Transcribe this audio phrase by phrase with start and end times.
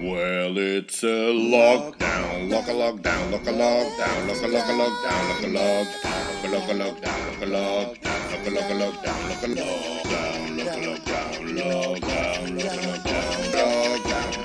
[0.00, 5.28] Well, it's a lockdown, lock a lockdown, lock a lockdown, lock a lock a lockdown,
[5.28, 9.76] lock a lockdown, lock a lockdown, lock a lockdown, lock a lockdown, lock a lockdown,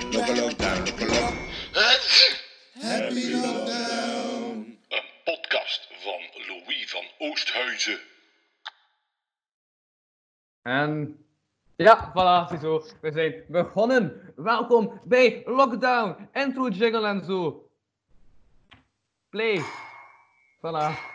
[0.04, 1.36] lock a lockdown.
[2.82, 4.78] Happy lockdown.
[4.90, 8.00] Een podcast van Louis van Oosthuizen.
[10.64, 11.25] And.
[11.78, 12.84] Ja, voilà, ziezo.
[13.02, 14.34] We zijn begonnen.
[14.36, 16.30] Welkom bij Lockdown.
[16.34, 17.70] Intro, jingle en zo.
[19.30, 19.62] Play.
[20.58, 21.15] Voilà.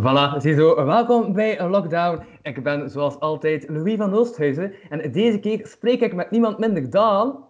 [0.00, 2.26] Voilà, ziezo, welkom bij een lockdown.
[2.42, 6.90] Ik ben zoals altijd Louis van Oosthuizen en deze keer spreek ik met niemand minder
[6.90, 7.46] dan...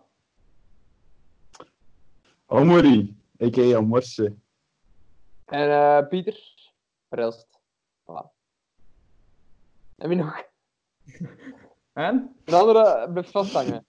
[2.47, 3.81] Omori, a.k.a.
[3.81, 4.35] Morse.
[5.45, 6.41] En eh, Pieter,
[7.09, 7.61] Verelst.
[8.03, 8.27] Voilà.
[9.97, 10.43] En wie nog?
[11.93, 12.37] En?
[12.45, 13.87] Een andere blijft vasthangen.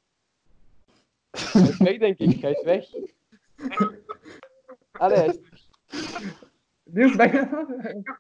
[1.32, 2.42] Hij is weg, denk ik.
[2.42, 2.86] Hij is weg.
[4.92, 5.70] Allee, hij is-
[6.84, 8.18] Niels, ben je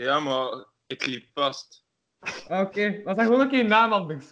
[0.00, 1.84] Ja, maar ik liep vast.
[2.48, 4.26] Oké, dan zeg gewoon keer je naam anders.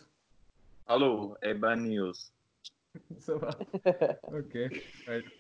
[0.85, 2.33] Hallo, ik ben Niels.
[3.25, 3.41] Zo.
[4.21, 4.69] Oké,
[5.05, 5.33] right.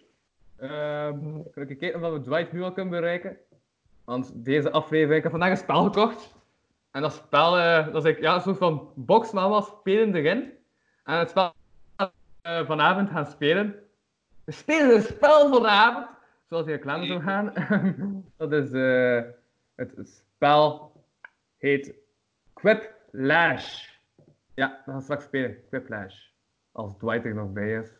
[0.56, 3.36] Ehm, ik kijken of we Dwight nu al kunnen bereiken.
[4.04, 6.34] Want deze aflevering, ik heb vandaag een spel gekocht.
[6.90, 10.14] En dat spel, eh, dat is ik, ja, een soort van box, maar wel spelen
[10.14, 10.52] erin.
[11.04, 11.54] En het spel
[11.96, 12.12] dat
[12.42, 13.74] eh, vanavond gaan spelen.
[14.44, 16.06] We spelen een spel vanavond,
[16.48, 17.52] zoals je reclame zou gaan.
[18.36, 19.22] dat is, eh,
[19.78, 20.92] het spel
[21.56, 21.94] heet
[22.52, 23.88] Quiplash.
[24.54, 26.26] Ja, dat gaan we straks spelen, Quiplash.
[26.72, 27.90] Als Dwight er nog bij is.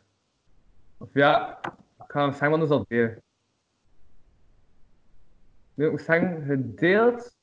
[0.97, 1.59] Of ja,
[1.99, 3.23] ik ga hem anders al delen.
[5.75, 7.37] Nu ik zeggen, gedeeld.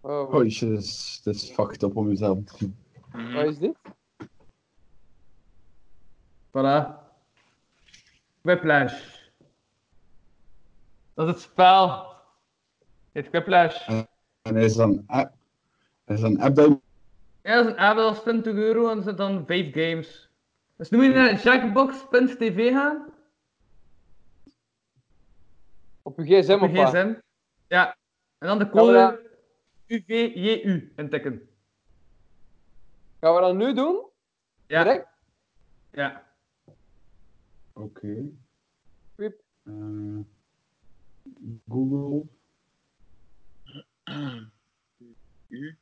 [0.00, 2.76] Oh, Oh, jezus, het is fucked up om jezelf te doen.
[3.12, 3.32] Mhm.
[3.32, 3.78] wat is dit?
[6.48, 7.04] Voilà.
[8.42, 9.28] Quiplash.
[11.14, 12.15] Dat is het spel.
[13.22, 13.88] Quiplash.
[14.42, 15.34] En is dan app,
[16.06, 16.80] is dan app je-
[17.42, 20.30] Ja, dat is een app, dat is 20 euro en zitten dan 5 games.
[20.76, 23.12] Dus nu moet je naar jackbox.tv gaan.
[26.02, 26.88] Op uw gsm Op of je wat?
[26.88, 27.14] gsm.
[27.68, 27.96] Ja.
[28.38, 29.20] En dan de code
[29.86, 31.48] UVJU intikken.
[33.20, 34.04] Gaan we dat nu doen?
[34.66, 34.82] Ja.
[34.82, 35.08] Direct?
[35.92, 36.26] Ja.
[37.72, 38.24] Oké.
[39.14, 39.40] Wiep.
[39.64, 40.18] Eh,
[41.68, 42.26] Google.
[45.48, 45.78] U?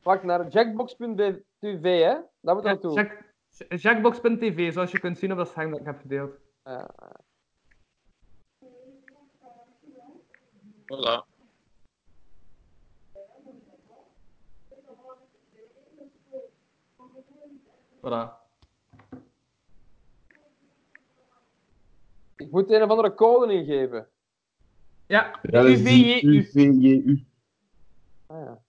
[0.00, 2.20] Vlak naar jackbox.tv, hè?
[2.40, 2.94] Dat moet Ja.
[2.94, 3.34] Jack,
[3.68, 6.36] Jackbox.tv, zoals je kunt zien op dat scherm dat ik heb gedeeld.
[6.64, 6.90] Ja.
[10.84, 11.32] Voilà.
[18.00, 18.43] Voilà.
[22.44, 24.08] Ik moet een of andere code ingeven.
[25.06, 26.38] Ja, UVJU.
[26.38, 27.24] UVJU.
[28.26, 28.62] Ah, ja.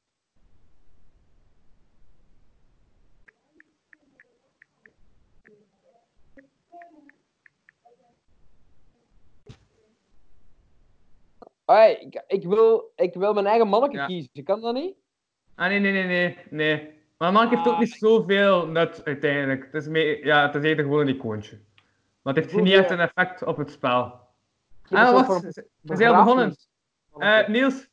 [11.66, 14.06] Hey, ik, ik, wil, ik wil mijn eigen manneke Ja.
[14.06, 14.44] kiezen.
[14.44, 14.96] Kan dat niet?
[15.56, 16.38] Ah, nee, nee, nee, nee.
[16.50, 16.94] nee.
[17.18, 19.66] Maar man heeft ook niet zoveel nut uiteindelijk.
[19.66, 21.60] Het is, mee, ja, het is eerder gewoon een icoontje.
[22.26, 24.20] Maar het heeft niet echt een effect op het spel.
[24.90, 25.44] Ah, wacht.
[25.82, 26.56] We zijn al begonnen.
[27.18, 27.88] Eh, Niels,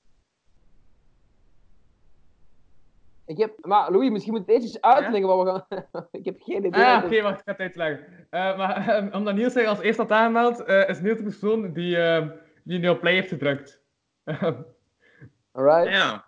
[3.26, 6.06] Ik heb, maar Louis, misschien moet je het eerst eens uitleggen wat we gaan.
[6.20, 6.84] ik heb geen idee.
[6.84, 8.26] Ah, wat oké, wacht, ik ga het uitleggen.
[8.30, 11.72] Eh, maar eh, omdat Niels zich als eerste had aangemeld, eh, is Niels de persoon
[11.72, 12.28] die, eh,
[12.62, 13.82] die nu op play heeft gedrukt.
[15.52, 15.88] Alright.
[15.88, 16.24] Ja.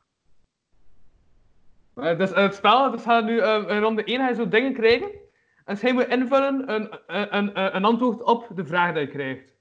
[1.95, 4.73] Eh, dus het spel, dus gaat nu eh, in ronde 1 ga je zo dingen
[4.75, 5.11] krijgen.
[5.65, 9.55] En hij moet invullen een, een, een, een antwoord op de vraag die je krijgt.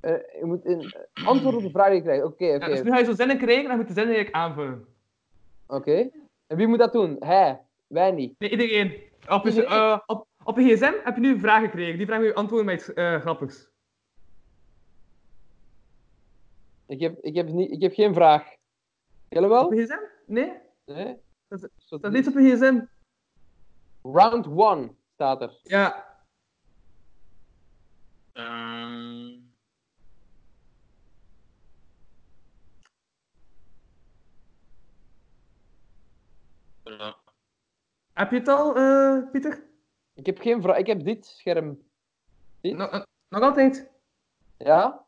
[0.00, 0.92] Eh, je moet een
[1.24, 2.24] antwoord op de vraag die je krijgt.
[2.24, 2.66] Oké, oké.
[2.66, 4.86] dus nu ga je zo zinnen krijgen en je moet de zinnen eigenlijk aanvullen.
[5.66, 6.10] Oké.
[6.46, 7.16] En wie moet dat doen?
[7.20, 7.60] Hij.
[7.86, 8.38] Wij niet.
[8.38, 9.02] Nee, iedereen.
[9.28, 11.96] Op je, eh, op, op je gsm heb je nu een vraag gekregen.
[11.96, 13.70] Die vraag moet je antwoorden met iets eh, grappigs.
[16.86, 18.54] Ik heb, ik, heb niet, ik heb geen vraag.
[19.28, 19.64] Jullie wel?
[19.64, 19.98] Op je gsm?
[20.26, 20.52] Nee?
[20.84, 21.16] Nee?
[21.48, 22.84] Dat- Dat is niet op je gsm.
[24.02, 25.58] Round 1 staat er.
[25.62, 26.06] Ja,
[28.32, 29.40] Ehm.
[38.12, 39.62] Heb je het al, eh, Pieter?
[40.14, 40.76] Ik heb geen vraag.
[40.76, 41.82] Ik heb dit scherm.
[42.60, 42.76] Dit?
[42.76, 43.90] Nog, nog altijd?
[44.58, 45.06] Ja?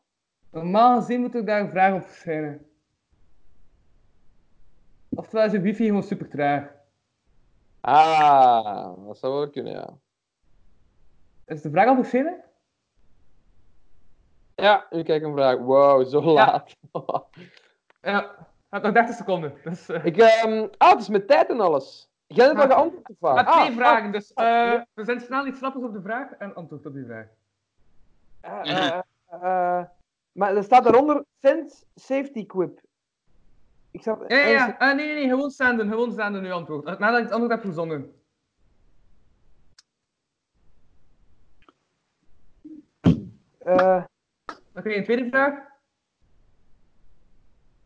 [0.51, 2.70] Normaal gezien moet er daar een vraag op verschijnen.
[5.15, 6.71] Oftewel is je wifi gewoon super traag.
[7.81, 9.97] Ah, dat zou wel kunnen, ja.
[11.45, 12.43] Is de vraag al verschenen?
[14.55, 15.57] Ja, nu kijk een vraag.
[15.57, 16.75] Wow, zo laat.
[18.01, 19.53] Ja, het nog 30 seconden.
[19.63, 22.09] Dus, eh, ik, ehm ah, het is met tijd en alles.
[22.27, 23.45] Jij hebt al geantwoord op vraag.
[23.47, 24.87] Ah, twee vragen, dus ah, eh, ja.
[24.93, 27.27] we zijn snel iets snappers op de vraag en antwoord op die vraag.
[28.41, 29.83] Eh,
[30.31, 32.81] maar er staat daaronder Sense Safety Quip.
[33.91, 34.23] Ik zat...
[34.27, 34.79] Ja, ja, ja.
[34.79, 36.85] Eh, nee, nee, nee, gewoon zenden, gewoon zenden nu antwoord.
[36.85, 38.13] Eh, Nadat ik het antwoord heb verzonnen.
[43.59, 44.03] Eh,
[44.83, 45.69] je een tweede vraag.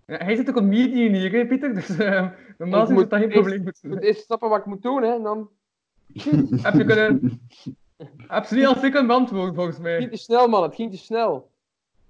[0.06, 1.74] Ja, hij zit ook op medium hier, hè, Pieter?
[1.74, 3.98] Dus uh, normaal Ik is het dat geen probleem moet zijn.
[4.00, 5.13] eerst snappen wat ik moet doen, hè.
[5.13, 5.50] En dan...
[6.62, 7.42] Heb je kunnen...
[8.28, 10.10] Heb ze niet al kunnen beantwoorden, volgens Het ging mij.
[10.10, 10.63] te snel, man.
[10.63, 11.52] Het ging te snel.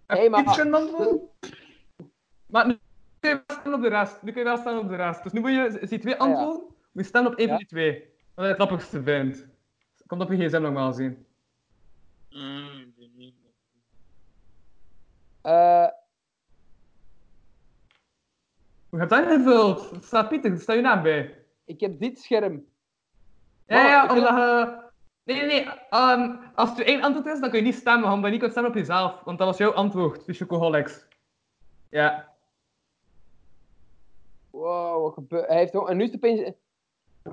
[0.05, 1.29] Heb Hey, je maar- iets kunnen beantwoorden?
[2.45, 2.77] Maar
[3.29, 4.21] kun je wel op de rest.
[4.21, 5.23] Nu kun je wel staan op de rest.
[5.23, 6.35] Dus nu moet je, zie twee Ah, ja.
[6.35, 6.61] antwoorden,
[6.91, 7.53] moet je staan op één Ja.
[7.53, 8.13] van die twee.
[8.35, 9.47] Wat je het grappigste vindt.
[10.07, 11.25] Komt op je gsm normaal zien.
[13.15, 13.33] Niet.
[15.41, 15.87] Eh,
[18.89, 19.91] Hoe heb je dat ingevuld?
[19.91, 21.45] Er staat Pieter, er staat je naam bij.
[21.65, 22.65] ik heb dit scherm.
[23.67, 24.83] Ja, ja, omdat je...
[25.23, 25.69] Nee, nee, nee.
[25.89, 28.51] ehm, als je één antwoord is, dan kun je niet stemmen, omdat je niet kunt
[28.51, 29.21] stemmen op jezelf.
[29.23, 31.07] Want dat was jouw antwoord, de chocoholics.
[31.89, 32.34] Ja.
[34.55, 35.47] Wow, wat gebeurt...
[35.47, 35.89] Hij heeft ook...
[35.89, 36.39] En nu is het opeens...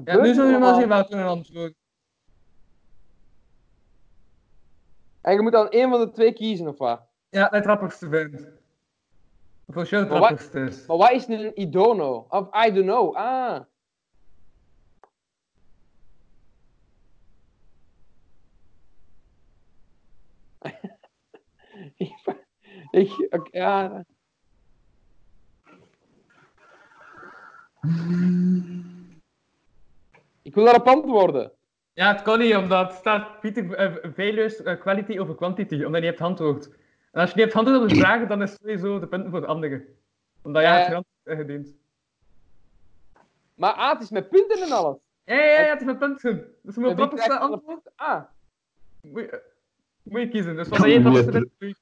[0.04, 1.74] ja nu zul je normaal zien wel kunnen antwoorden.
[5.20, 7.00] En je moet dan één van de twee kiezen, of wat?
[7.28, 8.50] Ja, dat het grappigste vindt.
[9.66, 10.86] Of als wat- grappigste is.
[10.86, 12.26] Maar wat is een idono?
[12.28, 13.14] Of I don't know.
[13.16, 13.60] Ah.
[22.90, 24.04] ik, ik, ja.
[30.42, 31.52] Ik wil daarop antwoorden.
[31.92, 35.84] Ja, het kan niet, omdat het staat Pieter eh, Veilus eh, quality over quantity, omdat
[35.84, 36.66] je niet hebt antwoord.
[37.10, 39.30] En als je niet hebt antwoord op de vragen, dan is het sowieso de punten
[39.30, 39.84] voor de anderen.
[40.42, 40.76] Omdat jij Eh.
[40.76, 41.74] hebt geen antwoord eh, gediend.
[43.54, 44.96] Maar ah, het is met punten en alles.
[45.24, 46.54] Ja, ja, ja, het is met punten.
[46.62, 47.90] Dus je moet op antwoord?
[47.96, 48.22] Ah.
[49.00, 49.42] moet je,
[50.02, 50.56] moet je kiezen.
[50.56, 51.12] Dus wat het doe
[51.58, 51.74] je.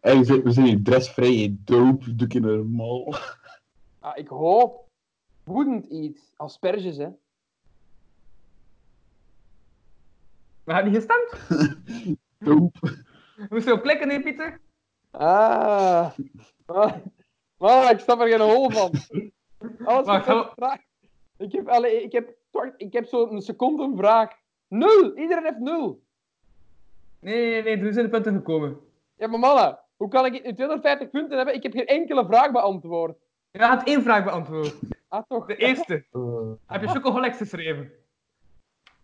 [0.00, 3.14] We zijn, we zijn hier dressvrij, dope, doe ik normaal.
[4.00, 4.88] Ah, ik hoop.
[5.44, 6.32] Wouldn't eat.
[6.36, 7.08] Asperges, hè.
[10.64, 11.48] We hebben niet gestemd.
[13.64, 14.60] Je op klikken, nee, Pieter?
[15.10, 16.10] Ah.
[16.66, 16.92] ah.
[17.58, 18.92] Ah, ik snap er geen hol van.
[19.84, 20.78] Alles wat vraag.
[21.36, 24.30] Ik heb, alle, ik heb, toch- ik heb zo'n seconde een vraag.
[24.68, 25.18] Nul!
[25.18, 26.02] Iedereen heeft nul.
[27.20, 28.80] Nee, nee, nee, er zijn de punten gekomen.
[29.16, 31.54] Ja, maar mannen, hoe kan ik nu 250 punten hebben?
[31.54, 33.18] Ik heb geen enkele vraag beantwoord.
[33.50, 34.76] Je had één vraag beantwoord.
[35.12, 35.46] Ah, toch?
[35.46, 36.04] De eerste.
[36.12, 37.92] Eh, Heb je chocoholics geschreven?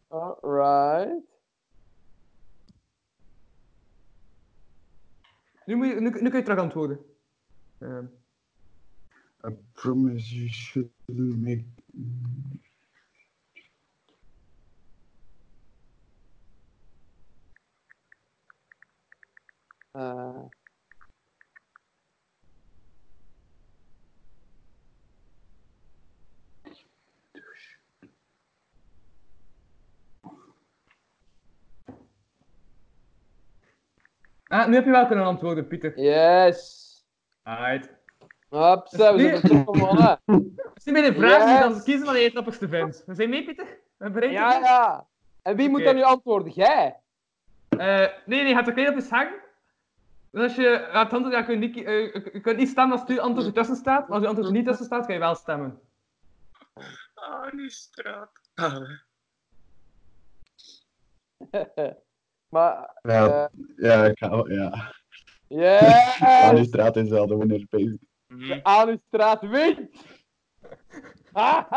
[0.08, 1.24] Alright.
[5.64, 6.98] Nu, moet je, nu, nu kun je terug antwoorden.
[7.78, 8.04] Ehm,
[9.48, 11.64] I promise you shouldn't make...
[19.94, 20.48] Eh,
[34.48, 36.00] Ah, nu heb je wel kunnen antwoorden, Pieter.
[36.00, 36.84] yes.
[37.42, 37.94] Alright.
[38.50, 39.66] Hupsa, we Nu- zijn.
[39.66, 41.82] Als je bij de vraag dan Yes.
[41.82, 43.02] kiezen wat je het grappigste vindt.
[43.06, 43.78] We zijn mee, Pieter?
[43.98, 44.32] Bereid?
[44.32, 45.06] Ja, ja.
[45.42, 46.52] En wie moet dan nu antwoorden?
[46.52, 47.00] Jij?
[47.68, 49.34] Eh, nee, nee, gaat er klein op scherm.
[50.30, 53.08] Dus als je gaat antwoorden, ja, kun je, niet, eh, je- kunt niet stemmen als
[53.08, 54.08] je antwoord ertussen staat.
[54.10, 55.80] Als je antwoord er niet tussen staat, kan je wel stemmen.
[57.14, 58.30] Ah, die straat.
[58.54, 58.88] Ah,
[62.48, 64.92] maar, Ja, eh, ja, ik ga wel- ja.
[65.46, 66.20] yes!
[66.44, 67.96] Aan die straat is wel de winner, bezig.
[68.26, 68.46] mhm.
[68.48, 69.90] De Anustraat wint!
[71.32, 71.72] Ah,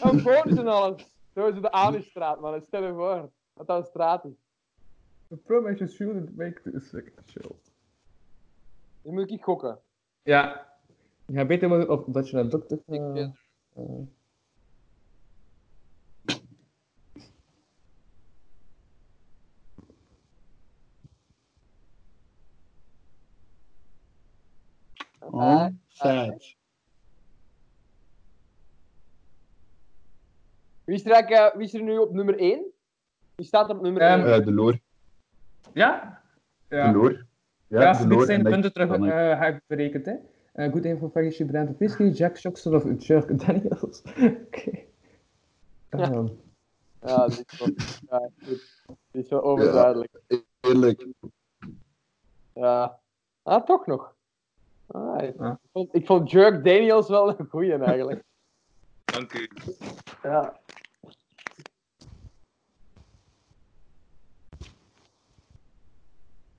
[0.00, 1.02] een bonus en alles.
[1.34, 2.62] Zo is het de Anustraat, man.
[2.66, 3.30] Stel je voor.
[3.52, 4.32] Wat dat een straat is.
[5.28, 7.50] The promise you shouldn't make the second show.
[9.02, 9.78] Nu moet ik gokken.
[10.22, 10.72] Ja.
[11.26, 12.78] Je gaat beter worden op dat je een dokter...
[12.86, 13.26] Eh,
[25.88, 26.56] Sad.
[30.84, 32.62] Wie is, er, eh, wie is er nu op nummer 1?
[33.34, 34.32] Wie staat er op nummer Ehm, 1?
[34.40, 34.78] Eh, de loor.
[35.72, 36.22] Ja?
[36.68, 36.92] De Ja.
[36.92, 37.26] loor.
[37.66, 40.14] Ja, de dit loor zijn de punten terug eh ik berekend, hè.
[40.52, 44.02] Eh goed info, Fergie, Brand of Whisky, Jack Shockster of Jerk Daniels.
[44.46, 44.84] Oké.
[45.88, 46.26] Ehm,
[47.00, 47.68] Ja, dit is wel,
[48.20, 50.20] ja, dit, dit is wel overduidelijk.
[50.60, 51.06] Eerlijk.
[52.54, 53.00] Ja.
[53.42, 54.14] Ah, toch nog.
[54.88, 55.50] Ik, Ja.
[55.62, 58.22] ik vond, ik vond Jerk Daniels wel een goeie eigenlijk.
[59.04, 59.48] Dank u.
[60.22, 60.60] Ja.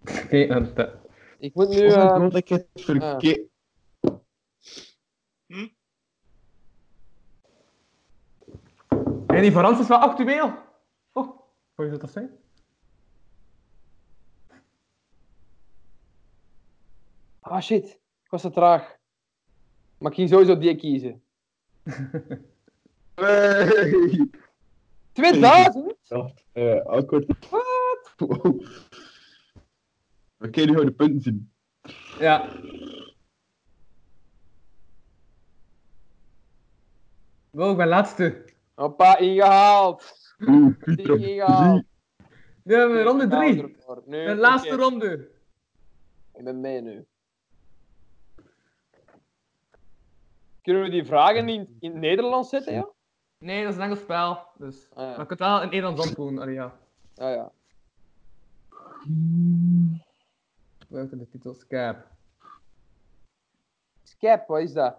[0.01, 0.97] Oké, en de-
[1.39, 1.87] Ik moet nu...
[1.87, 3.47] Eh, god, ik het verkeerd.
[9.27, 10.53] En die verandert is wel actueel.
[11.11, 11.39] Oh,
[11.75, 12.29] hoe je dat dat zijn?
[17.39, 17.99] Ah, shit.
[18.29, 18.95] Ik was te traag.
[19.97, 21.21] Maar ik ging sowieso die kiezen.
[23.15, 24.29] Hey.
[25.11, 25.95] 2000?
[26.01, 27.49] Ja, eh, awkward.
[27.49, 28.61] Wow.
[30.39, 31.51] Oké, nu gaan we de punten zien.
[32.19, 32.49] Ja.
[37.51, 38.45] Wow, ik ben laatste.
[38.75, 40.03] Hoppa, ingehaald.
[40.47, 41.19] Oeh, Pieter.
[41.19, 41.85] ingehaald.
[42.63, 43.63] We hebben ronde Nou, 3.
[43.75, 44.03] ervoor.
[44.05, 45.29] Nu, De laatste ronde.
[46.33, 47.05] Ik ben mee nu.
[50.61, 52.89] Kunnen we die vragen in, in het Nederlands zetten, ja?
[53.37, 54.47] Nee, dat is een Engels spel.
[54.57, 54.89] Dus.
[54.93, 55.09] Ah, ja.
[55.09, 56.77] Maar je kunt wel in Nederlands antwoorden, allee, ja.
[57.15, 57.51] Ah, ja.
[60.87, 62.07] Buiten de titel Scap.
[64.03, 64.95] Scap, wat is dat?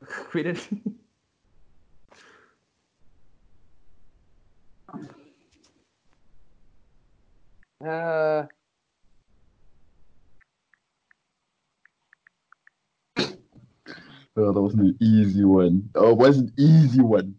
[0.00, 0.96] Ik weet het niet.
[7.76, 8.46] Eh,
[14.38, 15.82] Oh, dat was een easy one.
[15.92, 17.32] Oh, was een easy one.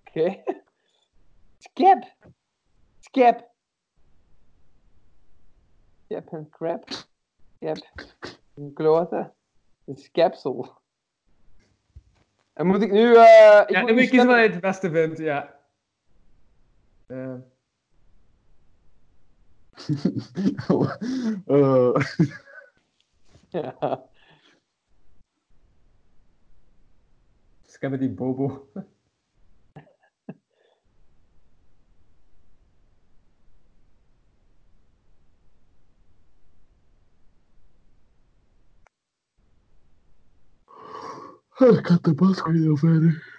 [0.00, 0.42] Oké.
[1.58, 2.14] Scap.
[3.00, 3.50] Scap.
[6.04, 6.88] Scap en crap.
[7.58, 7.76] Scap.
[8.54, 9.32] Een klote.
[9.84, 10.78] Een scapsel.
[12.52, 13.14] En moet ik nu...
[13.16, 15.18] eh ik Ja, moet nu moet nu je kiezen wat stemmen- je het beste vindt,
[15.18, 15.54] ja.
[17.06, 17.34] Eh,
[20.68, 21.96] oh.
[23.48, 24.04] Ja.
[27.98, 28.68] Die Bobo.
[41.58, 43.34] Ik had de bas weer verder.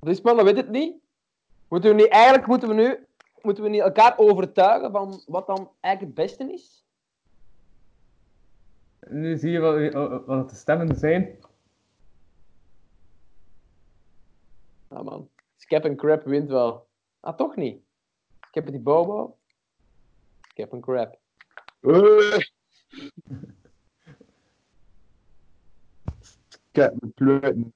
[0.00, 0.94] Dus man, dat weet het niet.
[1.68, 3.06] Moeten we niet, eigenlijk moeten we nu
[3.42, 6.84] moeten we niet elkaar overtuigen van wat dan eigenlijk het beste is?
[9.08, 11.38] Nu zie je wat, wat de stemmen zijn.
[14.90, 16.88] Ja man, Scap en Crap wint wel.
[17.20, 17.82] Ah, toch niet?
[18.48, 19.36] Ik heb die Bobo.
[20.40, 21.18] Scap en Crap.
[26.72, 27.72] Kijk, mijn pleuten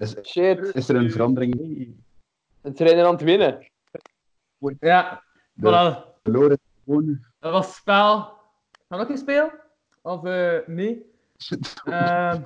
[0.00, 1.94] is, Shit, is er een verandering?
[2.62, 3.66] het trainen aan het winnen.
[4.80, 6.22] Ja, De voilà.
[6.22, 7.24] verloren gewoon.
[7.38, 8.18] Dat was spel.
[8.18, 8.32] Gaan
[8.88, 9.50] we nog een speel?
[10.02, 11.04] Of eh nee?
[11.84, 12.42] Ehm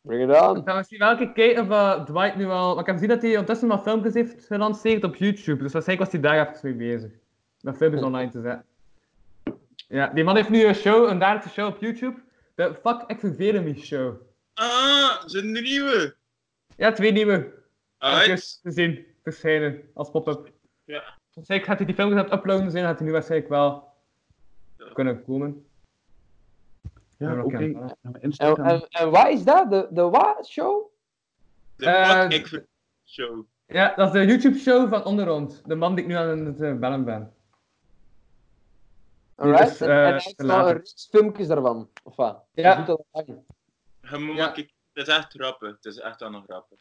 [0.00, 0.56] Bring it on.
[0.56, 2.70] ik ga misschien wel even kijken of Dwight nu al...
[2.70, 5.62] Maar ik heb gezien dat hij ondertussen wat filmpjes heeft gelanceerd op YouTube.
[5.62, 7.10] Dus waarschijnlijk was hij daar even mee bezig.
[7.60, 8.64] Met filmpjes online te zetten.
[9.88, 12.22] Ja, die man heeft nu een show, een dagelijkse show op YouTube.
[12.54, 13.22] De Fuck
[13.62, 14.14] Me Show.
[14.54, 16.14] Ah, zijn de nieuwe.
[16.76, 17.52] Ja, twee nieuwe.
[17.98, 20.52] Filmpjes te zien verschijnen als pop-up.
[20.84, 21.18] Ja.
[21.30, 23.88] Zeker gaat hij die filmpjes aan het uploaden zijn, gaat hij nu waarschijnlijk wel
[24.78, 24.92] Ja.
[24.92, 25.66] kunnen komen.
[27.16, 27.56] Ja, oké.
[27.56, 28.66] En, Instagram.
[28.66, 29.70] en, en wat is dat?
[29.70, 30.84] De, de wat show?
[31.76, 32.66] De Eh, Ik Ver-
[33.04, 33.44] Show.
[33.66, 35.62] Ja, dat is de YouTube-show van Onderrond.
[35.66, 37.32] De man die ik nu aan het eh, bellen ben.
[39.34, 39.68] Alright.
[39.68, 41.88] Dus, en, eh, en hij heeft een reeks filmpjes daarvan.
[42.04, 42.44] Of wat?
[42.54, 42.82] Ja.
[42.84, 43.04] Dat.
[43.12, 43.24] Je
[44.34, 44.48] Ja.
[44.48, 44.70] kijken.
[44.96, 45.74] Het is echt grappig.
[45.74, 46.78] Het is echt wel nog grappig.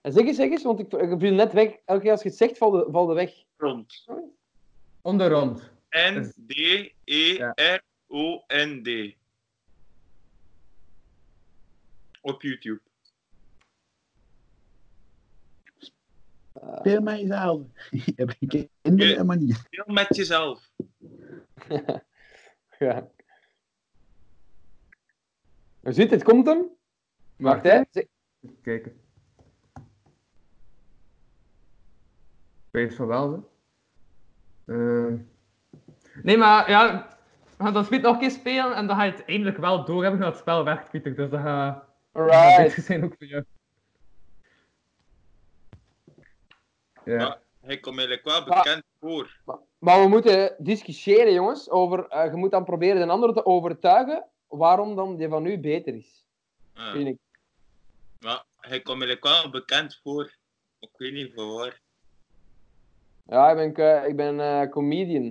[0.00, 1.76] En zeg eens, zeg eens, want ik, ik viel net weg.
[1.84, 3.44] Elke keer als je het zegt, valt de, valt de weg.
[3.56, 4.06] Rond.
[5.00, 5.70] Onderrond.
[5.90, 7.28] N-D-E-R-O-N-D.
[12.20, 12.80] Op YouTube.
[16.78, 17.62] Speel mij zelf.
[18.16, 19.66] Heb ik kinderen en manier.
[19.70, 20.70] Heel met jezelf.
[22.78, 23.10] Ja.
[25.80, 26.78] Je ziet, het komt hem.
[27.40, 27.80] Wacht, hè.
[27.92, 28.08] Even
[28.62, 29.00] kijken.
[32.70, 33.44] weet van wel.
[34.64, 35.06] hè.
[35.08, 35.14] Eh,
[36.22, 37.08] Nee, maar ja,
[37.56, 39.84] we gaan dat spel nog een keer spelen en dan ga je het eindelijk wel
[39.84, 41.14] door hebben hoe dat spel werkt, Pieter.
[41.14, 43.44] Dus dat gaat beter zijn ook voor jou.
[47.04, 47.18] Ja.
[47.18, 47.40] Ja.
[47.60, 49.36] Hij komt eigenlijk wel bekend voor.
[49.78, 52.08] Maar we moeten discussiëren, jongens, over...
[52.08, 55.94] eh, je moet dan proberen de ander te overtuigen waarom dan die van u beter
[55.94, 56.24] is.
[56.74, 56.92] Ja.
[56.92, 57.18] Vind ik.
[58.24, 60.34] Maar hij komt eigenlijk wel bekend voor.
[60.78, 61.80] Ik weet niet voor waar.
[63.24, 65.24] Ja, ik ben, ke- ik ben eh, comedian.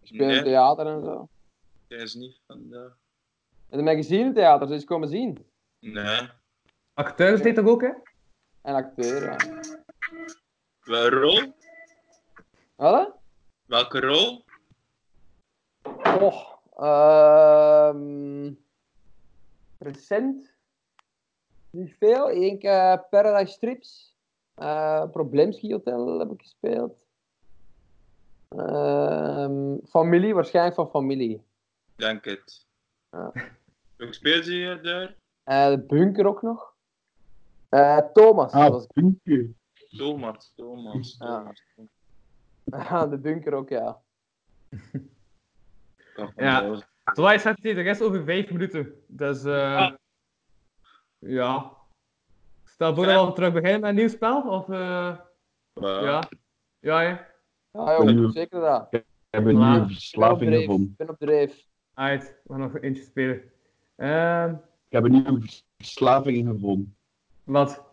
[0.00, 1.28] Ik speel in theater en zo.
[1.88, 2.92] hij is niet van de...
[3.68, 5.46] En de magazine theater, dus komen zien.
[5.78, 6.28] Nee.
[6.94, 7.92] Acteurs deed toch ook, hè?
[8.62, 9.36] En acteur, ja.
[10.80, 11.54] Welke rol?
[12.76, 13.16] Wat?
[13.64, 14.44] Welke rol?
[16.04, 18.52] Oh, ehm
[19.78, 20.54] recent.
[21.76, 22.30] Niet veel.
[22.30, 24.14] Eén keer Paradise Strips.
[24.54, 26.94] eh Problemski Hotel heb ik gespeeld.
[28.48, 31.42] Ehm, familie, waarschijnlijk van familie.
[31.96, 32.66] Denk het.
[33.10, 33.32] Ja.
[33.98, 35.14] Hoe speelt hier daar?
[35.44, 36.74] Eh, de bunker ook nog.
[37.68, 38.52] Eh, Thomas.
[38.52, 39.50] Ah, was puntje.
[39.96, 41.26] Thomas, Thomas, Ja.
[41.36, 41.62] Thomas.
[42.70, 44.00] Ah, de bunker ook, ja.
[46.36, 46.82] Ja.
[47.14, 49.02] Twice zet hij de rest over vijf minuten.
[49.06, 49.94] Dus eh Ah.
[51.18, 51.72] Ja.
[52.64, 54.42] Stel voor dat we terug beginnen met een nieuw spel?
[54.42, 55.16] Of eh
[55.72, 56.28] Maar- ja.
[56.78, 57.26] Ja, ja.
[57.72, 58.86] Ja, joh, zeker dat.
[58.90, 60.88] Ik heb een nieuwe verslaving gevonden.
[60.90, 61.64] Ik ben op dreef.
[61.94, 62.40] Uit.
[62.44, 63.42] We gaan nog eentje spelen.
[63.96, 64.50] Ehm
[64.86, 65.40] Ik heb een nieuwe
[65.76, 66.96] verslaving gevonden.
[67.44, 67.84] wat?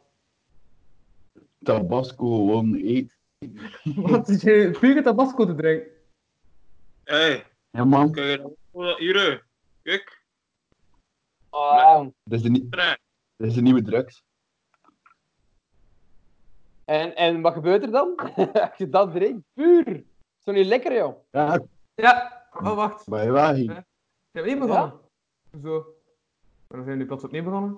[1.63, 3.17] Tabasco gewoon eet.
[3.95, 5.87] Wat is je pure tabasco te drinken?
[7.03, 8.41] Hey, Ja man, kijk?
[8.97, 9.39] Hier, hè.
[9.81, 10.21] kijk.
[11.49, 12.99] Ah, dat is de, nie- Trek.
[13.43, 14.23] Dat is de nieuwe drugs.
[16.85, 18.15] en, en wat gebeurt er dan?
[18.69, 19.87] Als je dat drinkt, puur.
[19.87, 21.15] Is toch niet lekker, joh?
[21.31, 21.59] Ja,
[21.95, 22.41] Ja.
[22.53, 23.09] Oh, wacht.
[23.09, 23.83] bij waar Je
[24.31, 24.99] hebt niet begonnen?
[25.63, 25.95] Zo.
[26.67, 27.71] Dan zijn we nu plots opnieuw begonnen.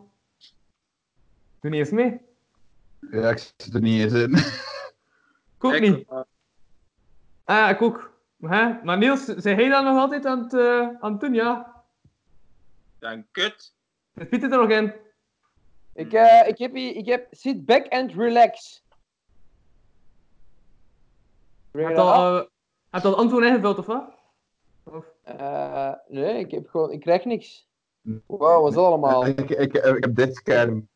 [1.60, 2.19] Doe niet eens mee.
[3.12, 4.34] Ja, ik zit er niet eens in.
[5.58, 6.08] Ik ook Ik- niet.
[6.10, 6.25] Ah,
[7.45, 8.13] ja, ik ook.
[8.39, 8.84] Hè?
[8.84, 11.34] Maar Niels, zei hij dan nog altijd aan het, eh, aan het doen?
[11.34, 11.84] Ja.
[12.99, 13.73] Dan kut.
[14.15, 14.93] Zit Pieter er nog in?
[15.95, 18.84] Ik, eh, ik, heb, hier- ik heb sit back and relax.
[21.71, 22.45] Heb je al, eh,
[22.89, 24.13] heb je al antwoord ingevuld of wat?
[24.84, 25.05] Of?
[25.23, 27.67] Eh, nee, ik heb gewoon, ik krijg niks.
[28.25, 29.25] Wow, wat is dat allemaal?
[29.25, 30.88] Ik, ik, ik, ik heb dit scherm.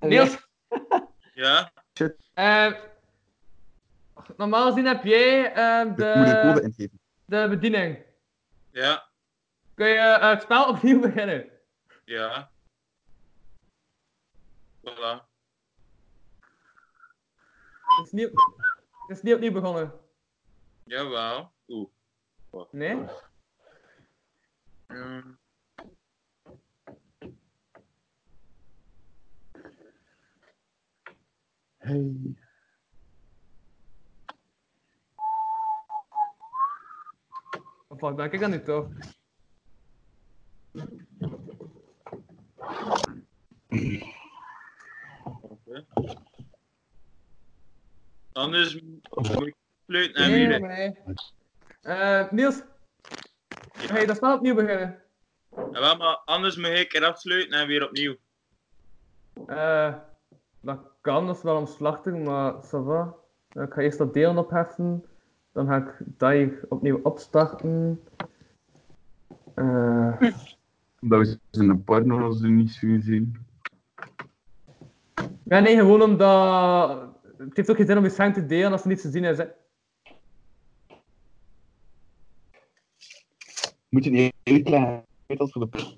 [0.00, 0.48] Niels,
[1.34, 1.72] Ja?
[2.34, 2.72] eh,
[4.36, 7.00] normaal gezien heb jij eh, moet code de, ingeven.
[7.24, 7.98] de bediening.
[8.70, 9.08] Ja?
[9.74, 11.48] Kun je eh, het spel opnieuw beginnen?
[12.04, 12.50] Ja?
[14.86, 15.28] Voilà.
[17.96, 18.30] Het is niet,
[19.06, 19.92] het is niet opnieuw begonnen.
[20.84, 21.52] Jawel.
[21.68, 21.90] Oeh.
[22.70, 23.04] Nee?
[24.86, 25.38] Mm.
[31.76, 32.36] Hey.
[37.88, 38.88] Wat ben ik dan niet toch?
[48.32, 49.54] Anders moet ik
[49.86, 50.60] fluiten en Nee, weer.
[50.60, 50.96] nee.
[51.80, 52.62] Eh, Niels,
[53.72, 55.02] ga je dat spel opnieuw beginnen?
[55.72, 58.16] Jawel, maar anders moet ik er afsluiten en weer opnieuw.
[59.46, 59.94] Eh,
[60.60, 63.14] dat kan, dat is wel omslachtig, maar ça va.
[63.48, 65.04] Ik ga eerst dat delen opheffen,
[65.52, 68.02] dan ga ik hier opnieuw opstarten.
[69.54, 70.20] Eh,
[71.00, 73.45] Dat we in een porno's er niet zo zien.
[75.48, 77.14] Ja, nee, gewoon omdat...
[77.38, 79.24] Het heeft ook geen zin om je scherm te delen als er niets te zien
[79.24, 79.44] is, hè.
[83.88, 85.04] Moet je niet uitleggen.
[85.26, 85.94] Dat voor de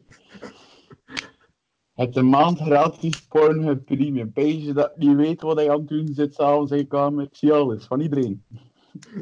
[1.95, 4.33] Het een maand gratis Pornhub Premium.
[4.33, 7.25] Page dat niet weet wat hij aan het doen zit s'avonds in je kamer.
[7.25, 8.45] Ik zie alles, van iedereen.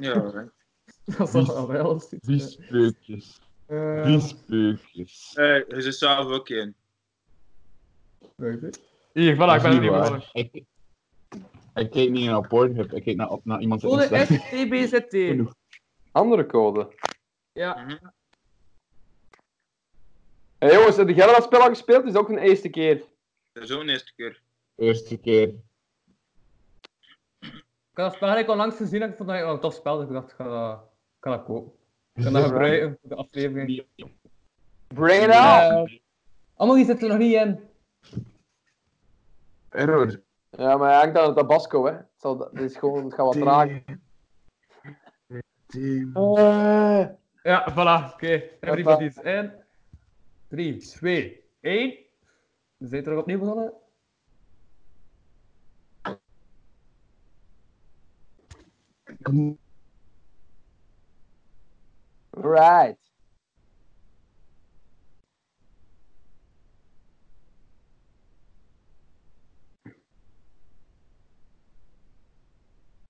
[0.00, 0.44] Ja, hè.
[1.16, 3.40] Dat is wel wel eens iets, Die speukjes.
[3.66, 5.30] Eh, Die speukjes.
[5.34, 6.74] Hey, je zit zelf ook in.
[8.36, 8.78] weet ik.
[9.16, 10.22] Hier, voilà, ik ben er niet begonnen.
[10.32, 10.54] Ik,
[11.74, 14.16] ik kijk niet naar Pornhub, ik kijk naar, naar iemands Code Insta.
[14.16, 15.10] is TBZT.
[15.10, 15.54] Genoeg.
[16.12, 16.94] Andere code.
[17.52, 17.82] Ja.
[17.84, 17.96] Mhm.
[20.58, 22.04] Hey, jongens, heb jij dat spel al gespeeld?
[22.04, 23.04] Het is ook een eerste keer.
[23.52, 24.40] Dat is ook een eerste keer.
[24.76, 25.48] Eerste keer.
[27.40, 29.60] Ik had dat spel eigenlijk al langs gezien en ik vond dat eigenlijk wel een
[29.60, 31.72] tof spel, dus ik dacht, ik ga dat, ik ga dat kopen.
[32.14, 33.86] Ik kan dat gebruiken voor de aflevering.
[34.86, 36.00] Bring it Eh, out!
[36.54, 37.60] allemaal die zitten er nog niet in.
[39.76, 40.22] Error.
[40.50, 41.92] Ja, maar hij hangt aan het tabasco, hè.
[41.92, 43.68] Het, zal, het, is gewoon, het gaat wat traag.
[45.66, 46.16] Team.
[46.16, 47.06] Eh,
[47.42, 48.12] Ja, voilà.
[48.12, 48.42] Oké.
[48.60, 49.52] Everybody's in.
[50.48, 51.94] 3, 2, 1.
[52.76, 53.72] We zijn terug opnieuw begonnen.
[62.30, 63.05] right.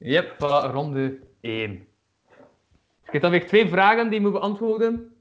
[0.07, 1.71] Yep, ronde 1.
[1.71, 1.87] Je
[3.03, 5.17] hebt dan weer twee vragen die je moet beantwoorden.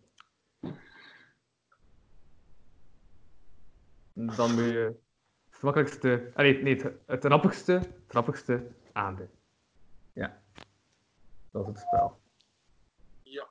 [4.14, 4.96] Dan moet je
[5.50, 7.24] het makkelijkste, allee, nee, het, het
[8.08, 9.30] rappigste, het.
[10.14, 10.42] Ja,
[11.52, 12.20] dat is het spel.
[13.22, 13.48] Ja.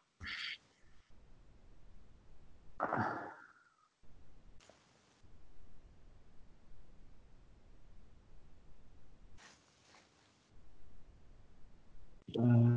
[12.35, 12.77] Eh,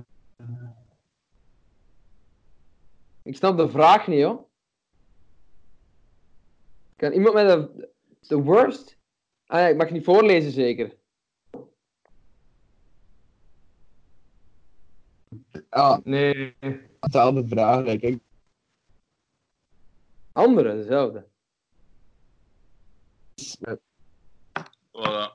[3.21, 4.45] Ik snap de vraag niet, hoor.
[6.95, 7.89] Kan iemand met de,
[8.27, 8.97] de worst?
[9.45, 10.95] Ah ja, ik mag niet voorlezen, zeker.
[15.69, 16.55] ja, Nee,
[16.99, 17.85] hetzelfde vraag.
[17.85, 18.21] denk ik.
[20.31, 21.27] Andere, dezelfde.
[24.91, 25.31] Voilà.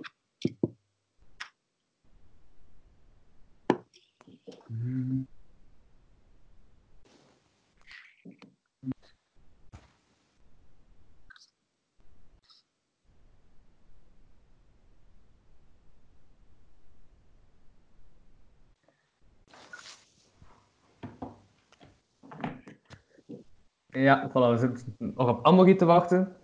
[23.89, 26.37] Ja, voilà, we zitten nog op Amogi te wachten.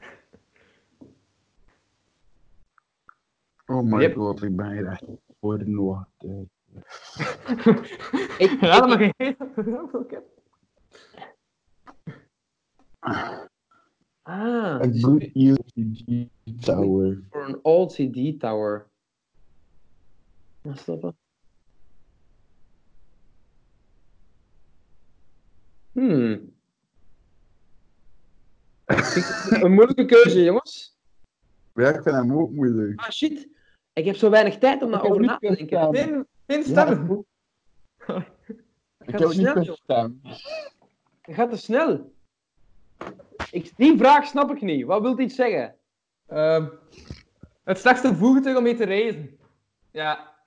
[3.66, 4.14] Oh my Yep.
[4.14, 5.04] god, ik ben hier echt
[5.40, 6.24] voor de wacht.
[8.38, 9.14] Ik, Ja, dat ik,
[14.22, 16.28] ah, A good UCG
[16.60, 17.22] tower.
[17.30, 18.86] voor een old CD tower.
[20.62, 21.00] Wat is dat?
[21.00, 21.16] dan?
[25.92, 26.56] Hmm.
[29.64, 30.96] een moeilijke keuze, jongens.
[31.74, 33.00] Ja, ik vind hem ook moeilijk.
[33.00, 33.48] Ah, shit.
[33.92, 36.27] Ik heb zo weinig tijd om daarover na te denken.
[36.48, 36.96] Geen, geen Ja,
[38.98, 39.78] ik Gaat heb niet
[41.22, 42.12] gaat te snel.
[43.50, 44.87] Ik, die vraag snap ik niet.
[44.87, 45.76] Wat wilt iets zeggen?
[46.26, 46.68] Ehm,
[47.64, 49.38] het slechtste voertuig om mee te reizen.
[49.90, 50.38] Ja,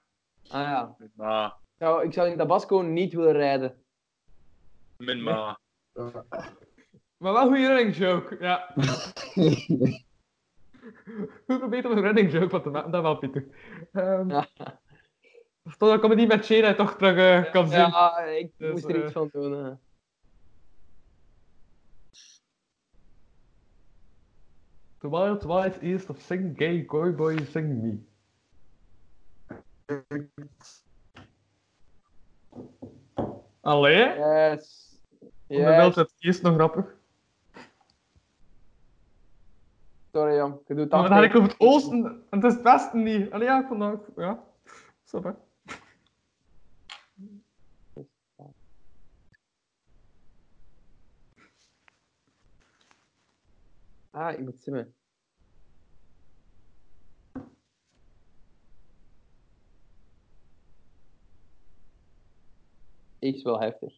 [0.51, 1.57] Ah ja.
[1.77, 3.83] Nou, ik zou in Tabasco niet willen rijden.
[4.97, 5.59] Min ma.
[7.17, 8.37] maar wel een goede running joke.
[8.39, 8.73] Ja,
[11.47, 12.91] goed beter om een running joke van te maken.
[12.91, 13.45] Dat wel, Pieter.
[13.91, 14.47] Ehm Ja.
[15.63, 17.77] Totdat ik comedy met Shane toch terug eh, kan zien.
[17.79, 19.65] Ja, ik Dus, moest er eh, iets van doen.
[19.65, 19.71] eh.
[25.01, 27.97] The wild wild east of sing gay goy boy sing me.
[33.61, 34.05] Allee?
[34.17, 34.99] Yes.
[35.47, 35.95] Yes.
[35.95, 36.85] het eerst nog grappig.
[40.11, 40.59] Sorry, jong.
[40.67, 43.31] Je doet Maar dan had ik over het oosten en het is het westen niet.
[43.31, 44.43] Allee, ja, ik vond dat ook- Ja,
[45.03, 45.31] stop hè.
[54.11, 54.95] Ah, ik moet simmen.
[63.19, 63.93] Is wel heftig.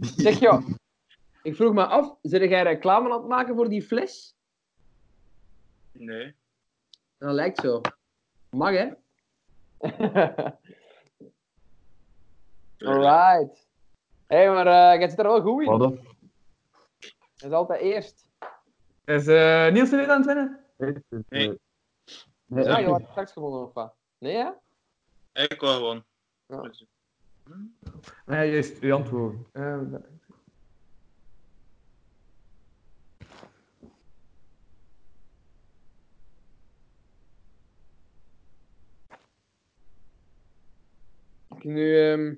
[0.00, 0.68] Zeg joh,
[1.42, 4.36] ik vroeg me af, zit jij reclame aan het maken voor die fles?
[5.92, 6.34] Nee.
[7.18, 7.80] Dat lijkt zo.
[8.50, 8.92] Mag hè?
[12.88, 13.68] Alright.
[14.26, 15.78] Hé, hey, maar eh jij zit er wel goed in.
[15.78, 16.13] Wat?
[17.36, 18.28] Dat is altijd eerst.
[19.04, 20.64] Is eh Niels er weer aan het winnen?
[21.28, 21.60] Nee.
[22.46, 23.94] Nee, Ja, ik- je had straks gewonnen of wat?
[24.18, 24.60] Nee, ja?
[25.32, 26.04] Ik wil gewoon.
[26.46, 26.56] Ja.
[26.56, 26.70] Ah,
[28.26, 29.36] ja, juist, uw antwoord.
[29.52, 29.80] Eh,
[41.56, 41.98] Ik nu...
[42.12, 42.34] ehm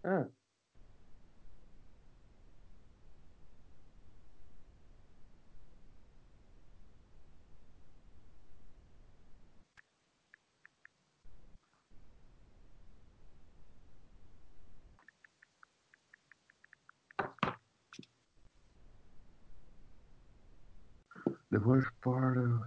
[0.00, 0.26] Ah.
[21.52, 22.62] The worst part of...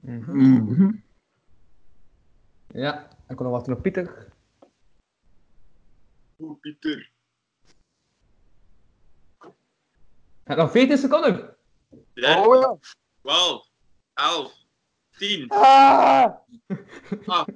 [0.00, 1.02] Mhm.
[2.66, 4.32] Ja, en kon nog wachten op Pieter.
[6.38, 7.10] Oeh, Pieter.
[10.50, 11.56] En nog 14 seconden.
[12.14, 12.76] Ja, Oh ja.
[13.22, 13.68] 12,
[14.14, 14.52] 11,
[15.18, 16.34] 10, Ah!
[17.26, 17.50] 8,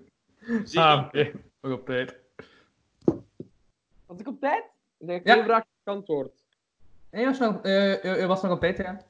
[0.64, 1.33] 7, Ah, oké.
[1.61, 2.18] Nog op tijd.
[4.07, 4.64] Was ik op tijd?
[4.98, 5.44] Ik denk Ja.
[5.44, 6.42] vragen antwoord.
[7.11, 9.07] En je was nog, eh, je, je was nog op tijd, ja.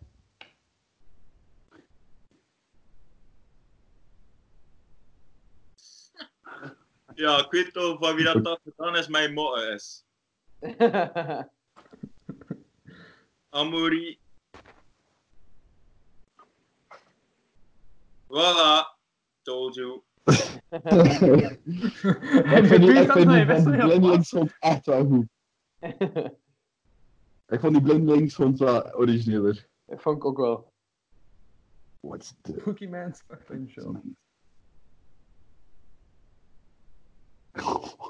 [7.15, 10.05] Ja, ik weet toch van wie dat, dat gedaan is, mijn motto is.
[13.55, 14.19] Amori.
[18.29, 18.97] Voilà.
[19.43, 20.03] Told you.
[20.25, 20.35] ik
[22.67, 25.27] vind die, ik vind die van Blindelings vond echt wel goed.
[27.47, 29.67] Ik vond die Blindelings vond wel origineler.
[29.87, 30.73] Dat vond ik ook wel.
[32.01, 32.53] What's the...
[32.63, 34.01] Cookie Man Potential.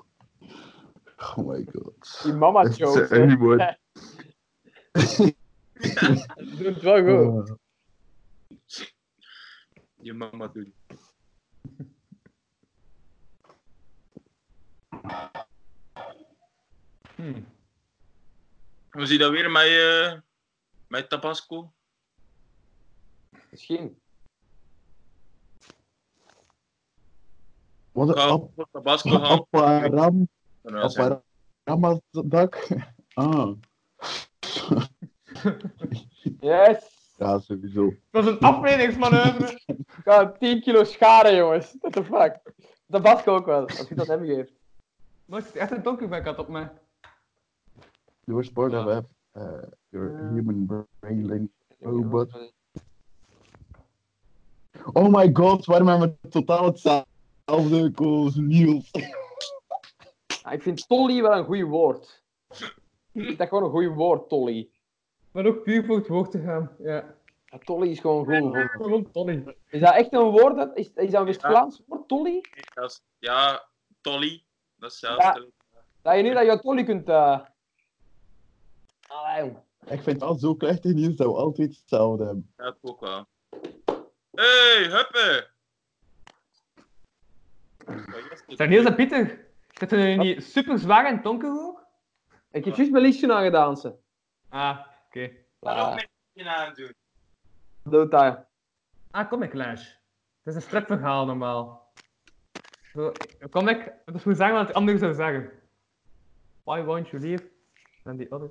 [1.37, 2.21] Oh my god.
[2.23, 3.11] Die mama Het is jokes.
[3.11, 3.77] echt niet mooi.
[6.59, 7.59] Doe het wel goed.
[10.03, 10.75] Je mama doet.
[17.15, 17.47] Hmm.
[18.91, 20.23] Hoe zie je dat weer met, je
[20.89, 21.73] met Tabasco?
[23.51, 24.01] Misschien.
[27.93, 30.29] Wat een Tabasco gaan.
[31.65, 32.69] ramadak.
[33.15, 33.53] Ah,
[36.41, 37.15] Yes.
[37.17, 37.95] ja, sowieso.
[38.11, 39.61] Dat is een afleidingsmanoeuvre.
[39.67, 41.77] Ik ga 10 kilo scharen, jongens.
[41.81, 42.41] What the fuck.
[42.87, 44.53] Dat past ook wel, als je dat hem geeft.
[45.25, 46.71] Nooit echt een donkey back had op mij.
[48.25, 49.05] The worst part of
[49.37, 52.53] uh, your human brain link robot.
[54.93, 58.91] Oh my god, waarom hebben we totaal hetzelfde als Niels?
[60.43, 62.23] Ah, ik vind tolly wel een goed woord.
[63.15, 64.69] Dat gewoon een goed woord, tolly.
[65.33, 66.77] Maar ook puur voor het woord te gaan.
[66.79, 67.15] Ja.
[67.45, 68.71] Ja, tolly is gewoon een goed woord.
[68.71, 69.57] Gewoon Tolly.
[69.69, 70.57] Is dat echt een woord?
[70.57, 72.41] Dat, is, is dat een West-Vlaams woord, tolly?
[72.75, 73.65] Dat is- ja,
[74.01, 74.43] Tolly.
[74.77, 75.51] Dat is hetzelfde.
[76.03, 77.09] Dat je niet dat je tolly kunt...
[77.09, 77.41] eh
[79.07, 79.57] Allee, jong.
[79.81, 82.53] Ik vind het al zo plechtig Niels dat we altijd hetzelfde hebben.
[82.57, 83.27] Ja, ik ook wel.
[84.35, 85.49] Hey, huppe!
[88.47, 89.47] Zijn Niels en Pieter?
[89.71, 91.84] Zitten jullie niet super zwaar en donker ook?
[92.55, 93.95] Ik heb juist mijn liedje aangedaan, ze.
[94.49, 95.31] Ah, oké.
[95.59, 95.99] Waarom Ah,
[96.33, 96.95] je aan doen?
[97.83, 98.47] doe dat.
[99.11, 99.85] Ah, Comic Clash.
[100.43, 101.93] Het is een stripverhaal normaal.
[102.93, 103.13] Zo,
[103.51, 105.51] comic, dat is moet zeggen wat het anders zou zeggen.
[106.63, 107.51] Why won't you leave?
[108.05, 108.51] En die other.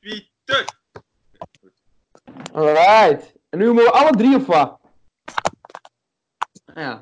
[0.00, 0.64] Pieter!
[2.52, 3.32] Alright.
[3.50, 4.80] En nu mogen we alle drie of wat?
[6.74, 7.00] Ja.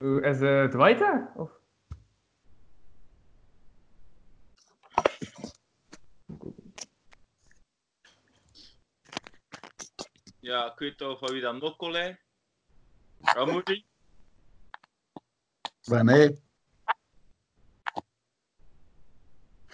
[0.00, 1.32] Oeh, Is eh, het Dwight daar?
[1.36, 1.50] Of?
[10.40, 11.76] Ja, ik weet toch van wie dat nog.
[13.18, 13.84] Wat moet ik?
[15.84, 16.42] Maar nee,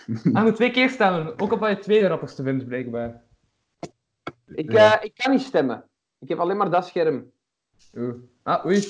[0.07, 3.26] Hij moet twee keer stemmen, ook al bij je tweede rappers te vinden, blijkbaar.
[4.47, 4.99] Ik, Ja.
[4.99, 5.89] eh, ik kan niet stemmen.
[6.19, 7.33] Ik heb alleen maar dat scherm.
[7.95, 8.15] Oeh.
[8.43, 8.85] Ah, oei.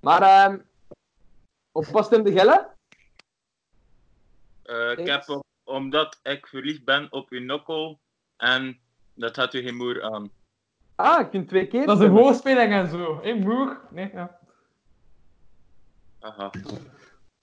[0.00, 0.58] Maar, ehm
[1.72, 2.70] op wat stemde Gelle?
[4.62, 8.00] Eh, ik heb op- omdat ik verliefd ben op uw nokkel
[8.36, 8.80] en
[9.14, 10.30] dat had u geen moer aan.
[10.94, 13.20] Ah, ik kunt twee keer Dat is een woordspeling en zo.
[13.22, 13.80] Hé, moer?
[13.90, 14.38] Nee, ja.
[16.18, 16.50] Aha.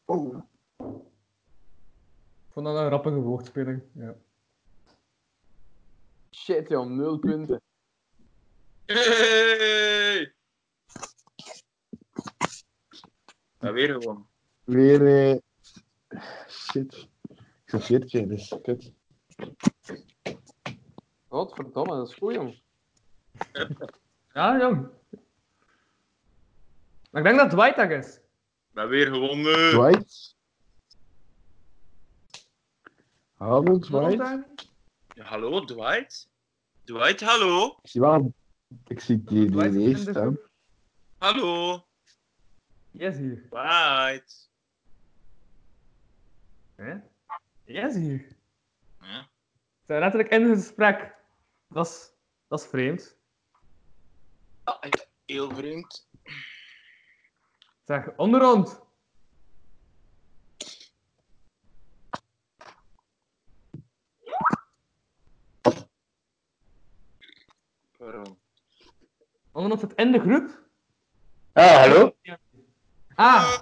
[0.05, 0.37] oh,
[0.77, 3.81] Ik vond dat een rappige woordspeling.
[3.93, 4.15] Ja.
[6.47, 7.61] Shit, joh, nul punten.
[8.85, 10.33] Hey!
[13.59, 14.27] Ja, weer gewoon.
[14.63, 15.37] weer eh,
[16.47, 17.07] shit.
[17.29, 18.91] Ik zat 14, dus kut.
[21.27, 22.61] Godverdomme, dat is goed, jong.
[24.33, 24.89] Ja, jong.
[27.11, 28.19] Maar ik denk dat Dwight dat is.
[28.71, 29.69] We hebben weer gewonnen.
[29.69, 30.35] Dwight?
[33.33, 34.69] Hallo, Dwight?
[35.15, 36.35] Hallo, Dwight?
[36.87, 37.79] Dwight, hallo?
[37.81, 38.33] Ik zie wel...
[38.87, 40.47] Ik zie die de.
[41.17, 41.85] Hallo?
[42.91, 43.47] Yes, hier.
[43.49, 44.49] Dwight?
[46.75, 46.95] Hè?
[47.63, 48.27] Yes, hier.
[49.01, 49.29] Ja.
[49.79, 51.15] We zijn letterlijk in gesprek.
[51.67, 52.11] Dat is,
[52.47, 53.17] dat is vreemd.
[54.63, 56.09] Ah, echt heel vreemd.
[57.83, 58.85] Zeg, onderhand.
[67.97, 68.39] Waarom?
[69.57, 70.63] Onderhand zit in de groep.
[71.53, 72.15] Ah, hallo?
[73.15, 73.59] Ah,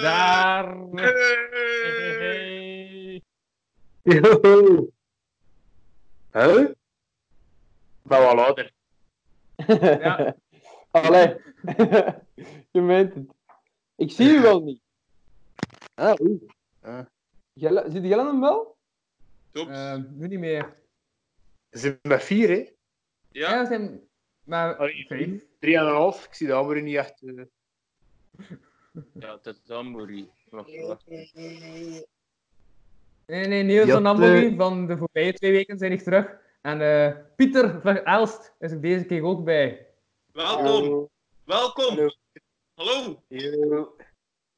[0.00, 0.76] daar.
[0.94, 1.12] Hey.
[4.02, 4.20] Hey.
[4.20, 4.90] Yo.
[6.32, 6.60] Huh?
[6.60, 6.74] Ik
[8.02, 8.72] ben wel ouder.
[9.66, 10.36] Ja.
[10.90, 11.36] Allee.
[12.70, 13.34] je meent het.
[13.96, 14.80] Ik zie u wel niet.
[15.94, 16.46] Ah, oei.
[17.52, 18.76] Jelle, zit Jelle hem wel?
[19.50, 19.70] Tops.
[19.70, 20.76] Ehm, nu niet meer.
[21.70, 22.70] Ze zijn met vier, hè?
[23.30, 24.00] Ja, ja, we zijn
[24.46, 25.42] maar vijf.
[25.58, 26.24] Drie en een half.
[26.26, 27.22] Ik zie de anderen niet echt.
[27.22, 27.44] eh.
[29.20, 30.30] ja, dat is Amori.
[30.50, 31.06] Wacht, wacht.
[33.26, 36.36] Nee, nee, Niels Nambogi eh, van de voorbije twee weken zijn ik terug.
[36.60, 39.86] En eh, Pieter van Elst is er deze keer ook bij.
[40.32, 41.08] Welkom.
[41.44, 41.96] Welkom.
[41.96, 42.08] Hallo.
[42.74, 43.22] Hallo.
[43.28, 43.96] Yo.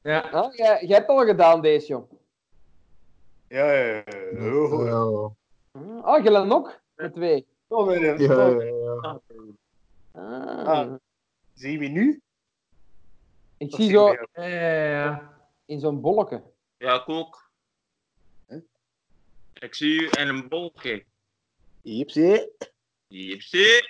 [0.02, 2.06] Ja, Ah, jij, jij hebt al gedaan deze, jong.
[3.48, 4.02] Ja, ja, ja.
[6.02, 6.80] Oh, Ja, nog?
[6.94, 7.46] Met twee.
[7.68, 8.34] oh, mijn ja.
[9.00, 9.16] Ah.
[10.18, 10.94] Ah.
[11.54, 12.22] Zie je nu?
[13.56, 15.36] Ik Of zie zo ja, ja, ja.
[15.64, 16.42] in zo'n bolletje.
[16.76, 17.50] Ja, ik ook.
[18.46, 18.60] Huh?
[19.52, 21.04] Ik zie u in een bolkje.
[21.82, 22.52] Jepsie.
[23.06, 23.88] Jipsie.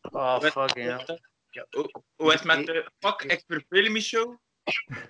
[0.00, 1.20] Ah, fucking hell.
[1.70, 4.36] Hoe hoe is het met de Fuck, ik verveel me show?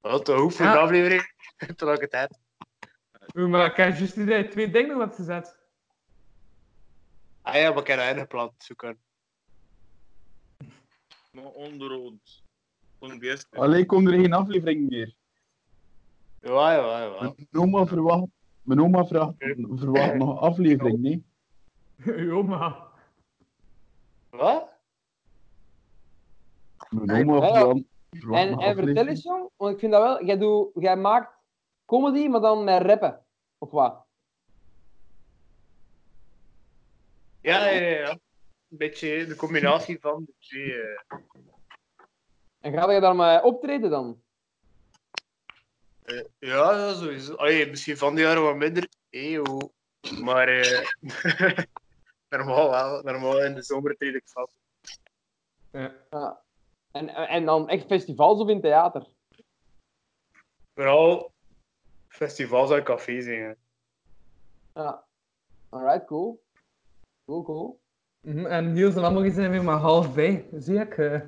[0.00, 0.72] Wat een hoef voor Ja.
[0.72, 1.32] de aflevering.
[1.76, 2.38] Tegelijkertijd.
[3.34, 5.58] Oeh, maar ik heb juist die twee dingen nog wat gezet.
[7.44, 8.98] Ah ja, maar ik heb een eigen plan zoeken.
[11.30, 12.44] Maar onder ons.
[13.50, 15.14] Alleen komt er geen aflevering meer.
[16.40, 17.20] Ja, ja, ja.
[17.20, 18.26] Mijn oma verwacht,
[18.62, 19.32] mijn oma vraagt,
[19.74, 21.24] verwacht nog een aflevering, nee?
[22.28, 22.88] Joma.
[24.30, 24.72] Wat?
[26.90, 30.24] Mijn oma verwacht, verwacht En, nog en vertel eens, jong, want ik vind dat wel.
[30.24, 31.38] Jij, doet, jij maakt
[31.84, 33.24] comedy, maar dan met rappen.
[33.58, 34.03] Of wat?
[37.44, 38.10] Ja, ja.
[38.10, 40.82] Een beetje de combinatie van de twee.
[40.82, 41.18] eh.
[42.60, 44.22] En ga je daar maar optreden dan?
[46.02, 47.34] Eh, ja, ja, sowieso.
[47.34, 48.88] Allee, misschien van die jaren wat minder.
[49.10, 49.72] Eeuw.
[50.20, 50.88] Maar eh,
[52.34, 53.02] normaal wel.
[53.02, 54.56] Normaal in de zomer treed ik vast.
[55.70, 56.42] Ja.
[56.92, 59.06] En, en dan echt festivals of in theater?
[60.74, 61.32] Vooral
[62.08, 63.56] festivals en cafés zingen.
[64.74, 65.04] Ja.
[65.68, 66.43] Alright, cool.
[67.26, 67.80] Cool, cool.
[68.20, 70.44] Mhm, En Niels en Nambogi zijn er weer maar half bij.
[70.52, 70.98] Zie ik.
[70.98, 71.20] eh.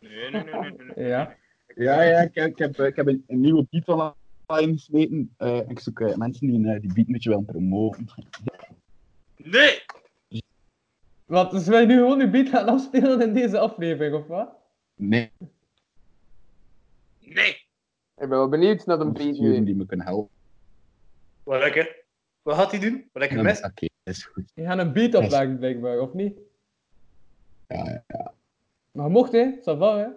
[0.00, 0.72] Nee, nee, nee, nee.
[0.94, 1.06] nee.
[1.08, 1.36] ja.
[1.74, 5.34] Ja, ja, ik, heb- ik heb, ik heb een, een nieuwe beat online gesmeten.
[5.36, 8.06] Eh, ik zoek eh, mensen die eh, die beat een beetje willen promoten.
[9.36, 9.82] Nee!
[11.24, 14.52] Wat, dus wij nu gewoon uw beat gaan afspelen in deze aflevering, of wat?
[14.94, 15.30] Nee,
[17.20, 17.50] Nee!
[18.16, 20.30] Ik ben wel benieuwd naar een beat die me kunnen helpen.
[21.42, 22.04] Wat lekker.
[22.42, 23.08] Wat gaat hij doen?
[23.12, 23.60] Wat lekker mes?
[23.62, 24.52] Oké, is goed.
[24.54, 26.38] Je gaat een beat opleggen, blijkbaar, of niet?
[27.68, 28.34] Ja, ja.
[28.90, 29.56] Maar mocht, hè?
[29.60, 30.08] Ça va, hè?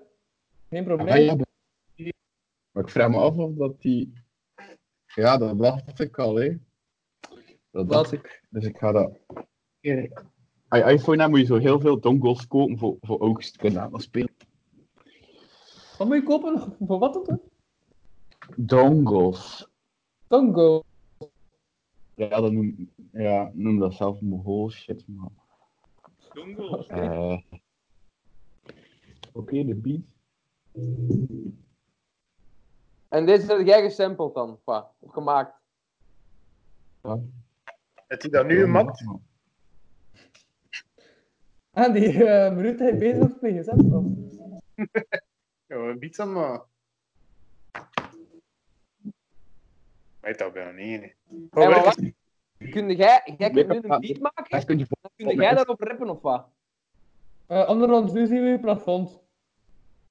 [0.70, 1.18] Geen probleem.
[1.18, 4.14] Ja, maar- ik vraag me af of dat die...
[5.16, 6.58] Ja, dat dacht ik al, hè.
[7.72, 8.44] Dat dacht ik.
[8.50, 9.20] Dus ik ga dat...
[10.70, 14.00] IPhone hebt, moet je zo heel veel dongles kopen voor, voor oogst te kunnen laten
[14.00, 14.36] spelen.
[15.98, 16.76] Wat moet je kopen?
[16.80, 17.42] Voor wat dan?
[18.56, 19.68] Dongles.
[20.28, 20.84] Tongo.
[22.16, 25.34] Ja, dat noem, ja, noem dat zelf Mongool shit, man.
[26.34, 26.88] Jongens.
[26.88, 27.38] Eh,
[29.34, 30.02] Oké, de beat.
[33.08, 34.94] En deze heb jij gesampled dan, of wat?
[35.00, 35.54] Of gemaakt?
[37.04, 37.20] Ja.
[38.08, 39.06] Heeft hij dat nu gemaakt?
[41.72, 44.04] Ah, die uh, minuut hij bezig was met gezet was.
[45.68, 46.66] Ja, een beat aan maar.
[50.26, 51.16] Weet dat bijna niet, nee.
[51.50, 52.02] Hey, maar wat?
[52.58, 54.46] Kun jij, jij kunt nu een je- beat maken?
[54.50, 56.48] Daar kun je Dan kun jij daarop rappen, of wat?
[57.48, 59.20] Uh, Anderhand, nu zien we je plafond.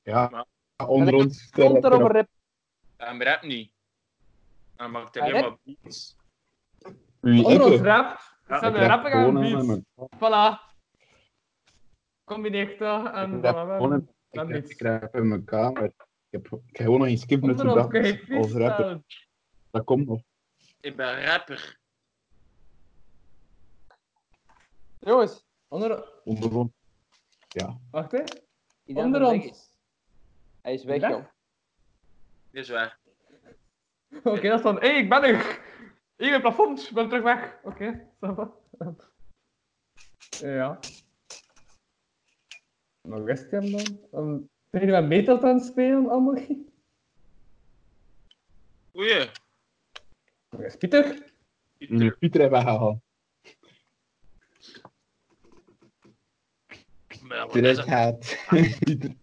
[0.02, 0.46] Ja,
[0.86, 1.50] onder ons.
[1.50, 2.28] Komt er op een rip.
[2.96, 3.72] En rap niet.
[4.76, 6.16] En maakt Hij alleen maar beats.
[7.20, 8.36] Onder ons rap.
[8.48, 9.80] Ja, zijn rap rappen gaan beats.
[10.16, 10.72] Voilà.
[12.24, 15.84] Combineert dat en Ik rap voilà, ik ik rap in mijn kamer.
[15.84, 15.94] Ik
[16.30, 19.00] heb, ik heb gewoon nog geen skip met Onder ons kan je gedacht als rapper.
[19.74, 20.22] Dat komt nog.
[20.80, 21.78] Ik ben rapper.
[24.98, 26.08] Jongens, Onder...
[26.24, 26.70] Onder ons.
[27.90, 28.22] Wacht hè.
[28.84, 29.44] iedereen Onder weg ons.
[29.44, 29.70] is.
[30.62, 31.00] Hij is weg.
[32.50, 32.98] Dit is waar.
[34.22, 34.80] Oké, dat is dan...
[34.80, 35.60] Hé, hey, ik ben er!
[36.16, 37.58] Hier, het plafond, ik ben terug weg.
[37.62, 38.54] Oké, ça va.
[40.28, 40.78] Ja.
[43.00, 43.98] Maar wist je hem dan?
[44.12, 46.64] Um, zijn jullie met Metal aan het spelen, Amory?
[48.96, 49.30] Oei.
[50.56, 51.32] Waar is Pieter?
[51.78, 53.00] Nu Pieter hebben weggehaald.
[57.22, 58.46] Maar Wat Pieter dat- het.
[58.84, 59.14] Pieter.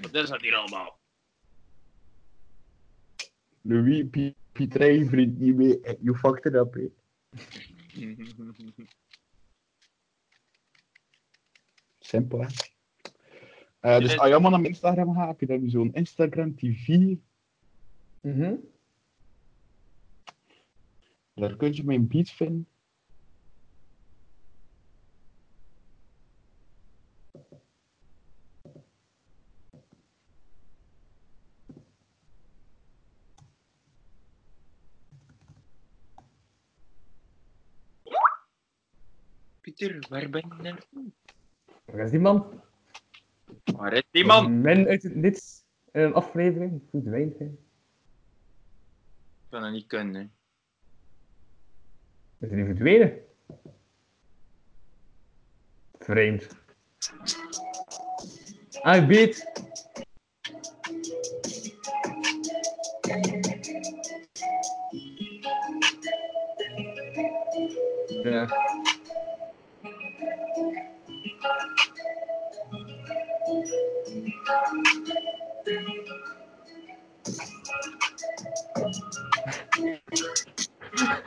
[0.00, 0.98] wat is dat hier allemaal?
[3.60, 5.80] Louis, Pie- Pieter, hey, vriend niet mee.
[6.00, 6.88] You fucked it up, hè.
[11.98, 12.46] Simpel, hè.
[13.80, 16.88] Eh, dus als je allemaal naar mijn Instagram gaat, heb je dan zo'n Instagram TV.
[18.20, 18.54] Mhm.
[21.38, 22.66] Daar kun je mijn beats vinden.
[39.60, 41.12] Pieter, waar ben je naartoe?
[41.84, 42.62] Waar is die man?
[43.64, 44.60] Waar is die man?
[44.60, 47.48] Men uit het niets een aflevering verdwijnt hij.
[47.48, 47.58] Ik
[49.48, 50.37] kan dat niet kunnen.
[52.40, 53.12] Is hij verdwenen?
[55.98, 56.46] Vreemd.
[58.82, 59.46] Ah, beat.
[68.22, 68.46] Ja.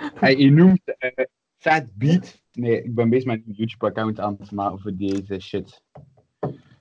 [0.01, 1.25] Hey, je noemt eh
[1.57, 2.41] Fat Beat.
[2.51, 5.83] Nee, ik ben bezig met een YouTube-account aan te maken voor deze shit.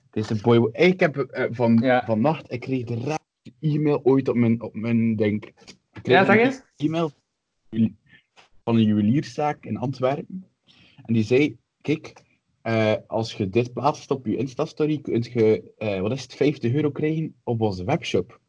[0.09, 0.69] Deze boy.
[0.71, 2.05] Ik heb eh, van, Ja.
[2.05, 5.45] vannacht, ik kreeg de raarste e-mail ooit op mijn, op mijn denk.
[5.45, 5.53] Ik
[6.01, 6.63] kreeg Ja, zeg een eens.
[6.75, 7.11] E-mail
[8.63, 10.45] van een juwelierszaak in Antwerpen.
[11.05, 12.13] En die zei: Kijk,
[12.61, 16.91] eh, als je dit plaatst op je Insta-story, kun je, wat is het, 50 euro
[16.91, 18.40] krijgen op onze webshop.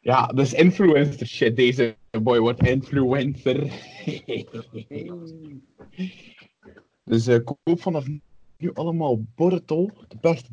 [0.00, 1.56] Ja, dat is influencer shit.
[1.56, 3.72] Deze boy wordt influencer.
[7.04, 8.06] dus eh, koop vanaf
[8.56, 10.48] nu allemaal Borretol, de beste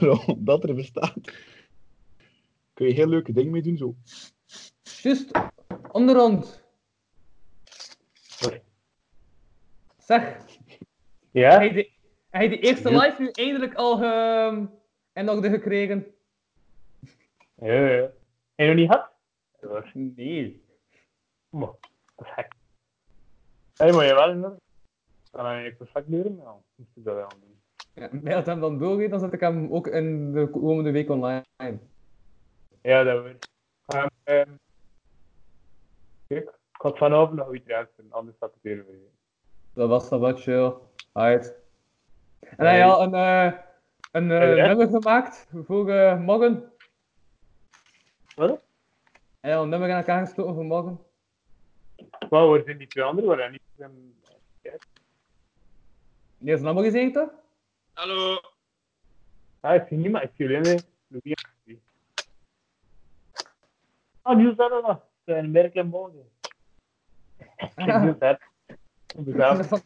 [0.00, 1.18] er- dat er bestaat.
[2.74, 3.94] Kun je heel leuke dingen mee doen zo.
[5.02, 5.30] Just
[5.92, 6.62] onderhand.
[9.98, 10.36] Zeg,
[11.30, 11.60] Ja?
[11.60, 11.90] heb je
[12.30, 14.66] de, de eerste live nu eindelijk al ge,
[15.12, 16.06] in orde gekregen?
[17.60, 18.10] Ja, ja.
[18.58, 19.10] Heb je nog niet gehad?
[19.92, 20.62] Nee.
[21.48, 21.70] maar,
[22.16, 22.52] dat is gek.
[23.76, 24.56] Hé, maar je wel in orde?
[25.30, 26.36] Kan hij eigenlijk perfect leren?
[26.36, 27.60] Ja, moest ik dat wel doen.
[27.92, 31.10] Ja, mij dat hem dan doorgeeft, dan zet ik hem ook in de komende week
[31.10, 31.44] online.
[32.82, 33.46] Ja, dat weet ik.
[33.86, 34.50] Ehm, ehm,
[36.26, 39.10] kijk, ik ga het vanavond nog iets luisteren, anders staat het weer weer.
[39.72, 40.74] Dat was dat wat chill.
[41.12, 41.54] Right.
[42.40, 43.52] En hij had een, eh
[44.12, 44.66] een eh, ja.
[44.66, 46.72] nummer gemaakt voor eh, morgen.
[48.38, 48.60] Wat?
[49.40, 51.00] Hij had een nummer in elkaar gestoken voor morgen.
[52.30, 53.28] Maar waar zijn die twee anderen?
[53.28, 53.60] Waar hij niet...
[56.38, 57.30] Die is een nummer gezegd toch?
[57.92, 58.40] Hallo.
[59.60, 60.24] Ah, ik zie niemand.
[60.24, 61.36] Ik zie alleen Louis.
[64.22, 65.00] Ah, nieuws dat er nog.
[65.24, 66.30] Zijn merk en boden.
[67.76, 68.40] Ik doe dat.
[68.66, 69.82] Ik doe dat.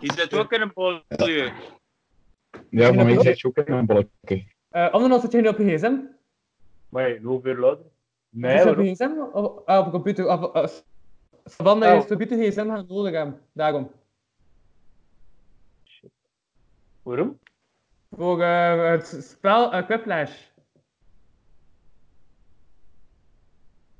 [0.00, 1.02] Je zit ook in een.
[2.70, 4.46] Ja, voor mij zit je ook in een bolletje.
[4.68, 6.13] Eh Anderland zit je nu op je gsm?
[6.94, 7.84] Maar loopt weer later.
[8.28, 9.20] Nee, Is het op gsm?
[9.32, 10.26] Of, ah, op een computer?
[10.26, 10.66] Of, uh,
[11.44, 12.06] Savannah Oh.
[12.06, 13.40] computer gsm gaan nodig hebben.
[13.52, 13.90] Daarom.
[17.02, 17.38] Waarom?
[18.10, 20.46] Voor eh, het spel uh, Quiplash.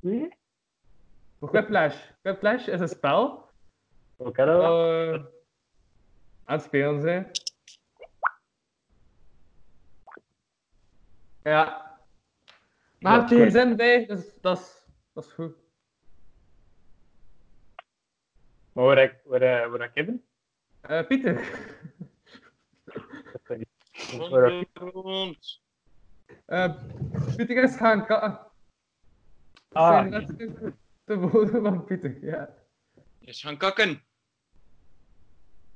[0.01, 0.29] Nee?
[1.39, 1.97] Voor Quiplash.
[2.23, 3.49] Quiplash is een spel.
[4.17, 4.91] Oké, dat wel.
[5.13, 5.25] eh
[6.45, 7.31] aan het spelen zijn.
[11.43, 11.84] Ja.
[13.05, 15.57] Maar je Ja, gsm bij, dus dat is, dat is goed.
[18.73, 20.25] Maar waar ik, waar, eh, waar ik Kevin?
[20.81, 21.37] Eh Pieter.
[26.47, 26.75] Eh
[27.37, 28.41] Pieter is gaan kakken.
[29.73, 30.27] Ah.
[31.05, 32.55] De woorden van Pieter, ja.
[33.19, 34.03] Is gaan kakken.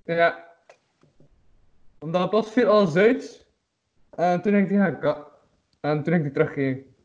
[0.05, 0.55] Ja.
[1.99, 3.47] Omdat het was veel al uit.
[4.11, 5.27] En toen ging hij gaan kakken.
[5.81, 6.97] En toen ging hij teruggeven.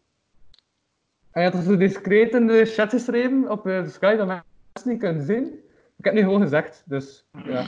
[1.33, 4.27] En je had het zo discreet in de chat geschreven op eh, de Sky dat
[4.27, 4.43] mensen
[4.83, 5.45] niet kunnen zien.
[5.97, 7.65] Ik heb het nu gewoon gezegd, dus ja.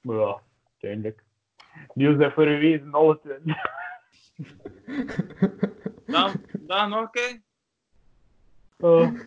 [0.00, 1.22] Maar ja, uiteindelijk.
[1.94, 3.56] Niels heeft voor een wezen alles in.
[6.06, 7.40] Dan, dan nog een keer.
[8.78, 9.10] Oh.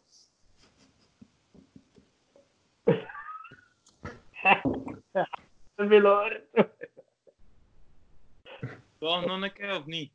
[5.75, 6.41] Te veel hoor.
[8.99, 10.11] Dan nog een keer of niet?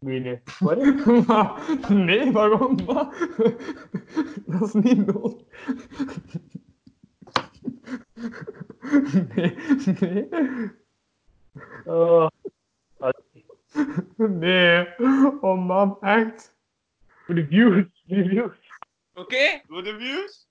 [0.00, 0.40] Nee, nee.
[0.58, 1.06] Wat?
[1.26, 2.84] Maar, nee, waarom?
[2.84, 3.14] Wat?
[4.46, 5.42] Dat is niet nodig.
[9.34, 9.56] Nee,
[10.00, 10.28] nee.
[11.84, 12.28] Oh.
[14.16, 14.88] Nee.
[15.40, 16.56] Oh man, echt.
[17.06, 17.84] Voor de views.
[18.06, 18.56] Voor de views.
[19.14, 20.48] Oké, voor de views.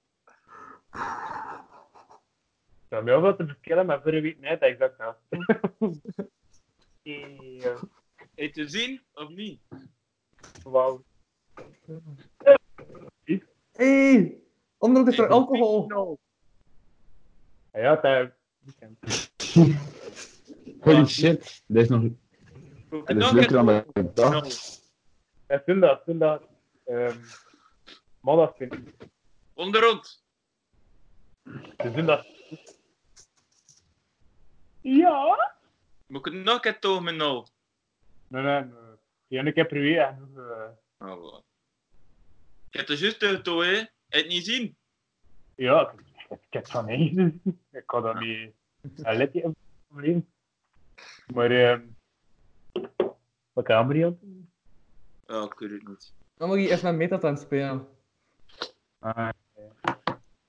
[2.90, 5.18] Ik zou heel veel te verschillen, maar voor een week net exact na.
[7.02, 7.76] Ja.
[8.40, 9.62] Is te zien of niet?
[10.64, 11.04] Wauw.
[13.72, 14.32] Hé,
[14.78, 16.18] onder is er alcohol.
[17.72, 18.32] Ja, dat
[20.80, 21.64] Holy shit.
[21.68, 22.02] Dit is nog...
[22.02, 22.16] En
[22.90, 24.82] Dit is een dan ik dacht.
[25.48, 26.42] Ja, zondag, zondag.
[26.86, 27.22] Um,
[28.20, 28.94] maandag vind ik.
[29.54, 30.24] onder ons.
[31.44, 32.26] De zondag.
[34.82, 35.56] Ja?
[36.06, 37.46] Moet ik het nog een keer tonen met nou?
[38.30, 38.74] Nee, nee, nee.
[39.28, 40.70] Ja, ik heb er weer en uh,
[41.00, 41.44] Oh, wat.
[42.70, 43.84] Ik heb het juist getoond, hè?
[44.10, 44.76] Het niet zien.
[45.56, 47.42] Ja, ik, ik, ik heb het van één.
[47.72, 48.54] Ik kan dat niet.
[48.96, 49.56] Een letje een
[49.88, 50.28] probleem.
[51.34, 51.82] Maar, ehm.
[53.54, 54.50] wat kamer je aan?
[55.28, 56.14] Oh, ik weet het niet.
[56.38, 57.88] Dan moet je even met Metat aan het spelen.
[59.00, 59.30] Ah,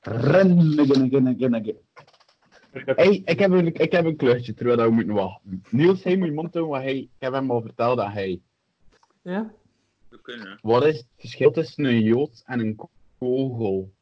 [0.01, 1.79] Rennen, rennen, rennen, rennen.
[2.73, 5.63] Hey, ik heb, een, ik heb een kleurtje terwijl dat we moeten wachten.
[5.71, 8.41] Niels, hij moet je mond doen, want hij, ik heb hem al verteld dat hij...
[9.23, 9.53] Ja?
[10.09, 10.59] We kunnen.
[10.63, 12.77] Wat is het verschil tussen een jood en een
[13.19, 13.93] kogel?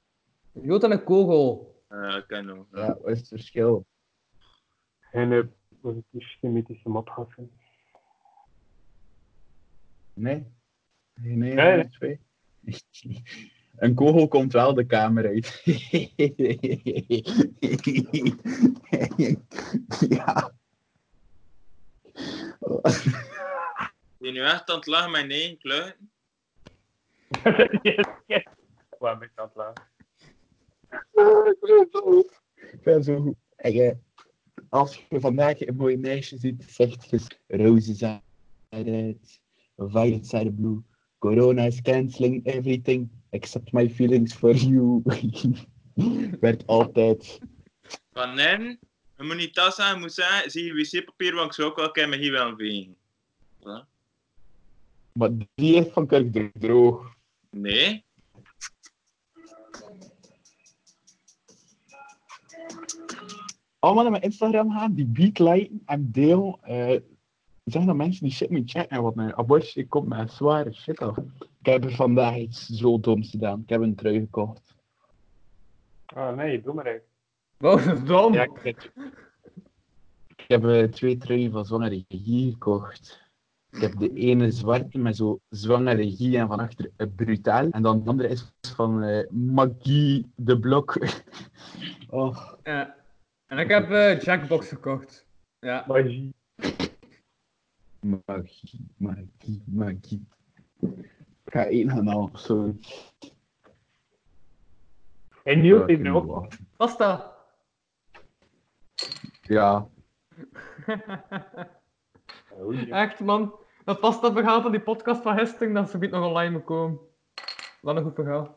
[0.53, 1.77] Jood en een kogel.
[1.89, 2.67] Eh, ik ken nog.
[2.73, 3.87] Ja, wat is het verschil?
[5.11, 5.45] En uh,
[5.81, 7.51] positief chemische matgassen.
[10.15, 10.47] Nee?
[11.15, 12.21] Nee, nee, Nee, nee.
[13.79, 15.63] Een kogel komt wel de kamer uit.
[20.09, 20.53] ja.
[24.19, 26.11] Ben je nu echt aan het lachen met één kluiten?
[28.99, 29.87] Waar ben ik aan het lachen?
[32.73, 33.41] Ik ben zo goed.
[33.57, 33.93] En, eh,
[34.69, 38.21] als je vandaag een mooi meisje ziet, zegt je roses are
[38.69, 39.41] red,
[39.77, 40.83] violets are blue.
[41.19, 45.03] Corona is cancelling everything except my feelings for you.
[46.41, 47.39] Werd altijd.
[48.13, 48.79] Van hen,
[49.17, 51.77] je moet niet tas aan, je moet zeggen, zie je wc-papier, want ik zou ook
[51.77, 52.57] wel een met hier wel.
[53.61, 53.87] Wat?
[55.13, 57.15] Maar die heeft van Kirk droog.
[57.51, 58.05] Nee?
[63.79, 66.59] Allemaal naar mijn Instagram gaan, die beat liken en deel.
[66.63, 67.01] eh
[67.73, 69.03] zeg dat mensen die shit moeten checken.
[69.03, 71.17] Wat een abortus komt met zware shit af.
[71.69, 73.61] Ik heb er vandaag iets zo doms gedaan.
[73.61, 74.75] Ik heb een trui gekocht.
[76.07, 77.03] Ah, nee, doe maar even.
[77.57, 78.33] Wat is dom?
[78.33, 78.93] Ja, ik heb,
[80.27, 83.31] ik heb eh, twee truien van zwangere regie gekocht.
[83.71, 87.71] Ik heb de ene zwarte met zo zwangere regie en van achter uh, brutaal.
[87.71, 90.97] En dan de andere is van uh, Maggie de Blok.
[92.09, 92.97] oh, Ja.
[93.47, 95.27] En ik heb eh, Jackbox gekocht.
[95.59, 95.85] Ja.
[95.87, 96.35] Magie.
[98.01, 100.27] magie, magie, magie.
[101.49, 102.75] Ik ga één gaan of zo.
[105.45, 106.47] En Niels Ja, heeft er kunnen we ook.
[106.77, 107.33] Pasta.
[109.43, 109.89] Ja.
[112.91, 113.55] Echt man.
[113.85, 116.99] Dat pasta verhaal van die podcast van Hesting, dat ze niet nog online moet komen.
[117.81, 118.57] Wat een goed verhaal.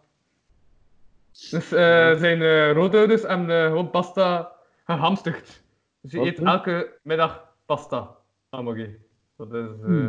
[1.31, 4.51] Dus eh zijn uh, roodouders en eh, gewoon pasta
[4.85, 5.63] gehamsterd.
[6.01, 6.27] Dus je Wat?
[6.27, 8.15] eet elke middag pasta.
[8.49, 8.97] Hamburger.
[9.35, 9.69] Dat is...
[9.81, 10.07] eh,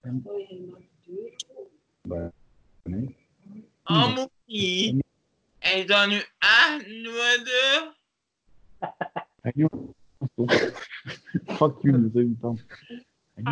[0.00, 0.12] maar
[2.82, 3.16] nee.
[3.84, 5.04] Moet niet.
[5.58, 7.98] Is dat nu echt nodig?
[9.40, 9.90] En joh,
[11.58, 12.58] Fuck you, dat is dan.
[13.34, 13.44] En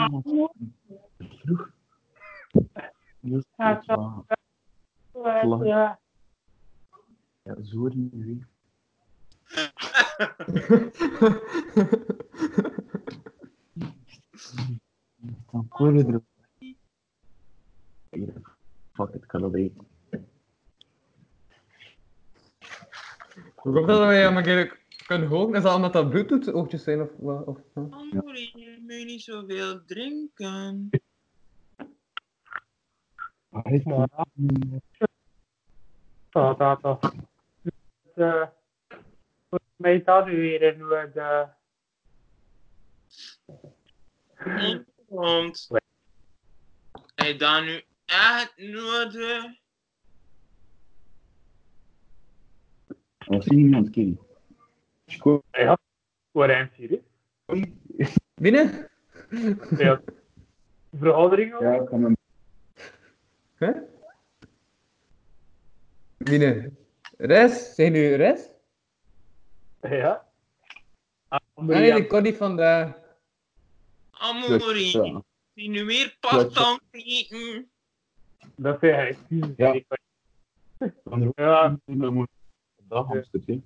[7.42, 8.46] Ja, zo niet.
[15.50, 16.26] Dan koren
[18.11, 18.34] erop.
[18.34, 18.42] Hier,
[18.92, 19.86] Fuck it, ik kan dat eten.
[23.54, 25.54] Hoe komt dat dat wij hem een keer kunnen horen?
[25.54, 27.44] Is dat omdat dat bluetooth oogjes zijn of wat?
[27.46, 27.84] Of, huh?
[27.90, 30.88] Amorie, je moet niet zoveel drinken.
[37.62, 37.80] Dus,
[38.14, 38.48] eh,
[39.48, 41.46] volgens mij staat u weer in de...
[45.09, 45.68] Want.
[47.14, 47.82] Hij dan nu
[48.56, 49.44] nodig.
[53.26, 54.18] Was hier niemand, Kenny?
[55.06, 55.42] Schoon.
[56.30, 57.00] Waar hij serieus?
[58.34, 58.88] Binnen?
[59.78, 60.00] Ja.
[60.98, 61.62] Vergadering al?
[61.62, 62.16] Ja, ik kan hem.
[63.59, 63.76] Huh?
[66.16, 66.76] Binnen.
[67.16, 67.74] Res?
[67.74, 68.48] Zijn nu Res?
[69.80, 70.26] Ja.
[71.28, 72.92] Ah, nee, ik kon niet van de...
[74.11, 75.22] Amorie, Ja.
[75.54, 77.70] die nu weer pasta eten.
[78.57, 79.16] Dat zei hij.
[79.57, 79.72] Ja.
[79.72, 79.86] Ik
[81.34, 81.78] Ja.
[82.76, 83.62] Dat hamster, hè.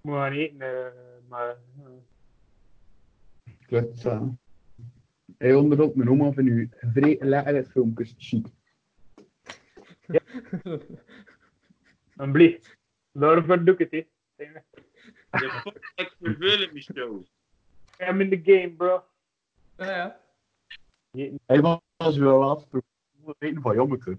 [0.00, 0.92] moet gaan eten,
[1.28, 1.56] maar...
[1.84, 1.92] eh,
[3.66, 4.34] Klut, ja.
[5.38, 8.14] Hij onderhoudt mijn oma van uw vrij lekkere filmpjes.
[8.18, 8.46] Chic.
[12.16, 12.78] Een blik.
[13.12, 14.06] Daarvoor doe ik het, hè.
[15.94, 17.24] Ik verveel me zo.
[17.98, 19.04] I'm in the game, bro.
[19.76, 20.20] Ja,
[21.12, 21.36] ja.
[21.46, 21.60] Hij
[21.96, 22.68] was wel laatst
[23.38, 24.18] weten van Jommeke.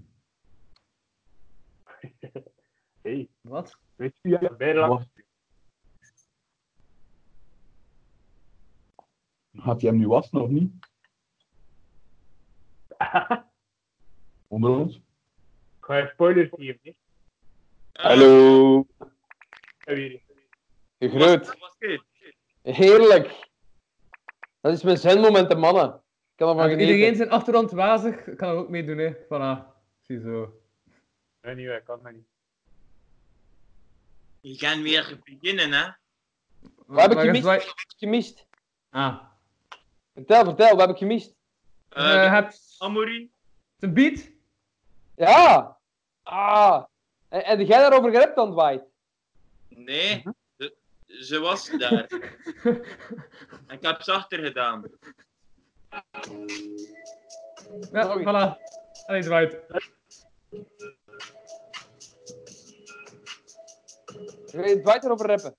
[3.01, 3.77] Hey, Wat?
[3.95, 4.79] weet je, ja, bij de
[9.81, 10.71] hij hem nu wassen of niet?
[14.47, 15.01] Onder ons?
[15.79, 16.91] Ga je spoilers geven, hè?
[17.93, 18.87] Hallo.
[20.99, 21.57] Gegroet.
[21.79, 22.03] Het?
[22.61, 23.49] Heerlijk.
[24.61, 26.02] Dat is mijn zenmoment, mannen.
[26.33, 29.13] Ik kan ervan Als iedereen zijn achtergrond wazig, kan er ook meedoen, hè.
[29.15, 29.65] Voilà.
[30.01, 30.61] Ziezo.
[31.41, 32.25] Nee, niet, ik kan dat niet.
[34.41, 35.91] Je gaat weer beginnen, hè?
[36.85, 37.73] Wat heb ik Maar gemist?
[37.97, 38.45] Gemist.
[38.89, 39.19] Ah.
[40.13, 41.35] Vertel, vertel, wat heb ik gemist?
[41.89, 43.31] Eh, Je de hebt Amorie.
[43.79, 44.29] een beat.
[45.15, 45.77] Ja.
[46.23, 46.83] Ah.
[47.29, 48.83] En, en jij daarover gerept dan, Dwight?
[49.69, 50.23] Nee,
[50.57, 50.75] ze,
[51.05, 52.07] ze was daar.
[53.75, 54.83] Ik heb ze achter gedaan.
[57.91, 58.23] Ja, Sorry.
[58.23, 58.57] voilà.
[59.07, 59.57] Allee, Dwight.
[64.45, 65.55] Ga je Dwight erover rappen?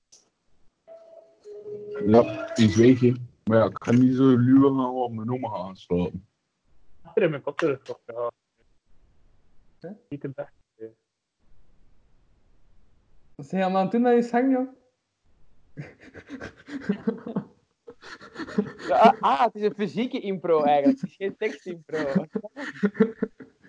[2.06, 3.16] Ja, iets weet je.
[3.44, 6.26] Maar ja, ik ga niet zo luwen gaan op mijn oma gaan slapen.
[7.02, 8.00] Achter in mijn kop terug, toch?
[10.08, 10.94] Niet de beste.
[13.34, 14.68] Wat zijn je allemaal aan het doen met je zang, joh?
[18.88, 21.00] Ja, ah, ah, het is een fysieke impro eigenlijk.
[21.00, 21.98] Het is geen tekstimpro.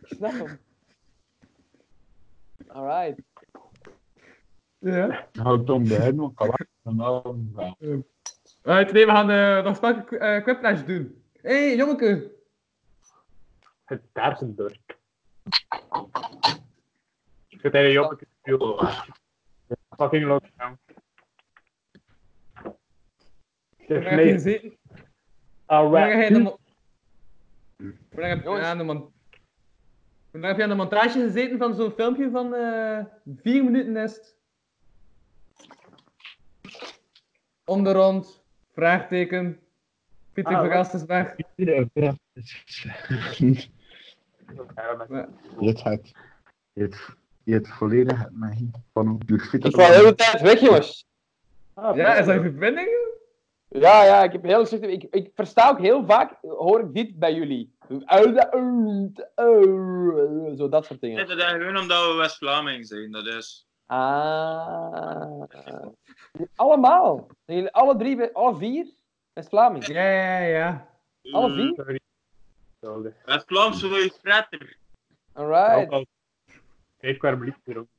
[0.01, 0.59] Ik snap hem.
[2.67, 3.21] Alright.
[4.79, 5.27] Ja.
[5.31, 7.75] Ga ik dan bij hem nog kan en dan ja.
[8.61, 11.23] Right, nee, we gaan eh, nog spelke uh, quiplash doen.
[11.41, 12.31] Hé, hey, jongeke.
[13.85, 14.97] Het Darsendorp.
[17.47, 18.87] Ik zit hele jobbeke speel.
[19.97, 20.77] Fucking lockdown.
[23.87, 24.31] Het is lang heb je mee.
[24.33, 24.77] gezeten?
[24.87, 25.05] Lang heb
[25.65, 26.17] Alright.
[26.19, 26.43] je aan de
[27.77, 27.93] Hoe
[28.27, 28.83] heb je aan de
[30.57, 32.99] je de montage gezeten van zo'n filmpje van eh
[33.41, 34.35] vier minuten is het?
[37.65, 39.59] Onderrond, vraagteken,
[40.33, 41.33] Pieter Ah, Vergast is weg.
[41.37, 41.45] Je
[44.75, 45.27] Ja, maar-
[45.59, 46.11] hebt het.
[46.73, 49.07] Je hebt, je hebt volledig het mij van
[49.49, 51.05] fit Ik was de hele tijd weg, jongens.
[51.73, 53.04] Ah, Ja, is dat je verbinding?
[53.79, 54.83] Ja, ja, ik heb heel slecht...
[54.83, 57.75] Ik, ik versta ook heel vaak, hoor ik dit bij jullie.
[60.57, 61.27] Zo, dat soort dingen.
[61.27, 63.67] Dat is gewoon omdat we West-Vlaming zijn, dat is.
[63.85, 65.43] Ah.
[66.55, 67.27] Allemaal.
[67.71, 68.93] Alle drie, alle vier?
[69.33, 69.87] West-Vlaming.
[69.87, 70.89] Ja, ja, ja.
[71.31, 71.99] Alle vier?
[72.71, 73.13] Hetzelfde.
[73.25, 74.13] West-Vlaams wil je.
[75.33, 76.07] Alright.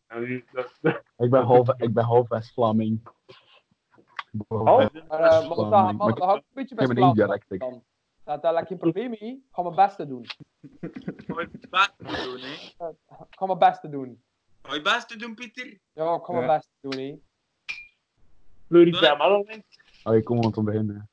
[0.09, 3.01] Nu- dat- dat- Ik ben half, ik ben half West-Vlaming.
[3.03, 4.67] Ik ben half Oh, West- Maar, eh,
[5.09, 7.61] maar dat, maar, Maar ik- dat had ik een beetje ik heb best ik.
[7.61, 7.83] dan.
[8.25, 9.19] Dat, daar lijkt geen probleem mee.
[9.31, 10.27] Ik ga mijn best te doen.
[11.27, 12.89] Ga je het best doen, hè?
[12.89, 14.23] Ik ga mijn best te doen.
[14.63, 15.79] Ga je best te doen, Pieter?
[15.93, 16.57] Ja, ik ga mijn Ja.
[16.57, 17.19] best te doen, hè.
[18.67, 19.65] Floris bij Mallen.
[20.05, 21.09] Oh, ik kom want om beginnen.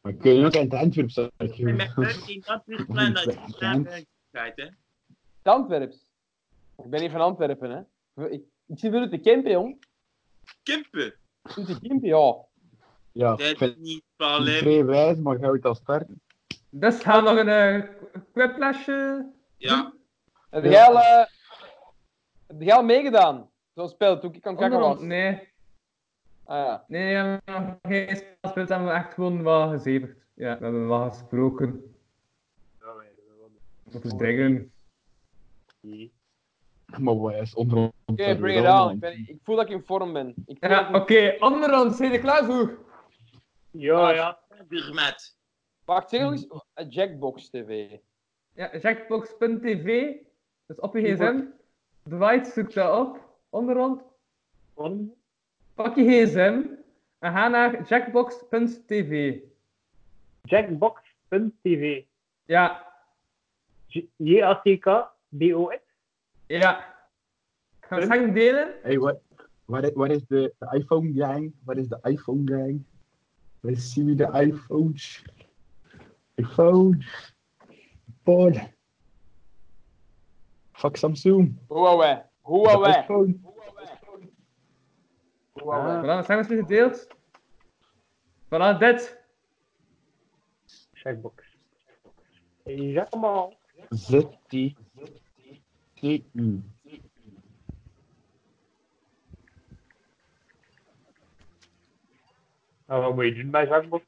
[0.00, 1.30] Maar kun je ook in het Antwerp zijn?
[1.38, 1.68] Ik ben
[2.66, 3.30] in plan dat je
[4.30, 4.64] het hè?
[4.64, 4.72] Het
[5.42, 6.10] Antwerps.
[6.76, 7.70] Ik ben niet van Antwerpen,
[8.14, 8.28] hè.
[8.28, 9.84] Ik, ik zit weer de Kempen, jong.
[10.62, 11.14] Kimpen.
[11.42, 12.34] Uit de Kempen, ja.
[13.12, 14.58] Ja, Dat ik is niet alleen.
[14.58, 16.20] vrij wijs, maar ga je het al starten?
[16.70, 17.88] Dus gaan we nog een eh,
[18.32, 18.86] quiplash
[19.56, 19.92] Ja,
[20.50, 21.24] Heb jij al, eh,
[22.46, 23.50] heb jij al meegedaan?
[23.74, 25.00] Zo'n spel, toen ik aan het kakken was.
[25.00, 25.48] Nee.
[26.44, 26.84] Ah ja.
[26.88, 30.18] Nee, we hebben nog geen spel gespeeld, we hebben echt gewoon wat gezeverd.
[30.34, 31.94] Ja, we hebben wat gesproken
[33.92, 34.72] over dingen.
[36.98, 38.90] Maar wat is onder Oké, bring it on.
[38.90, 40.34] Ik, ben, ik voel dat ik in vorm ben.
[40.46, 42.78] Ik Ja, oké, ik- onderhand, zijn je klaar voor?
[43.70, 44.38] Ja, ja.
[44.68, 45.38] Durmet.
[45.84, 46.46] Wacht, zeg nog eens.
[46.74, 47.96] eh, Jackbox TV.
[48.52, 50.12] Ja, jackbox.tv,
[50.66, 51.42] dus op je gsm.
[52.08, 54.02] Dwight zoekt dat op, onderhand.
[54.74, 55.14] Van-
[55.74, 56.62] Pak je gsm
[57.18, 59.38] en ga naar jackbox.tv.
[60.42, 62.02] Jackbox.tv.
[62.44, 62.86] Ja,
[63.86, 65.82] J- J-A-C-K-B-O-X.
[66.46, 66.88] ja.
[67.80, 68.74] Ik ga het delen.
[68.82, 69.20] Hey, wat,
[69.64, 71.54] wat, is, wat is de, de iPhone gang?
[71.64, 72.84] Wat is de iPhone gang?
[73.62, 75.24] Zien we de iPhones?
[76.34, 77.04] iPhone.
[78.22, 78.52] Paul.
[80.72, 81.58] Fuck Samsung.
[81.68, 82.22] Huawei.
[82.42, 83.02] Huawei.
[83.02, 83.40] iPhone.
[85.52, 86.00] Huawei.
[86.02, 87.08] Voilà, zijn we gedeeld.
[88.48, 89.18] Voilà, dit.
[90.92, 91.56] Jackbox.
[92.64, 93.20] Jacques
[93.90, 94.74] Z-T.
[95.94, 96.62] T-U.
[102.90, 104.04] Nou, wat moet je doen bij Jackbox?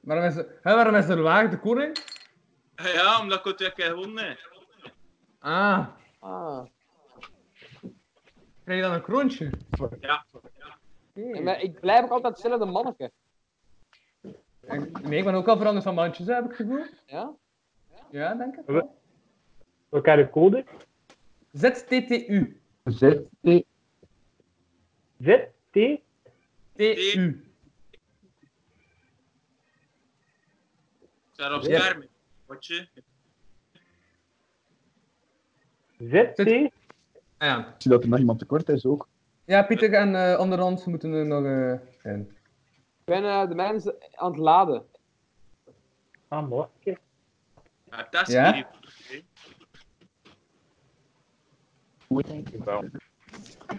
[0.00, 1.96] Waarom is, er, hè, waarom is er laag de koning?
[2.74, 4.38] Ja, omdat ik het weer keer gewonnen heb.
[5.38, 5.86] Ah,
[6.18, 6.64] Ah.
[8.64, 9.50] krijg je dan een kroontje?
[10.00, 10.24] Ja.
[10.32, 11.40] Oké.
[11.42, 13.10] Maar ik blijf ook altijd hetzelfde manneke.
[14.60, 16.84] En- Nee, ik ben ook al veranderd van mandjes, heb ik het gevoel.
[17.06, 17.32] Ja?
[18.10, 18.66] Ja, denk ik.
[18.66, 18.86] We-
[19.88, 20.64] Wat krijg je de code?
[21.52, 22.60] ZTTU.
[22.84, 23.64] Z-T.
[25.18, 25.38] Z,
[25.70, 25.76] T,
[26.74, 27.44] TU.
[31.32, 32.04] Staat op scherm.
[32.46, 32.88] Watje.
[35.98, 36.38] Z, T.
[37.38, 37.58] Ah, ja.
[37.68, 39.08] Ik zie dat er nog iemand tekort is ook.
[39.44, 42.20] ja, Pieter en eh onderhand moeten er nog eh in.
[43.00, 44.86] Ik ben eh, de mensen aan het laden.
[46.28, 46.66] Ah, mooi.
[47.90, 48.52] Ja, dat is Ja?
[48.54, 48.66] hier.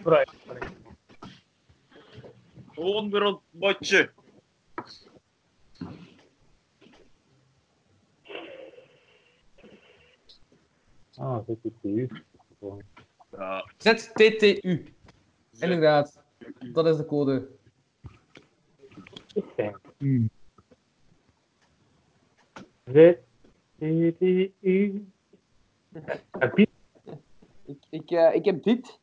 [0.01, 0.31] Vooruit.
[2.75, 4.11] Gewoon botje.
[11.17, 11.51] Ah, Z,
[11.81, 12.09] T, U.
[13.31, 13.71] Ja.
[13.77, 14.85] ZTTU.
[15.59, 16.23] Inderdaad.
[16.71, 17.47] Dat is de code.
[19.33, 19.79] Oké.
[22.85, 23.13] Z,
[23.77, 24.21] T, T,
[24.61, 25.05] U.
[25.91, 26.69] En Piet,
[27.65, 28.99] Ik, ik, eh, ik heb dit.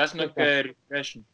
[0.00, 1.26] Best nog eh, refreshen.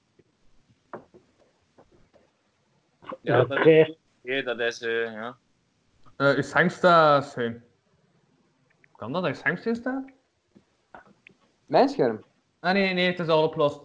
[3.20, 3.70] Ja, dat oké.
[3.70, 5.36] is, nee, dat is eh, ja.
[6.16, 7.64] Eh uw schermsta zijn.
[8.96, 10.04] Kan dat, je schermsteen staat?
[11.66, 12.24] Mijn scherm.
[12.60, 13.80] Ah nee, nee, het is al opgelost.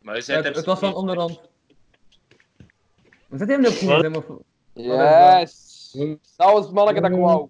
[0.00, 1.40] Maar Het, er het was van onderhand.
[3.28, 4.38] We zitten helemaal op gsm of...
[4.72, 5.92] Yes.
[6.36, 7.48] Dat was het manneke dat ik wou.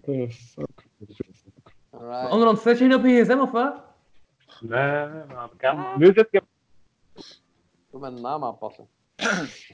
[1.89, 2.31] Alright.
[2.31, 3.84] Onderhand, zit je op je gsm of wat?
[4.61, 5.93] Nee, maar ik kan.
[5.97, 6.43] Nu zit ik.
[7.91, 8.87] Ik mijn naam aanpassen.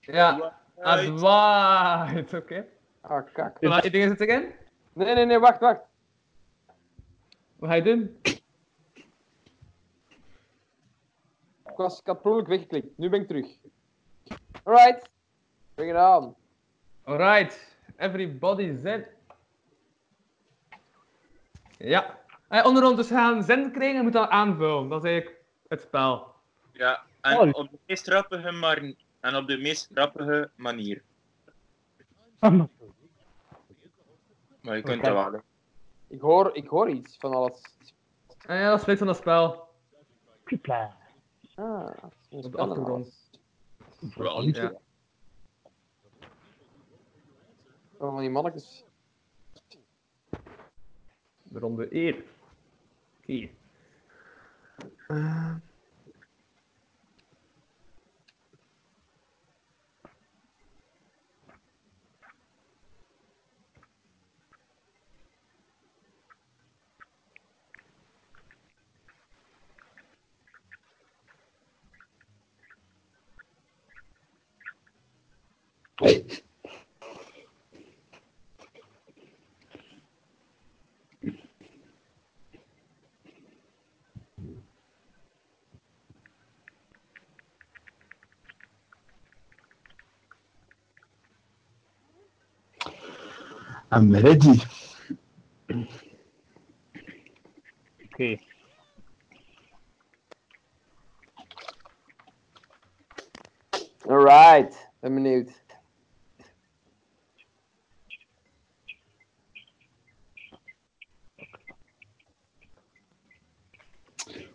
[0.00, 0.56] Ja.
[0.80, 2.66] Adwaait, oké.
[3.00, 3.56] Ah, kak.
[3.56, 4.54] Voilà, je dingen zitten?
[4.92, 5.80] Nee, nee, nee, wacht, wacht.
[7.56, 8.18] Wat ga je doen?
[8.22, 8.42] Ik,
[11.76, 12.98] was, ik had per ongeluk weggeklikt.
[12.98, 13.46] Nu ben ik terug.
[14.62, 15.10] Alright.
[15.74, 16.34] Bring it on.
[17.04, 19.08] Alright, everybody zit.
[21.78, 22.18] Ja.
[22.52, 24.88] Eh, onderhand, dus gaan zin krijgen en moet dat aanvullen.
[24.88, 26.34] Dat is eigenlijk het spel.
[26.72, 27.48] Ja, en Oh.
[27.54, 31.02] op de meest grappige, maar, en op de meest grappige manier.
[32.40, 32.52] Maar
[34.76, 35.12] je kunt Oké.
[35.12, 35.32] dat wel.
[35.32, 35.38] hè.
[36.06, 37.62] Ik hoor, ik hoor iets van alles.
[38.46, 39.68] En ja, dat is van dat spel.
[40.44, 40.96] Kupla.
[41.54, 43.30] Ah, dat Op de achtergrond.
[44.16, 44.56] alles.
[44.56, 44.72] Ja.
[47.96, 48.84] Oh, van die mannetjes.
[51.42, 51.88] De ronde
[53.32, 53.50] see.
[76.00, 76.42] Wait.
[93.94, 94.58] I'm ready.
[98.04, 98.38] Oké.
[104.06, 105.62] Alright, ben benieuwd.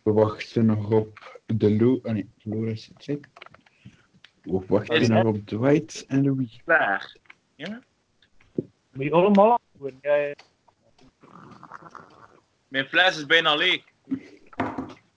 [0.04, 2.00] We wachten nog op de Lou.
[2.04, 3.32] Oh nee, Laura is het zeker.
[4.42, 6.62] We wachten Is nog op Dwight en Louis.
[6.64, 7.16] Klaar.
[8.98, 10.00] Moet je allemaal antwoorden?
[10.02, 10.34] Ja, ja.
[12.68, 13.84] Mijn fles is bijna leeg.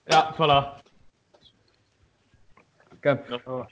[0.05, 0.83] Ja, voilà.
[2.97, 3.67] Ik heb Oh,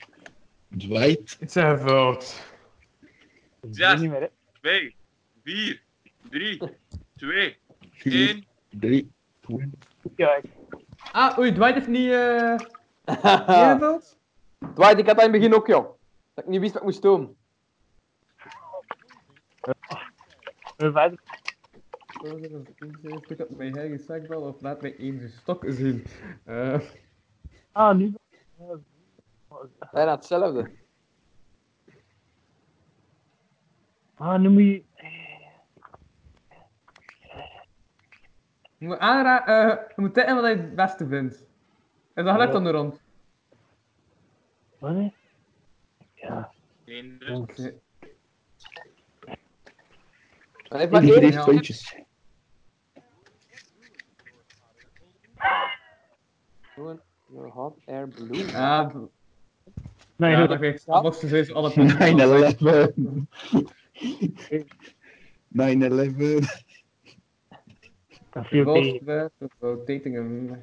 [0.77, 1.37] Dwight.
[1.39, 2.43] ingevuld.
[3.61, 3.99] dat is Zes.
[3.99, 4.27] niet meer, hè.
[4.61, 4.95] 2,
[5.43, 5.81] 4,
[6.29, 6.57] 3,
[7.15, 7.57] 2,
[7.91, 8.45] vier, 1.
[8.69, 9.69] drie, twee.
[10.15, 10.43] Ja, ik-
[11.11, 12.55] Ah, oei, Dwight heeft niet eh
[13.57, 14.17] ingevuld?
[14.75, 15.85] Dwight, ik had dat in het begin ook, joh.
[16.33, 17.37] Dat ik niet wist wat ik moest doen.
[19.61, 19.75] we
[20.79, 21.19] verder.
[23.27, 26.05] Pick up my eigen zakbal of laat mij één stok zien.
[26.45, 26.79] Eh,
[27.71, 28.13] Ah, nu.
[29.91, 30.71] Bijna hetzelfde.
[34.15, 34.83] Ah, nu moet je.
[38.77, 41.45] je moet aanra eh, je moet tippen wat je het beste vindt.
[42.13, 43.01] En dan gaat dan er rond.
[44.79, 45.11] Wat?
[46.13, 46.51] Ja.
[46.85, 47.71] Geen dus.
[50.69, 51.21] Hij heeft maar één.
[51.23, 51.95] heeft puntjes.
[57.31, 58.55] Your hot air balloon.
[58.55, 58.95] Ah,
[60.15, 61.01] Nee, ja, dat geeft Ja.
[61.01, 61.97] boxen sowieso alle punten.
[61.97, 62.57] 9-11.
[65.47, 66.65] 9-11.
[68.29, 68.89] dat viel tegen.
[68.91, 70.61] Wolfsburg, rotating hem.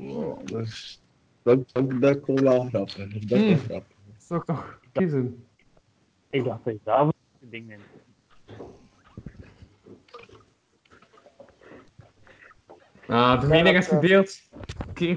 [0.00, 0.14] Zo.
[0.14, 0.98] Wow, dat.
[1.42, 2.96] Dat, dat, dat kon wel grappig.
[2.96, 3.58] Dat is wel Hmm.
[3.58, 3.96] grappig.
[4.18, 5.44] Zou ik toch kiezen?
[6.30, 7.82] Ik dacht dat je daarvoor het ding neemt.
[13.06, 14.40] Ah, de mening is gedeeld.
[14.88, 15.16] Oké.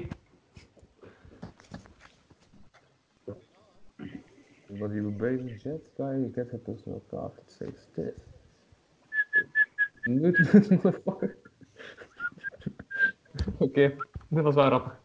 [4.66, 8.14] What you based jet guy, you get a personal car that saves this.
[10.04, 10.48] Nude
[10.82, 11.36] motherfucker.
[13.58, 13.96] Oké,
[14.34, 14.98] dit was wel grappig.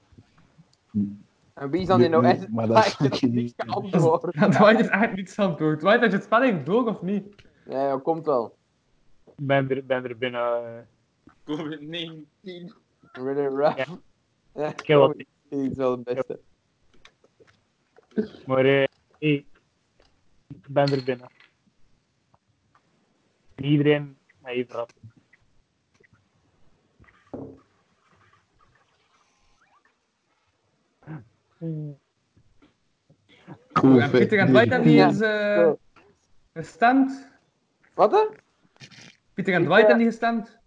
[1.54, 2.50] En wie is dan die nou Nee, echt?
[2.50, 4.34] maar dat is niet- geantwoord.
[4.36, 5.80] Ja, Dwight is echt niet aan het woord.
[5.80, 7.36] Dwight, had je het spel eigenlijk door of niet?
[7.66, 8.56] Ja, dat komt wel.
[9.26, 10.42] Ik ben er, ben er binnen.
[10.42, 10.82] eh,
[11.44, 12.74] COVID-19.
[13.12, 13.78] Really rough.
[13.78, 13.86] Ja.
[14.54, 15.16] Ja, Ik heb wat-
[15.50, 16.40] die is wel het beste.
[18.46, 18.84] maar eh,
[19.18, 19.46] ik
[20.68, 21.28] ben er binnen.
[23.56, 24.86] Iedereen met even
[33.74, 35.08] Cool, En Pieter en Dwight hebben niet Ja.
[35.08, 35.80] eens eh, Zo.
[36.54, 37.28] gestemd.
[37.94, 38.28] Wat hè?
[39.34, 40.58] Pieter en Dwight hebben niet gestemd.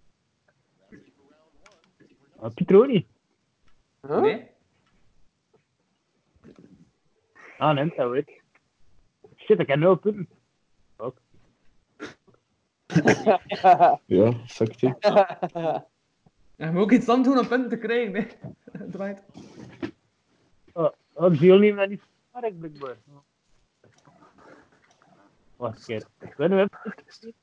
[2.40, 3.06] Maar Pieter ook niet.
[4.06, 4.20] Huh?
[4.20, 4.50] Nee?
[7.58, 8.42] Ah, nee, dat weet ik.
[9.36, 10.28] Shit, ik heb nul punten.
[14.06, 14.94] Ja, zakt ie.
[14.98, 18.26] En je moet ook iets anders doen om punten te krijgen, nee.
[18.92, 19.22] Dwight.
[21.14, 22.96] De ziel neemt dat niet sterk, blijkbaar.
[25.56, 26.06] Wacht een keer.
[26.36, 27.34] We even...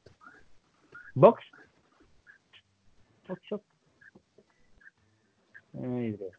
[1.13, 1.49] Box?
[3.25, 3.63] Box shop?
[5.69, 6.35] Nee, iedereen.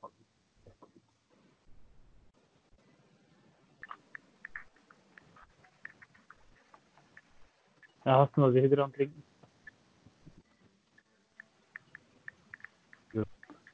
[8.02, 8.36] Ja, het
[8.92, 9.24] drinken.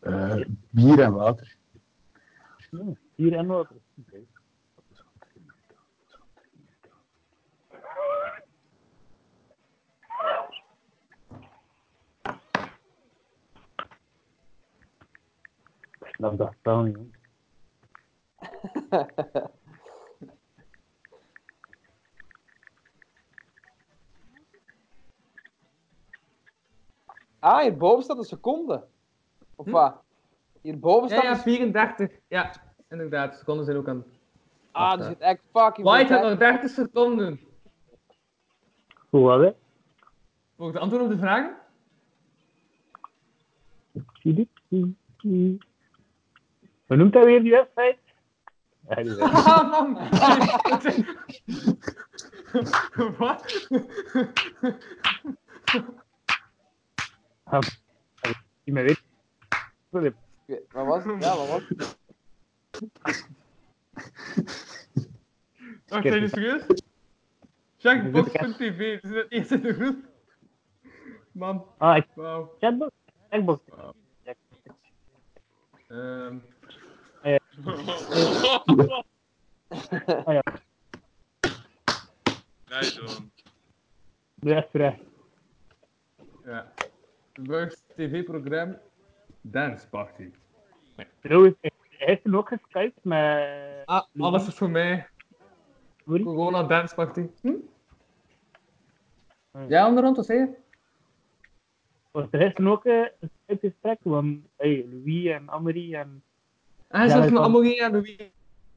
[0.00, 1.56] Eh, bier en water.
[3.16, 3.50] Hier en.
[16.00, 17.14] Ik snap dat spel niet.
[27.38, 28.86] Ah, hierboven staat een seconde.
[29.56, 29.70] Of Hm?
[29.72, 30.02] wat?
[30.60, 32.10] Hierboven Ja, staat ja, een 34.
[32.28, 32.52] Ja,
[32.90, 33.36] inderdaad.
[33.38, 34.04] Seconden zijn ook aan.
[34.72, 36.60] Ah, er zit echt fucking White had nog tijd.
[36.60, 37.40] 30 seconden.
[39.10, 39.56] Hoe was het?
[40.56, 41.56] Volg de antwoord op de vragen?
[46.86, 47.98] Hoe noemt hij weer die wedstrijd.
[49.18, 49.94] Ah, man!
[53.18, 53.64] Wat?
[58.64, 59.02] Mij weet.
[59.90, 60.14] weet-
[60.72, 61.22] Wat was het?
[61.24, 61.98] Ja, wat was het?
[65.88, 66.62] Wacht, zijn jullie serieus?
[67.78, 70.04] Checkbox.tv, het is het eerste de groep.
[71.32, 72.54] Man, Ah, ik wauw.
[72.58, 72.92] chatbox.
[73.30, 73.60] Checkbox.
[75.88, 76.36] Ehm,
[77.22, 77.36] Ah
[80.34, 80.42] ja,
[82.68, 83.30] Nice man.
[84.34, 85.00] de rest vrij.
[86.44, 86.72] ja.
[87.32, 88.80] Burgs tv-programma
[89.40, 90.30] Dance Party.
[91.20, 91.54] Trouwens,
[91.98, 93.82] hij is ook geskypt met...
[93.84, 95.06] Ah, alles is voor mij.
[96.04, 96.22] Sorry?
[96.22, 97.26] Corona Dance Party.
[97.40, 97.52] Hm?
[99.68, 100.54] Ja, onderhand, wat zei je?
[102.10, 106.22] Was er gisteren ook eh, een Skype-gesprek van hey, Louis en Amory en...
[106.88, 107.42] Ah, hij Ja, zat met.
[107.42, 108.16] Amorie en Louis.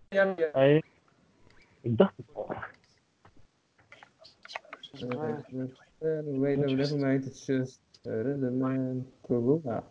[0.10, 0.50] Ja, ja.
[0.52, 0.84] Hey.
[1.82, 2.56] Ik dacht het al.
[6.02, 9.84] Uh, wait, no, never mind, it's just a rhythm and corona.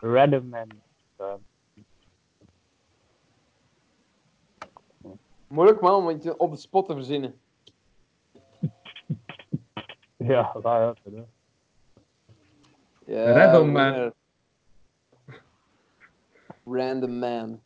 [0.00, 0.68] Random man.
[1.20, 1.34] Uh,
[5.48, 7.40] Moeilijk man, om iets op de spot te verzinnen.
[10.16, 10.78] ja, dat ja.
[10.78, 11.24] dat, hè.
[13.04, 13.92] Ja, Random man.
[13.92, 14.12] winner.
[16.64, 17.60] Random man.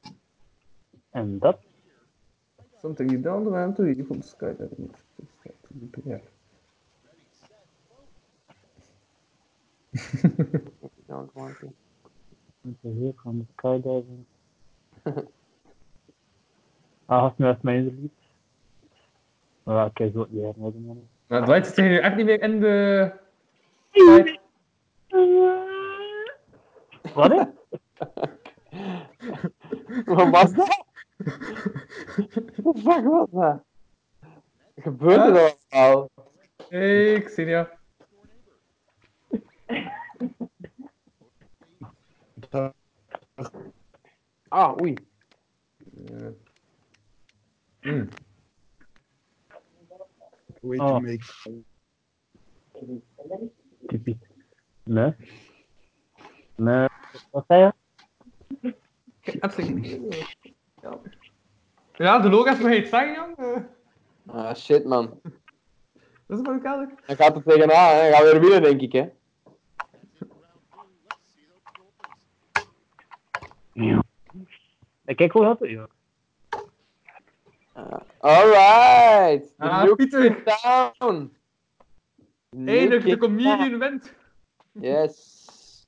[1.11, 1.59] En dat?
[2.81, 6.23] Something you don't want to eat from the sky that be there.
[11.09, 11.73] Don't want to.
[12.63, 14.25] Met de heer van de skydiving.
[17.07, 18.13] ah, had nu echt mijn lied.
[19.63, 20.85] Maar ja, kijk, zo niet herinneren.
[20.85, 21.09] man.
[21.27, 23.13] Nou, Dwight zit echt niet meer in de...
[30.05, 30.85] Wat was dat?
[32.63, 33.63] Wat fuck was dat?
[34.77, 36.11] Gebeurde er al?
[36.69, 37.67] Hey, ik zie jou.
[44.49, 44.95] Ah, oei.
[45.95, 46.31] Ja.
[47.81, 48.09] Hmm.
[50.61, 50.87] Way Oh.
[50.89, 51.25] to make.
[54.85, 55.15] Nee.
[56.57, 56.89] Nee.
[57.31, 57.73] Wat zei
[58.61, 58.75] je?
[59.41, 60.01] Absoluut.
[60.83, 60.99] Ja.
[61.95, 63.65] Ja, de logo heeft me iets zeggen, jong.
[64.27, 65.21] Ah, shit man.
[66.27, 66.93] Dat is wel kelder.
[67.07, 68.03] Dan gaat het tegenaan, hè.
[68.03, 69.09] Dan gaan we weer winnen, denk ik, hè.
[75.05, 75.89] Ik kijk hoe dat ja.
[77.73, 79.49] Ah, Alright.
[79.57, 80.25] The Ah, nuke Pieter.
[80.25, 81.37] is down.
[82.51, 84.03] Eindelijk, de Nuke is comedian wint.
[84.73, 84.87] down.
[84.87, 85.87] Yes.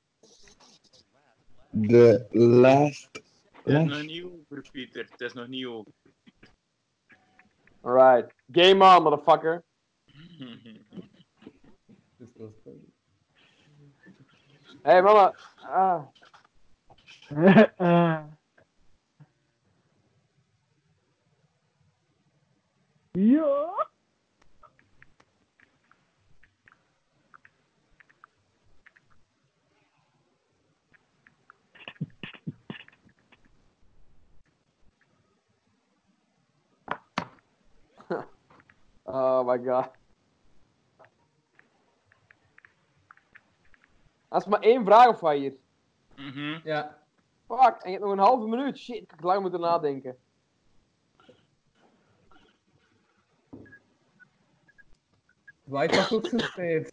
[1.89, 3.09] The last.
[3.63, 5.07] Het is nog niet over, Pieter.
[5.11, 5.93] Het is nog niet over.
[7.81, 8.35] Alright.
[8.53, 9.65] Game on, motherfucker.
[14.83, 15.35] Hey, mama.
[15.57, 16.03] Ah.
[23.15, 23.73] Ja.
[39.07, 39.91] Oh my god.
[44.29, 45.53] Dat is maar één vraag of wat hier.
[46.17, 46.61] Mhm.
[46.65, 47.04] Ja.
[47.59, 48.79] Fuck, en je hebt nog een halve minuut.
[48.79, 50.17] Shit, ik heb lang moeten nadenken.
[55.65, 56.93] Dwight was ook zijn tijd.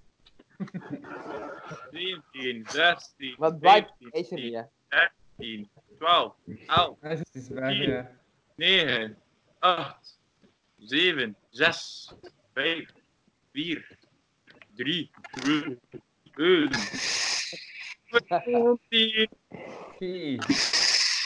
[1.92, 5.08] 17, 16, Maar Dwight 17, is er niet, hè.
[5.38, 6.36] 13, 12,
[6.68, 8.12] 11, Hij is is weg, ja.
[8.56, 9.18] 9,
[9.60, 10.20] 8,
[10.78, 12.14] 7, 6,
[12.54, 12.94] 5,
[13.52, 13.98] 4,
[14.76, 15.80] 3, 2,
[16.36, 16.70] 1.
[20.02, 20.40] 10.
[20.42, 20.54] Oké.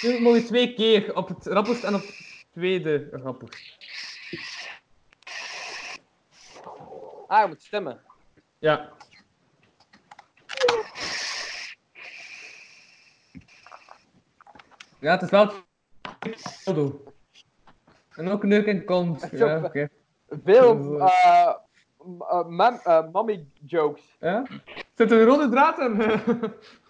[0.07, 3.77] Nu nog eens twee keer op het rappelst en op het tweede rappelst.
[7.27, 8.01] Ah, je moet stemmen.
[8.59, 8.91] Ja.
[14.99, 15.51] Ja, het is wel.
[18.15, 19.27] En ook in de kont.
[19.31, 19.89] Ja, oké.
[20.43, 21.53] Veel eh
[22.29, 24.15] eh, mam- eh, mommy jokes.
[24.19, 24.43] Ja?
[24.95, 26.01] Zit er een rode draad in?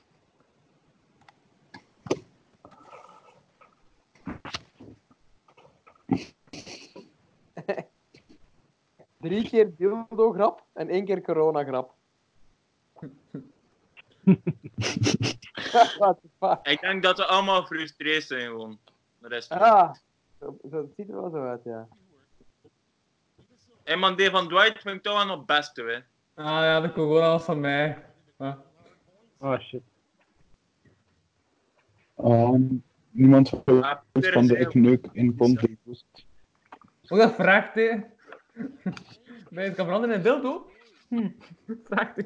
[9.26, 11.93] Drie keer dildo grap en één keer corona grap.
[15.99, 16.59] What the fuck?
[16.67, 18.80] Ik denk dat we allemaal gefrustreerd zijn gewoon.
[19.19, 19.93] De rest van- Ah,
[20.39, 21.88] zo, ziet er wel zo uit, ja.
[23.84, 25.95] Hey man, die van Dwight vind ik toch wel nog het beste, hè.
[26.43, 28.05] Ah ja, de corona was van mij.
[28.38, 28.55] Ah.
[29.38, 29.82] Oh shit.
[32.15, 32.61] Ehm,
[33.11, 35.78] niemand van Ah, de van de ik neuk in Ponte.
[37.07, 38.13] Ook dat vraagt, hè.
[39.49, 40.71] Ben je het kan veranderen in beeld, hoor?
[41.09, 41.29] Hm.
[41.83, 42.23] Vraagt, hè.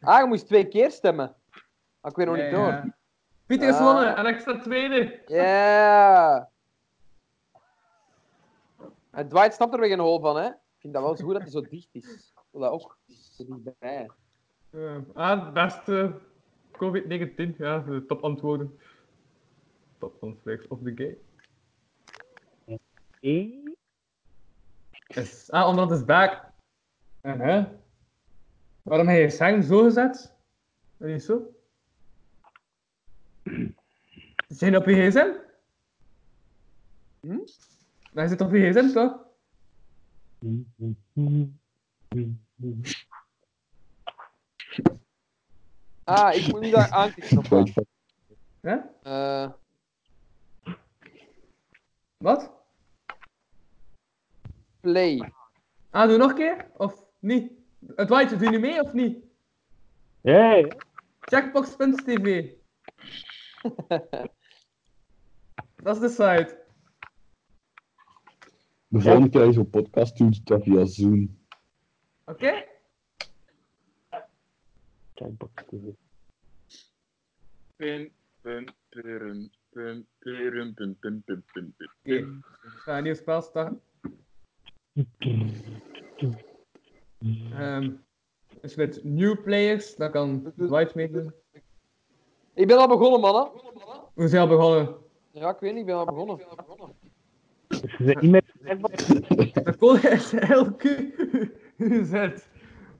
[0.00, 1.34] Ah, je moest twee keer stemmen.
[2.00, 2.66] Ah, ik weet nog niet door.
[2.66, 2.96] ja.
[3.46, 3.78] Pieter is Ah.
[3.80, 5.22] gewonnen, een extra tweede.
[5.26, 6.50] Ja.
[9.10, 10.46] En Dwight snapt er weer geen hol van, hè?
[10.46, 12.32] Ik vind dat wel zo goed dat hij zo dicht is.
[12.34, 12.98] Ik wil dat ook.
[13.06, 14.10] Zo dichtbij.
[14.70, 16.14] Eh, ah, beste
[16.72, 18.78] COVID-19, ja, de topantwoorden.
[19.98, 21.18] Top ontflex of the gay.
[23.20, 23.69] Eén.
[25.14, 26.44] Is, ah, omdat het is back.
[27.20, 27.64] En hè?
[28.82, 30.34] Waarom heb je je scherm zo gezet?
[30.98, 31.54] En niet zo?
[34.48, 35.32] Zit je op je gsm?
[37.20, 37.38] Hm?
[38.12, 39.28] Je zit op je gsm toch?
[46.04, 47.68] Ah, ik moet nu daar aanklikken op.
[48.60, 48.76] Hè?
[49.02, 49.50] Eh,
[52.16, 52.59] Wat?
[54.80, 55.32] Play.
[55.90, 56.66] Ah, doe nog een keer?
[56.76, 57.52] Of niet?
[57.96, 59.24] Het white, doe je nu mee of niet?
[60.20, 60.68] Ja, ja.
[61.20, 62.50] Checkbox.tv.
[65.82, 66.58] Dat is de site.
[68.88, 71.38] De volgende keer als je zo'n podcast doet, dat via Zoom.
[72.24, 72.64] Oké?
[75.14, 75.82] Checkbox TV.
[77.76, 78.10] Pum,
[78.40, 81.74] pum, pum, pum, pum, pum, pum, pum.
[81.78, 82.14] Oké.
[82.14, 82.26] Ik
[82.62, 83.80] ga een nieuw spel starten.
[87.52, 87.90] Ehm
[88.60, 91.32] dus met new players, daar kan Dwight meedoen.
[92.54, 93.50] Ik ben al begonnen, mannen.
[94.14, 94.96] We zijn al begonnen.
[95.32, 96.40] Ja, ik weet niet, ik ben al begonnen.
[97.68, 98.44] Dus ze zijn niet meer.
[99.64, 102.12] De code is LQZ.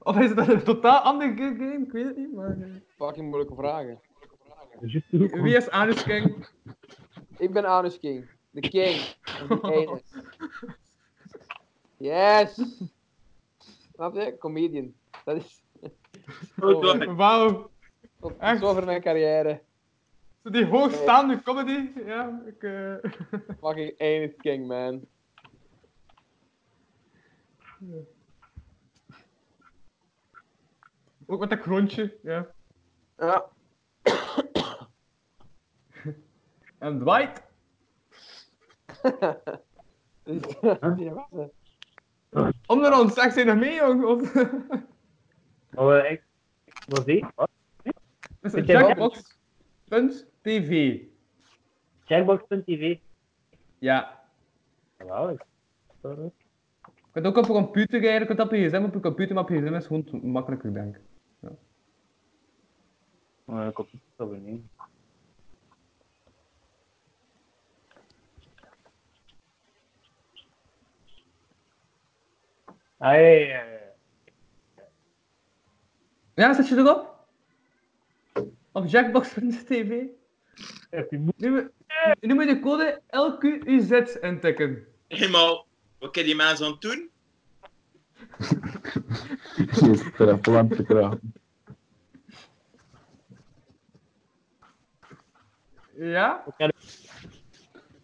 [0.03, 1.83] Of is het een totaal andere game?
[1.85, 2.57] Ik weet het niet, maar...
[2.61, 3.99] eh, Fucking moeilijke vragen.
[5.41, 6.47] Wie is Anus King?
[7.37, 8.29] Ik ben Anus King.
[8.49, 8.95] De king.
[9.61, 10.01] De.
[12.01, 12.61] Yes!
[13.93, 14.37] Snap je?
[14.37, 14.93] Comedian.
[15.25, 15.63] Dat is
[16.55, 17.15] hoor.
[17.15, 17.69] Wauw.
[18.39, 18.59] Echt?
[18.59, 19.61] zover mijn carrière.
[20.43, 21.89] Zo Die hoogstaande comedy.
[22.05, 22.63] Ja, ik...
[22.63, 22.95] eh,
[23.61, 25.05] Fucking Anus King, man.
[31.25, 32.47] Ook met dat kroontje, ja.
[33.17, 33.45] Ja.
[36.77, 37.41] En Dwight?
[40.23, 40.41] Dus,
[40.97, 41.45] ja, hè.
[42.65, 44.05] Om de rond, zeg ze nog mee, jong?
[44.05, 44.33] Of...
[45.69, 46.23] Maar wel echt.
[46.87, 47.25] Wat zie?
[47.35, 47.49] Wat?
[48.41, 48.67] Is wat?
[48.67, 50.99] Jackbox.tv.
[52.05, 52.97] Checkbox.tv.
[53.79, 54.19] Ja.
[54.97, 55.41] Geweldig.
[56.01, 56.31] Je
[57.11, 59.43] kunt ook op een computer rijden, je kunt op je gsm, op je computer, maar
[59.43, 61.01] op je gsm is gewoon makkelijker, denk ik.
[63.45, 64.61] Maar ik op het niet.
[73.01, 73.15] Ah,
[76.35, 77.25] ja, zet je erop?
[78.71, 80.03] Op jackbox.tv.
[81.37, 81.71] Nu,
[82.19, 84.87] nu moet je de code LQUZ intikken.
[85.07, 85.67] Eenmaal,
[85.99, 87.09] wat kan die aan het doen?
[89.55, 91.33] Je is er aan te krijgen.
[95.95, 96.45] Ja?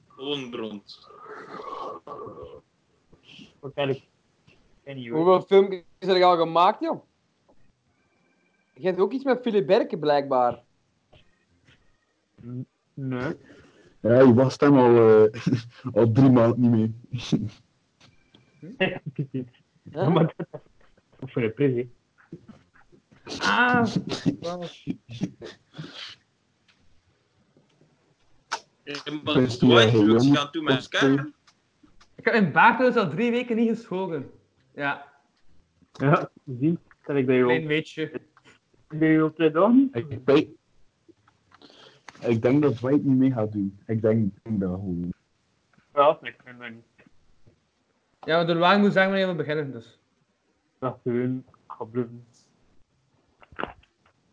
[0.08, 1.10] Gewoon rond.
[3.60, 4.04] Wat kan ik?
[4.88, 5.10] Anyway.
[5.10, 7.04] Hoeveel filmpjes heb je al gemaakt, joh?
[8.74, 10.64] Je hebt ook iets met Philip Berken, blijkbaar.
[12.94, 13.36] Nee.
[14.02, 15.42] Ja, je was hem al, eh,
[15.94, 16.92] al drie maanden niet meer.
[19.92, 20.48] Ja, maar dat
[21.20, 21.90] is voor de prijs, hè.
[23.40, 23.86] Ah!
[29.24, 30.38] Wat jong.
[30.38, 31.34] gaan doen met Of, scherm?
[32.16, 34.32] Ik heb mijn baard dus al drie weken niet geschoren.
[34.78, 35.06] Ja,
[35.94, 38.12] Ja, zien dat ik dat je klein op, weetje.
[38.88, 39.90] dat je op dagen.
[39.92, 40.50] Ik, ik,
[42.22, 43.80] ik denk dat Dwight niet mee gaat doen.
[43.86, 45.14] Ik denk, ik denk dat gewoon.
[45.94, 46.86] Ja, ik vind dat niet.
[48.20, 50.00] Ja, maar door waar moet zeggen wanneer we beginnen, dus.
[50.80, 51.46] Dat gewoon
[51.92, 52.26] bluffen.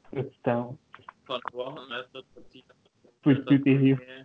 [0.09, 0.79] Het stel.
[1.23, 2.25] Van wachten met dat
[3.63, 4.25] tegen je.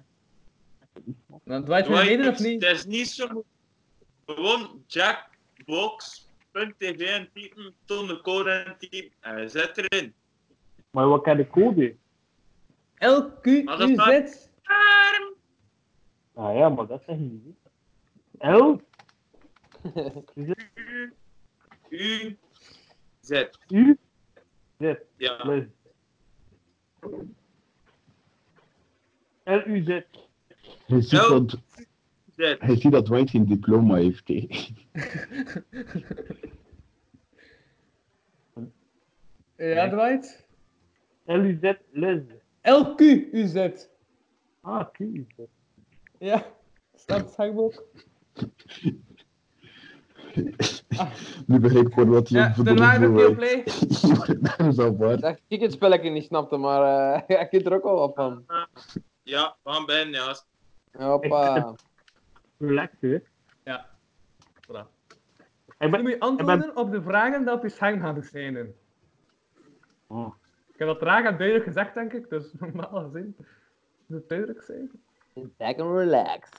[1.44, 2.64] Dan Dwight wil je of niet?
[2.64, 3.44] Het is niet zo.
[4.26, 4.84] Gewoon
[5.70, 10.14] jackbox.tv en typen, toon de code en typen en zetten erin.
[10.92, 11.96] Maar wat kan de code?
[14.64, 15.36] Scherm!
[16.34, 17.58] Ah ja, maar dat zeg je niet.
[18.40, 18.76] L,
[21.90, 22.38] U,
[23.22, 23.46] Z.
[23.70, 23.98] U,
[24.80, 25.36] Z, Ja.
[25.36, 25.66] plus.
[29.44, 30.02] L-U-Z.
[32.40, 32.62] Zet.
[32.62, 34.28] hij ziet dat Dwight geen diploma heeft.
[39.56, 40.48] Ja, Dwight?
[41.26, 42.22] L-U-Z, les.
[42.62, 43.86] LQ-UZ.
[44.62, 45.00] Ah, Q.
[46.20, 46.46] Ja,
[46.96, 47.84] staat het hangboek.
[51.48, 53.64] Nu begrijp ik gewoon wat hij Ja, waren we op play.
[54.58, 55.20] Dat is al waar.
[55.20, 58.46] Dat ik het spelletje niet snapte, maar eh ja, ik er ook wel wat van.
[59.24, 60.36] Ja, van Ben, ja.
[60.92, 61.76] Hoppa.
[62.60, 63.20] Relax, hè.
[63.64, 63.90] Ja.
[64.68, 64.88] Voilà.
[65.80, 66.02] Ik ben...
[66.02, 68.76] moet je antwoorden op de vragen die op je scherm gaan verschijnen.
[70.08, 70.34] Oh.
[70.74, 73.36] Ik heb dat traag en duidelijk gezegd, denk ik, dus normaal gezien
[74.10, 74.92] moet het duidelijk zijn.
[75.58, 76.50] Back and relax.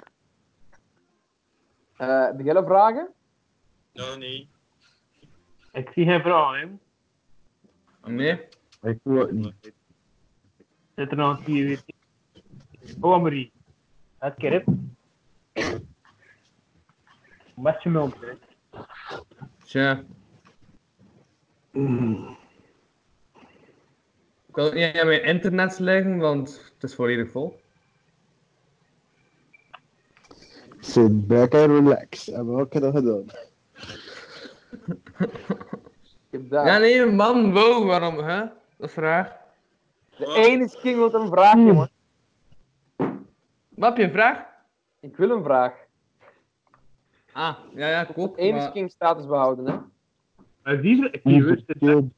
[1.96, 3.08] Eh heb jij nog vragen?
[3.92, 4.48] Nog niet.
[5.72, 6.66] Ik zie geen vrouw, hè.
[8.10, 8.48] Nee.
[8.82, 9.72] Ik wil het niet.
[10.96, 11.82] Zit er nog een vier weer.
[13.00, 13.52] Oh, Marie.
[14.18, 14.64] Het keer,
[17.60, 18.10] Met je.
[19.64, 20.04] Tja.
[24.46, 27.60] Ik wil het niet aan mijn internet leggen, want het is volledig vol.
[30.78, 32.28] Sit back and relax.
[32.28, 33.24] Wat ik dat gedaan?
[36.30, 36.66] Ik heb dat.
[36.66, 38.44] Ja, nee, man, wow, waarom, hè?
[38.76, 39.36] Dat vraag.
[40.16, 41.90] De ene is king wil een vraag, jongen.
[43.68, 44.44] Wat heb je een vraag?
[45.00, 45.88] Ik wil een vraag.
[47.32, 48.04] Ah, ja, ja,
[48.56, 49.78] is maar- king status behouden, hè?
[50.62, 50.80] Maar
[51.42, 52.12] rust in het.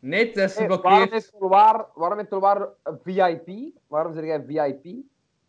[0.00, 1.12] Nee, het is Hey, waarom geblokkeerd.
[1.12, 3.74] is Tolwaar, waarom is Tolwaar een VIP?
[3.86, 4.94] Waarom zeg jij VIP?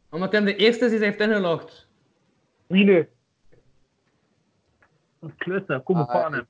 [0.09, 1.87] Omdat hij de eerste is die heeft ingelogd.
[2.67, 3.07] Wiene.
[5.19, 6.47] Een klussen, kom op Ah, aan hem.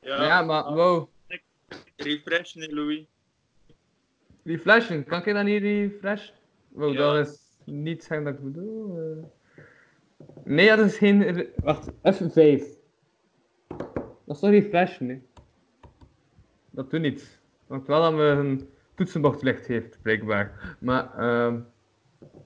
[0.00, 1.08] Ja, Ja, maar wow.
[1.96, 3.04] refresh nu, Louis.
[4.44, 6.28] Refreshen, kan ik dat niet refresh?
[6.68, 6.98] Wow, Ja.
[6.98, 8.98] dat is niet zeggen dat ik bedoel.
[8.98, 9.24] eh.
[10.44, 11.48] Nee, dat is geen.
[11.56, 12.62] Wacht, F5.
[14.24, 15.22] Dat is toch refreshen, nee?
[16.70, 17.40] Dat doet niet.
[17.66, 20.76] Want wel dat me een toetsenbord licht heeft, blijkbaar.
[20.80, 21.60] Maar, ehm.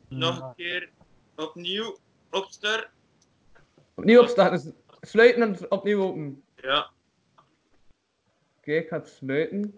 [0.09, 0.91] Nog een keer
[1.37, 1.97] opnieuw
[2.31, 2.91] opstart.
[3.95, 4.75] opnieuw opstarten.
[5.01, 6.43] Dus sluiten en opnieuw open.
[6.57, 6.91] Ja,
[8.59, 9.75] Oké, ik ga het sluiten.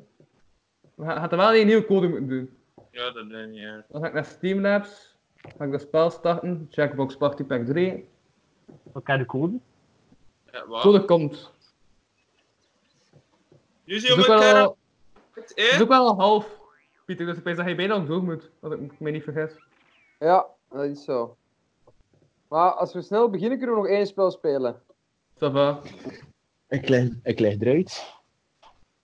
[0.95, 2.57] We gaan er wel een nieuwe code moeten doen.
[2.91, 3.87] ja dat niet erg.
[3.87, 5.12] Dan ga ik naar Steamlabs.
[5.43, 6.67] Ga ik dat spel starten.
[6.71, 8.09] Checkbox Party Pack 3.
[8.93, 9.59] Wat kan de code?
[10.53, 10.65] Ja?
[10.67, 11.53] Code komt.
[13.85, 14.77] Nu ook elkaar wel,
[15.35, 16.61] het, is ook wel al half.
[17.05, 18.51] Pieter, dus ik weet dat hij bijna nog door moet.
[18.61, 19.51] Als ik me niet vergis.
[20.19, 21.37] Ja, dat is zo.
[22.49, 24.83] Maar als we snel beginnen, kunnen we nog één spel spelen.
[25.35, 25.81] Ça va.
[26.69, 28.15] Ik leg, ik leg eruit.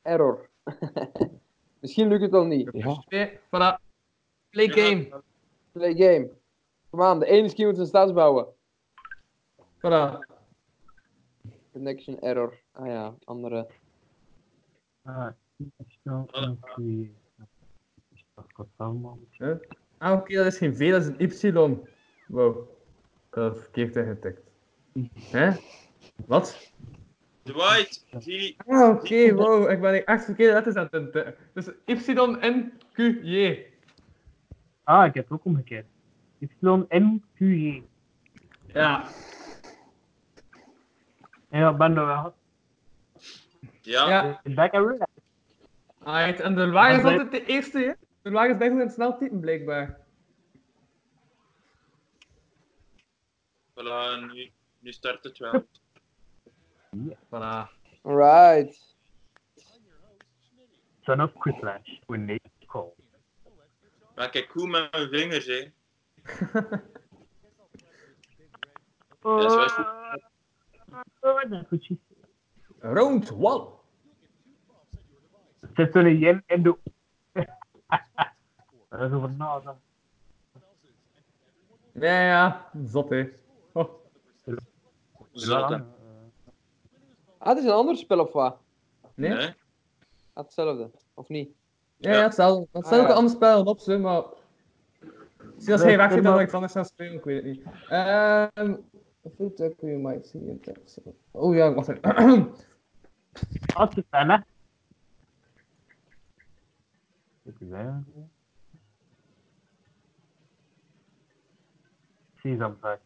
[0.03, 0.49] Error.
[1.81, 2.71] Misschien lukt het wel niet.
[2.73, 3.37] Ja.
[3.47, 3.83] Voilà.
[4.51, 5.23] Play game.
[5.79, 6.31] Play game.
[6.91, 8.47] Kom aan, de ene ski moet zijn stads bouwen.
[9.77, 10.19] Voilà.
[11.73, 12.59] Connection error.
[12.73, 13.67] Ah ja, andere.
[15.03, 15.29] Ah.
[16.03, 16.57] Dat.
[19.39, 19.57] Huh?
[19.99, 21.79] Ah, oké, dat is geen V, dat is een Y.
[22.27, 22.69] Wow.
[23.29, 24.41] Ik had het verkeerd ingetikt.
[25.15, 25.51] Hè?
[26.27, 26.73] Wat?
[27.43, 28.57] Dwight, zie.
[28.67, 29.71] Ah, oké, wow.
[29.71, 31.37] Ik ben echt verkeerde letters aan het.
[31.53, 33.67] Dus Y N Q J.
[34.89, 35.87] Ah, ik heb het ook omgekeerd.
[36.39, 36.49] Y,
[36.89, 37.83] N, Q, J.
[38.67, 39.05] Ja.
[41.51, 42.35] Ja, ben er wel.
[43.83, 44.41] Ja, Ja.
[44.45, 45.13] Back and relax.
[46.03, 47.93] Alright, en de laag is altijd de eerste, hè?
[48.23, 49.99] De laag is best wel snel typen, blijkbaar.
[53.75, 55.67] voilà, nu, nu start het wel.
[57.31, 57.69] Voilà.
[58.03, 58.97] Alright.
[61.01, 61.99] Son of Quiplash.
[62.07, 62.38] When.
[64.19, 65.71] Maar kijk goed met mijn vingers, hè.
[69.23, 69.87] Oh, dat is wel
[71.21, 71.87] oh, dat is goed.
[71.87, 71.99] je-
[72.79, 73.67] Round 1.
[75.75, 76.77] Zet er een yen in de.
[78.89, 79.81] Dat is over nadenken.
[81.93, 83.29] Ja, ja, zot, hè.
[83.73, 83.91] Oh.
[85.33, 85.77] Zot, hè.
[87.39, 88.59] Ah, het is een ander spel of wat?
[89.15, 89.31] Nee?
[89.31, 89.47] Nee?
[90.33, 90.91] Ah, hetzelfde.
[91.15, 91.57] Of niet?
[91.99, 92.67] Ja, ja, hetzelfde.
[92.73, 93.09] Het ook Ah, ja.
[93.09, 94.23] een ander spel op ze, maar...
[95.57, 97.65] Zie als hij weg zit, dan ik het anders gaan spelen, ik weet het niet.
[97.89, 98.75] Ehm...
[99.37, 101.01] Food that you might see in text.
[101.31, 102.55] Oh ja, wacht even.
[103.75, 104.39] Als het zijn, hè?
[107.59, 108.07] Zijn.
[112.37, 113.01] Sesamzaak.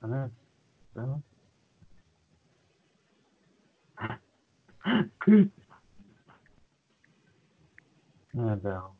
[0.00, 0.28] Ah, nee.
[0.94, 1.20] Ja.
[8.32, 8.96] Ja, wel.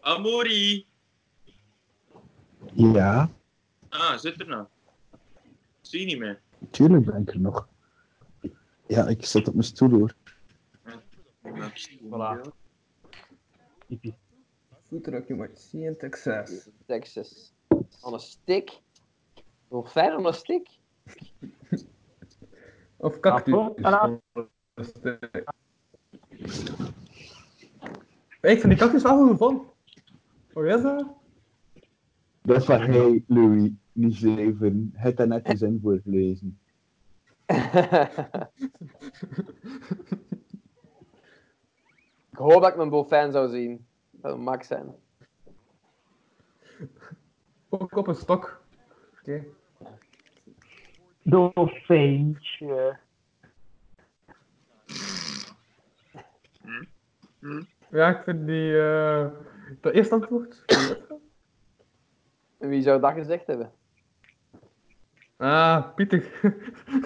[0.00, 0.86] Amori.
[2.74, 3.28] Ja,
[3.90, 4.66] Ah, zit er nou.
[5.80, 6.40] Zie je niet meer.
[6.70, 7.68] Tuurlijk ben ik er nog.
[8.86, 10.14] Ja, ik zit op mijn stoel hoor.
[12.10, 12.40] Voilà.
[13.86, 14.12] Typisch.
[14.82, 16.68] Food accuracy in Texas.
[16.86, 17.52] Texas.
[18.02, 18.80] On een stick.
[19.68, 20.68] Nog verder on een stick.
[22.96, 23.54] Of cactus.
[28.40, 29.72] Ik vind die cactus wel goed van.
[30.52, 31.06] Hoe is dat?
[32.42, 34.92] Dat is van, hey Louis, niet zeven.
[34.94, 36.58] Het daar net de zin voor gelezen.
[42.30, 43.86] ik hoop dat ik een dolfijn zou zien.
[44.10, 44.94] Dat zou max zijn.
[47.68, 48.62] Ook op een stok.
[49.20, 49.44] Oké.
[51.22, 52.98] Dolfijntje.
[57.90, 58.80] Ja, ik vind die...
[58.80, 59.26] eh
[59.80, 60.64] dat eerste antwoord.
[62.58, 63.72] En wie zou dat gezegd hebben?
[65.38, 66.22] Ah, Pieter.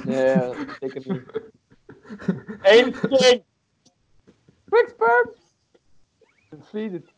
[0.05, 1.51] Nee, zeker niet.
[2.73, 3.45] Eén king!
[4.69, 5.35] Quick sperm!
[6.71, 7.13] Feed it.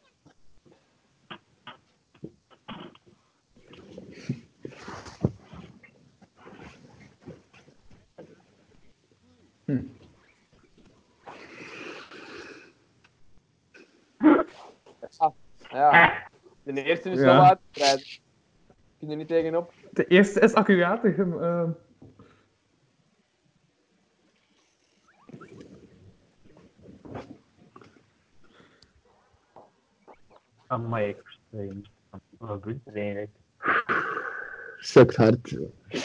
[15.18, 15.32] Ah,
[15.70, 16.22] ja.
[16.62, 17.24] De eerste is Ja.
[17.24, 18.20] wel uitgebreid.
[18.98, 19.72] Kun je er niet tegenop?
[19.94, 21.04] De eerste is accuraat.
[21.04, 21.68] eh,
[30.66, 31.22] Amai, ik.
[32.38, 33.30] Wat doet er eigenlijk?
[34.78, 35.50] Sukt hard.
[35.88, 36.02] Ik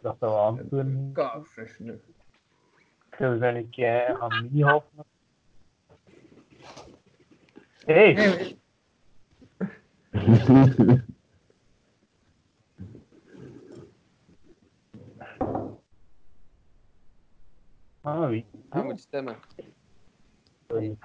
[0.00, 1.10] dat we antwoorden.
[1.12, 2.00] Kafjes nu.
[3.18, 4.84] Zo zijn ik eh, aan niet half.
[7.84, 8.56] Hey,
[18.02, 18.46] ah, wie?
[18.70, 19.36] Hij moet stemmen.
[20.68, 20.96] Sorry.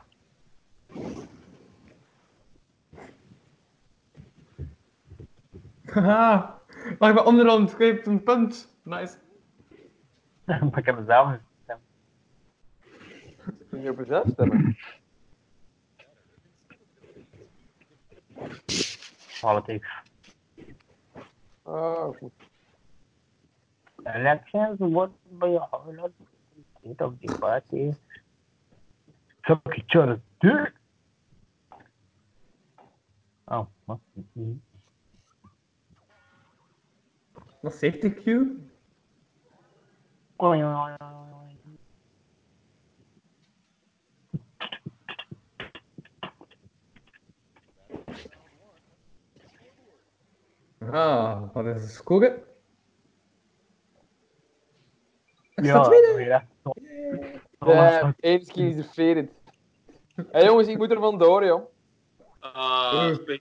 [5.86, 6.62] Haha.
[7.00, 7.72] Mag ik bij onderhand?
[7.72, 8.76] Ik heb een punt.
[8.84, 9.18] Nice.
[10.46, 11.82] maar ik heb mezelf gestemd.
[13.70, 14.78] Kun je op jezelf stemmen?
[19.42, 19.88] Politics.
[21.64, 22.32] Oh, goed.
[24.04, 25.68] Elections wordt bij je
[26.88, 26.98] houden.
[26.98, 27.94] Niet op die party.
[29.42, 30.70] Zou ik iets aan doen?
[33.46, 34.00] Oh, wat?
[34.32, 34.62] niet.
[37.62, 38.70] Wat safety queue?
[40.44, 41.78] Oei, oei, oei, oei.
[50.92, 52.26] Ah, wat is de score?
[55.24, 56.24] Ik sta Ja, tweede.
[56.24, 56.48] ja.
[57.60, 59.30] De één skin is defeated.
[60.16, 61.66] Hé hey, jongens, ik moet er vandoor, joh.
[62.40, 63.40] Ah, spe- Er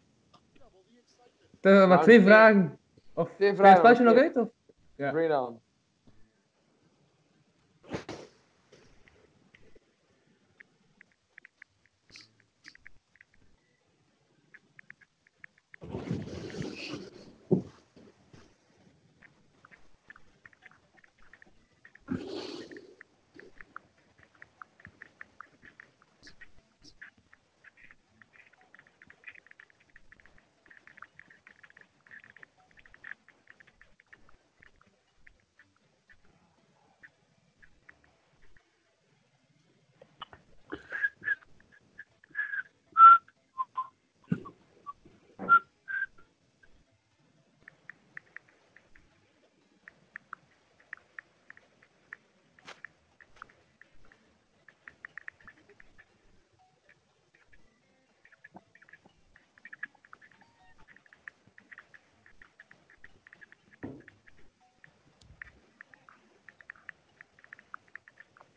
[1.60, 2.78] zijn maar Nou, twee vragen.
[3.14, 4.22] Of twee je vragen, spelletje nog oké.
[4.22, 4.36] uit?
[4.36, 4.48] Of?
[4.96, 5.10] Ja.
[5.10, 5.60] Bring it on.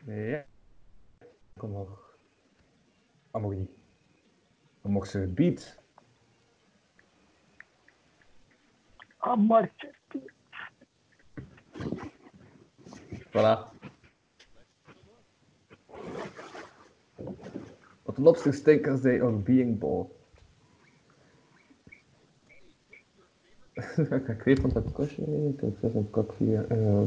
[0.06, 0.44] Ja.
[1.56, 2.16] Kom nog.
[3.30, 3.68] Amory.
[4.82, 5.78] Dan mocht ze beat.
[9.18, 9.94] Ah, Martje.
[13.32, 13.70] Voilà.
[18.20, 20.10] lobsters stink as they are being boiled.
[24.28, 25.22] ik weet van dat kostje.
[25.22, 27.02] Ik heb zelf een kok eh.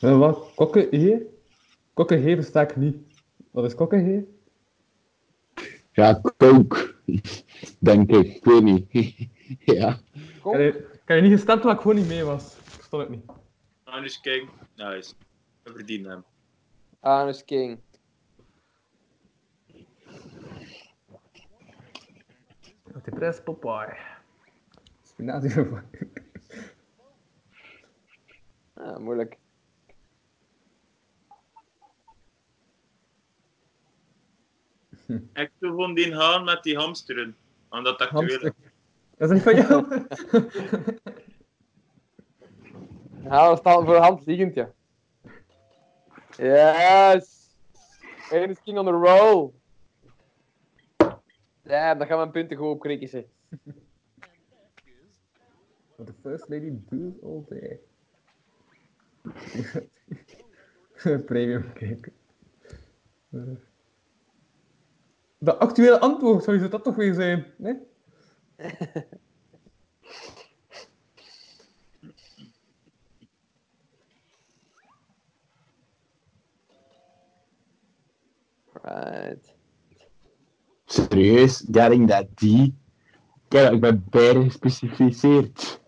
[0.00, 0.54] Eh, wat?
[0.54, 1.26] Kokken
[1.92, 2.96] Kokkenhee versta ik niet.
[3.50, 4.33] Wat is kokkenhee?
[5.94, 6.94] Ja, kook.
[7.78, 8.34] Denk ik.
[8.34, 8.92] Ik weet niet.
[9.78, 9.98] ja.
[10.42, 12.56] Kan je, kan je niet gestemd omdat ik gewoon niet mee was?
[12.56, 13.24] Ik verstond het niet.
[13.84, 14.48] Anus King.
[14.76, 15.14] Nice.
[15.62, 16.24] We verdienen hem.
[17.00, 17.78] Anus King.
[23.14, 23.96] Prijs Popeye.
[25.02, 25.52] Spinazie.
[28.74, 29.38] Ah, moeilijk.
[35.06, 37.36] Ik doe gewoon die gaan met die hamsteren.
[37.68, 38.54] Aan dat actuele.
[39.16, 40.06] Dat is niet van jou.
[43.24, 44.72] Ja, we staan voor de hand liggend, ja.
[46.36, 47.56] Yes!
[48.30, 49.52] Anus King on the roll.
[51.62, 53.24] Ja, dan gaan mijn punten gewoon opkrikken, zeg.
[55.96, 57.80] What the first lady does all day.
[61.26, 62.12] Premium kijken.
[65.44, 67.46] De actuele antwoord, zou je dat toch weer zijn?
[67.56, 67.78] Nee?
[78.82, 79.54] Right.
[80.84, 82.70] Serieus, getting that D.
[83.48, 85.80] Kijk, ik ben bijna gespecificeerd.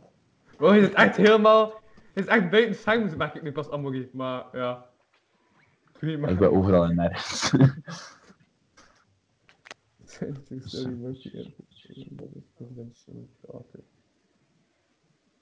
[0.58, 1.72] Oh, je zit echt helemaal...
[2.14, 4.08] Je is echt buiten scherm, merk ik nu pas Amogi.
[4.12, 4.86] Maar ja...
[6.00, 7.52] Ik ben overal en nergens.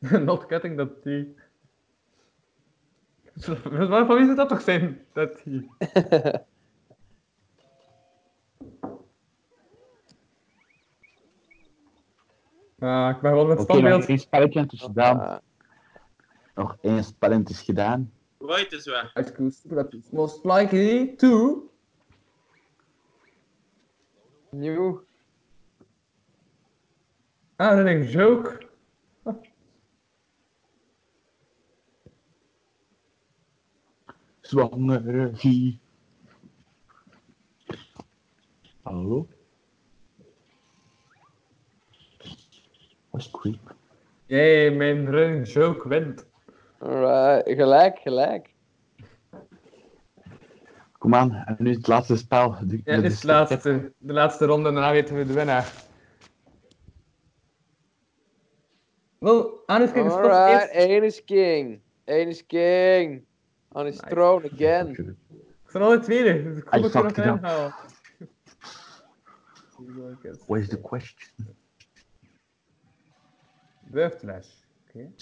[0.01, 1.35] Not cutting that tea.
[3.37, 5.05] Van wie zou dat toch zijn?
[5.13, 5.63] Dat tea.
[12.79, 14.09] Ah, ik ben gewoon met het Oké, nog standbeeld.
[14.09, 15.21] één spelletje is gedaan.
[15.21, 15.37] Ah,
[16.55, 18.13] Nog één spelletje is gedaan.
[18.39, 19.11] White is weg.
[19.15, 21.63] Excuse, but it's most likely to...
[24.59, 25.05] nieuw.
[27.57, 28.69] Ah, dat is een joke.
[34.41, 35.79] Zwangere Guy.
[38.83, 39.29] Hallo?
[43.11, 43.75] Was creep.
[44.27, 46.27] Jee, mijn running joke wint.
[46.79, 48.54] Alright, gelijk, gelijk.
[51.05, 52.57] Kom aan, en nu het laatste spel.
[52.67, 55.73] De, Ja, dit is de laatste, de laatste ronde en daarna weten we de winnaar.
[59.19, 60.91] Wel, Anus King Alright, eerst.
[60.91, 61.81] Anus King.
[62.05, 63.27] Anus King.
[63.69, 64.15] On his Nice.
[64.15, 64.89] throne again.
[64.89, 67.41] Ik ben al de tweede, dus ik hoop dat ik er nog.
[70.47, 71.57] What is the question?
[74.89, 75.13] Oké.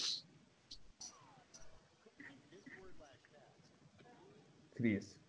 [4.74, 5.14] Chris.
[5.14, 5.21] Hmm.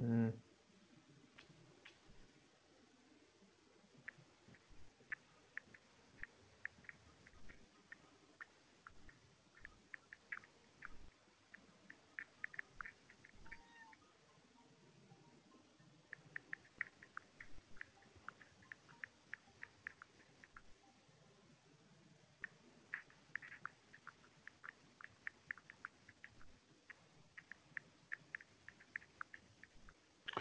[0.00, 0.32] Er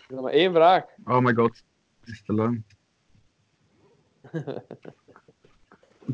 [0.10, 0.84] is nog maar één vraag.
[1.06, 1.64] Oh my god,
[2.00, 2.64] het is te lang.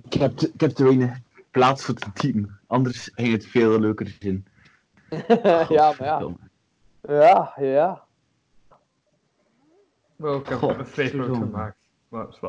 [0.03, 1.17] ik, heb te- ik heb te weinig
[1.51, 2.59] plaats voor te typen.
[2.67, 4.45] Anders ging het veel leuker zijn.
[5.69, 6.33] ja, maar ja.
[7.01, 8.03] Ja, ja.
[10.15, 11.35] Wel, ik heb God, een verdomme.
[11.45, 11.77] gemaakt.
[12.07, 12.39] Maar is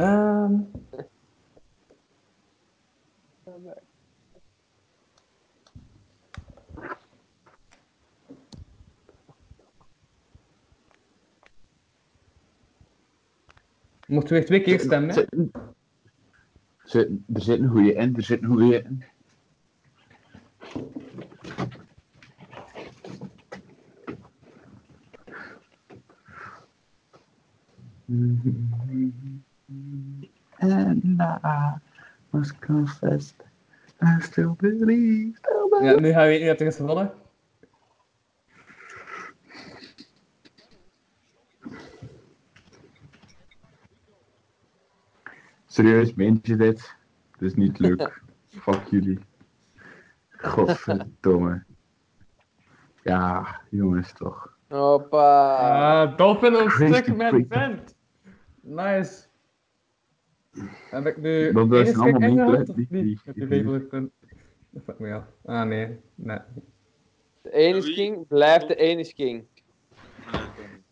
[0.00, 0.60] Ehm.
[14.06, 15.14] Moeten we twee keer stemmen?
[15.14, 15.22] hè?
[17.34, 19.04] Er zit een goeie in, er zit een goeie in.
[30.60, 31.74] And I
[32.32, 33.34] must confess,
[34.02, 35.36] I still believe.
[35.38, 37.12] Still Ja, nu gaan we weten wie dat er is gewonnen.
[45.66, 46.94] Serieus, meent je dit?
[47.30, 48.22] Het is niet leuk.
[48.62, 49.18] Fuck jullie.
[50.30, 51.64] Godverdomme.
[53.02, 54.56] Ja, jongens toch.
[54.68, 55.56] Hoppa.
[55.56, 57.94] Ah, Dolphin een stuk met vent.
[58.60, 59.29] Nice.
[60.90, 63.02] Heb ik nu Dat is allemaal niet ingehaald leuk, of die- niet?
[63.04, 64.12] die- Met die die- 500 punten.
[64.70, 65.24] Dat fuck me af.
[65.44, 66.38] Ah nee, nee.
[67.42, 69.44] De ene is king, blijft de ene is king.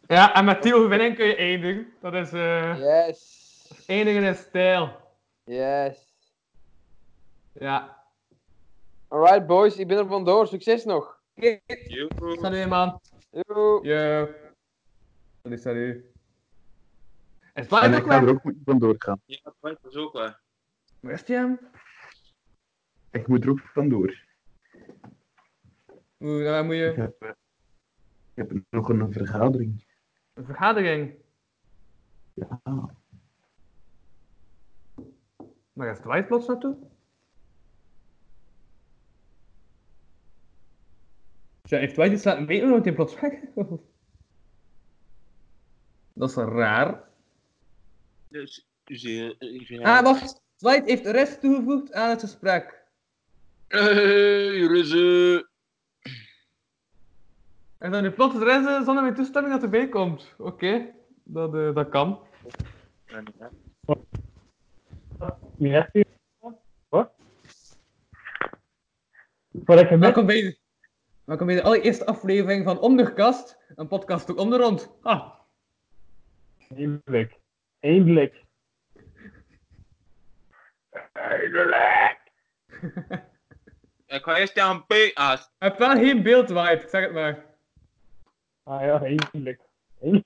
[0.07, 1.87] Ja, en met die overwinning kun je eindigen.
[2.01, 3.85] Dat is eh Yes.
[3.87, 4.91] eindigen in stijl.
[5.45, 6.15] Yes.
[7.53, 7.97] Ja.
[9.09, 10.47] Alright boys, ik ben er vandoor.
[10.47, 11.21] Succes nog.
[12.41, 13.01] Salut man.
[13.31, 13.89] Doei.
[13.89, 14.29] Yo.
[15.43, 16.05] Salut, salut.
[17.59, 19.21] Is En ik ga er ook van doorgaan.
[19.25, 20.41] Ja, dat is ook waar.
[21.01, 21.59] Waar is die hem?
[23.11, 24.27] Ik moet er ook vandoor.
[26.21, 27.37] Oeh, dan moet Ik je heb, eh, ik
[28.35, 29.85] heb nog een vergadering.
[30.35, 31.15] een vergadering.
[32.35, 32.61] Ja.
[35.73, 36.77] Waar is Dwight plots naartoe?
[41.63, 43.33] Ja, heeft Dwight iets laten weten, want hij plots weg?
[46.13, 47.08] Dat is raar.
[48.31, 50.41] Dus, dus, eh, Ah, wacht.
[50.57, 52.87] Dwight heeft rest toegevoegd aan het gesprek.
[53.69, 55.49] Hey, Rizze.
[57.79, 60.35] En dan nu plots rest eh, zonder mijn toestemming dat erbij komt.
[60.39, 60.95] Oké,
[61.25, 62.27] dat, eh, dat kan.
[65.57, 66.07] Wie heeft die?
[66.89, 67.11] Wat?
[69.49, 70.01] Wat ik gemist?
[70.01, 70.59] Welkom bij, de,
[71.25, 74.91] welkom bij de allereerste aflevering van Onderkast, een podcast ook om de rond.
[75.03, 75.35] Ah,
[76.69, 77.39] Eindelijk.
[77.81, 78.45] Eindelijk.
[81.13, 82.19] Eindelijk.
[84.07, 84.93] Ik ga eerst aan P.
[85.15, 86.23] Ah, ik heb wel geen
[86.83, 87.45] ik zeg het maar.
[88.63, 89.61] Ah ja, eindelijk.
[90.01, 90.25] Eindelijk.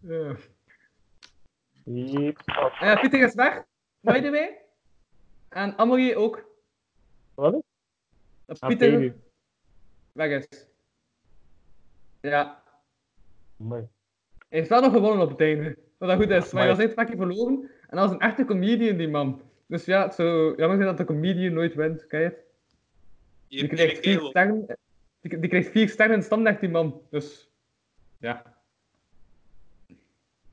[0.00, 0.36] Ja.
[1.84, 2.38] Yep.
[2.80, 3.64] En ja, Pieter is weg,
[4.00, 4.58] by the way.
[5.48, 6.44] En Amelie ook.
[7.34, 7.62] Wat
[8.46, 9.14] Dat Ah, Pieter
[10.12, 10.68] weg is.
[12.20, 12.62] Ja,
[13.56, 13.88] Mooi.
[14.54, 15.76] Hij heeft wel nog gewonnen op het einde.
[15.98, 17.70] Wat dat goed is, maar hij was één pakje verloren.
[17.88, 19.42] En dat was een echte comedian, die man.
[19.66, 22.44] Dus ja, het zou jammer zijn dat de comedian nooit wint, kijk het?
[23.48, 24.66] Die krijgt vier sterren.
[25.20, 27.02] Die, die krijgt vier sterren in standaard, die man.
[27.10, 27.50] Dus,
[28.18, 28.56] ja.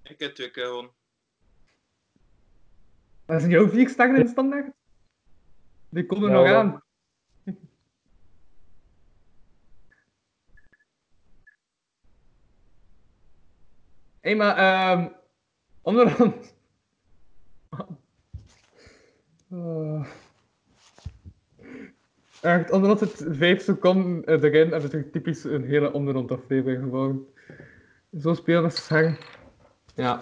[0.03, 0.91] Ik heb twee keer gewonnen.
[3.25, 4.71] Dat zijn jouw vier sterren in standaard?
[5.89, 6.59] Die komen er Ja, nog wel.
[6.59, 6.81] aan.
[14.21, 15.07] Hé, hey, maar, ehm
[15.81, 16.55] onderhand.
[19.49, 20.05] Oh.
[22.41, 27.25] Echt, onderhand het vijf seconden erin en het is typisch een hele onderhand aflevering gewoon.
[28.19, 29.17] Zo spelen met zeggen.
[29.95, 30.21] Ja.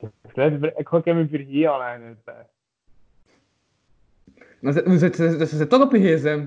[0.00, 2.24] Ik ga even voor hier aan het.
[4.60, 6.46] Maar ze, ze, ze, ze, ze zit toch op je gsm.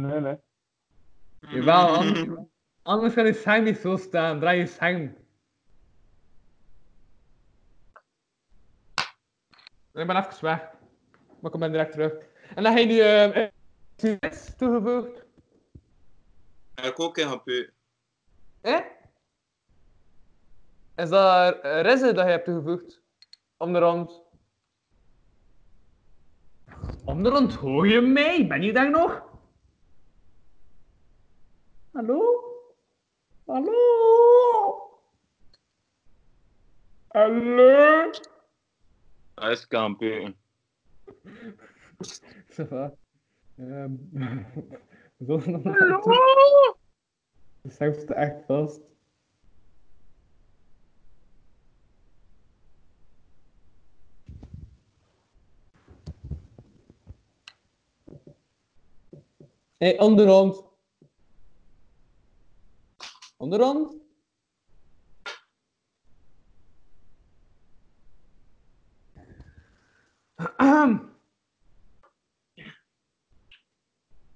[0.00, 0.38] Nee, nee.
[1.40, 2.28] Jawel, anders,
[2.82, 4.40] anders gaat je scherm niet zo staan.
[4.40, 5.02] Draai je scherm.
[9.92, 10.58] Ik ben even weg.
[11.40, 12.12] Maar ik kom ben direct terug.
[12.54, 13.48] En dan ga je nu uh,
[13.96, 15.24] CS toegevoegd.
[16.74, 17.72] Ik heb ook een P.
[18.60, 18.80] Eh?
[20.96, 23.02] Is dat Rizze dat je hebt toegevoegd?
[23.56, 24.22] Om de rond.
[27.04, 28.46] Om de rond, hoor je mij?
[28.46, 29.29] Ben je daar nog?
[31.92, 32.20] Hallo?
[33.46, 35.00] Hallo?
[37.12, 38.10] Hallo?
[39.34, 40.36] Dat is kampioen.
[42.48, 42.94] Ça va.
[43.54, 46.76] We zullen nog Hallo?
[47.62, 48.80] De stem zit echt vast.
[59.76, 60.69] Hé, hey, onderhand.
[63.40, 63.96] Onderhand?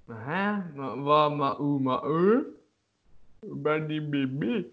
[0.07, 0.73] Hè?
[1.03, 2.47] Wat, maar hoe, maar hoe?
[3.41, 4.67] Ben die baby.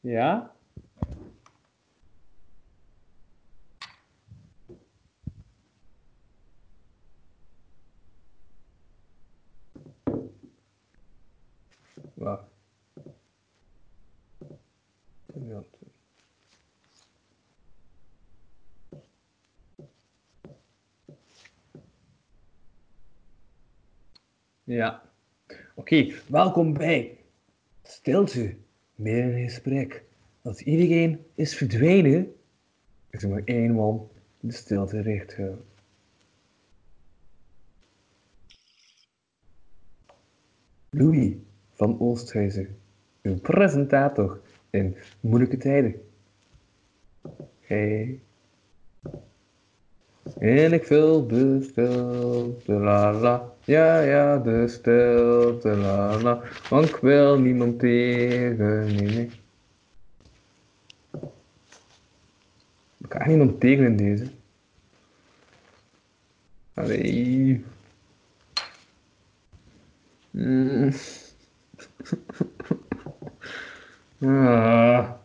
[0.00, 0.59] ja?
[24.70, 25.02] Ja.
[25.74, 27.18] Oké, welkom bij
[27.82, 28.56] Stilte,
[28.94, 30.04] meer een gesprek.
[30.42, 32.34] Als iedereen is verdwenen,
[33.10, 34.08] is er maar één man
[34.40, 35.62] die de stilte houdt.
[40.90, 41.34] Louis
[41.72, 42.78] van Oosthuizen,
[43.22, 44.40] uw presentator
[44.70, 45.94] in moeilijke tijden.
[47.60, 48.20] Hey.
[50.38, 53.52] En ik vul de stilte, la la.
[53.64, 56.42] Ja, ja, de stilte, la la.
[56.68, 59.30] Want ik wil niemand tegen, nee, nee.
[62.98, 64.26] Ik kan niemand tegen in deze.
[66.74, 67.64] Allee.
[70.30, 70.90] Mm.
[74.22, 75.20] ah.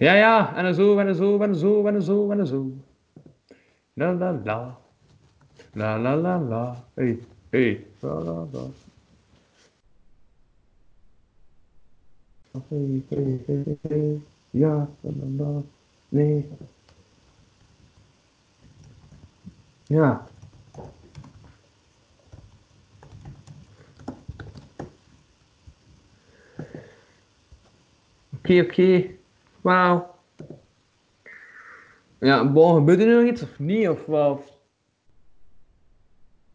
[0.00, 2.70] Ja, ja, en zo, en zo, en zo, en zo, en zo.
[3.94, 4.78] La la la.
[5.74, 6.76] La la la la.
[6.94, 7.18] Hey,
[7.50, 7.86] hey.
[12.68, 14.20] Hey, hey, hey, hey.
[14.50, 15.62] Ja, la.
[16.08, 16.48] Nee.
[19.86, 20.26] Ja.
[28.36, 29.10] Oké, oké.
[29.60, 30.14] Wauw.
[32.18, 33.88] Ja, bon, gebeurt er nog iets of niet?
[33.88, 34.57] Of wat?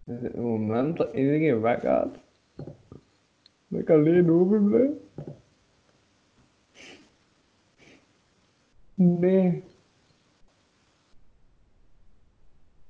[0.05, 2.15] Is het moment dat iedereen weggaat?
[3.67, 4.91] Dat ik alleen overblijf?
[8.95, 9.63] Nee.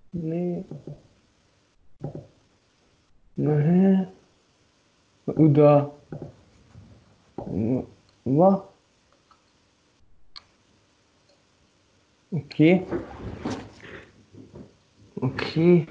[0.09, 0.65] Nee.
[3.33, 4.07] Nee.
[5.23, 5.93] Hoe dat?
[7.35, 7.83] Wa-
[8.21, 8.65] Wat?
[12.29, 12.83] Oké.
[15.13, 15.85] Oké.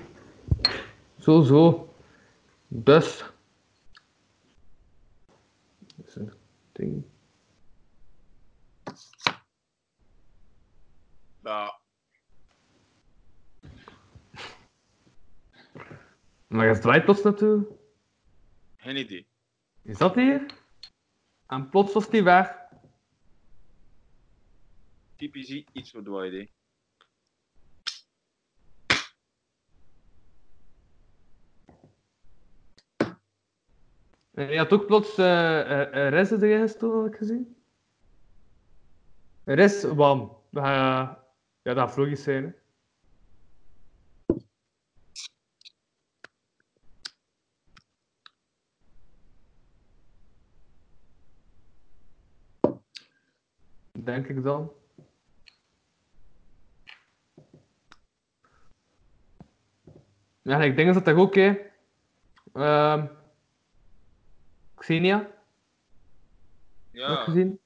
[1.22, 1.94] Zo, zo.
[2.68, 3.24] Dus.
[5.96, 6.32] Dat is een
[6.72, 7.04] ding.
[11.42, 11.80] Ja.
[16.46, 17.66] Maar je draait plots naartoe.
[18.76, 19.26] Geen idee.
[19.82, 20.54] Is dat hier?
[21.46, 22.56] En plots was die weg.
[25.16, 26.50] Typisch iets wat wij
[34.32, 37.56] je had ook plots eh uh, Res erin gestoken, had ik gezien.
[39.44, 40.36] Res, wam.
[40.52, 40.62] Uh,
[41.62, 42.44] ja, dat vroeg is zijn.
[42.44, 42.50] Hè.
[53.92, 54.72] Denk ik dan.
[60.42, 61.59] Ja, ik denk dat dat ook, hè.
[62.52, 63.06] Ehm
[64.82, 65.30] Xenia,
[66.90, 67.14] Ja.
[67.16, 67.60] gezien?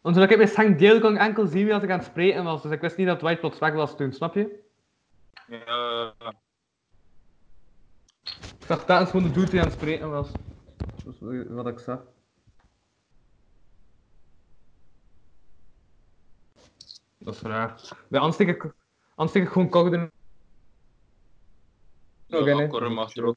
[0.00, 2.06] Want toen ik met Sang deel kon ik enkel zien wie als ik aan het
[2.06, 4.60] spreken was, dus ik wist niet dat Dwight plots weg was toen, snap je?
[5.46, 6.14] Ja.
[8.58, 10.28] Ik zag telkens gewoon de dude die aan het spreken was.
[11.04, 12.04] Dat is wat ik zag.
[17.18, 17.80] Dat is raar.
[18.10, 18.74] Anders denk ik,
[19.14, 20.12] anders denk ik gewoon koggen.
[22.28, 22.66] Oké, Ja, nee.
[22.66, 23.36] Ik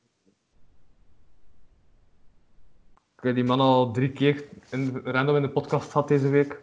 [3.26, 6.61] heb die man al drie keer in, random in de podcast gehad deze week.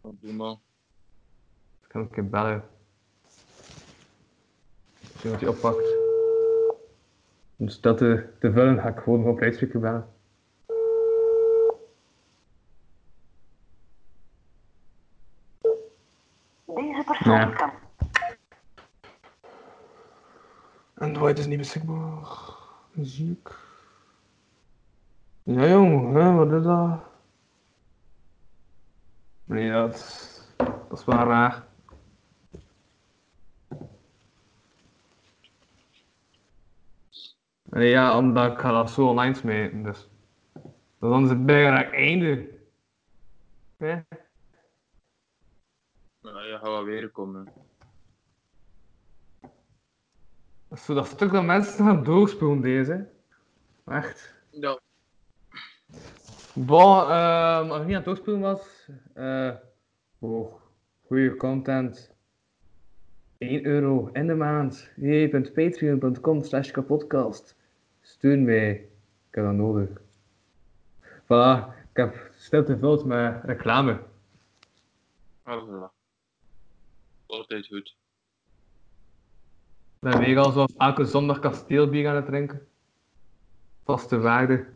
[0.00, 0.56] Doe maar.
[1.82, 2.64] Ik kan ook een keer bellen.
[5.18, 5.94] Zien wat hij oppakt.
[7.56, 10.08] Om dat te, te vullen ga ik gewoon op luidspreker bellen.
[16.64, 17.46] Deze persoon Ja.
[17.46, 17.72] kan
[20.94, 22.56] En is niet beschikbaar.
[23.00, 23.63] Ziek.
[25.44, 27.00] Ja jong, hè, wat is dat?
[29.44, 29.94] Nee, dat,
[30.56, 31.66] dat is wel raar.
[37.62, 40.08] Nee, ja, omdat ik ga dat zo online smeten, dus.
[40.98, 42.48] Dan is het bijna het einde.
[43.76, 43.88] Hè?
[46.20, 47.52] Ja, je gaat wel weer komen.
[50.68, 53.08] Dat is zo dat stuk dat mensen gaan doorspoelen deze.
[53.84, 54.34] Echt.
[54.50, 54.83] Ja.
[56.56, 59.50] Bon, ehm als ik niet aan het doorspelen was, eh
[60.18, 60.54] oh,
[61.06, 62.12] goede content.
[63.38, 64.90] 1 euro in de maand.
[64.96, 67.56] www.patreon.com slash kapodcast.
[68.00, 68.70] Steun mij.
[69.28, 69.88] Ik heb dat nodig.
[71.02, 74.00] Voilà, ik heb stil gevuld met reclame.
[75.42, 75.92] Ah, voilà.
[77.26, 77.96] Altijd goed.
[80.00, 82.66] Ik ben weer al zo elke zondag kasteelbier aan het drinken.
[83.84, 84.66] Vaste waarde.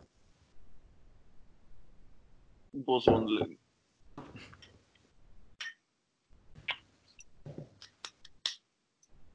[2.71, 3.57] Boswandeling.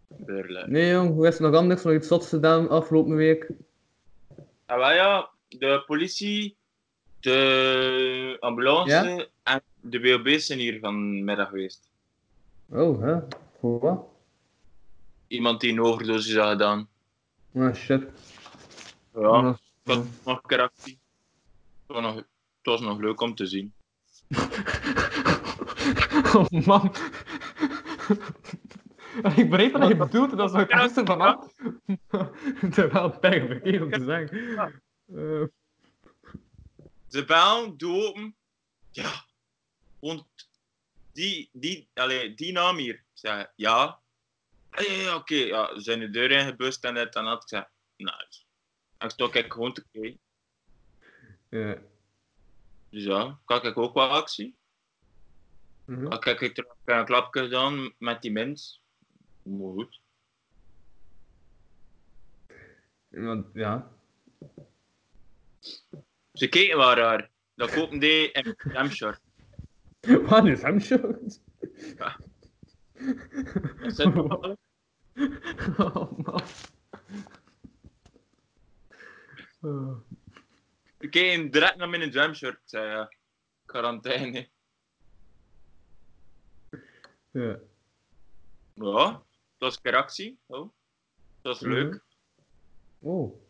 [0.09, 0.71] Berlijn.
[0.73, 1.83] Nee jong, hoe is het nog anders?
[1.83, 3.51] Nog iets zots gedaan afgelopen week?
[4.67, 6.57] Ah, wel ja, de politie,
[7.21, 9.27] de ambulance Ja?
[9.43, 11.91] en de WOB zijn hier vanmiddag geweest.
[12.69, 13.19] Oh, hè?
[13.59, 14.05] Voor wat?
[15.27, 16.89] Iemand die een overdosis had gedaan.
[17.55, 18.07] Ah, shit.
[19.15, 20.49] Ja, had nog
[21.87, 22.25] was nog,
[22.65, 23.75] was nog leuk om te zien.
[26.35, 26.95] Oh man.
[29.37, 31.53] ik begreep wat je bedoelt, dat is het ergste van al.
[32.71, 34.59] Terwijl pijn verkeerd om te zeggen.
[35.07, 35.45] Eh,
[37.09, 38.37] Ze bellen, doe open.
[38.91, 39.25] Ja,
[39.99, 40.25] want
[41.13, 43.05] die, die, allee, die naam hier.
[43.13, 44.01] Zei, ja.
[44.71, 47.43] Ja, ja, oké, ja, ze zijn de deur ingebust en dit en dat.
[47.43, 47.65] Ik zei,
[47.97, 48.43] nice.
[48.99, 50.19] En ik stond ik gewoon te kijken.
[51.49, 51.79] ja.
[52.95, 54.57] Dus ja, kan ik ook wel actie.
[55.85, 56.03] Mhm.
[56.09, 58.83] Dan heb ik terug een klapje gedaan met die mens.
[59.43, 60.01] Maar goed.
[63.09, 63.91] Want, ja.
[66.33, 67.31] Ze keken wel raar.
[67.55, 69.19] Dat kopen die in Hampshire.
[70.29, 70.97] Wat is hem zo?
[70.97, 71.41] Dat
[73.95, 74.57] zit wel-
[75.79, 76.43] Oh man.
[79.61, 79.97] Oh.
[81.05, 82.03] Ze keken direct naar mijn.
[82.03, 83.13] Ik zei ja,
[83.65, 84.49] quarantaine.
[87.31, 87.59] Ja.
[88.75, 89.23] Ja, dat
[89.59, 90.39] was een keer actie.
[90.47, 90.71] Oh.
[91.43, 92.05] Dat is leuk.
[92.99, 93.11] Mhm.
[93.11, 93.43] Oh.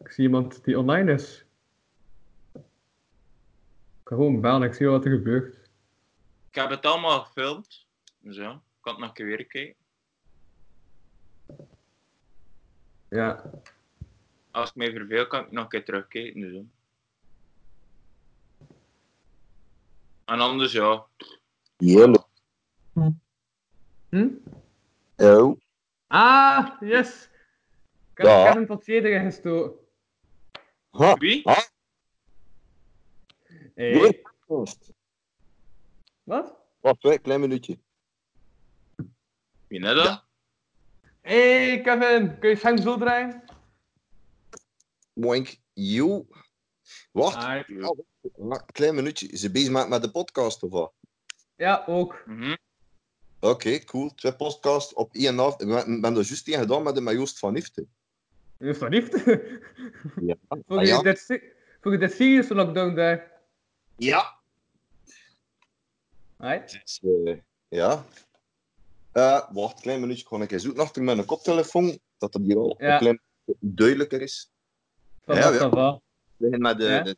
[0.00, 1.44] Ik zie iemand die online is.
[2.54, 2.62] Ik
[4.04, 5.70] ga gewoon bellen, ik zie wat er gebeurt.
[6.48, 7.86] Ik heb het allemaal gefilmd.
[8.18, 9.76] Dus ja, ik kan het nog een keer weer kijken.
[13.08, 13.50] Ja.
[14.50, 16.40] Als ik mij verveel, kan ik nog een keer terugkijken.
[16.40, 16.76] Dus, ja.
[20.28, 21.06] En anders ja.
[21.76, 22.24] Jelle.
[24.08, 24.28] Hm?
[25.16, 25.60] Oh.
[26.06, 27.28] Ah, yes!
[28.14, 28.26] Ik heb.
[28.26, 29.78] Kevin tot erin gestoken.
[30.90, 31.14] Ha.
[31.14, 31.40] Wie?
[31.44, 31.68] Ha.
[33.74, 34.22] Hey.
[34.46, 34.94] Wat?
[36.80, 37.78] Wacht, een klein minuutje.
[39.66, 40.24] Wie net dat?
[41.20, 43.44] Hey Kevin, kun je scherm zo draaien?
[45.12, 45.56] Moink.
[45.72, 46.26] Yo.
[47.12, 47.68] Wacht, Ah,
[48.36, 49.26] een klein minuutje.
[49.28, 50.92] Is ze bezig met, met de podcast of wat?
[51.56, 52.22] ja, ook.
[52.26, 52.56] Mhm.
[53.40, 54.14] Oké, cool.
[54.14, 55.60] Twee podcasts op één af.
[55.60, 57.86] Ik ben, ben er juist één gedaan met de met Joost van Ifte.
[58.58, 59.24] Is dat lief?
[60.20, 60.34] Ja.
[60.48, 61.02] Voor Ah, je ja.
[61.02, 63.32] dit se- voor je dit serious lockdown daar.
[63.96, 64.36] Ja.
[66.38, 66.70] Right?
[66.82, 67.38] Dus, eh,
[67.68, 68.04] ja.
[69.12, 70.22] Eh, wacht, klein minuutje.
[70.22, 71.98] Ik ga een keer zoeken achter mijn koptelefoon.
[72.18, 72.92] Dat het hier al Ja.
[72.92, 74.50] een klein beetje duidelijker is.
[75.24, 76.00] Dat Ja, ja.
[76.38, 77.02] Beginnen met de, Ja.
[77.02, 77.16] de,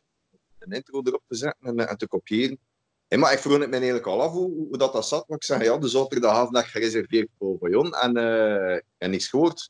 [0.57, 2.59] de intro erop te zetten en, en te kopiëren.
[3.07, 5.27] Hey, maar ik vroeg het me eigenlijk al af hoe, hoe dat, dat zat.
[5.27, 9.69] Maar ik zei, ja, de zaterdagavond gereserveerd voor Bayon en, eh en niks gehoord.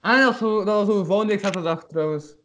[0.00, 2.36] Ah, dat was zo, dat was zo volgende week zaterdag trouwens.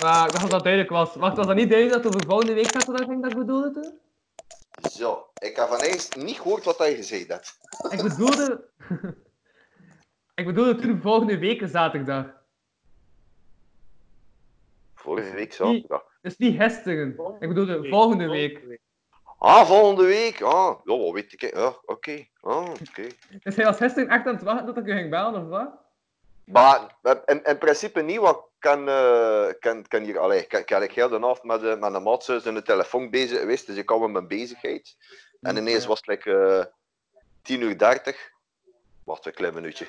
[0.00, 1.14] Maar ik dacht dat dat duidelijk was.
[1.14, 3.98] Wacht, was dat niet duidelijk dat over volgende week zaterdag ging dat ik bedoelde toen?
[4.90, 7.58] Zo, ik heb van eens niet gehoord wat hij gezegd had.
[7.90, 8.64] Ik bedoelde...
[10.34, 12.35] ik bedoelde toen volgende week zaterdag.
[15.06, 16.04] Vorige week zaterdag.
[16.22, 17.36] Dus niet gisteren.
[17.40, 18.80] Ik bedoelde volgende week.
[19.38, 20.40] Ah, volgende week?
[20.40, 21.54] Ah, ja, wat weet ik.
[21.54, 22.26] Ja, oké.
[22.40, 23.06] Ah, oké.
[23.42, 25.68] Dus hij was gisteren echt aan het wachten tot ik je ging bellen, of wat?
[26.44, 30.70] Maar in, in principe niet, want ik kan, eh, kan, kan hier, allee, ik, ik,
[30.70, 33.76] ik heel de avond met, de, met een maatzus in de telefoon bezig geweest, dus
[33.76, 34.96] ik had met mijn bezigheid.
[35.40, 36.64] En ineens was het like, eh
[37.42, 38.30] 10 uur 30.
[39.04, 39.86] Wacht een klein minuutje.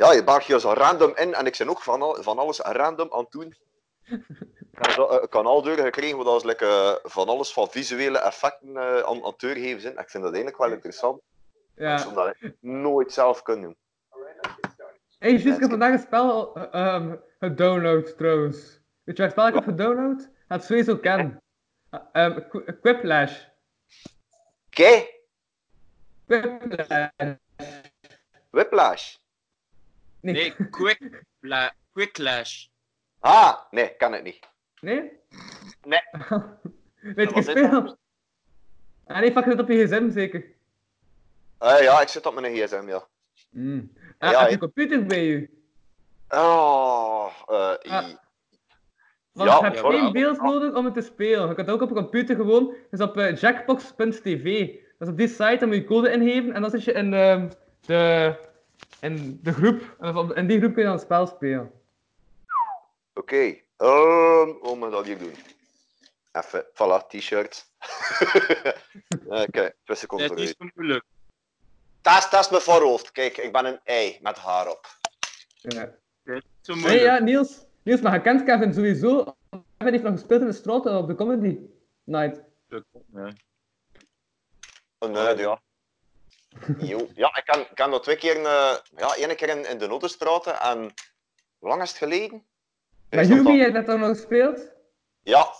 [0.00, 2.58] Ja, je bart hier zo random in en ik ben ook van, al, van alles
[2.58, 3.54] random aan het doen.
[4.80, 8.76] Ik heb een kanaal doorgekregen waar dat is like, eh, van alles van visuele effecten
[8.76, 9.40] eh, aan, aan het
[9.80, 9.98] zijn.
[9.98, 11.22] Ik vind dat eigenlijk wel interessant.
[11.74, 12.08] Ja.
[12.08, 13.76] Omdat ik nooit zelf kan doen.
[15.18, 18.80] Hey, juist, ik heb vandaag een spel ehm, gedownload trouwens.
[19.04, 20.28] Weet je welk spel ik heb gedownload?
[20.48, 21.42] Dat sowieso kennen.
[21.90, 23.44] Uh, um, Qu- Quiplash.
[24.66, 25.06] Oké,
[26.26, 27.08] Quiplash.
[28.50, 29.19] Whiplash.
[30.20, 30.34] Nee.
[30.34, 32.66] Nee, Quick, Fla- quick Clash.
[33.18, 34.38] Ah, nee, kan het niet.
[34.80, 35.10] Nee?
[35.82, 36.00] Nee.
[37.14, 37.96] Weet je is gespeeld?
[39.06, 40.44] Ah nee, fuck het op je gsm zeker.
[41.58, 43.06] Eh, ja, ik zit op mijn gsm, ja.
[43.50, 43.92] Mm.
[44.18, 45.48] Ah, Ja, heb je computer bij je?
[46.28, 47.54] Oh, eh,
[47.92, 48.04] Ah.
[49.32, 51.48] Want Ja, je hebt ja, geen beeld nodig om het te spelen.
[51.48, 52.74] Je kan het ook op een computer gewoon.
[52.90, 54.66] Dus op eh, jackbox.tv.
[54.98, 57.10] Dat is op die site, dan moet je code ingeven en dan zit je in
[57.10, 57.48] de,
[57.80, 58.34] de,
[59.00, 59.96] in de groep.
[59.98, 61.72] En dan- in die groep kun je dan het spel spelen.
[63.14, 63.56] Oké.
[63.76, 65.34] Ehm, hoe moet dat hier doen?
[66.32, 67.66] Even, voilà, t-shirt.
[69.26, 71.04] Oké, twee seconden Dat is moeilijk.
[72.02, 73.12] Dat is, mijn voorhoofd.
[73.12, 74.86] Kijk, ik ben een ei met haar op.
[75.60, 75.84] Ja.
[76.24, 77.64] Dat is zo Nee, ja, Niels.
[77.82, 79.36] Niels, maar je kent Kevin sowieso.
[79.50, 81.58] Kevin heeft nog gespeeld in de straat op de comedy
[82.04, 82.40] night.
[83.06, 83.32] Nee.
[84.98, 85.60] Oh, nee, ja.
[86.78, 87.08] Jo.
[87.14, 89.86] Ja, ik kan, ik kan nog twee keer, eh, ja, één keer in, in de
[89.86, 90.78] noten praten en
[91.58, 92.44] hoe lang is het geleden?
[93.10, 94.72] Maar dat Yugi dan- heeft dat toch nog gespeeld?
[95.22, 95.52] Ja,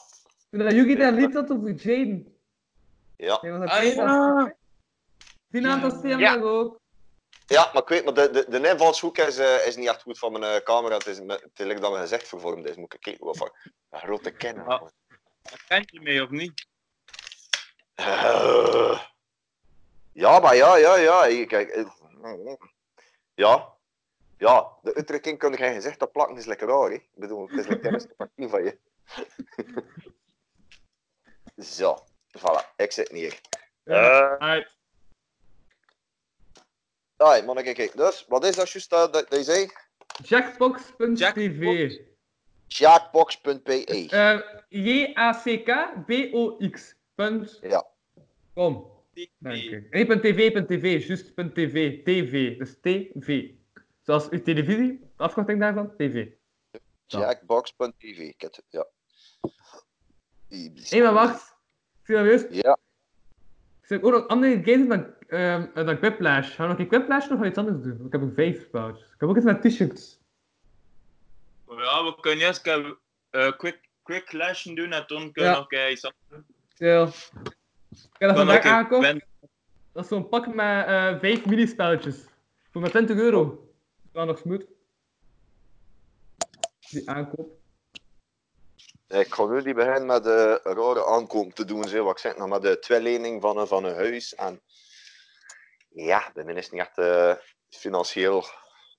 [0.51, 2.37] Toen dat Yugi dat lied had over Jaden.
[3.17, 3.39] ja.
[3.43, 4.55] Nee, was dat Ah, ja.
[5.49, 6.35] Die naam was hem Ja.
[6.35, 6.79] nog ook.
[7.47, 10.19] Ja, maar ik weet, maar de, de, de invalshoek is, eh, is niet echt goed
[10.19, 10.95] van mijn eh, camera.
[10.95, 12.77] Het is, met- het is dat mijn gezicht vervormd is.
[12.77, 13.57] Moet ik kijken wat voor
[13.91, 14.67] een grote kennen.
[14.67, 14.81] Ah.
[15.43, 16.67] Daar Kent je mee of niet?
[20.13, 21.47] Ja, maar ja, ja, ja.
[21.47, 21.87] Kijk,
[23.35, 23.79] ja.
[24.39, 26.89] Ja, de uitdrukking kun je geen gezicht op plakken is lekker raar.
[26.91, 26.95] Hè?
[26.95, 28.79] Ik bedoel, het is lekker partij van je.
[31.77, 31.97] Zo,
[32.39, 33.41] voilà, ik zit hier.
[33.85, 34.39] Ja.
[34.39, 34.77] Eh, Alright.
[37.17, 37.97] ah, man, kijk, kijk.
[37.97, 39.71] Dus, wat is dat juist dat, dat je zei?
[40.23, 41.99] Jackbox.tv.
[42.67, 43.85] Jackbox.pe.
[43.85, 46.15] Eh, J-A-C-K-B-O-X.
[47.15, 47.59] Punt.
[47.63, 47.87] Ja.
[48.55, 49.00] Kom.
[49.21, 49.89] U.
[49.91, 51.07] Nee, punt .tv, punt .tv.
[51.07, 52.03] Juist punt .tv.
[52.05, 52.59] TV.
[52.59, 53.51] Dus TV.
[54.03, 54.99] Zoals uw televisie.
[55.17, 55.97] De afkorting daarvan.
[55.97, 56.27] TV.
[57.07, 58.19] Jackbox.tv.
[58.19, 58.87] Ik heb het, ja.
[60.89, 61.57] Hé, maar wacht.
[62.05, 62.45] Serieus?
[62.51, 62.79] Ja.
[63.81, 66.55] Ik zeg ook nog andere games dan, ehm dan Quiplash.
[66.55, 68.07] Gaan we nog een Quiplash nog wel iets anders doen?
[68.07, 69.07] Ik heb een vijf spelletjes.
[69.13, 70.19] Ik heb ook iets met t-shirts.
[71.69, 72.97] Ja, we kunnen eerst een
[73.31, 75.85] eh, quick, quick Clash doen en toen kunnen we Ja.
[75.87, 76.45] nog iets anders doen.
[76.69, 77.09] Stil.
[77.91, 79.27] Ik heb dat Dan vandaag aangekocht.
[79.93, 82.25] Dat is zo'n pak met eh vijf minispelletjes.
[82.71, 83.69] Voor maar 20 euro.
[84.13, 84.65] Dat nog smooth.
[86.91, 87.59] Die aankoop.
[89.09, 91.85] Ik ga nu die beginnen met de rare aankoop te doen.
[91.85, 92.05] Zo.
[92.05, 94.35] Wat ik zeg, nog met de tweelening van een, van een huis.
[94.35, 94.61] En
[95.89, 97.33] ja, de is niet echt eh,
[97.71, 98.45] financieel.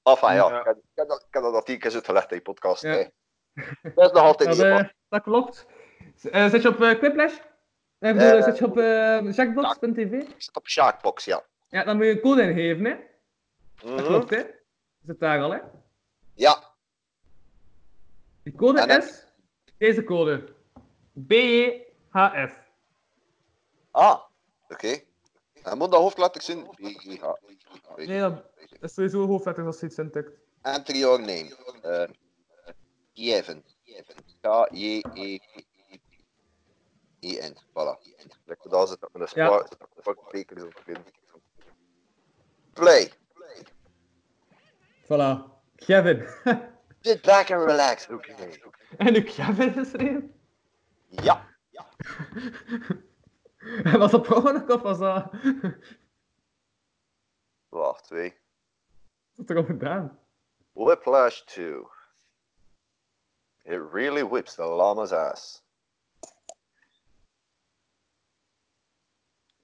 [0.03, 0.59] Enfin ja, Ja.
[0.59, 2.81] Ik, heb, dat, dat tien keer uitgelegd in je podcast.
[2.81, 2.89] Ja.
[2.89, 3.05] hè.
[3.95, 4.79] Dat is nog altijd Dat, niet.
[4.79, 5.65] eh, dat klopt.
[6.15, 7.33] Z- zit je op Quiplash?
[8.01, 10.11] Ik bedoel, Eh, zit je op eh jackbox.tv?
[10.11, 11.43] Ik zit op Sharkbox, ja.
[11.69, 12.95] Ja, dan moet je een code ingeven, hè?
[13.81, 14.05] Dat Mhm.
[14.05, 14.43] klopt, hè?
[15.05, 15.59] Zit daar al, hè?
[16.33, 16.69] Ja,
[18.43, 19.25] Die code En is
[19.77, 20.53] deze code.
[21.27, 22.53] B-E-H-F.
[23.91, 24.19] ah,
[24.69, 24.99] oké.
[25.63, 26.67] En moet dat hoofd laten zien.
[26.99, 27.37] Ja.
[27.95, 28.43] Nee, dat
[28.81, 30.31] is sowieso hoofdletters als je iets intikt.
[30.61, 31.57] Enter your name.
[31.85, 32.03] Uh,
[33.13, 33.63] Kevin.
[37.21, 37.55] K-J-E-E-N.
[37.73, 37.97] Voilà.
[38.45, 39.65] Lekker daar zit met een Ja.
[39.67, 40.83] spa- fucking sprekers op.
[42.73, 43.11] Play.
[45.03, 45.49] Voilà.
[45.75, 46.27] Kevin.
[47.01, 48.07] Sit back and relax.
[48.09, 48.33] Oké.
[48.97, 50.33] en nu Kevin geschreven?
[51.09, 51.45] Ja.
[53.83, 55.31] En was dat per ongeluk of was dat...
[57.69, 58.37] Wacht, twee.
[59.35, 60.19] Wat er al gedaan?
[60.71, 61.85] Whiplash 2.
[63.63, 65.63] It really whips the llama's ass.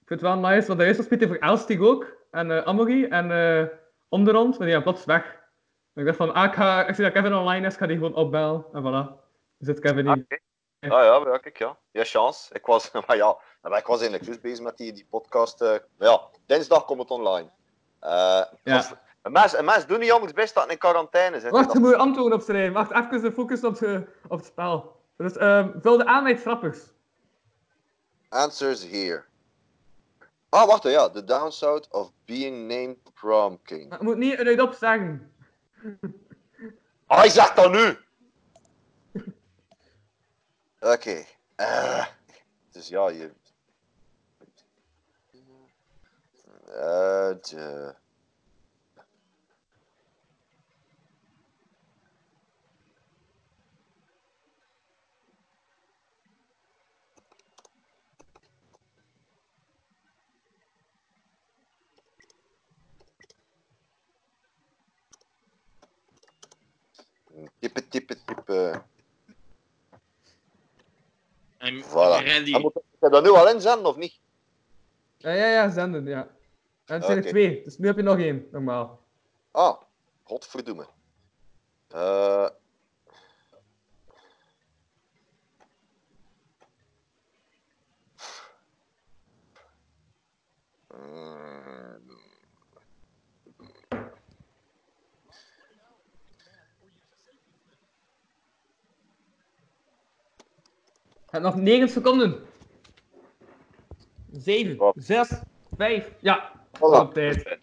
[0.07, 2.05] Vind het wel nice, want de eerste speelt voor Elstig ook.
[2.31, 3.65] En eh Amory en eh
[4.09, 5.23] Onderhand, maar die gaan plots weg.
[5.93, 7.85] En ik dacht van, ah, ik, ga, ik zie dat Kevin online is, ik ga
[7.87, 8.65] die gewoon opbellen.
[8.73, 9.19] En voilà.
[9.57, 10.41] Dus zit Kevin hier.
[10.79, 11.77] Ah ja, ja, kijk, ja.
[11.91, 12.53] Ja, chance.
[12.53, 15.61] Ik was, maar ja, maar ik was eigenlijk dus bezig met die, die podcast.
[15.61, 17.49] eh, maar ja, dinsdag komt het online.
[17.99, 18.75] Eh, Ja.
[18.75, 21.51] als- Een mens, een mens doet niet anders best dat in quarantaine zit.
[21.51, 22.73] Wacht, je moet je antwoorden opschrijven.
[22.73, 24.95] Wacht, even de focus op, de, op het spel.
[25.17, 25.33] Dus
[25.81, 26.93] vul de aan met.
[28.29, 29.23] Answers here.
[30.57, 31.09] Ah, wacht, ja.
[31.09, 33.89] The downside of being named prom king.
[33.89, 35.33] Maar je moet niet uit op zeggen.
[37.07, 37.97] Hij zegt dat nu!
[40.79, 41.25] Oké.
[41.55, 42.05] eh,
[42.71, 43.31] dus ja, je...
[46.65, 47.95] Eh, de...
[67.59, 68.81] Type, type, type.
[71.57, 72.23] En Voilà.
[72.23, 72.53] ready.
[72.53, 74.19] En moet ik dat nu al inzenden of niet?
[75.17, 76.27] Ja, ja, ja, zenden, ja.
[76.85, 78.99] En het zijn er twee, dus nu heb je nog één, normaal.
[79.51, 79.81] Ah,
[80.23, 80.87] godverdomme.
[81.87, 82.49] Eh
[101.29, 102.35] Je hebt nog 9 seconden.
[104.31, 104.93] 7, Wat?
[104.97, 105.41] 6,
[105.77, 106.79] 5, ja, voilà.
[106.79, 107.57] op tijd.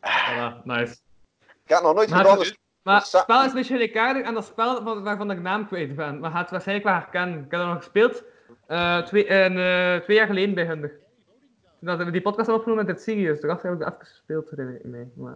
[0.00, 0.92] Voilà, nice.
[1.40, 4.26] Ik heb het nog nooit Maar- gedaan, dus Maar het spel is een beetje gelijkaardig
[4.26, 6.18] aan dat spel van, waarvan ik de naam kwijt ben.
[6.20, 7.34] Maar gaat het waarschijnlijk wel herkennen.
[7.44, 8.24] Ik heb dat nog gespeeld
[8.66, 10.66] eh, twee, en, eh, twee jaar geleden bij.
[10.66, 13.40] Toen hadden we die podcast hebben opgenomen met het Sirius.
[13.40, 15.08] Daarachter heb ik dat even gespeeld, herinner ik mij.
[15.14, 15.34] Maar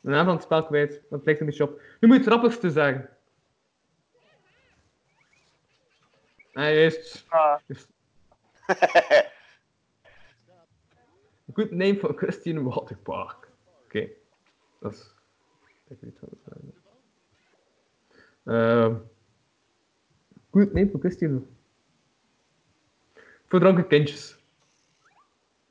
[0.00, 1.80] de naam van het spel kwijt, dat lijkt een beetje op.
[2.00, 3.08] Nu moet je het rappigste zeggen.
[6.54, 7.24] Ah, juist.
[7.28, 7.58] Ah,
[11.54, 13.48] Good name for Christian Waterpark.
[13.84, 14.08] Oké.
[14.80, 15.14] Dat is...
[15.66, 16.80] Ik weet niet wat het is.
[18.44, 18.94] Ehm.
[20.50, 21.46] Good name for Christian.
[23.46, 24.38] Voor dronken kindjes.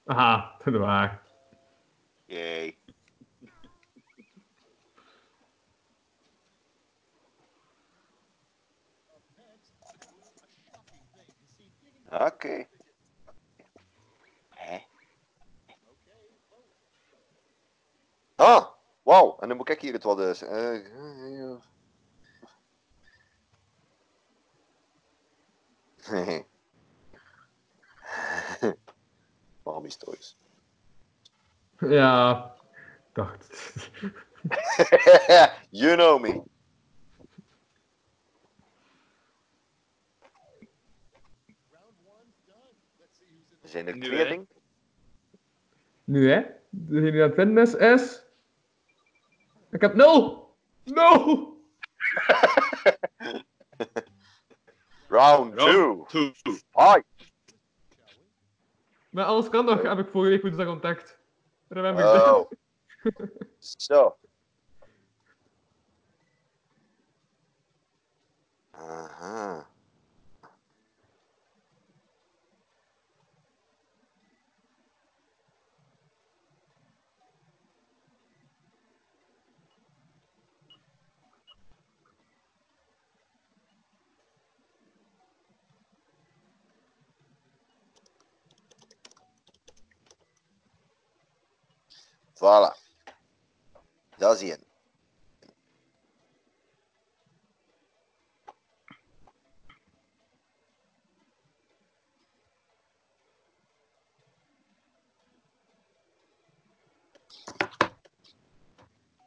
[0.05, 1.21] Aha, dat is waar.
[2.25, 2.77] Yay.
[12.21, 12.67] Oké.
[14.49, 14.77] Hè?
[18.35, 18.65] Ah,
[19.03, 19.37] wauw.
[19.39, 20.41] En dan moet ik hier het wat eens.
[20.41, 20.79] eh,
[26.09, 26.45] Hehe.
[29.65, 30.35] Mami stories.
[31.79, 32.51] Ja.
[33.13, 33.47] Dacht.
[35.71, 36.41] you know me.
[43.73, 44.27] Zijn er Nu, twee hè?
[44.27, 44.47] dingen?
[46.03, 46.41] Nu hè?
[46.69, 48.23] Degene die aan het winnen is, is...
[49.71, 50.55] Ik heb nul!
[50.83, 51.13] No!
[55.07, 56.05] Round Round two.
[56.09, 56.31] two.
[56.71, 57.05] Fight.
[59.09, 61.17] Maar alles kan nog, heb ik vorige week zeggen ontdekt.
[61.67, 62.49] Remember Oh.
[63.03, 63.17] that?
[63.87, 64.15] Zo.
[68.71, 69.67] Aha.
[92.43, 92.75] Voilà.
[94.17, 94.63] Dat is één.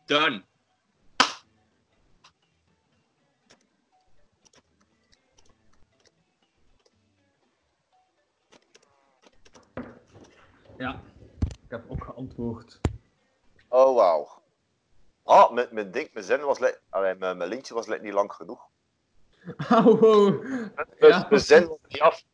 [0.07, 0.45] Done.
[10.79, 11.01] Ja.
[11.65, 12.81] Ik heb ook geantwoord.
[13.69, 14.29] Oh, wauw.
[15.25, 16.59] Ah, mijn, mijn, ding, mijn zin was...
[16.59, 18.69] li- Allee, mijn, mijn lintje was li- niet lang genoeg.
[19.71, 20.43] Oh, wow.
[20.99, 21.27] Dus Ja.
[21.31, 22.25] mijn zin was niet af.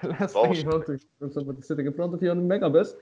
[0.00, 0.58] Let's Balls.
[0.58, 1.00] see, Hunter.
[1.20, 2.94] I'm sitting in front of you on the megabus.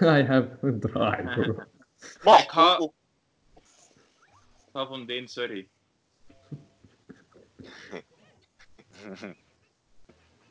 [0.00, 1.66] I have a drive.
[2.22, 2.88] Maar, Ik ga-
[4.72, 5.68] Ga van Deen, sorry.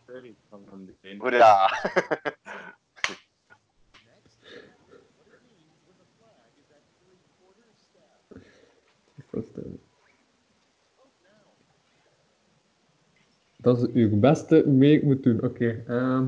[0.08, 1.20] Sorry, ik van Deen.
[9.32, 9.80] Hoera.
[13.58, 15.44] Dat is uw beste mee moet doen.
[15.44, 15.84] Oké.
[15.88, 16.28] ehm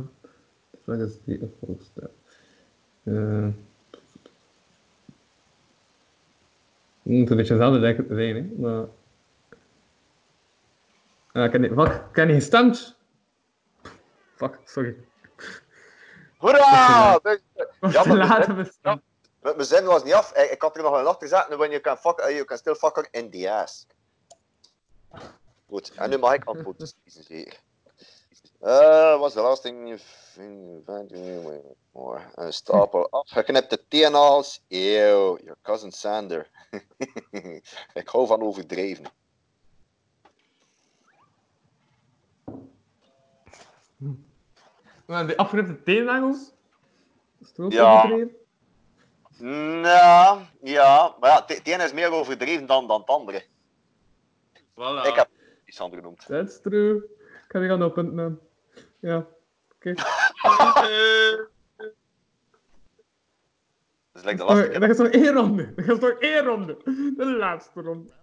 [0.83, 2.09] Wat is die volgende?
[3.03, 3.47] Eh
[7.03, 8.61] Het moet een beetje hetzelfde lijken te zijn, hè.
[8.61, 8.85] Maar...
[11.31, 11.71] Ah, ik heb niet...
[11.71, 12.97] Fuck, ik heb niet gestemd!
[14.35, 14.95] Fuck, sorry.
[16.37, 17.15] Hoera!
[17.79, 19.03] Om te stemmen.
[19.43, 20.35] Mijn mijn zin was niet af.
[20.35, 21.47] Ik, ik had er nog een achter gezet.
[21.57, 23.87] When you can, fuck, uh, you can still fuck her in the ass.
[25.67, 27.59] Goed, en nu mag ik antwoorden kiezen, zeker.
[28.59, 30.01] Eh, was de laatste ding?
[32.35, 34.63] Een stapel afgeknipte teenhals.
[34.67, 36.49] Eeuw, your cousin Sander.
[37.93, 39.05] ik hou van overdreven.
[45.05, 46.37] Maar die afgeripte teennagels?
[47.39, 47.97] Is het ook Ja.
[48.03, 48.35] overdreven?
[49.39, 53.45] Nou, ja, maar ja, het ene is meer overdreven dan, dan het andere.
[54.53, 55.07] Voilà.
[55.07, 55.29] Ik heb
[55.65, 56.25] iets anders genoemd.
[56.25, 56.95] That's true.
[57.17, 58.39] Ik ga die gaan oppunten.
[58.99, 59.27] Ja,
[59.75, 59.93] oké.
[59.93, 61.45] Eh,
[64.13, 64.89] Dat is like de laatste keer.
[64.89, 65.73] is nog één ronde.
[65.75, 66.77] Er is nog één ronde.
[67.17, 68.13] De laatste ronde.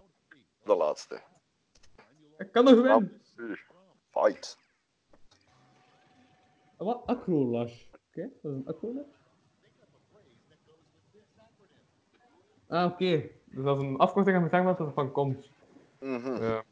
[0.65, 1.21] De laatste.
[2.39, 3.23] Ik kan nog winnen.
[4.11, 4.59] Fight.
[6.77, 7.03] Wat?
[7.07, 7.83] Acrolash.
[7.93, 9.20] Oké, dat is een acrolash.
[12.71, 13.23] Ah, oké.
[13.45, 15.51] Dus dat is een afkorting aan mijn wat er van komt.
[16.01, 16.43] Mhm.
[16.43, 16.63] Ja.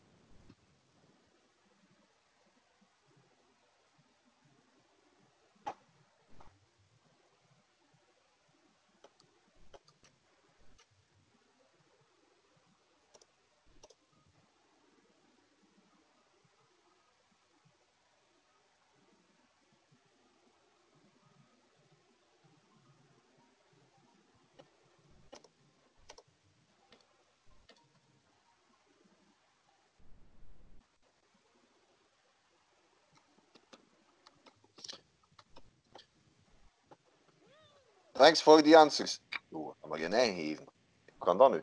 [38.19, 39.21] Thanks for the answers.
[39.51, 40.65] Dat mag je eigen geven.
[41.05, 41.63] Hoe kan dat nu?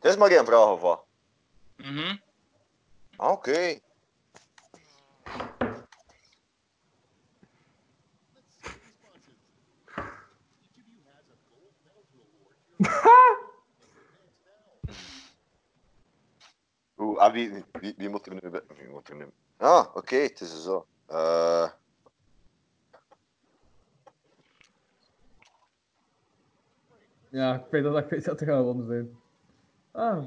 [0.00, 1.04] Het is maar geen vraag of wat?
[1.76, 2.16] mhm.
[3.16, 3.78] Ah, Oké.
[16.98, 18.62] Oeh, ah, wie, wie, wie moet er nu bij?
[18.76, 19.26] Wie moet er nu?
[19.56, 20.86] Ah, oké, het is zo.
[21.06, 21.70] Eh
[27.30, 29.18] Ja, ik weet dat ik weet dat er gaan gewonnen zijn.
[29.92, 30.24] Ah.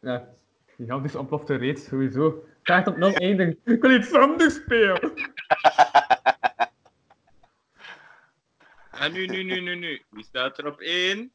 [0.00, 0.28] Ja.
[0.76, 2.44] Gigantisch ontplofte reeds, sowieso.
[2.62, 3.58] Gaat op nul eindigen.
[3.64, 5.12] Ik wil iets anders spelen.
[8.90, 10.02] En nu, nu, nu, nu, nu.
[10.10, 11.32] Wie staat er op één?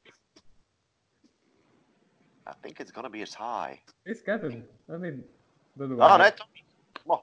[2.48, 3.82] I think it's gonna be as high.
[4.04, 4.68] Is Kevin.
[4.86, 5.30] Nee.
[5.74, 6.64] Dat doen we Ah, nee, toch niet.
[7.06, 7.22] Maar.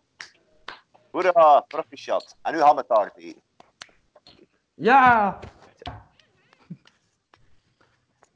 [1.10, 2.36] Hoera, proficiat.
[2.42, 3.42] En nu gaan we het taart eten.
[4.74, 5.38] Ja!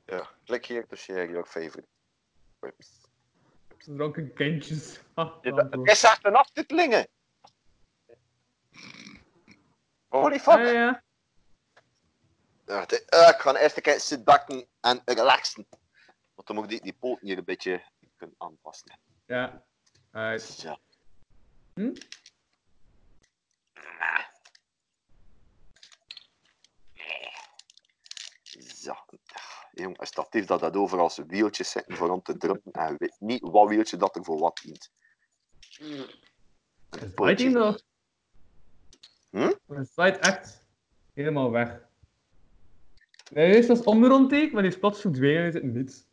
[0.05, 1.89] Ja, klik hier to share your favorite.
[2.59, 3.05] Whips.
[3.79, 5.01] Dronken kindjes.
[5.15, 5.57] Anto.
[5.57, 7.09] het is echt een aftitelingen.
[10.09, 10.59] Holy fuck.
[10.59, 11.03] Ja,
[12.67, 12.89] ja.
[12.89, 15.67] Ik ga eerst een keer zitten en relaxen.
[16.47, 17.83] Want dan moet ik die, die poten hier een beetje
[18.17, 18.99] kunnen aanpassen.
[19.27, 19.65] Ja.
[20.11, 20.43] Uit.
[20.43, 20.77] Zo.
[21.75, 21.95] Hm?
[28.59, 28.95] Zo.
[29.73, 32.73] Jong, een statief dat dat overal zijn wieltjes zitten voor om te drukken.
[32.73, 34.91] En je weet niet wat wieltje dat er voor wat dient.
[36.91, 37.83] Een Slide nog?
[39.31, 39.53] Hm?
[39.85, 40.65] Slide echt
[41.13, 41.85] helemaal weg.
[43.31, 46.07] Nee, eerst was om de rondteken, maar die is plots verdwenen en is het niets.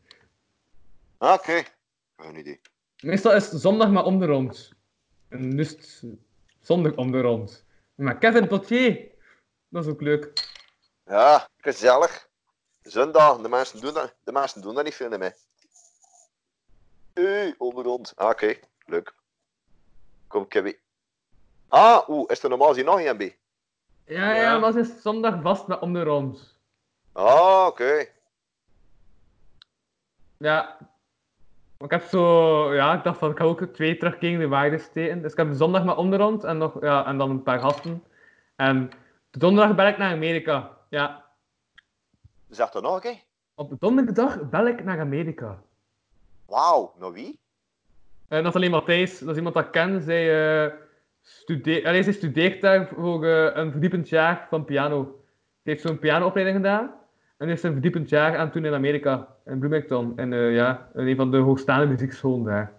[1.23, 1.63] Oké.
[2.17, 2.61] Geen idee.
[3.01, 4.71] Meestal is het zondag maar om de rond.
[5.29, 6.03] En nu is het
[6.59, 7.65] zondag om de rond.
[7.95, 9.11] Maar Kevin Potier,
[9.69, 10.49] dat is ook leuk.
[11.05, 12.29] Ja, gezellig.
[12.81, 15.31] Zondag, de mensen doen dat, de mensen doen dat niet veel mee.
[17.13, 18.13] Hey, onderhand.
[18.15, 18.55] Ah, Oké,
[18.85, 19.13] leuk.
[20.27, 20.77] Kom, Kevin.
[21.67, 23.35] Ah, oeh, is er normaal gezien nog een B?
[24.05, 26.57] Ja, ja, maar het is zondag vast maar om de rond.
[27.11, 28.05] Ah, oké.
[30.37, 30.91] Ja.
[31.83, 34.77] Maar Ik heb zo, ja, ik dacht van ik ga ook twee terugkeren de waarde
[34.77, 35.21] steken.
[35.21, 38.03] Dus ik heb zondag de rond en, nog, ja, en dan een paar gasten.
[38.55, 38.89] En
[39.29, 40.77] de donderdag bel ik naar Amerika.
[40.89, 41.25] Ja,
[42.49, 43.23] Zeg dat nog keer.
[43.55, 45.61] op de donderdag bel ik naar Amerika.
[46.45, 47.39] Wauw, naar wie?
[48.27, 50.01] Eh Nathalie Matthijs, dat is iemand dat ik ken.
[50.01, 50.73] Zij, eh
[51.21, 55.23] studeert, allee, zij studeert daar voor eh, een verdiepend jaar van piano.
[55.63, 56.93] Ze heeft zo'n pianoopleiding gedaan.
[57.43, 60.17] En is een verdiepend jaar aan het doen in Amerika, in Bloomington.
[60.17, 62.73] En eh, ja, een van de hoogstaande muziekscholen daar.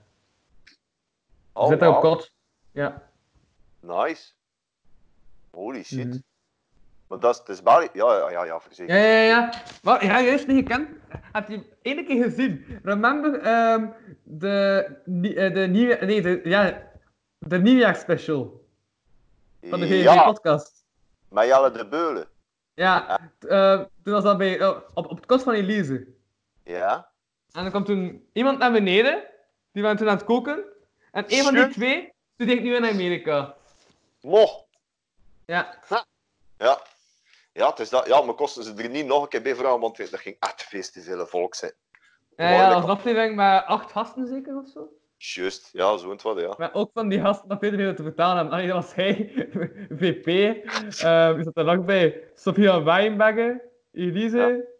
[1.52, 2.14] Oh, zit daar op wauw.
[2.14, 2.32] kot.
[2.72, 3.02] Ja.
[3.80, 4.32] Nice.
[5.50, 6.06] Holy shit.
[6.06, 6.18] Mhm.
[7.06, 7.88] Maar dat is, is België.
[7.92, 8.98] Ja, ja, ja, ja, verzekerd.
[8.98, 9.52] Ja, ja, ja.
[9.82, 10.88] Maar ja, juist niet gekend.
[11.32, 12.64] Heb je één keer gezien?
[12.82, 13.86] Remember ehm,
[14.22, 16.82] de, nie- eh, de nieuwe, nee, de, ja,
[17.38, 18.64] de nieuwjaarsspecial
[19.62, 20.84] van de VVV Ja, podcast.
[21.28, 22.26] met Jelle de Beulen.
[22.74, 26.06] Ja, eh, toen was dat bij, eh, op, op het kot van Elise.
[26.64, 27.10] Ja.
[27.52, 29.24] En dan kwam toen iemand naar beneden,
[29.72, 30.64] die waren toen aan het koken.
[31.10, 33.54] En een van die twee studeert nu in Amerika.
[34.20, 34.66] Mo.
[35.46, 35.78] Ja,
[36.58, 36.80] Ja.
[37.52, 38.06] Ja, het is dat.
[38.06, 40.62] ja, maar kosten ze er niet nog een keer bij vragen, want er ging echt
[40.62, 41.72] veel te veel volk zijn.
[42.36, 44.88] ja, ja dat was een aflevering met acht gasten zeker of zo.
[45.32, 46.54] Juist, ja, zo wat, ja.
[46.58, 48.52] Maar ook van die gasten dat Peter veel te vertalen hebben.
[48.54, 49.30] Allee, dat was hij,
[50.00, 50.26] VP.
[50.26, 52.22] ehm is dat er nog bij?
[52.34, 53.60] Sofia Wijnbergen,
[53.92, 54.72] Elise.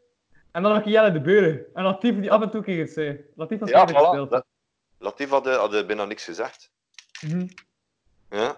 [0.53, 1.65] En dan nog Jelle de Beuren.
[1.75, 3.25] En Latief die af en toe keer het zei.
[3.37, 4.29] Latief was Ja, gespeeld.
[4.29, 4.31] voilà.
[4.31, 4.45] La-
[4.99, 6.71] Latif had, eh, had eh, bijna niks gezegd.
[7.27, 7.47] Mhm.
[8.31, 8.57] Ja.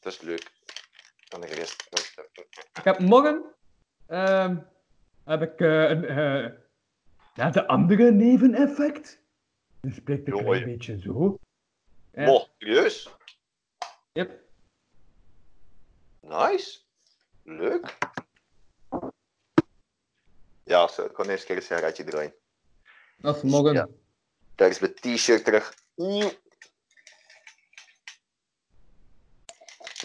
[0.00, 0.50] Dat is leuk.
[1.28, 1.88] Kan ik rest.
[2.74, 3.42] Ik heb morgen
[4.06, 4.56] ehm,
[5.24, 6.50] heb ik eh, een, eh,
[7.34, 9.19] ja, de andere neveneffect.
[9.80, 11.38] Dus spreekt een klein je- beetje zo.
[12.12, 12.24] Ja.
[12.26, 13.10] Mo, serieus?
[14.12, 14.42] Yep.
[16.20, 16.78] Nice.
[17.42, 17.98] Leuk.
[20.64, 22.34] Ja, zo, ik kan eerst keer een sigaretje draaien.
[23.16, 23.72] Dat is morgen.
[23.72, 23.88] Ja.
[24.54, 25.74] Daar is mijn t-shirt terug.
[25.94, 26.30] Mm.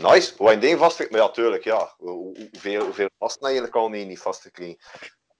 [0.02, 0.34] Nice.
[0.38, 1.94] Hoe een ding vast Maar ja, tuurlijk, ja.
[1.98, 4.78] Hoe- hoe- Hoeveel, hoeveel vast eigenlijk al niet, niet vastgekregen?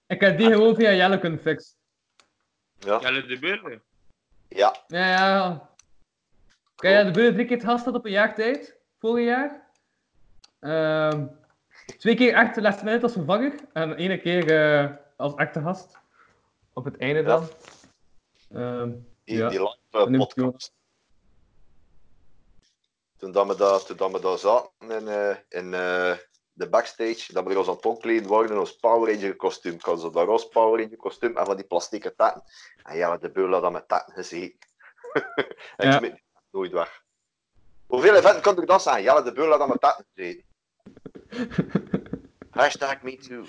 [0.06, 1.76] Ik heb die gewoon via Jelle kunnen fixen.
[2.78, 3.00] Ja.
[3.00, 3.82] Jelle de Burger.
[4.56, 4.76] Ja.
[4.86, 5.70] Ja, ja.
[6.76, 8.76] Kijk, ja, de Beuren drie keer het gast had op een jaar tijd.
[8.98, 9.70] Vorig jaar.
[10.60, 11.26] Ehm,
[11.98, 13.54] twee keer echt last minute als vervanger.
[13.72, 14.50] En één keer
[14.82, 15.96] eh, als echte gast.
[16.72, 17.48] Op het einde dan.
[18.52, 18.90] Ehm,
[19.24, 19.48] Die, ja.
[19.48, 20.74] die live nu- podcast.
[23.16, 24.70] Toen, dat we, daar, toen dat we daar zaten
[25.00, 26.12] in, eh, in eh,
[26.56, 29.74] de backstage, dat we ons aan het omkleden in ons Power Ranger kostuum.
[29.74, 32.42] Ik had zo dat roze Power Ranger kostuum en van die plastieke tatten.
[32.82, 34.58] En ja, de beul had dat met tatten gezeten.
[35.76, 36.00] en Ja.
[36.00, 37.02] ik nooit weg.
[37.86, 39.02] Hoeveel eventen kan ik dat zijn?
[39.02, 40.44] Ja, de beul had dat met tatten gezeten.
[42.50, 43.44] Hashtag me too.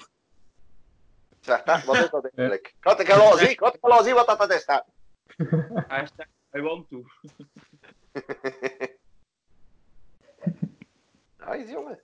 [1.39, 2.67] Zeg dat, wat is dat eigenlijk?
[2.67, 4.65] Ik had ik al zien, ik had al zien wat dat dat is.
[4.65, 4.85] Dat.
[5.87, 6.25] Hashtag
[6.55, 7.05] I want to.
[11.37, 11.99] Nice, jongen.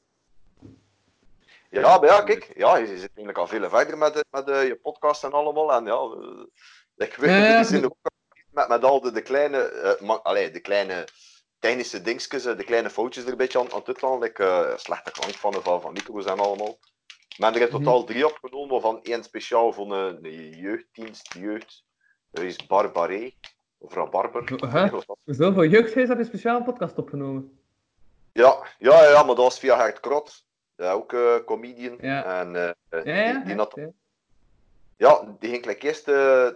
[1.82, 4.54] Ja, maar ja, kijk, ja, je zit eigenlijk al veel verder met, de- met de,
[4.54, 5.74] je podcast en allemaal.
[5.74, 7.38] En ja, eh, ik weet Ja,
[7.82, 7.96] ja, ook
[8.52, 11.08] met, met al de, de kleine, ma- allee, de kleine
[11.60, 14.20] technische dingetjes, de kleine foutjes er een beetje aan, aan het doen.
[14.20, 16.78] Like, slechte klank van, van, van micro's en allemaal.
[17.38, 21.84] Hebben er in totaal drie opgenomen, van één speciaal voor een, een jeugddienst, jeugd.
[22.32, 23.32] Er is Barbaré,
[23.78, 24.44] of Rabarber.
[24.72, 24.92] Huh?
[25.54, 27.60] Voor jeugdhuis heb je een speciale podcast opgenomen.
[28.32, 30.46] Ja, ja, ja, maar dat was via Hert Krot.
[30.84, 31.98] Ja, ook eh comedian.
[32.02, 32.40] Ja.
[32.40, 33.74] En eh, eh, Ja, die, had,
[34.98, 35.36] ja.
[35.40, 36.48] die ging like eerst, eh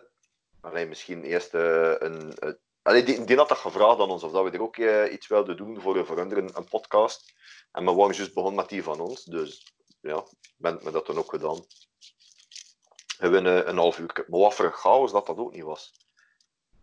[0.62, 2.52] allee, misschien eerst eh, een, eh,
[2.82, 5.28] allee, die, die had dat gevraagd aan ons, of dat we er ook eh, iets
[5.28, 7.34] wilden doen voor, voor hun, een, een podcast.
[7.72, 10.24] En we waren juist begonnen met die van ons, dus ja,
[10.58, 11.66] ben me dat toen ook gedaan.
[13.18, 15.64] We hebben een, een half uur, maar wat voor een chaos dat dat ook niet
[15.64, 15.94] was.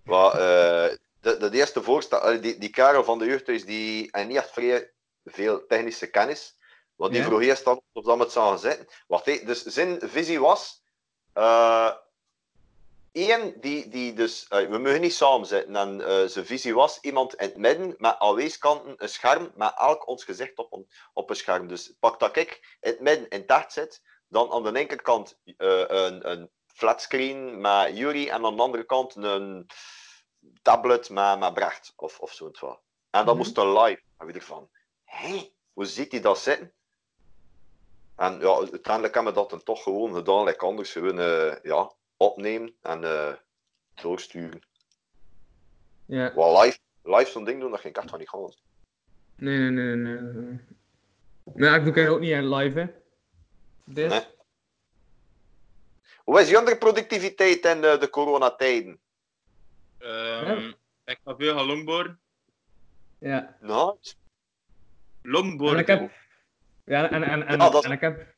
[0.02, 4.36] Maar, eh, de, de eerste voorstel, die, die Karel van de jeugdhuis, die en niet
[4.36, 4.90] echt vrij
[5.24, 6.56] veel technische kennis.
[6.96, 7.26] Want die Ja.
[7.26, 8.86] vroeg eerst dan of dat zouden zetten.
[9.06, 10.82] Wat hij, dus zijn visie was.
[13.12, 15.76] Eén, die, die dus, eh, we mogen niet samen zitten.
[15.76, 19.72] En eh, zijn visie was iemand in het midden met aan weeskanten een scherm met
[19.76, 21.66] elk ons gezicht op een, op een scherm.
[21.68, 25.84] Dus pak dat ik in het midden in echt zit, dan aan de linkerkant eh,
[25.86, 29.66] een, een flatscreen met Yuri en aan de andere kant een
[30.62, 32.80] tablet met, met Brecht of, of wat.
[33.10, 33.36] En dat Mhm.
[33.36, 34.02] moest dan live.
[34.18, 34.70] En we ervan,
[35.04, 36.72] hé, hoe ziet hij dat zitten?
[38.16, 41.92] En ja, uiteindelijk hebben we dat dan toch gewoon gedaan, like anders gewoon eh, ja,
[42.16, 43.34] opnemen en eh,
[43.94, 44.60] doorsturen.
[46.06, 46.34] Ja.
[46.34, 48.54] Wel live, live zo'n ding doen, dat ging ik echt van niet gaan.
[49.36, 50.32] Nee, nee, nee, nee.
[50.32, 50.60] nee.
[51.54, 52.86] Nee, ik doe het ook niet in live, hè.
[53.84, 54.08] Dit.
[54.08, 54.24] Nee.
[56.24, 59.00] Hoe is je andere productiviteit in eh, de coronatijden?
[59.98, 60.72] Ehm,
[61.04, 62.20] Ik ga veel gaan longboarden.
[63.18, 63.56] Ja.
[63.60, 64.14] Nice.
[65.22, 66.10] En Longboarden.
[66.84, 66.92] Ik.
[66.92, 68.34] Ja, en, en, en, Ja, dat en ik heb...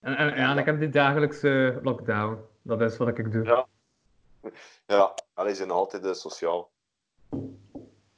[0.00, 2.44] En, en, ja, en ik heb die dagelijkse lockdown.
[2.62, 3.44] Dat is wat ik doe.
[3.44, 3.66] Ja.
[4.86, 6.70] Ja, dat is altijd uh, sociaal.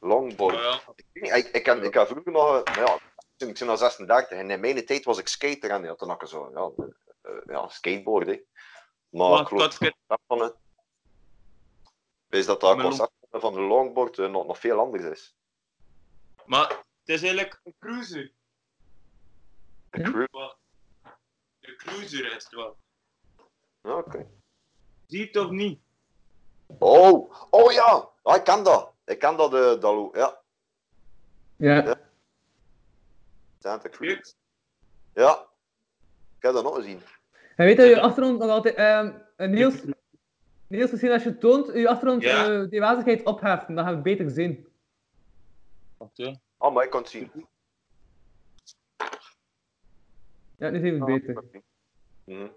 [0.01, 0.55] Longboard.
[0.55, 0.80] Ja, ja.
[0.94, 2.98] Ik, ik, ik, ken, ik heb vroeger nog, eh, ja,
[3.36, 6.09] toen ik toen al 36 en in mijn tijd was ik skater en ja, toen
[6.09, 6.84] had ik zo, ja,
[7.22, 8.26] eh, ja skateboard.
[8.26, 8.40] Hè.
[9.09, 10.55] Maar Wat, ik geloof dat het van het.
[12.26, 15.36] Wees dat dat concept van de longboard eh, nog, nog veel anders is.
[16.44, 18.32] Maar is eigenlijk een cruiser.
[19.91, 20.11] Een Hm?
[20.12, 20.57] cru- Wat?
[21.61, 22.77] Een cruiser is het wel.
[23.82, 24.27] Ja, oké.
[25.07, 25.81] Zie je het of niet?
[26.78, 28.93] Oh, oh ja, ja, ik kan dat.
[29.05, 30.09] Ik kan dat, uh, Dalu.
[30.12, 30.41] Ja,
[31.57, 31.95] Ja.
[33.59, 34.35] Santa Cruz.
[35.15, 35.47] Ja,
[36.37, 37.01] ik heb dat nog gezien.
[37.57, 38.74] En weet dat je achtergrond nog altijd...
[38.74, 39.74] ehm eh, Niels,
[40.66, 42.61] Niels, misschien als je toont, je achtergrond Ja.
[42.62, 44.69] eh, die wazigheid opheffen, dan gaan we het beter zien.
[45.97, 46.32] Wat, hè?
[46.61, 47.49] Oh, maar ik kan het zien.
[50.57, 51.62] Ja, nu zien we het beter.
[52.24, 52.49] Mhm.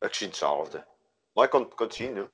[0.00, 0.86] Ik zie hetzelfde.
[1.32, 2.24] Maar ik kan, kan het zien, hè.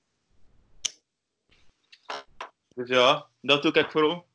[2.69, 4.27] Dus ja, dat doe ik vooral.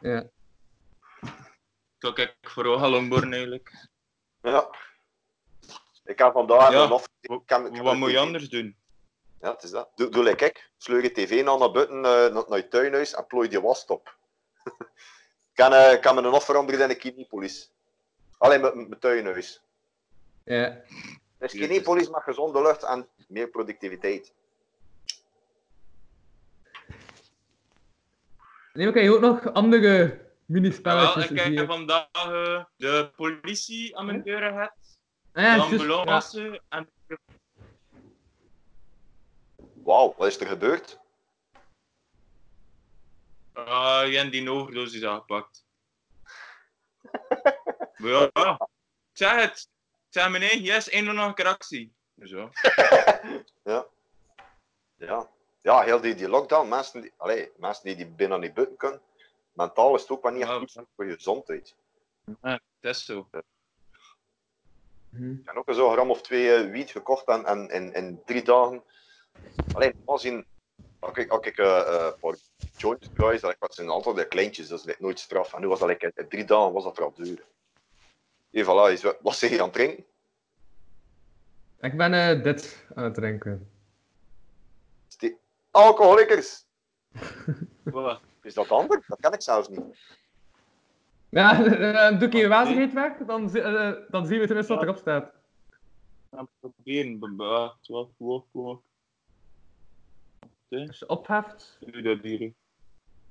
[0.00, 0.28] Ja.
[1.98, 3.88] Dat doe ik vooral Hallonborn eigenlijk.
[4.40, 4.70] Ja.
[6.04, 6.86] Ik kan vandaag Ja.
[6.86, 7.08] nog...
[7.20, 8.76] Ik kan, ik kan Wat moet je anders doen?
[9.40, 9.90] Ja, het is dat.
[9.94, 10.70] Doe, doe like ik.
[10.76, 13.84] Sleur je tv nou naar buiten, eh, naar, naar je tuinhuis en plooi die was
[13.84, 14.20] op.
[14.64, 17.72] Ik kan, eh, kan me een offer veranderen in een Kinepolis.
[18.38, 19.62] Alleen met mijn tuinhuis.
[20.44, 20.80] Ja.
[21.38, 24.32] Dus Kinepolis met gezonde lucht en meer productiviteit.
[28.72, 31.66] Nee, maar kan je ook nog andere minispelletjes ik heb hier?
[31.66, 34.72] vandaag eh, de politie aan mijn deuren gehad.
[35.32, 36.88] Ah, ja, de en
[39.84, 41.00] Wauw, wat is er gebeurd?
[43.52, 45.64] Ah, je hebt die overdosis aangepakt.
[47.96, 48.68] Maar ja, ja.
[49.12, 49.68] Zeg het.
[50.08, 51.92] Zeg meneer, yes, één nog een keer actie.
[52.14, 52.30] Dus
[53.62, 53.86] ja.
[54.96, 55.28] Ja.
[55.60, 55.82] Ja.
[55.82, 59.00] Heel die, die lockdown, mensen die, allee, mensen die, die binnen niet buiten kunnen,
[59.52, 61.74] mentaal is het ook wel niet goed voor je gezondheid.
[62.42, 63.28] Ja, dat is zo.
[65.08, 65.30] Mhm.
[65.30, 68.42] Ik heb ook zo'n gram of twee eh, wiet gekocht en, en in, in drie
[68.42, 68.82] dagen.
[69.72, 70.46] Alleen, als in.
[71.02, 72.36] Als ik, als ik eh, eh, een paar
[72.76, 75.52] joints draai, dat was zijn altijd de kleintjes, dus like, nooit straf.
[75.54, 77.44] En nu was dat like, in drie dagen was dat er al duur.
[78.50, 80.04] Hier, voilà, is, wat zeg je aan het drinken?
[81.80, 83.70] Ik ben eh, dit aan het drinken.
[85.70, 86.64] Alcoholikers!
[87.82, 88.20] Wat?
[88.42, 89.06] Is dat anders?
[89.06, 89.80] Dat kan ik zelfs niet.
[91.28, 94.96] Ja, eh, doe ik je wazigheid weg, dan, eh, dan zien we tenminste wat erop
[94.96, 95.32] staat.
[96.30, 97.18] Gaan proberen.
[97.18, 98.82] b- b- ah, Wacht, wacht, wacht.
[100.72, 102.52] Als je opheft, Doe dat hier.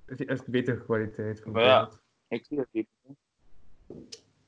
[0.05, 1.41] is is het betere kwaliteit.
[1.41, 1.89] van Maar ja,
[2.27, 2.85] ik zie dat hier.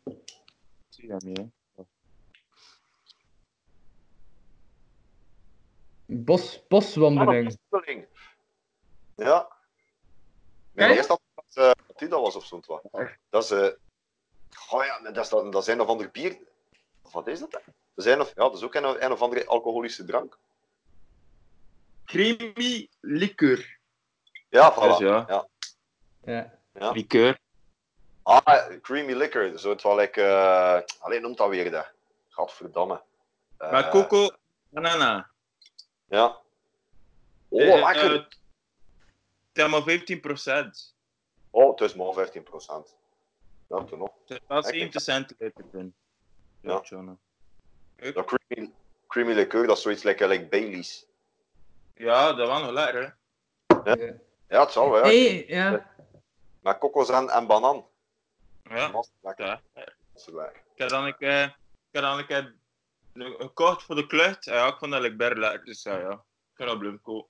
[0.05, 1.45] Ik zie dat niet, hè.
[6.05, 7.57] Bos, boswandeling.
[7.69, 8.07] Wandeling.
[9.15, 9.41] Ja.
[9.41, 9.57] Ken
[10.73, 10.95] Nee, je?
[10.95, 12.83] eerst dat dat, eh, dat die dat was of zo'n wat.
[13.29, 13.51] Dat is.
[13.51, 13.69] eh
[14.71, 16.37] oh ja, dat is, dat, dat zijn of ander bier.
[17.01, 17.51] Of Wat is dat?
[17.51, 17.59] hè?
[17.93, 20.37] Dat, zijn of, ja, dat is ook een, een of andere alcoholische drank.
[22.05, 23.77] Creamy liqueur.
[24.49, 24.87] Ja, voilà.
[24.87, 25.25] Dus ja.
[25.27, 25.47] ja.
[26.23, 26.59] Ja.
[26.73, 26.91] Ja.
[26.91, 27.39] Liqueur.
[28.23, 29.59] Ah, creamy liquor.
[29.59, 31.91] Zo het wel like, eh alleen noemt dat weer dat.
[32.29, 33.01] Gadverdamme.
[33.57, 34.29] Eh, Maar coco,
[34.69, 35.29] banana.
[36.09, 36.37] Ja.
[37.49, 38.11] Oh, Eh, lekker.
[39.53, 40.95] Het is maar 15 procent.
[41.49, 42.95] Oh, het is maar 15 procent.
[43.69, 44.09] Ja, toen nog.
[44.25, 44.79] Het is wel Lekker.
[44.79, 45.93] 70 centiliter in.
[46.61, 46.81] Ja.
[48.13, 48.71] Dat creamy,
[49.07, 51.05] creamy liqueur, dat is zoiets like, like Baileys.
[51.93, 53.91] Ja, dat was nog lekker, hè.
[53.93, 54.13] Ja,
[54.47, 54.99] ja het zal wel.
[54.99, 55.05] Ja.
[55.05, 55.91] Hey, ja.
[56.59, 57.85] Met kokos en, en banaan.
[58.63, 58.87] Ja.
[58.89, 59.45] Dat is lekker.
[59.45, 59.61] Ja.
[59.73, 60.55] Dat is lekker.
[60.73, 61.55] Ik heb dan een keer, ik
[61.91, 62.53] heb dan een keer
[63.37, 64.43] gekocht voor de klucht.
[64.45, 65.65] Ja, ik vond dat ik ber lekker.
[65.65, 66.11] Dus ja, ja.
[66.11, 66.19] Ik
[66.53, 67.29] ga dat blijven kopen.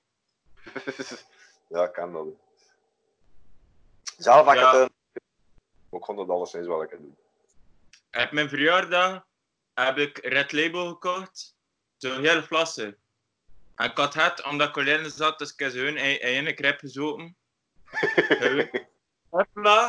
[1.68, 2.38] ja, ik kan dat doen.
[4.16, 4.80] Zelf heb ik Ja.
[4.80, 4.90] het...
[5.12, 7.16] eh, Ik vond het alleszins wel lekker doen.
[8.12, 9.26] Op mijn verjaardag
[9.74, 11.56] heb ik Red Label gekocht.
[11.96, 12.98] Zo'n hele flassen.
[13.76, 17.36] Ik had het omdat ik alleen zat, dus ik heb hun in een krep gezopen.
[19.30, 19.88] Hopla.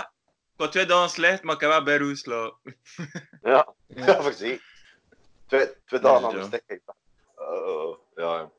[0.54, 2.78] Ik had twee dagen slecht, maar ik heb wel bij roes geslapen.
[3.42, 4.22] Ja, Ja.
[4.22, 4.62] voorzien.
[5.48, 6.82] Twee, twee dagen aan de stek.
[7.40, 8.50] Uh, ja,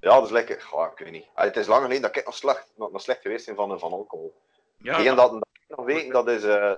[0.00, 0.14] ja.
[0.14, 0.60] dat is lekker.
[0.62, 1.26] Goh, ik weet niet.
[1.34, 3.78] Ah, het is lang geleden dat ik nog slecht, nog, nog slecht geweest ben van,
[3.78, 4.34] van alcohol.
[4.76, 6.42] Ja, Eén dat, dat ik nog weet, dat is...
[6.44, 6.72] eh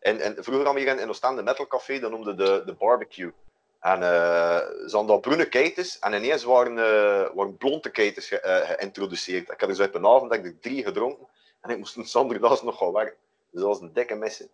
[0.00, 2.74] en, en vroeger hadden we hier in, in Oostende Metal Café, dat noemde de, de
[2.74, 3.32] barbecue.
[3.80, 8.40] En eh ze hadden daar bruine keitens en ineens waren, eh waren blonde keitens ge-
[8.40, 9.50] eh, geïntroduceerd.
[9.50, 11.26] Ik had er zo op een avond dat ik er drie gedronken
[11.60, 13.16] en ik moest een zondag nog gaan werken.
[13.50, 14.50] Dus dat was een dikke missie.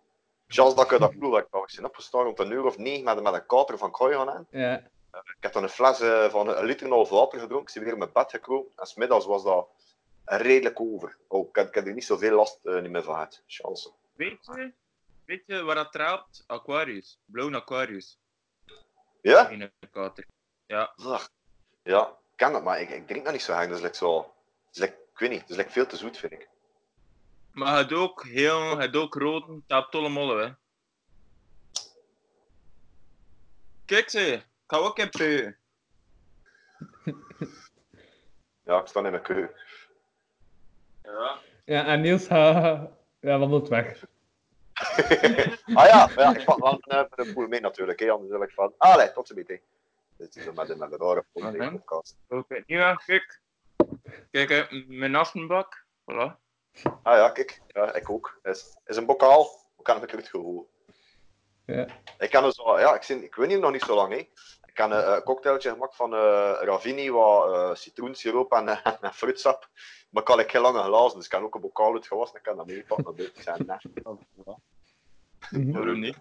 [0.47, 3.33] Chance dat ik dat voel, ik was opgestaan rond een uur of negen met, met
[3.33, 4.47] een kater van kooi gaan aan.
[4.49, 4.75] Ja.
[5.11, 5.97] Ik heb dan een fles
[6.31, 8.71] van een liter en een half water gedronken, ik ben weer in mijn bed gekropen
[8.75, 9.67] en smiddags was dat
[10.25, 11.17] redelijk over.
[11.27, 13.41] Oh, ik, heb er niet zoveel last eh, niet meer van gehad.
[13.47, 13.89] Chance.
[14.15, 14.71] Weet je,
[15.25, 16.43] weet je waar dat traapt?
[16.47, 17.19] Aquarius.
[17.25, 18.17] Blauw Aquarius.
[19.25, 19.49] Ja?
[19.49, 20.25] In een kater.
[20.65, 20.93] Ja.
[20.95, 21.29] Ach,
[21.83, 23.67] ja, ik ken dat, maar ik, ik drink dat niet zo graag.
[23.67, 24.15] Dat is like zo...
[24.15, 24.33] Dat
[24.71, 26.49] is like, ik weet niet, dat is like veel te zoet, vind ik.
[27.51, 30.53] Maar het ook heel, het ook rood, heeft tolle mollen, hè.
[33.85, 35.57] Kijk ze, ik ga ook in peuken.
[38.63, 39.61] Ja, ik sta in mijn keuken.
[41.03, 41.39] Ja.
[41.65, 42.89] Ja, en Niels ha,
[43.19, 44.03] ja, wandelt weg.
[45.79, 47.99] Ah ja, maar ja, ik pak wel een, een poel mee natuurlijk.
[47.99, 48.09] Hè.
[48.11, 48.73] Anders wil ik van...
[48.77, 49.47] Allee, tot ziens.
[49.47, 49.57] hè.
[50.17, 52.17] Dit is zo met, de- met rare podcast.
[52.29, 53.41] Oké, ja, kijk.
[54.31, 55.85] Kijk, hè, mijn aftenbak.
[56.11, 56.31] Voilà.
[57.03, 57.61] Ah ja, kijk.
[57.67, 58.39] Ja, ik ook.
[58.43, 59.49] Is, is een bokaal.
[59.75, 60.69] Hoe kan ik het gevoel?
[61.65, 61.87] Ja.
[62.17, 64.11] Ik kan al- ja, ik, zin, ik weet niet nog niet zo lang.
[64.11, 64.17] Hè.
[64.17, 64.29] Ik
[64.65, 69.13] ik heb een, een cocktailtje gemaakt van eh, Ravini, wat eh, citroensiroop en, eh, en
[69.13, 69.69] fruitsap.
[70.09, 72.37] Maar ik had ik heel lange glazen, dus ik kan ook een bokaal uitgewassen.
[72.37, 73.15] Ik kan dat meepakken
[73.45, 73.91] naar buiten.
[73.93, 74.03] Ik
[75.49, 75.73] nee.
[75.73, 76.17] Waarom niet?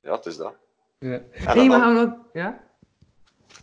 [0.00, 0.54] Ja, het is dat.
[0.98, 1.20] Ja.
[1.30, 2.14] En maar gaan we nog...
[2.32, 2.70] Ja?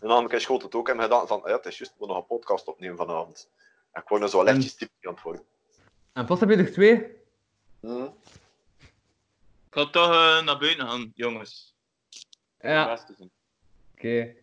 [0.01, 2.07] en dan heb ik schoot het ook en gedaan van, ja, het is juist, moet
[2.07, 3.49] nog een podcast opnemen vanavond.
[3.91, 5.43] En ik word er zo lichtjes typisch aan het worden.
[6.13, 7.17] En pas heb je er twee.
[7.79, 8.03] Hm.
[9.67, 11.75] Ik ga toch eh, naar buiten gaan, jongens.
[12.59, 13.05] Ja.
[13.93, 14.35] Oké.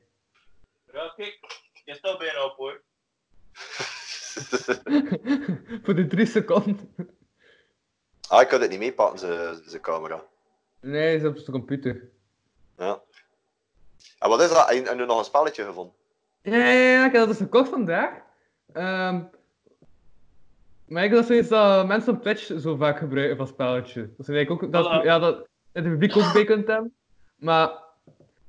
[0.92, 1.62] Ja, kijk.
[1.84, 2.82] Je staat bijna op hoor.
[5.82, 6.94] Voor de drie seconden.
[8.28, 9.18] Ah, ik kan het niet meepakken,
[9.64, 10.24] zijn camera.
[10.80, 12.08] Nee, is op zijn computer.
[12.78, 13.00] Ja.
[14.18, 14.68] En wat is dat?
[14.68, 15.94] Je, heb je nog een spelletje gevonden?
[16.42, 18.10] Ja, ja, ja, ik heb dat dus gekocht vandaag.
[18.72, 19.20] Ehm
[20.86, 24.08] maar ik dat zoiets dat mensen op Twitch zo vaak gebruiken van spelletjes.
[24.16, 26.94] Dat is eigenlijk ook dat, ja, dat het publiek ook bij kunt hebben.
[27.36, 27.70] Maar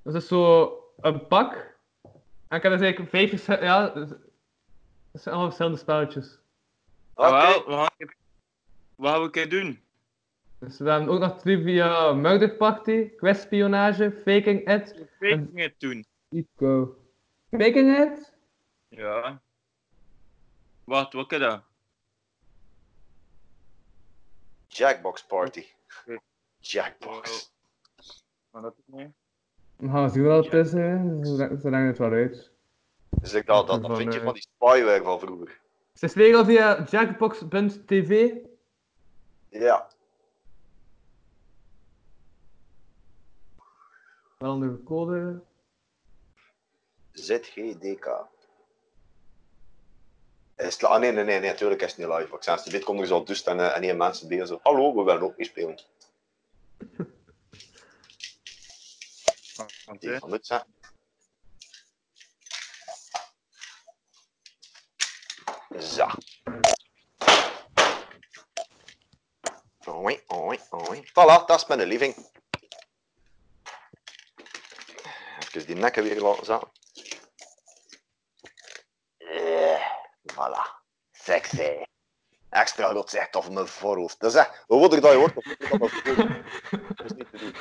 [0.04, 1.76] dat is zo een pak.
[2.48, 4.08] En ik heb dus eigenlijk vijf verschillende, ja, dat
[5.12, 6.40] zijn allemaal verschillende spelletjes.
[7.16, 7.32] Oké.
[7.32, 7.90] Wel, we gaan...
[8.98, 9.82] Wat gaan we een keer doen?
[10.60, 16.06] Dus we hebben ook nog trivia Murder Party, Questspionage, Faking It, Faking het doen.
[16.30, 16.98] Eco.
[17.52, 18.34] Faking It?
[18.88, 19.42] Ja.
[20.84, 21.62] Wacht, wat is dat?
[24.68, 25.66] Jackbox Party.
[26.06, 26.20] Ja.
[26.60, 27.52] Jackbox.
[28.52, 29.10] Maar dat is niet.
[29.76, 31.26] We gaan zien wat het is, hè.
[31.26, 32.52] Zo- zolang het wel uit.
[33.10, 35.60] Dus ik dacht, dat, dat vind je eh, van die spyware van vroeger.
[35.94, 38.34] Het is regel via jackbox.tv.
[39.50, 39.88] Ja.
[44.38, 45.42] Wel onder code.
[47.12, 48.28] ZGDK.
[50.56, 52.36] Is het, ah nee, nee, nee, nee, natuurlijk is het niet live.
[52.36, 54.48] Ik zei, dit komt er zo dus en, eh, en één mensen bezig.
[54.48, 55.80] Zo, Hallo, we willen ook niet spelen.
[60.00, 60.64] Die van het zijn.
[65.80, 66.08] Zo.
[69.90, 71.08] Oei, oei, oei.
[71.08, 72.16] Voilà, dat is mijn living.
[75.40, 76.70] Even die nekken weer laten zaten.
[79.18, 79.82] Eh,
[80.34, 80.86] voilà.
[81.12, 81.86] Sexy.
[82.50, 84.20] Extra rot zegt over mijn voorhoofd.
[84.20, 86.98] Dat is echt, hoe dat je wordt, hoe ouder dat mijn voorhoofd.
[86.98, 87.56] Dat is niet te doen.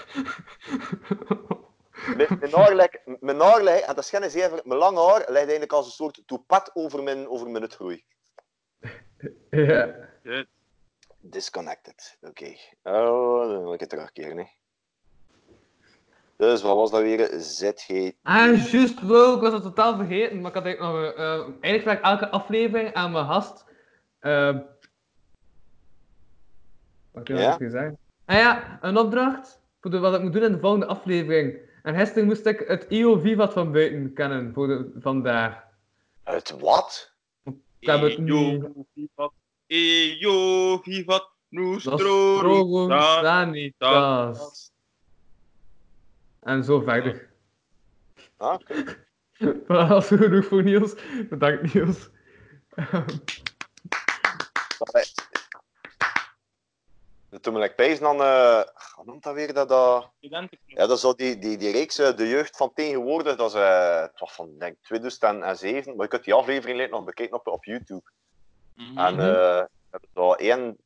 [2.16, 5.18] Mijn, mijn haar lijkt, mijn haar lijkt, en dat is geen zever, mijn lange haar
[5.18, 8.04] lijkt eigenlijk als een soort toepat over mijn, over mijn uitgroei.
[9.50, 9.94] Ja.
[11.30, 12.18] Disconnected.
[12.20, 12.54] Oké.
[12.82, 14.36] Oh, dan wil ik het terugkeren.
[14.36, 14.44] Hè.
[16.36, 17.28] Dus wat was dat weer?
[17.40, 18.12] ZG.
[18.22, 20.40] Ah, juist, wow, ik was het totaal vergeten.
[20.40, 21.14] Maar ik had eigenlijk nog.
[21.14, 23.64] eh, eh, eigenlijk vraag ik elke aflevering aan mijn gast.
[24.18, 24.56] eh
[27.10, 27.56] wat wil ik Ja?
[27.70, 27.98] zeggen?
[28.24, 31.58] Ah ja, een opdracht voor de, wat ik moet doen in de volgende aflevering.
[31.82, 35.64] En gisteren moest ik het IO Vivat van buiten kennen voor de, vandaag.
[36.24, 37.12] Het wat?
[37.78, 38.72] Ik heb het Eyo,
[39.66, 40.18] vivat.
[40.18, 41.34] Eyo, vivat.
[41.48, 42.88] Nostro.
[43.22, 44.72] Sanitas.
[46.40, 47.30] En zo verder.
[48.36, 49.04] Ah, oké.
[49.68, 50.94] Maar dat is genoeg voor Niels.
[51.28, 52.08] Bedankt Niels.
[57.40, 58.62] Toen ben ik bezig dan, eh
[58.96, 59.54] wat noemt dat weer?
[59.54, 60.10] Dat, dat...
[60.20, 63.36] Ja, dat is zo die, die, die reeks eh, De Jeugd van Tegenwoordig.
[63.36, 67.04] Dat is, eh, het was van denk, ik, 2007, maar je kunt die aflevering nog
[67.04, 68.02] bekijken op, op YouTube.
[68.76, 68.98] Mhm.
[68.98, 70.76] En eh, er was zo één,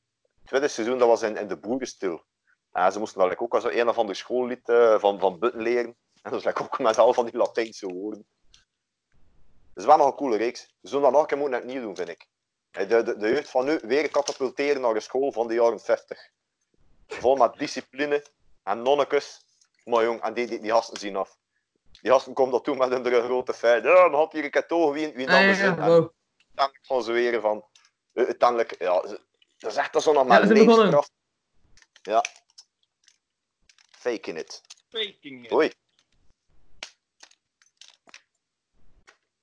[0.45, 2.25] tweede seizoen, dat was in, in de boerenstil.
[2.73, 5.62] En ze moesten dan like, ook als een of ander schoollied eh, van, van Butten
[5.62, 5.97] leren.
[6.23, 8.27] En dat is like, ook met al van die Latijnse woorden.
[9.69, 10.75] Het is wel nog een coole reeks.
[10.81, 12.27] We zullen dat nog een keer moeten opnieuw doen, vind ik.
[12.71, 15.81] Eh, De, de, de jeugd van nu weer katapulteren naar een school van de jaren
[15.81, 16.31] 50.
[17.09, 18.27] Vol met discipline
[18.62, 19.45] en nonnekes.
[19.85, 21.39] Maar jong, en die, die, die gasten zien af.
[22.03, 23.85] Die gasten komen dat toe met hun grote feit.
[23.85, 25.79] Ja, dan had hier een katoog wie, wie Ah, ja, anders ja, in.
[25.79, 26.11] En wow.
[26.47, 27.65] uiteindelijk van ze weer van.
[28.12, 29.20] Eh, Uiteindelijk, ja, ze-
[29.59, 30.66] dat is echt zo nog Ja, maar begonnen.
[30.66, 31.12] levenskracht.
[32.03, 32.24] Ja.
[33.91, 34.62] Faking it.
[34.89, 35.53] Faking it.
[35.53, 35.73] Oei.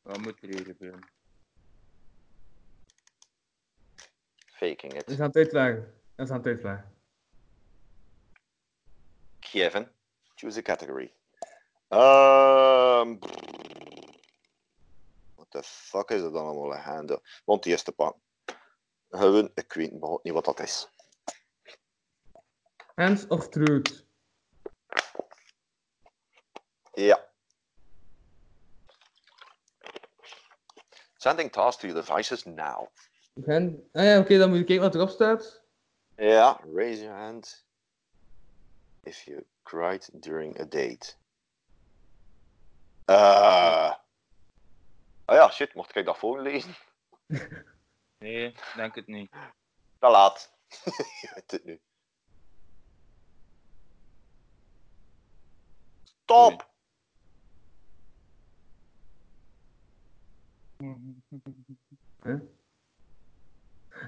[0.02, 1.10] Wat moet er hier gebeuren?
[4.46, 5.12] Faking We it.
[5.14, 6.02] gaan het uitleggen.
[6.16, 6.96] We gaan het uitleggen.
[9.40, 9.90] Kevin,
[10.36, 11.14] choose a category.
[11.90, 13.20] Um,
[15.36, 17.22] what the fuck is het dan allemaal een hande?
[17.46, 18.16] Want die eerste pak.
[19.10, 20.90] Gewoon, ik weet überhaupt niet wat dat is.
[22.96, 24.06] Hands of Truth.
[26.94, 27.30] Ja.
[31.18, 32.88] Sending tasks to your devices now.
[33.46, 33.80] Hand...
[33.94, 35.62] Ah ja, oké, dan moet je kijken wat erop staat.
[36.16, 37.66] Ja, raise your hand
[39.04, 41.16] if you cried during a date.
[43.06, 43.94] Eh.
[45.26, 46.76] Ah ja, shit, mocht ik dat voorlezen?
[48.20, 49.32] Nee, denk het niet.
[50.00, 50.54] Te laat.
[51.22, 51.80] Je weet het nu.
[56.04, 56.70] Stop!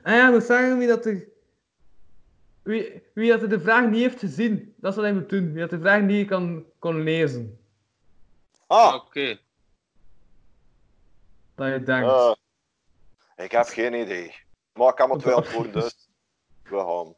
[0.03, 1.27] Ah ja, moet zeggen wie dat er...
[2.63, 5.51] Wie, wie dat er de vraag niet heeft gezien, dat is wat hij moet doen.
[5.51, 7.59] Wie dat de vraag niet kan, kon lezen.
[8.67, 9.39] Ah, Oké.
[11.55, 12.09] Dat je denkt.
[12.09, 12.33] eh,
[13.43, 14.35] ik heb geen idee.
[14.73, 16.09] Maar ik kan maar twee antwoorden, dus
[16.63, 17.15] we gaan.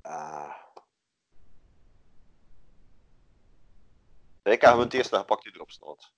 [0.00, 0.60] Ah.
[4.42, 6.12] Ik heb het eerste gepakt die erop staat.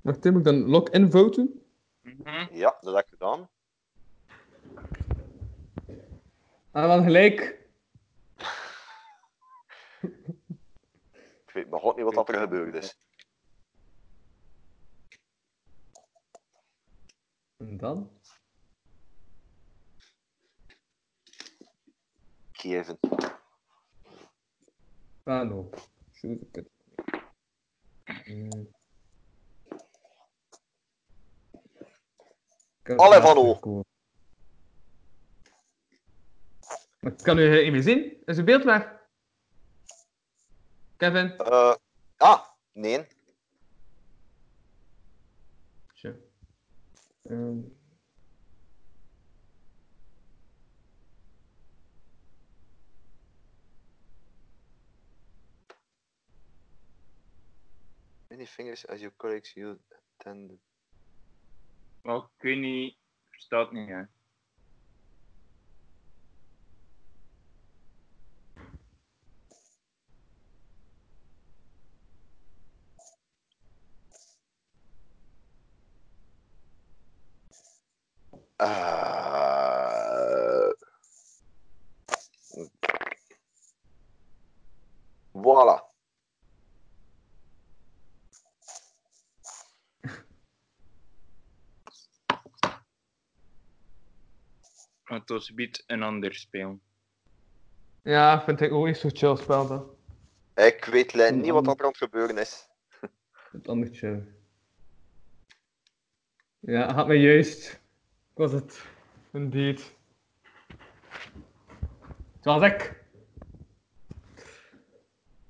[0.00, 1.64] Wacht, Tim, moet ik dan lock-in voten?
[2.00, 2.46] Mhm.
[2.54, 3.48] Ja, dat heb ik gedaan.
[6.70, 7.58] Ah, dan gelijk.
[11.46, 12.96] Ik weet nog god niet wat dat er gebeurd is.
[17.60, 18.10] En dan?
[22.52, 22.98] Kevin.
[25.24, 25.70] Ah, no.
[26.20, 26.68] Heb het
[32.98, 33.82] Allee, laatst Van O.
[37.22, 38.22] kan u niet meer zien.
[38.24, 38.98] Is uw beeld weg?
[40.96, 41.36] Kevin?
[41.36, 41.74] Eh,
[42.16, 43.06] ah, nee.
[45.94, 46.14] Tja.
[47.30, 47.60] Ehm.
[58.30, 59.78] Many fingers as your colleagues you
[60.16, 60.52] tend.
[62.36, 62.96] Weet niet,
[63.28, 64.02] verstaat niet, hè.
[78.60, 79.80] Uh,
[85.32, 85.88] voilà.
[95.04, 96.80] Het was biedt een ander speel.
[98.02, 99.90] Ja, vind ik ook niet zo chill spel dan.
[100.54, 102.68] Ik weet niet wat er aan het gebeuren is.
[103.52, 104.38] Het ander chill.
[106.58, 107.79] Ja, had mij juist.
[108.40, 108.84] Was het.
[109.32, 109.94] Indeed.
[112.36, 113.04] Het was ik.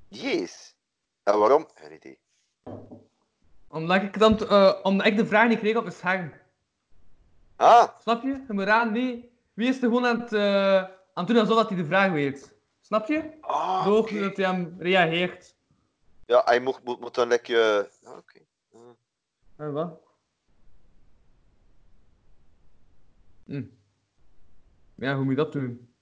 [0.08, 0.74] Jeez.
[1.22, 1.68] En waarom?
[1.74, 2.18] Geen idee.
[3.68, 6.32] Omdat ik, dan, eh, omdat ik de vraag niet kreeg op mijn scherm.
[7.56, 8.28] Ah, Snap je?
[8.28, 11.56] Je moet raden wie, wie is er gewoon aan het, eh, aan het doen alsof
[11.56, 12.54] dat hij de vraag weet.
[12.80, 13.30] Snap je?
[13.40, 15.56] ah dat hij hem reageert.
[16.26, 17.90] Ja, hij moet, moet, moet dan lekker...
[18.04, 18.40] ah, Oké.
[19.56, 20.09] En wat?
[23.50, 23.62] Hm.
[24.94, 25.94] Ja, hoe moet je dat doen?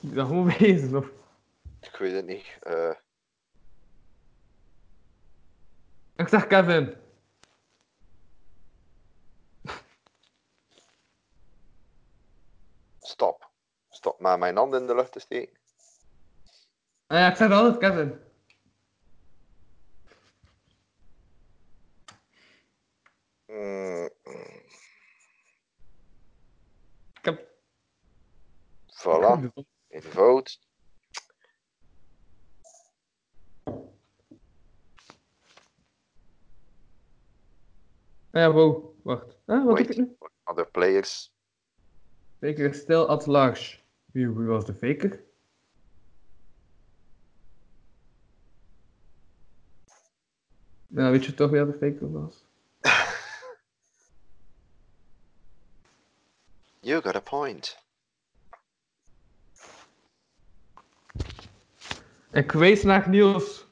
[0.00, 1.10] Moet je dat gewoon wezen, of?
[1.80, 2.58] Ik weet het niet.
[2.60, 2.94] Eh,
[6.16, 6.96] Ik zeg Kevin.
[13.00, 13.50] stop.
[13.90, 15.56] Stop maar mijn hand in de lucht te steken.
[17.06, 18.20] Ah ja, ik zeg altijd Kevin.
[23.46, 23.51] Mm, mm,
[27.12, 27.48] Ik heb...
[28.86, 29.52] voilà.
[29.88, 30.58] In vote.
[38.32, 38.94] Ah ja, wow.
[39.02, 39.36] Wacht.
[39.46, 39.64] Huh?
[39.64, 40.08] wat heb ik Wait.
[40.08, 40.16] nu?
[40.44, 41.34] Other players.
[42.40, 43.78] Faker is still at large.
[44.12, 45.22] Wie, wie was de faker?
[50.86, 52.41] Ja, weet je toch wie de faker was?
[56.82, 57.76] You got a point.
[62.32, 63.66] Ik wees naar Niels.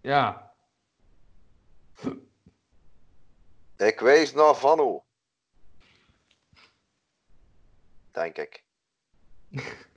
[0.00, 0.54] Ja.
[3.76, 5.04] Ik wijs naar Vano.
[8.10, 8.64] Denk ik.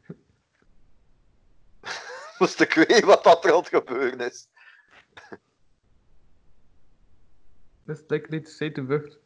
[2.40, 4.48] Moest ik weten wat dat er aan het gebeuren is.
[7.84, 9.20] Dat is lekker niet te te vucht.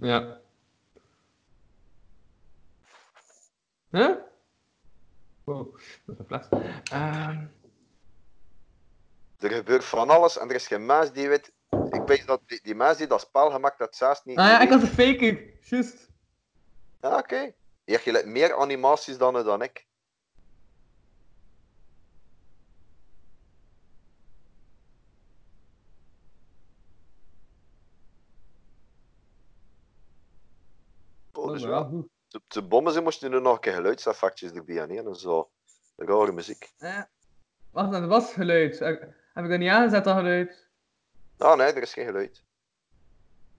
[0.00, 0.40] Ja.
[3.90, 4.16] Huh?
[5.44, 5.58] Wow.
[5.66, 6.48] Oh, dat is een fles.
[6.90, 7.46] Ehm,
[9.38, 11.52] Er gebeurt van alles en er is geen mens die weet.
[11.90, 14.38] Ik weet dat die, die mens die dat spel gemaakt heeft, zelfs niet.
[14.38, 15.58] ah ja, ik had een faker.
[15.60, 16.08] Juist.
[17.00, 17.52] Ja, oké.
[17.84, 19.86] Je hebt meer animaties dan, dan ik.
[31.54, 31.90] Dus Oh, ja.
[32.28, 35.50] ja, te bommen ze moesten er nog een keer geluidseffectjes erbij aan en zo.
[35.96, 36.72] Rare muziek.
[36.78, 37.02] Eh,
[37.70, 38.80] wacht, dat was geluid.
[38.80, 38.88] Eh,
[39.34, 40.68] Heb ik dat niet aangezet, dat geluid?
[41.38, 42.44] Ah nee, er is geen geluid.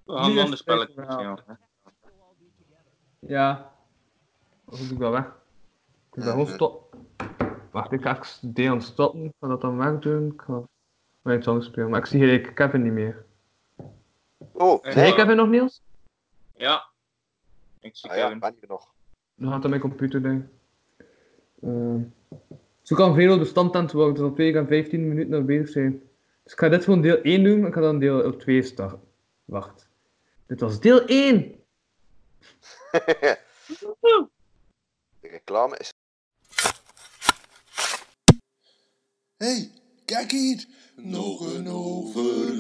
[0.04, 1.60] We gaan Nu een ander spelletje spelen.
[3.20, 3.74] Ja.
[4.66, 5.26] Of doe ik dat weg?
[6.14, 6.96] Ik gewoon stop.
[7.72, 9.24] Wacht, ik ga even D aan het stoppen.
[9.26, 10.32] Ik ga dat dan wegdoen.
[10.32, 10.62] Ik ga
[11.22, 11.90] mijn song spelen.
[11.90, 13.26] Maar ik zie gelijk Kevin niet meer.
[14.52, 15.10] Oh, Eh, Zie nee.
[15.10, 15.82] je Kevin nog, Niels?
[16.56, 16.86] Ja.
[17.86, 18.56] Ah ja, Kevin.
[18.68, 18.94] nog.
[19.36, 20.46] Dan gaat dat mijn computer ding.
[21.62, 22.02] Ehm
[22.86, 24.14] zo kan veel bestand aan het worden.
[24.14, 26.02] Dus op 2 en 15 minuten nog bezig zijn.
[26.44, 27.62] Dus ik ga dit gewoon deel 1 doen.
[27.62, 29.02] en Ik ga dan deel 2 starten.
[29.46, 29.88] Wacht.
[30.48, 31.64] Dit was deel 1!
[35.22, 35.94] De reclame is.
[39.38, 39.72] hey,
[40.06, 40.66] kijk hier.
[40.96, 42.56] Nog een overlever.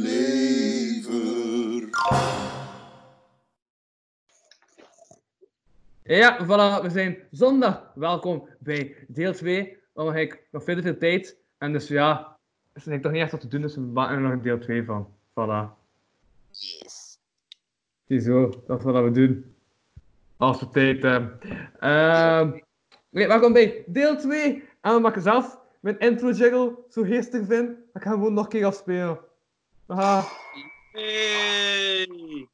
[6.08, 7.92] Ja, voilà, we zijn zondag.
[7.96, 9.78] Welkom bij deel 2.
[9.94, 11.38] Dan heb ik nog verder veel tijd.
[11.58, 12.38] En dus ja,
[12.74, 14.60] er is toch niet echt wat te doen, dus we maken er nog een deel
[14.60, 15.14] 2 van.
[15.30, 15.74] Voilà.
[16.50, 17.20] Yes.
[18.08, 19.56] Ziezo, dat is wat we doen.
[20.38, 21.40] Als we tijd hebben.
[21.80, 22.48] Ehm
[23.12, 24.64] oké, welkom bij deel 2.
[24.82, 27.68] En we maken zelf mijn intro jiggle zo geestig vind.
[27.68, 29.20] Dan gaan we gewoon nog een keer afspelen.
[29.88, 30.24] Haha.
[30.92, 32.48] Hey!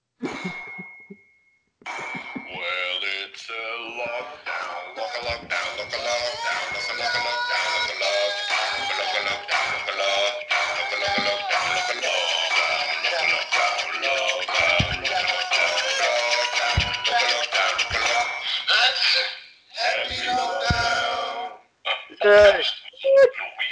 [22.24, 22.82] Louis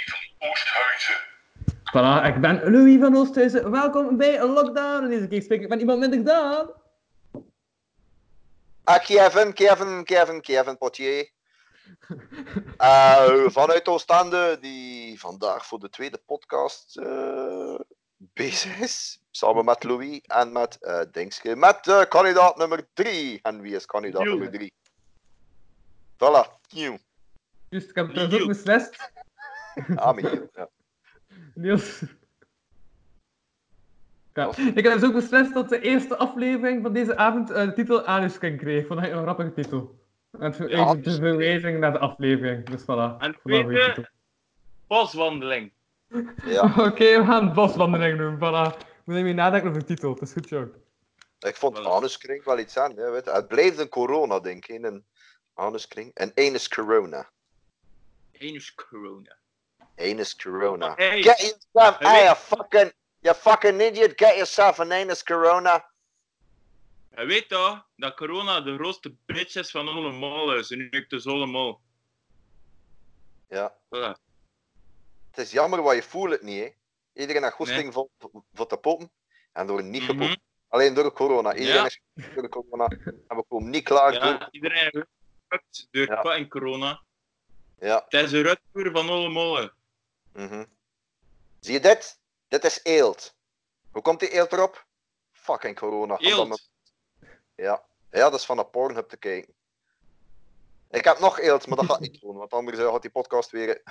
[0.06, 1.28] van Oosthuizen.
[1.92, 3.70] Voilà, ik ben Louis van Oosthuizen.
[3.70, 5.04] Welkom bij een lockdown.
[5.04, 6.72] En deze keer spreek ik met iemand minder dan.
[8.84, 11.30] Ah, Kevin, Kevin, Kevin, Kevin Potier.
[12.76, 17.74] Eh, vanuit Oostende, die vandaag voor de tweede podcast eh,
[18.18, 19.20] bezig is.
[19.30, 21.56] Samen met Louis en met eh Dingske.
[21.56, 23.38] Met eh, kandidaat nummer 3.
[23.42, 24.30] En wie is kandidaat Nieuw.
[24.30, 24.72] nummer 3?
[26.14, 26.98] Voilà, nieuw.
[27.70, 29.12] Juist, ik heb het ook beslist.
[29.96, 30.48] Ah, Michiel.
[30.52, 30.68] Ja.
[31.54, 32.02] Niels.
[34.32, 37.72] Ja, ik heb dus ook beslist dat de eerste aflevering van deze avond eh, de
[37.72, 38.86] titel Anusking kreeg.
[38.86, 39.98] Vond ik een grappige titel.
[40.38, 42.66] En het Ja, de verwijzing naar de aflevering.
[42.66, 42.86] Dus voilà.
[43.18, 44.10] En dat tweede,
[44.86, 45.72] boswandeling.
[46.44, 46.62] ja.
[46.88, 48.36] Oké, we gaan boswandeling doen.
[48.36, 48.76] Voilà.
[49.04, 50.10] Moet je nadenken over de titel.
[50.12, 50.74] Het is goed, joh.
[51.38, 51.82] ik vond Voilà.
[51.82, 52.96] anuskring wel iets aan.
[52.96, 53.30] Hè, weet je.
[53.30, 54.84] Het blijft een corona, denk ik.
[54.84, 55.04] Een
[55.54, 56.10] anuskring.
[56.14, 57.30] En één is corona.
[58.40, 59.36] Is corona.
[59.96, 60.94] Is corona.
[60.96, 65.84] Hey, Get yourself, Hey, you fucking, you fucking idiot, get yourself an anus corona.
[67.16, 70.70] je weet toch dat corona de grootste bitch is van allemaal is.
[70.70, 71.80] En nu ik dus allemaal.
[73.48, 74.14] Ja, Voilà.
[75.30, 76.68] het is jammer, maar je voelt het niet, hè.
[77.20, 78.08] Iedereen heeft goesting voor,
[78.52, 79.10] voor te poppen,
[79.52, 80.10] en door niet Mhm.
[80.10, 80.38] gepopt.
[80.68, 81.54] Alleen door corona.
[81.54, 81.86] Iedereen Ja.
[81.86, 82.00] is
[82.34, 82.86] door de corona,
[83.28, 84.48] en we komen niet klaar door.
[84.50, 85.06] Iedereen
[85.70, 86.46] is door Ja.
[86.48, 87.02] corona.
[87.80, 89.70] Ja, Het is een rutvoer van allemaal.
[90.32, 90.64] mhm.
[91.60, 92.18] Zie je dit?
[92.48, 93.34] Dit is eelt.
[93.92, 94.86] Hoe komt die eelt erop?
[95.32, 96.18] Fucking corona.
[96.18, 96.48] Eelt.
[96.48, 96.58] me-
[97.54, 97.84] Ja.
[98.10, 99.54] ja, dat is van de Pornhub te kijken.
[100.90, 103.50] Ik heb nog eelt, maar dat gaat niet doen, want anders eh, gaat die podcast
[103.50, 103.82] weer...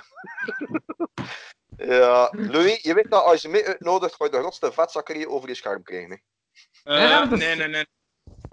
[1.76, 5.48] ja, Louis, je weet dat als je mee uitnodigt, ga je de grootste vetzakkerie over
[5.48, 6.22] je scherm krijgen.
[6.82, 6.94] Hè.
[7.22, 7.86] Eh, Nee, nee, nee.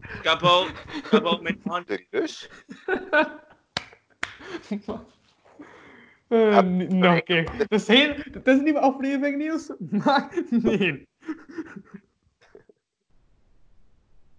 [0.02, 1.88] Ik heb al, ik heb al mijn hand.
[1.88, 2.50] Serieus?
[6.30, 7.52] N- nog een keer.
[7.58, 9.72] Het is, heel, het is een nieuwe aflevering, Niels.
[10.04, 11.08] Maar nee.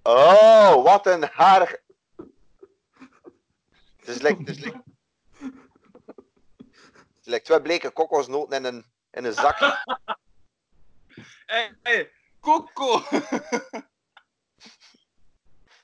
[0.02, 1.80] Oh, wat een haar.
[3.96, 4.82] Het is like, het is like,
[5.36, 9.58] het is like twee bleke kokosnoten in een, in een zak.
[11.46, 12.10] Hé, hey,
[12.40, 13.02] Coco!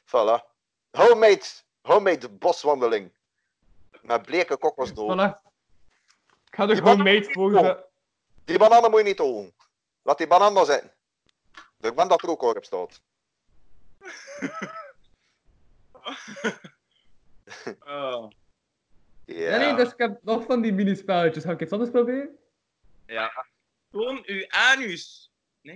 [0.04, 0.44] Voilà.
[0.90, 1.44] Homemade,
[1.82, 3.12] homemade boswandeling.
[4.02, 5.40] Met bleke kokosnoten.
[5.40, 5.53] Voilà.
[6.54, 7.84] Ik ga er gewoon mee voor
[8.44, 9.54] Die bananen moet je niet doen.
[10.02, 10.92] Laat die banaan maar zitten.
[11.80, 13.00] Ik ben dat er ook al op staat.
[17.86, 18.30] Oh.
[19.24, 19.50] Ja.
[19.50, 21.44] Ja, nee, dus ik heb nog van die minispelletjes.
[21.44, 22.38] Ga ik iets anders proberen?
[23.06, 23.46] Ja.
[23.90, 25.32] Toon uw anus.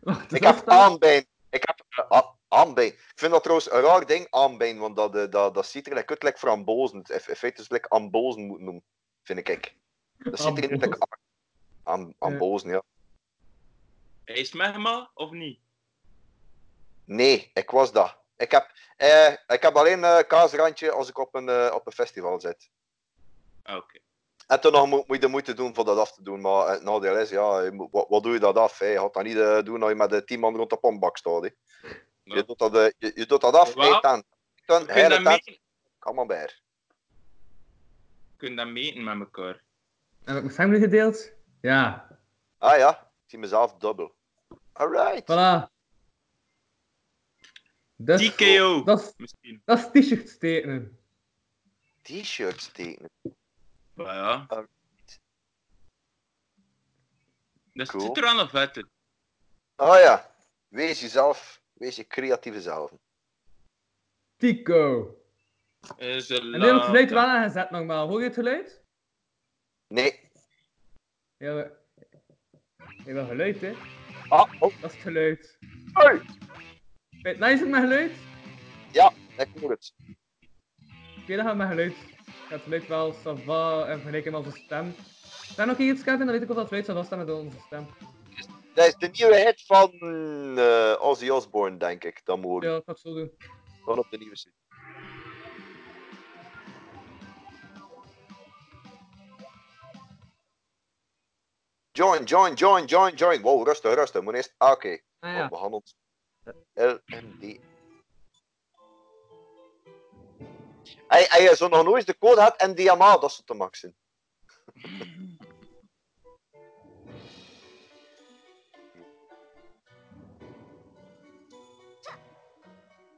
[0.00, 1.26] Wacht, Ik heb dat- aanbeen.
[1.50, 2.06] Ik heb
[2.50, 2.86] aanbeen.
[2.92, 5.94] Ik vind dat trouwens een raar ding, aanbeen, want dat, eh, dat, dat ziet er
[5.94, 7.02] like uit like frambozen.
[7.02, 8.82] In feite is het ambozen moeten noemen,
[9.22, 9.74] vind ik.
[10.18, 10.98] Dat ziet er niet
[11.82, 12.82] am, ambozen, ja.
[14.24, 15.58] Is magma of niet?
[17.04, 18.16] Nee, ik was dat.
[18.36, 21.92] Ik heb, eh, ik heb alleen eh kaasrandje als ik op een, eh, op een
[21.92, 22.70] festival zit.
[23.64, 23.98] Oké.
[24.46, 26.40] En toen nog moet, moet je de moeite doen voor dat af te doen.
[26.40, 28.78] Maar het nadeel is, ja, moet- wat, wat doe je dat af?
[28.78, 28.86] Hè?
[28.86, 31.16] Je gaat dat niet eh, doen als je met de tien man rond de pompbak
[31.16, 31.42] staat.
[31.42, 31.48] Hè?
[32.22, 34.02] Je, doet dat, eh, je, je doet dat af, dat
[34.66, 35.58] tent, meten,
[35.98, 36.46] kom maar bij.
[36.46, 39.62] we kunnen dat meten met elkaar.
[40.24, 41.32] Heb ik mijn nu gedeeld?
[41.60, 42.08] Ja.
[42.58, 44.14] Ah ja, ik zie mezelf dubbel.
[44.72, 45.22] Alright.
[45.22, 45.68] Voilà.
[47.96, 48.84] Dus, TKO.
[48.84, 49.62] dat is, Misschien.
[49.64, 50.98] dat is t-shirts tekenen.
[52.02, 53.10] T-shirts tekenen.
[53.94, 54.44] Maar ja.
[54.48, 54.78] Alright.
[57.72, 58.04] Dat Cool.
[58.06, 58.84] ziet er aan of uit.
[59.76, 60.34] Ah ja,
[60.68, 62.92] wees jezelf, wees je creatieve zelf.
[64.36, 65.14] Tico.
[65.96, 68.08] Is een En nu heb ik het geluid wel aangezet nogmaals.
[68.08, 68.82] Hoor je het geluid?
[69.86, 70.20] Nee.
[71.36, 71.78] Ja, we...
[73.04, 73.72] Je wil geluid, hè?
[74.28, 75.58] Ah, oh, Dat is het geluid.
[75.92, 76.20] hey.
[77.22, 78.12] Weet nou is het met geluid?
[78.92, 79.94] Ja, ik hoor het.
[81.22, 81.92] Oké, dan gaan we met geluid.
[81.92, 84.94] Ik ga het geluid wel sava en vergelijken met onze stem.
[85.54, 86.18] Zijn nog iets, Kevin?
[86.18, 87.86] Dan weet ik of dat geluid zou staan met onze stem.
[88.80, 89.92] Dat is de nieuwe hit van
[90.58, 92.24] eh Ozzy Osbourne, denk ik.
[92.24, 93.32] Dan moet Ja, dat ga ik zo doen.
[93.82, 94.48] Gewoon op de nieuwe CD.
[101.92, 103.42] Join, join, join, join, join.
[103.42, 104.22] Wow, rustig, rustig.
[104.22, 104.54] Moet eerst...
[104.56, 104.98] Ah, oké.
[105.18, 105.48] Ah Oh, ja.
[105.48, 105.94] behandeld.
[106.74, 107.58] LMD.
[111.08, 113.96] Hij, hij zo nog nooit de code had NDMA, dat is te maxen.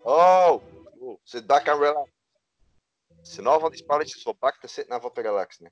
[0.04, 0.62] Oh,
[1.00, 1.18] oh.
[1.24, 2.10] Sit back and relax.
[3.16, 5.64] Het zijn al van die spelletjes voor back te zitten en voor te relaxen.
[5.64, 5.70] hè.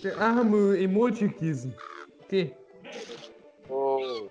[0.00, 1.76] De- Ah, je moet emoji kiezen.
[2.20, 2.56] Oké.
[3.68, 4.30] Oh.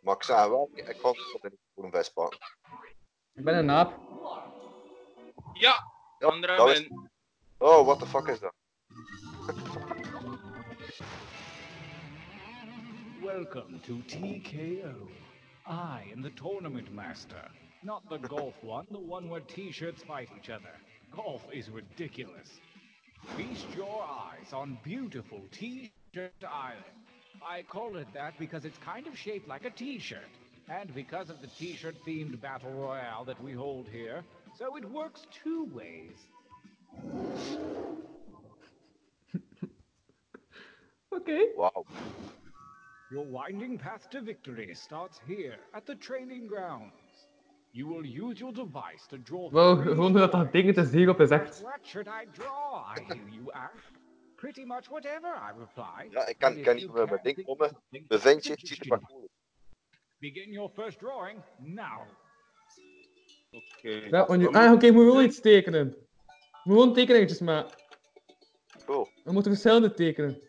[0.00, 0.86] Maar ik zeg wel, ik
[1.42, 2.28] het voor een Vespa.
[3.34, 3.98] Ik ben een aap.
[5.52, 7.10] Ja, Ja, andere dat is- ben.
[7.58, 8.54] Oh, what the fuck is dat?
[13.22, 15.08] Welcome to TKO.
[15.70, 17.48] I am the tournament master.
[17.84, 20.72] Not the golf one, the one where t-shirts fight each other.
[21.14, 22.48] Golf is ridiculous.
[23.36, 26.82] Feast your eyes on beautiful T-shirt Island.
[27.48, 30.18] I call it that because it's kind of shaped like a t-shirt.
[30.68, 34.24] And because of the t-shirt themed battle royale that we hold here,
[34.58, 36.16] so it works two ways.
[41.14, 41.46] okay.
[41.56, 41.84] Wauw.
[43.10, 47.28] Your winding path to victory starts here at the training grounds.
[47.72, 49.50] You will use your device to draw.
[49.50, 51.60] Wow, three gewoon hoe dat dat ding het is hierop is echt.
[51.60, 52.96] What should I draw?
[52.96, 53.90] I hear you ask.
[54.36, 56.08] Pretty much whatever, I reply.
[56.10, 57.66] Ja, ik kan, But kan niet you met mijn can't ding think komen.
[57.66, 58.76] of something, Bevind je, suggestion.
[58.76, 59.28] ziet er maar cool.
[60.18, 62.00] Begin your first drawing now.
[63.50, 63.88] Oké.
[63.90, 65.86] Ja, want nu, ah, oké, je moet wel iets tekenen.
[65.86, 67.78] Je moet gewoon tekeningetjes maken.
[68.84, 69.08] Cool.
[69.24, 70.48] We moeten verschillende tekenen.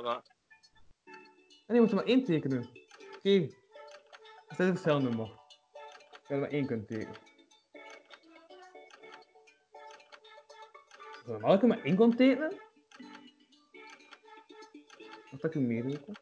[0.00, 0.22] Voilà.
[1.66, 2.68] En je moet er maar één tekenen.
[3.16, 3.48] Oké.
[4.48, 5.32] Er zijn verschillende nog.
[6.10, 7.14] Ik wil er maar één kunnen tekenen.
[11.12, 12.52] Zou normaal ik er maar één kon tekenen?
[15.32, 16.14] Of dat ik meedoen kon?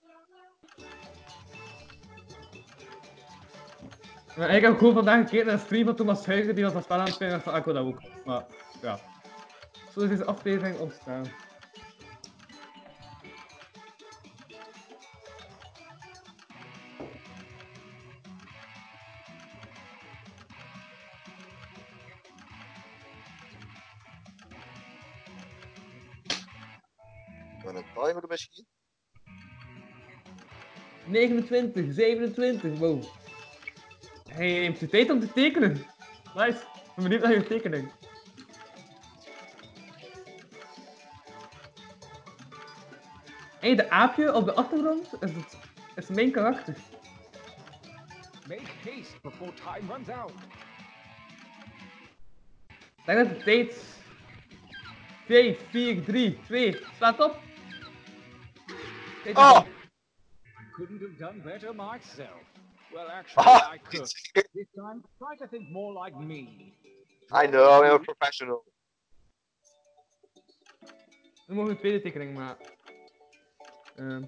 [4.37, 6.91] Maar ik heb gewoon vandaag gekeken naar een stream van Thomas Huiger die was dat
[6.91, 8.03] aan en van, ik dat ook.
[8.25, 8.47] Maar
[8.83, 8.99] ja.
[9.93, 11.48] Zo is deze aflevering ontstaan.
[28.39, 28.67] Misschien?
[31.07, 33.03] 29, 27, wow.
[34.29, 35.71] Hij neemt de tijd om te tekenen.
[36.35, 36.59] Nice.
[36.59, 37.93] Ik ben benieuwd naar je tekening.
[43.61, 45.59] Hé, de aapje op de achtergrond is, het,
[45.97, 46.75] is mijn karakter.
[48.49, 50.33] Make haste before time runs out.
[52.69, 53.97] Ik denk dat de tijd...
[55.29, 57.48] 5, 4, 3, 2, slaat op.
[59.37, 59.57] Oh!
[59.57, 59.67] op.
[60.79, 62.43] couldn't have done better myself.
[62.93, 64.09] Well, actually, Ah, I could.
[64.55, 66.73] This time, try to think more like me.
[67.33, 68.65] I know, I'm a professional.
[71.47, 72.67] Nu mogen we een tweede tekening maken.
[73.97, 74.25] Ehm.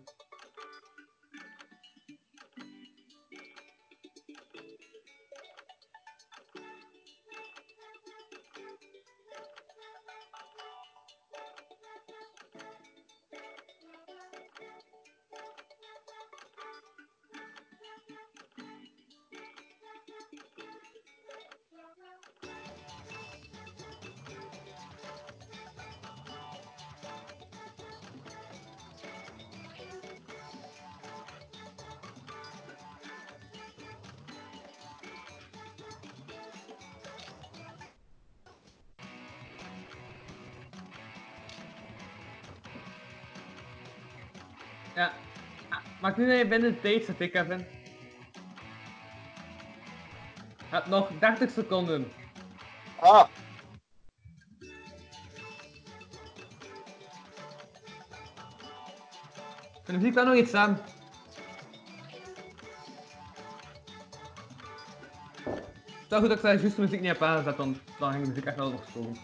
[46.00, 47.66] Maak nu dat je binnen de tijd zit, ik Kevin.
[50.58, 52.12] Je hebt nog 30 seconden.
[53.00, 53.26] Ah,
[59.90, 60.80] En dan zie ik daar nog iets aan.
[65.44, 68.12] Het is wel goed dat ik daar juist de muziek niet heb aangezet, want dan
[68.12, 69.16] ging de muziek echt wel nog zijn.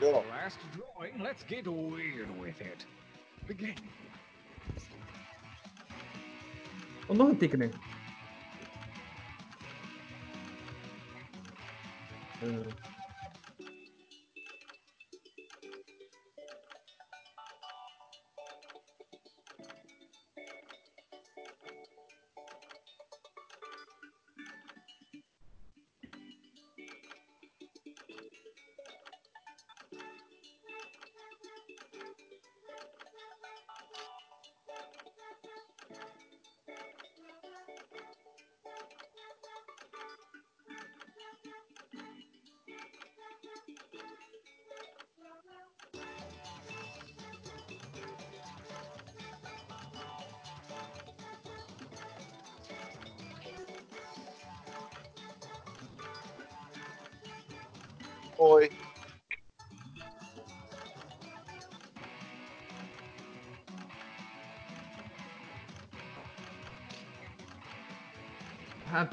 [0.00, 0.22] ja.
[0.42, 2.86] Last drawing, let's get weird with it.
[7.06, 7.74] Oh, nog een tekening.
[12.40, 12.95] Eh.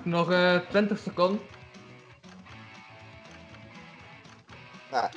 [0.03, 1.39] Nog eh 20 seconden.
[4.91, 5.09] Nou.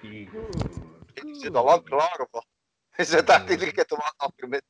[0.00, 2.46] Ik zit al lang klaar of wat?
[2.96, 4.62] Je zit daar iedere keer te wachten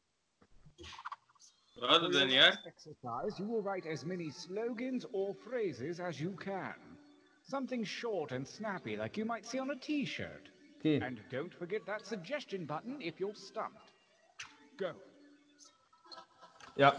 [1.87, 2.65] hadden dat niet erg.
[2.65, 6.75] Exercise, you will write as many slogans or phrases as you can.
[7.43, 10.51] Something short and snappy like you might see on a t-shirt.
[10.85, 13.93] And don't forget that suggestion button if you're stumped.
[14.77, 14.93] Go.
[16.77, 16.97] Ja.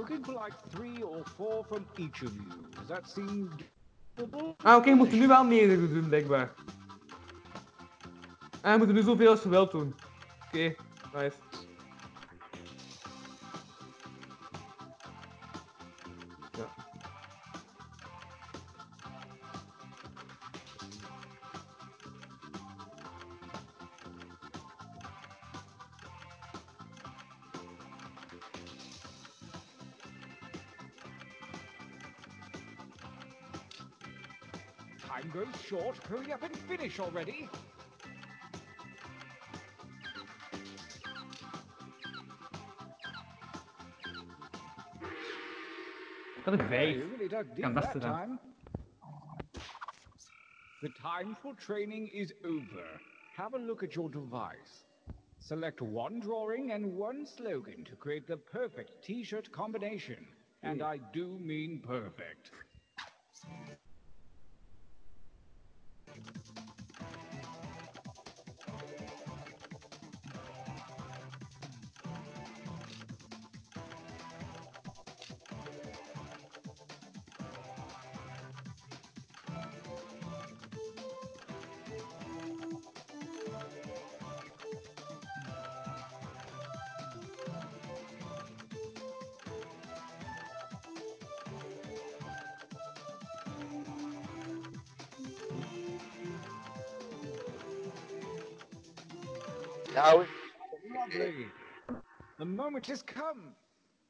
[0.00, 2.48] Looking for like three or four from each of you.
[2.76, 3.50] Does that seem?
[4.62, 6.54] Ah, oké, je moet er nu wel meerdere doen, blijkbaar.
[8.60, 9.94] Ah, je moet er nu zoveel als je wilt doen.
[10.46, 10.74] Oké,
[11.14, 11.36] nice.
[35.70, 35.96] Short.
[36.08, 37.48] Hurry up and finish already.
[46.48, 47.12] Er Well, vijf.
[47.12, 48.40] really dug that time.
[50.82, 52.86] The time for training is over.
[53.36, 54.86] Have a look at your device.
[55.38, 60.26] Select one drawing and one slogan to create the perfect t-shirt combination.
[60.62, 62.50] And I do mean perfect.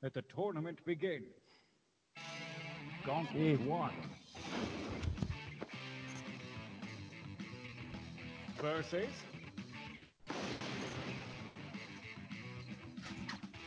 [0.02, 1.24] Let the tournament begin.
[3.04, 3.92] Gauntlet one.
[8.62, 9.08] Versus.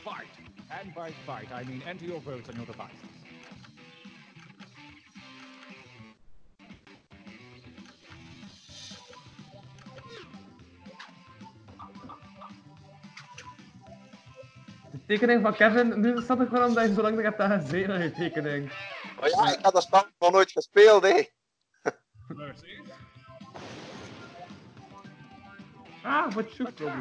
[0.03, 0.25] Fight.
[0.71, 3.22] And by fight, I mean enter your votes on your devices.
[15.14, 18.03] Tekening van Kevin, nu snap ik waarom dat je zo lang hebt daar gezeten aan
[18.03, 18.72] je tekening.
[19.19, 21.06] Maar ja, ik had dat spel nog nooit gespeeld.
[22.27, 22.82] Versus.
[26.06, 26.92] Ah, wat zoekt je?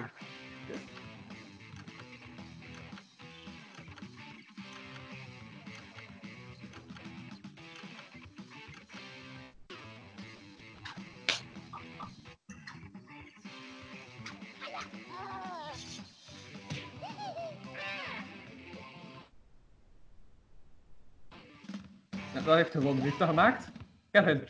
[22.34, 22.94] Ja, dat heeft gewonnen.
[22.94, 23.70] Wie heeft dat gemaakt?
[24.10, 24.40] Kevin.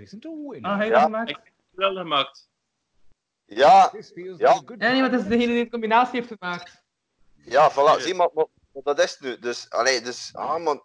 [0.60, 1.31] Ah, hij heeft Ja, gemaakt?
[1.31, 2.49] Ik heb het wel gemaakt.
[3.44, 3.92] Ja,
[4.36, 4.62] Ja.
[4.78, 6.83] Ja, nee, maar is degene die de combinatie heeft gemaakt.
[7.34, 8.01] ja, voilà.
[8.01, 9.39] Zie maar, maar, maar dat is het nu.
[9.39, 10.83] Dus, allee, dus, ah man.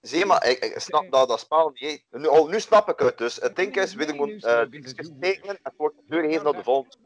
[0.00, 2.04] Zie maar, ik, ik snap dat, dat spel niet.
[2.10, 3.18] Nu, oh, nu snap ik het.
[3.18, 6.52] Dus het ding is, weet ik moet uh, dingetjes tekenen en het wordt doorgegeven naar
[6.52, 6.96] de volgende.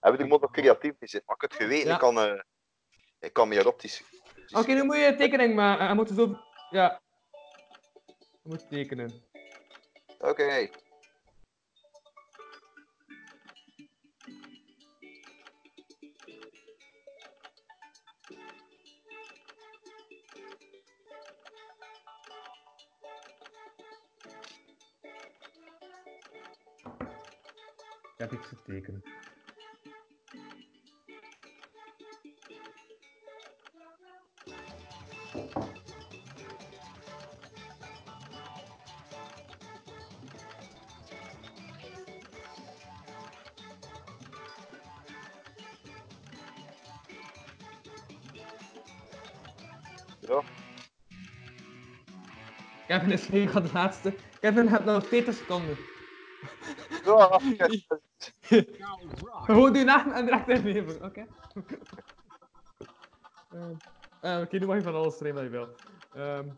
[0.00, 1.22] En weet ik moet nog creatief zijn.
[1.26, 1.92] Ik het geweten, Ja.
[1.94, 2.40] ik kan, eh
[3.20, 4.02] ik kan meer optisch.
[4.52, 5.86] Oké, nu moet je een tekening maken.
[5.86, 6.36] Hij moet zo...
[6.70, 7.00] Ja.
[8.42, 9.24] Je moet tekenen.
[10.18, 10.68] Oké.
[28.20, 29.02] Ik heb iets te tekenen.
[52.90, 54.14] Kevin is aan de laatste.
[54.40, 55.76] Kevin hebt nog 40 seconden.
[57.04, 57.42] Rock.
[59.44, 61.26] Gewoon je naam en direct inleveren, oké?
[63.50, 63.74] Ehm,
[64.20, 65.68] eh, Oké, nu mag je van alles schrijven wat je wil.
[66.24, 66.48] Ehm,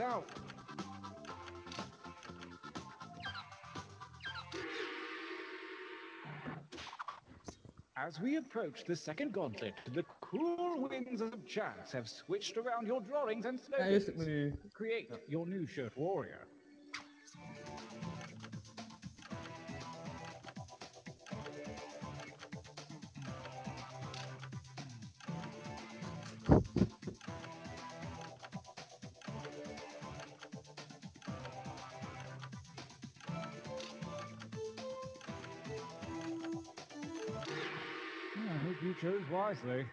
[0.00, 0.30] out.
[7.96, 13.00] As we approach the second gauntlet, the cool winds of chance have switched around your
[13.00, 14.54] drawings and ja, juist, ik slogans.
[14.72, 16.46] Create your new shirt warrior.
[39.56, 39.86] Chose wisely.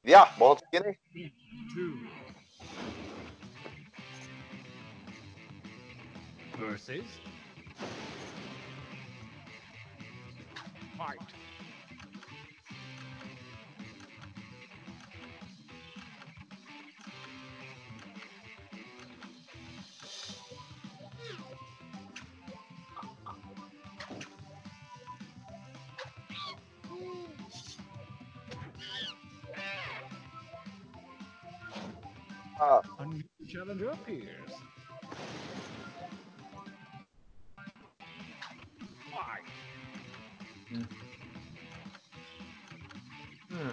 [0.00, 0.98] ja maar het beginnen.
[1.74, 1.92] Two.
[6.58, 7.20] Versus.
[33.56, 34.50] Challenger appears.
[39.10, 39.42] Fight.
[43.48, 43.68] Hmm.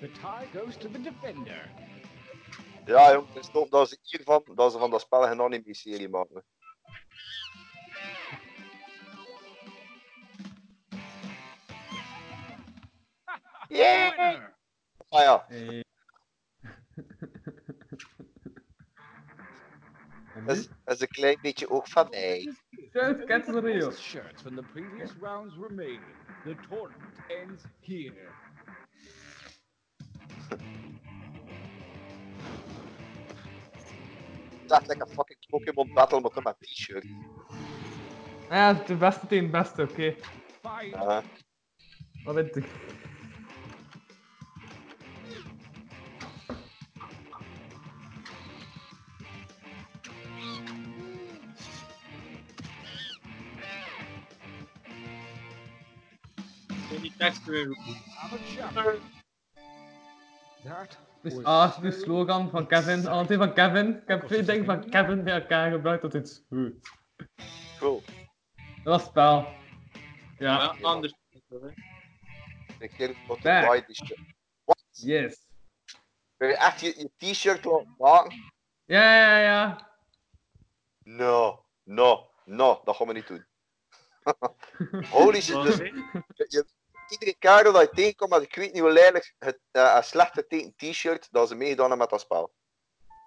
[0.00, 1.52] The tie goes to the defender.
[2.86, 6.08] Ja, jong, het is toch dat ze hiervan, dat ze van dat spel geen anime-serie
[6.08, 6.44] maken.
[13.68, 14.50] Yeah!
[15.08, 15.46] Ah ja.
[20.46, 22.54] Dat is, is een klein beetje ook van mij.
[22.92, 23.90] Zuid Kettelrio.
[23.90, 26.16] Shirts de the previous rounds remaining.
[26.44, 28.45] The tournament ends here.
[34.80, 37.06] Is lekker fucking Pokémon Battle, maar dan met t-shirt.
[38.50, 40.14] Ja, de beste tegen de beste, oké.
[40.62, 40.90] Fight!
[40.90, 41.22] Ja.
[42.24, 42.64] Wat weet ik?
[56.90, 57.42] In die tekst
[60.76, 60.86] a
[61.22, 63.06] Dus A, de so slogan van Kevin.
[63.06, 63.96] Alle twee van Kevin.
[63.96, 66.90] Ik heb twee dingen van Kevin bij elkaar gebruikt tot iets goed.
[67.78, 68.02] Cool.
[68.56, 69.46] Dat was het spel.
[70.38, 71.14] Ja, Ja, anders.
[72.78, 73.62] Ik wat Back.
[73.62, 74.20] een white t-shirt.
[74.64, 74.84] Wat?
[74.90, 75.46] yes.
[76.36, 78.52] Wil je echt je, je t-shirt laten maken?
[78.84, 79.90] Ja, ja, ja.
[81.02, 83.44] No, no, no, dat gaan we niet doen.
[85.10, 86.66] Holy shit, dus je-
[87.08, 90.72] iedere keer dat je tegenkomt, maar ik weet niet hoe lelijk het een slechte te-
[90.76, 92.54] t-shirt dat ze meegedaan hebben met dat spel.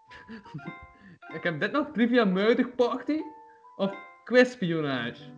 [1.34, 3.22] Ik heb dit nog Trivia Murder Party
[3.76, 3.94] of
[4.24, 5.34] Quizspionage.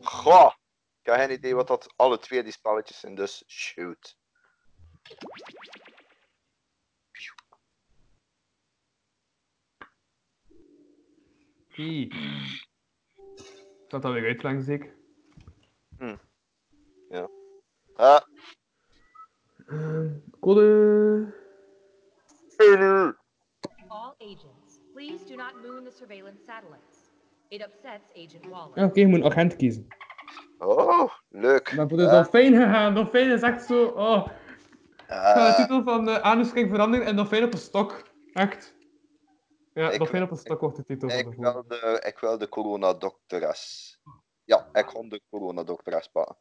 [0.00, 0.52] Goh,
[1.00, 4.16] ik heb geen idee wat dat alle twee die spelletjes zijn, dus shoot.
[11.68, 12.14] Kie.
[13.88, 14.66] Dat weer uit langs
[17.12, 17.28] ik.
[17.96, 18.20] Ah,
[19.66, 20.08] Ehm,
[20.40, 21.34] code.
[23.88, 27.10] All agents, please do not moon the surveillance satellites.
[27.48, 28.80] It upsets Agent Wallace.
[28.80, 29.86] Ja, Oké, je moet een agent kiezen.
[30.58, 31.72] oh, leuk.
[31.76, 32.94] Maar voor de Eh, dolfijn gegaan.
[32.94, 33.84] Dolfijn is echt zo.
[33.86, 34.26] Oh,
[34.96, 38.02] ik ga de eh, titel van de aanuskring veranderen en dolfijn op een stok.
[38.32, 38.74] Echt.
[39.74, 41.52] Ja, Ik- dolfijn op een stok wordt de titel van de ik, volgende.
[41.52, 43.98] wil de, ik wil de coronadokteres.
[44.44, 46.36] Ja, ik ga de coronadokteres pakken.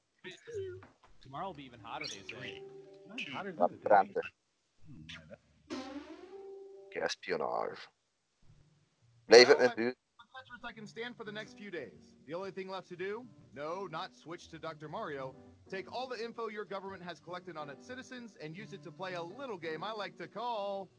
[1.22, 2.62] Tomorrow will be even hotter, they say.
[3.34, 3.90] Hotter Dat than today.
[3.90, 4.22] brandte.
[4.86, 5.04] Hmm,
[7.02, 7.88] espionage.
[9.26, 9.88] Blijf het met u.
[9.88, 9.96] As
[10.34, 11.94] much as I can stand for the next few days.
[12.28, 13.26] The only thing left to do?
[13.54, 14.90] No, not switch to Dr.
[14.90, 15.34] Mario.
[15.70, 18.92] Take all the info your government has collected on its citizens and use it to
[18.92, 20.90] play a little game I like to call.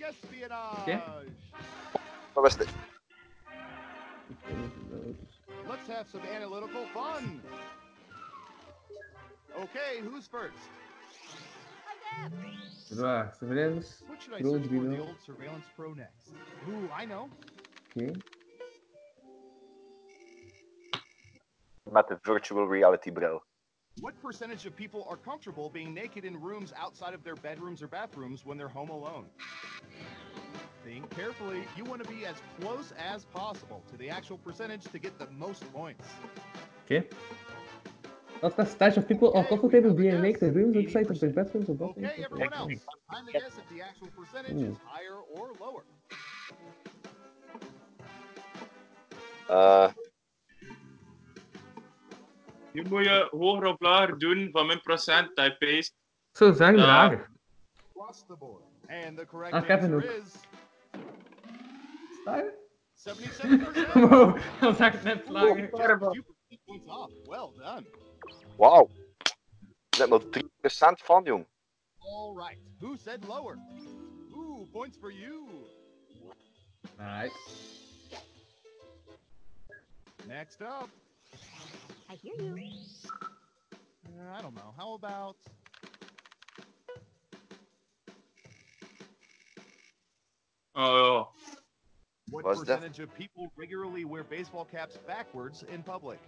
[0.00, 0.98] Espionage!
[2.34, 2.68] Wat was dit?
[5.68, 7.42] Let's have some analytical fun!
[9.56, 10.56] Okay, who's first?
[12.90, 14.02] Ja, surveillance.
[14.06, 16.30] What should I Pro search for the old Surveillance Pro next?
[16.68, 17.28] Ooh, I know.
[17.96, 18.12] Okay.
[21.90, 23.40] Met de virtual reality bril.
[24.00, 27.88] What percentage of people are comfortable being naked in rooms outside of their bedrooms or
[27.88, 29.26] bathrooms when they're home alone?
[30.84, 31.64] Think carefully.
[31.76, 35.28] You want to be as close as possible to the actual percentage to get the
[35.30, 36.06] most points.
[38.42, 38.46] Oké.
[38.46, 41.74] What percentage of people are comfortable being naked in rooms outside of their bedrooms or
[41.76, 42.10] bathrooms?
[42.10, 42.84] Okay, everyone else.
[43.10, 45.84] Time to guess if the actual percentage is higher or lower.
[49.48, 49.88] Eh,
[52.72, 55.92] Nu moet je hoger of lager doen van mijn procent, type paste.
[56.32, 56.80] Zo zijn the
[59.16, 60.22] the correct Ah, Kevin answer ook.
[60.24, 60.34] is
[62.20, 62.58] Sta je?
[62.94, 63.92] 77%.
[63.92, 65.70] Wow, dat is echt net lager.
[66.86, 67.12] Off.
[67.26, 67.86] Well done.
[68.60, 68.88] Wauw.
[69.98, 71.46] Net maar 3% van, jong.
[71.98, 72.58] All right.
[72.80, 73.56] Who said lower?
[74.36, 75.46] Ooh, points for you.
[76.98, 77.32] Nice.
[80.28, 80.90] Next up.
[82.10, 82.72] I hear you.
[83.22, 84.74] Uh, I don't know.
[84.76, 85.36] How about
[90.74, 91.28] Oh
[92.30, 92.78] what What's that?
[92.78, 96.18] percentage of people regularly wear baseball caps backwards in public?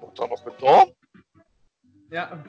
[0.00, 0.92] Wat dan nog gedaan?
[2.08, 2.42] Ja,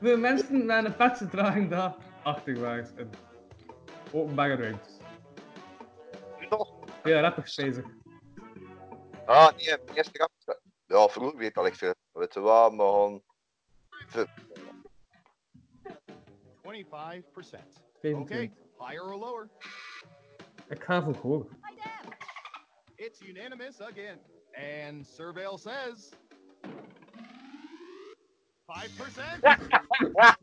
[0.00, 3.10] veel mensen met een petje dragen dat achterwaarts in
[4.12, 4.98] openbare ruimtes.
[6.50, 6.74] Nog?
[7.02, 7.84] Veel rappers bezig.
[9.26, 10.58] Ah, nee, mijn eerste grap.
[10.86, 11.94] Ja, vroeger weet al ik veel.
[12.12, 13.20] Weet je wat.
[14.06, 14.26] Veel.
[16.62, 17.80] 25%.
[18.00, 18.20] 25.
[18.20, 19.48] Okay, higher or lower?
[20.68, 21.58] Ik ga voor hoger.
[22.96, 24.18] It's unanimous again.
[24.52, 26.12] And Surveil says
[28.70, 30.36] 5%.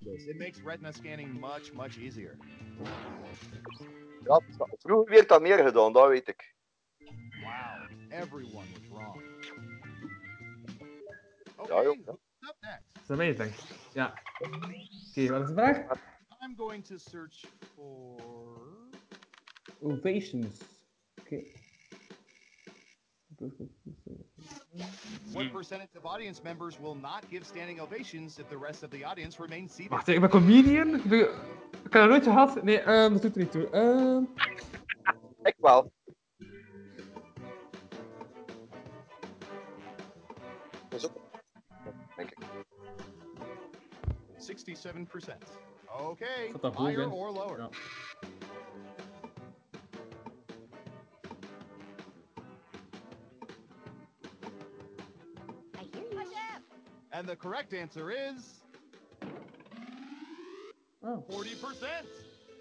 [0.00, 2.36] Yes, it makes retina scanning much, much easier.
[4.24, 4.40] Ja,
[4.78, 6.54] vroeger werd dat meer gedaan, dat weet ik.
[6.98, 9.22] Wow, everyone was wrong.
[11.68, 12.08] Ja, jong.
[12.08, 13.54] Up next, Dat is amazing.
[13.92, 14.14] Ja.
[14.38, 15.76] Oké, wat is de vraag?
[16.42, 18.20] I'm going to search for
[19.80, 20.60] Ovations.
[21.20, 21.42] Oké.
[25.32, 29.04] What percentage of audience members will not give standing ovations if the rest of the
[29.06, 29.90] audience remains seated?
[29.90, 30.94] Wacht, ik ben comedian?
[30.94, 32.62] Ik ben- ik heb dat nooit gehad.
[32.62, 33.70] Nee, ehm, dat doet er niet toe.
[33.70, 34.22] Ehm,
[35.42, 35.92] Ik wel.
[40.88, 41.20] Pas op.
[42.16, 42.38] Denk ik.
[44.36, 45.58] 67%.
[46.00, 47.58] Okay, Wat dat hoog higher or lower.
[47.58, 47.68] Ja.
[57.12, 58.62] And the correct answer is
[61.04, 61.24] Oh.
[61.28, 62.06] 40%.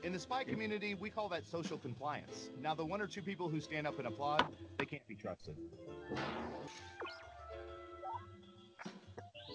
[0.04, 2.50] In the spy community, we call that social compliance.
[2.60, 4.44] Now, the one or two people who stand up and applaud,
[4.78, 5.56] they can't be trusted.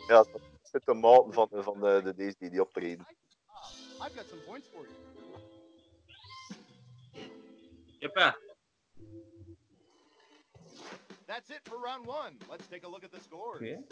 [0.09, 3.07] Ja, dat zit de maten van, van de, de, deze die, die optreden.
[4.01, 4.95] I've got some points for you.
[7.99, 8.21] Jeppa.
[8.21, 8.35] Ah.
[11.27, 12.37] That's it for round one.
[12.49, 13.61] Let's take a look at the scores.
[13.61, 13.83] Oké.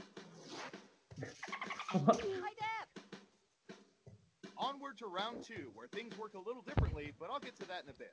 [4.57, 7.83] Onward to round two, where things work a little differently, but I'll get to that
[7.85, 8.13] in a bit.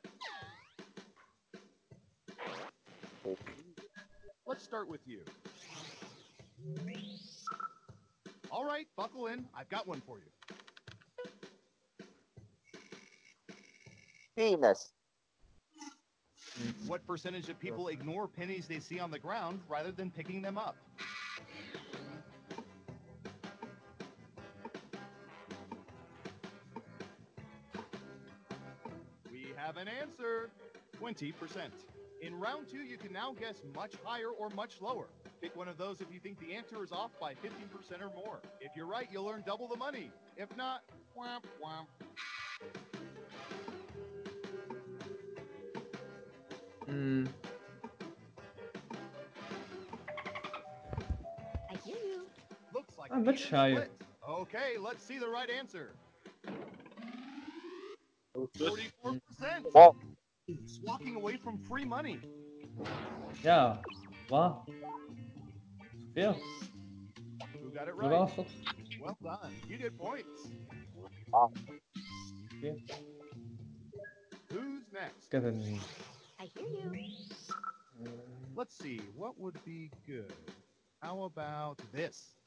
[4.46, 5.22] Let's start with you.
[8.52, 9.46] All right, buckle in.
[9.56, 10.26] I've got one for you.
[14.36, 14.92] Penis.
[16.86, 20.58] What percentage of people ignore pennies they see on the ground rather than picking them
[20.58, 20.76] up?
[29.74, 30.50] We have an answer
[31.02, 31.34] 20%.
[32.22, 35.06] In round two, you can now guess much higher or much lower.
[35.42, 38.42] Pick one of those if you think the answer is off by 15% or more.
[38.60, 40.12] If you're right, you'll earn double the money.
[40.36, 40.82] If not,
[41.18, 41.88] whomp whomp.
[46.86, 47.26] Hmm.
[51.70, 52.26] I hear you.
[52.74, 53.76] Looks like much even higher.
[53.76, 53.92] split.
[54.28, 55.92] Okay, let's see the right answer.
[58.48, 59.74] 44%.
[59.74, 59.96] Wow.
[60.48, 62.20] It's walking away from free money.
[63.44, 63.80] Ja.
[64.28, 64.70] Wat?
[66.14, 66.36] Veel.
[67.62, 68.36] Who got it Hoe was right?
[68.36, 68.46] dat?
[69.00, 69.52] Well done.
[69.68, 70.52] You get points.
[71.30, 72.76] Oké.
[74.48, 75.26] Who's next?
[75.26, 75.82] Ik heb het niet.
[76.40, 77.18] I hear you.
[78.56, 79.02] Let's see.
[79.16, 80.34] What would be good?
[81.00, 82.38] How about this?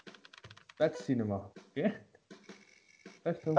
[0.77, 1.51] Pet cinema.
[1.69, 2.07] Oké.
[3.23, 3.55] Pet film.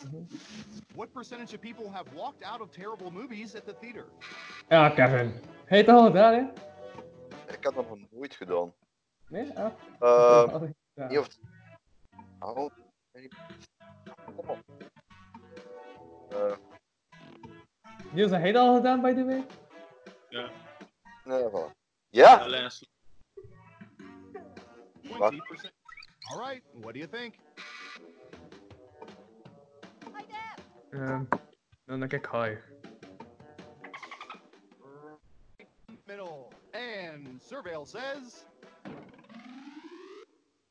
[0.00, 0.10] Pet?
[0.10, 0.38] koeken.
[0.94, 4.04] What percentage of people have walked out of terrible movies at the theater?
[4.68, 5.32] Ja, Kevin.
[5.64, 6.40] Heb je het al gedaan, hè?
[7.52, 8.74] Ik heb dat nog nooit gedaan.
[9.28, 9.58] Nee?
[9.58, 9.72] Ah.
[10.00, 11.06] Ehm, Ja.
[11.08, 11.28] niet of...
[12.38, 12.70] Oh,
[13.12, 13.28] nee.
[14.24, 14.58] Kom op.
[16.28, 16.56] Eh,
[18.12, 19.46] Niels, heb jij dat al gedaan, by the way?
[20.28, 20.50] Ja.
[21.24, 21.70] nee, voilà.
[22.08, 22.36] Ja?
[22.36, 22.88] Alleen als
[25.02, 25.72] 20%.
[26.20, 26.62] All right.
[26.72, 27.34] What do you think?
[30.90, 31.28] Dan
[31.86, 32.56] denk ik high.
[36.06, 36.48] Middle.
[36.72, 38.44] And Surveil says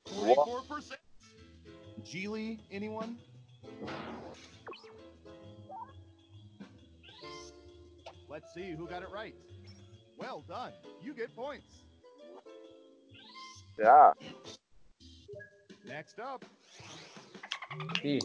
[0.06, 0.98] 44%.
[2.04, 3.18] Geely, anyone?
[8.30, 9.36] Let's see who got it right.
[10.18, 10.74] Well done.
[11.02, 11.84] You get points.
[13.78, 14.14] Ja.
[15.86, 16.46] Next up.
[17.84, 18.18] Oké.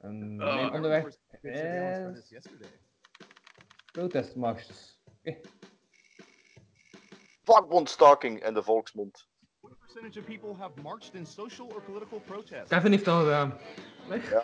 [0.00, 0.80] En Oh.
[0.80, 1.04] mijn
[2.12, 2.46] this is
[3.92, 5.00] protestmarsjes.
[5.04, 5.40] Oké.
[7.42, 9.28] Vakbondstaking in de volksmond.
[9.60, 12.68] What percentage of people have marched in social or political protest?
[12.68, 13.58] Kevin heeft al gedaan.
[14.08, 14.20] Nee?
[14.20, 14.42] Ja.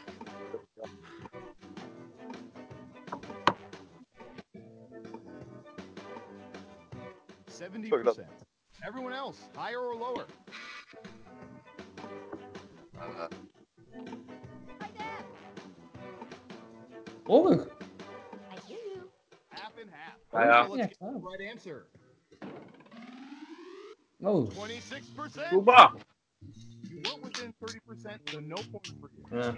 [7.47, 8.29] Seventy percent.
[8.87, 10.27] Everyone else, higher or lower?
[13.01, 13.29] Eh,
[28.31, 29.39] so no point for you.
[29.39, 29.55] Ja.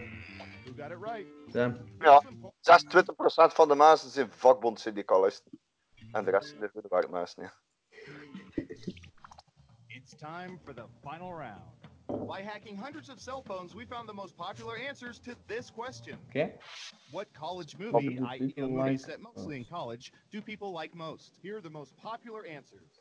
[0.65, 1.27] Who got it right?
[1.53, 1.79] Damn.
[1.99, 5.53] Ja, po- 26% van de mensen zijn vakbondsyndicalisten.
[6.13, 7.43] En de rest zijn de goede werkmensen.
[7.43, 7.53] Ja.
[9.87, 11.78] It's time for the final round.
[12.09, 16.17] By hacking hundreds of cell phones, we found the most popular answers to this question.
[16.31, 16.53] Oké.
[17.11, 18.37] What college movie, i.e.
[18.37, 21.39] a people movie set mostly in college, do people like most?
[21.43, 23.01] Here are the most popular answers.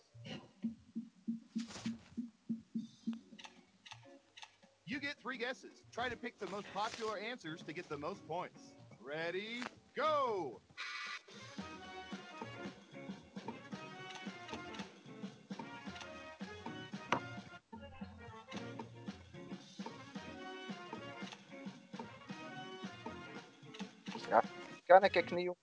[4.85, 5.83] You get three guesses.
[5.91, 8.73] Try to pick the most popular answers to get the most points.
[9.01, 9.61] Ready?
[9.97, 10.61] go!
[24.87, 25.55] Ja, kan ik ik niet, joh.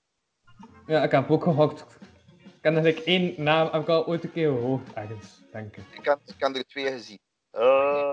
[0.87, 1.97] Ja, ik heb ook gehokt.
[2.41, 5.77] Ik heb nog like één naam, heb ik al ooit een keer gehoord ergens, denk
[5.77, 5.85] ik.
[5.99, 7.19] Ik heb, ik heb er twee gezien.
[7.51, 8.13] Eh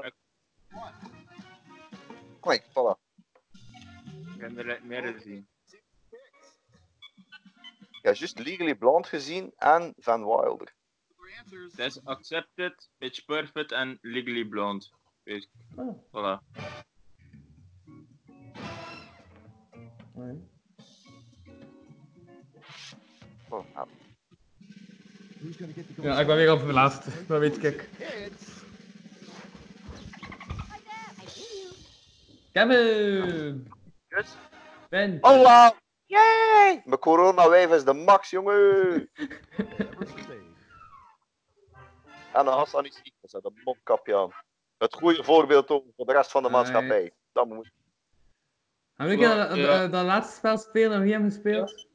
[2.39, 2.99] Kijk, voilà.
[4.35, 5.47] Ik heb er meer gezien.
[7.91, 10.73] Ik heb juist Legally Blonde gezien en Van Wilder.
[11.75, 14.85] Dat is Accepted, Pitch Perfect en Legally Blonde.
[15.23, 15.49] Weet ik.
[15.75, 16.03] Oh.
[16.07, 16.41] Voilà.
[20.13, 20.50] Nee.
[23.51, 23.87] Oh, nou.
[26.01, 27.89] Ja, ik ben weer op de laatste, dat weet ik.
[32.51, 33.71] Kevin!
[34.07, 34.35] Yes.
[34.89, 35.17] Ben!
[35.21, 35.71] Allah!
[36.05, 36.81] Yay!
[36.85, 38.55] Mijn coronawijf is de max, jongen!
[42.33, 44.31] en dan Hassan is ziek, dus een mondkapje aan.
[44.77, 47.11] Het goede voorbeeld ook voor de rest van de maatschappij.
[47.31, 47.71] Dat moet.
[48.95, 51.89] We een keer dat, laatste spel spelen en wie hebben gespeeld?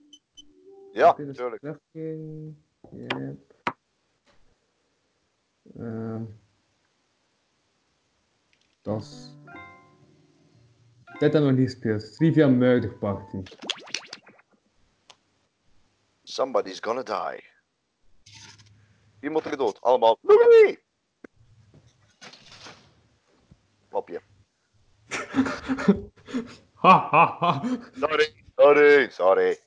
[0.97, 1.61] Ja, Oké, dus tuurlijk.
[1.61, 2.57] Trafficking,
[2.91, 3.55] Yep.
[5.79, 6.25] Ehm.
[8.83, 9.37] Dat is...
[11.19, 12.15] Dit hebben we niet gespeeld.
[12.15, 13.43] Trivia Murder Party.
[16.23, 17.45] Somebody's gonna die.
[19.21, 19.81] Wie moet er dood?
[19.81, 20.19] Allemaal.
[20.21, 20.79] Louis!
[23.91, 24.21] Mopje.
[26.75, 27.63] Ha ha ha!
[27.93, 29.59] Sorry, sorry, sorry.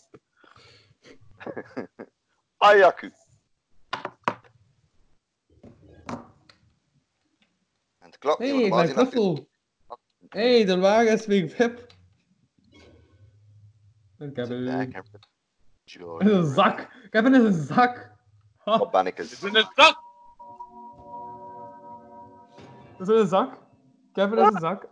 [2.57, 3.11] Ayaku.
[7.99, 9.49] En het klopt niet, Hé, want hey, mijn knuffel!
[10.29, 11.87] Hé, hey, de wagen is weer VIP.
[14.17, 14.67] Ik heb een...
[16.17, 16.79] In een zak!
[16.79, 18.11] Ik heb in een zak!
[18.63, 19.43] Wat ben ik eens?
[19.43, 20.07] In een zak!
[22.97, 23.53] dat is in een zak.
[24.09, 24.87] Ik heb in een zak.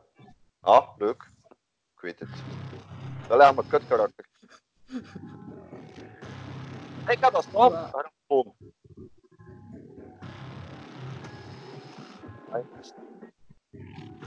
[0.59, 1.31] Ah, leuk.
[1.95, 2.29] Ik weet het.
[3.27, 3.83] Wel ja, mijn kut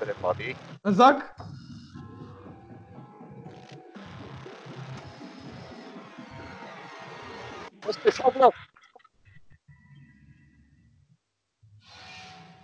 [0.06, 0.56] het maar niet.
[0.82, 1.34] Een zak!
[7.80, 8.54] Wat is dit van blok?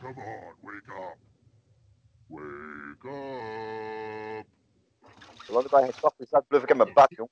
[0.01, 1.17] Come on, wake up.
[2.27, 4.47] Wake up.
[5.45, 7.31] Zolang ik bij geen stap zet, blijf ik in mijn bed, jong.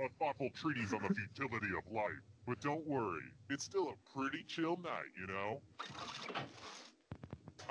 [0.00, 2.22] A thoughtful treatise on the futility of life.
[2.46, 5.60] But don't worry, it's still a pretty chill night, you know?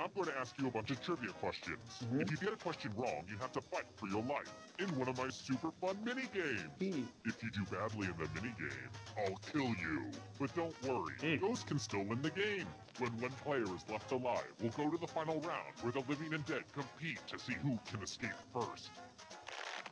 [0.00, 1.78] I'm going to ask you a bunch of trivia questions.
[2.04, 2.20] Mm-hmm.
[2.20, 5.08] If you get a question wrong, you have to fight for your life in one
[5.08, 7.04] of my super fun mini games.
[7.24, 10.10] If you do badly in the mini game, I'll kill you.
[10.38, 12.66] But don't worry, ghosts can still win the game.
[12.98, 16.34] When one player is left alive, we'll go to the final round where the living
[16.34, 18.90] and dead compete to see who can escape first.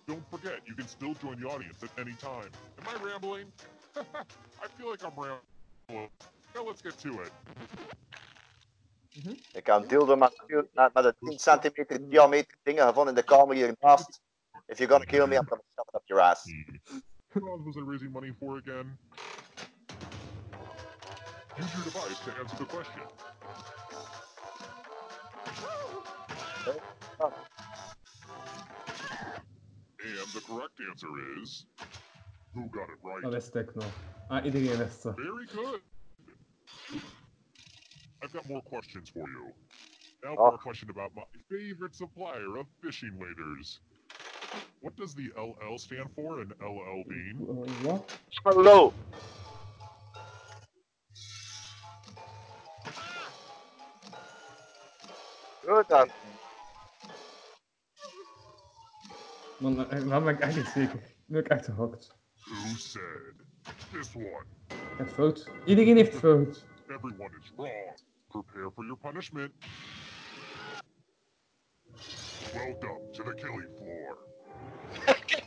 [0.07, 2.51] Don't forget, you can still join the audience at any time.
[2.79, 3.47] Am I rambling?
[3.97, 6.11] I feel like I'm rambling.
[6.55, 7.33] Now let's get to it.
[9.19, 9.35] Mm-hmm.
[9.53, 13.27] Ik heb een dildo met, met, met een 10 centimeter diameter dingen gevonden in de
[13.27, 14.21] kamer hiernaast.
[14.67, 16.45] If you're gonna kill me, I'm gonna shove it up your ass.
[16.45, 17.01] Hmm.
[17.33, 18.99] What was I raising money for again?
[21.59, 23.03] Use your device to answer the question.
[30.37, 31.09] And the correct answer
[31.43, 31.65] is.
[32.55, 33.23] Who got it right?
[33.23, 33.85] Dat wist ik nog.
[34.29, 35.13] Ah, iedereen wist ze.
[35.15, 35.81] Very good.
[38.23, 39.53] I've got more questions for you.
[40.23, 43.81] Now for a question about my favorite supplier of fishing waders.
[44.81, 47.37] What does the LL stand for in LL Bean?
[47.83, 48.21] Wat?
[48.43, 48.93] Hallo.
[55.65, 56.09] Goed dan.
[59.59, 61.01] Man, eh, dan ben ik echt niet zeker.
[61.27, 62.17] Nu heb ik echt gehokt.
[62.35, 63.35] Who said?
[63.93, 64.45] This one.
[64.69, 65.51] Ik heb fout.
[65.65, 66.67] Iedereen heeft fout.
[66.89, 67.99] Everyone is wrong.
[68.29, 69.53] Prepare for your punishment.
[72.53, 74.19] Welcome to the killing floor.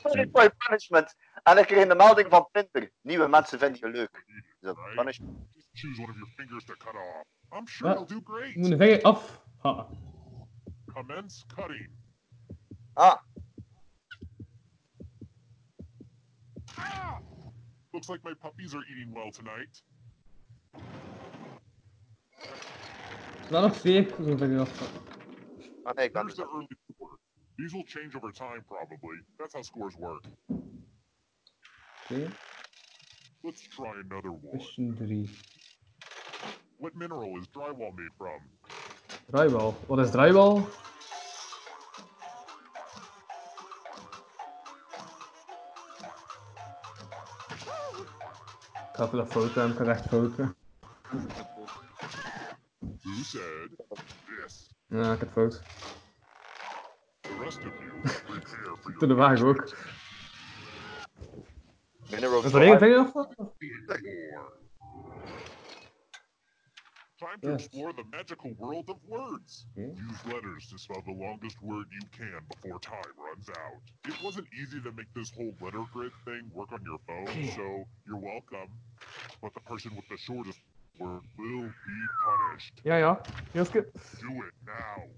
[0.01, 1.15] Sorry for your punishment.
[1.43, 2.91] En ik kreeg een melding van Tinder.
[3.01, 4.23] Nieuwe mensen vinden je leuk.
[4.59, 5.37] Dus dat punishment.
[5.49, 7.23] Just choose one of your fingers to cut off.
[7.59, 8.49] I'm sure you'll do great.
[8.49, 9.41] Ik moet de vinger af.
[9.57, 9.87] Ha.
[10.93, 11.89] Commence cutting.
[12.93, 13.17] Ah.
[17.91, 19.83] Looks like my puppies are eating well tonight.
[23.49, 24.07] Dan nog vier.
[24.25, 24.81] Zo vinger af.
[25.83, 27.17] Ah nee, ik ben Here's the early score.
[27.55, 29.23] These will change over time, probably.
[29.37, 30.23] That's how scores work.
[32.03, 32.27] Oké,
[33.43, 34.57] Let's try another one.
[34.57, 35.29] mission 3.
[36.77, 38.39] What mineral is drywall made from?
[39.31, 39.73] Drywall.
[39.87, 40.61] What is drywall?
[48.99, 50.53] Ik ga even dat foto ga echt foto.
[52.79, 53.69] Who said
[54.25, 54.73] this?
[54.87, 55.33] Ja, ik heb.
[55.33, 55.59] The
[57.39, 59.75] rest of you, prepare for your Toen de wagen ook.
[62.09, 63.27] Mineral Is er één vinger of.
[67.19, 67.65] Time to Yes.
[67.65, 69.65] explore the magical world of words.
[69.77, 69.91] Okay.
[70.07, 73.81] Use letters to spell the longest word you can before time runs out.
[74.07, 77.85] It wasn't easy to make this whole letter grid thing work on your phone, so
[78.07, 78.69] you're welcome.
[79.41, 80.59] But the person with the shortest
[80.97, 82.79] word will be punished.
[82.83, 83.21] Ja, ja.
[83.53, 83.81] Joske.
[84.21, 85.09] Do it now.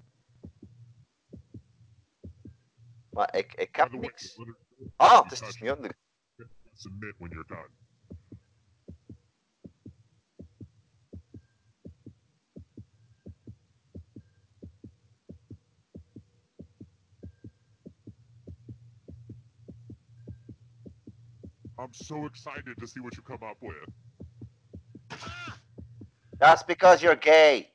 [3.11, 4.39] Maar ik, ik By heb the way, niks.
[4.95, 5.91] Ah, het is dus niet onder.
[6.73, 7.69] submit when you're done.
[21.81, 23.89] I'm so excited to see what you come up with.
[26.39, 27.71] That's because you're gay.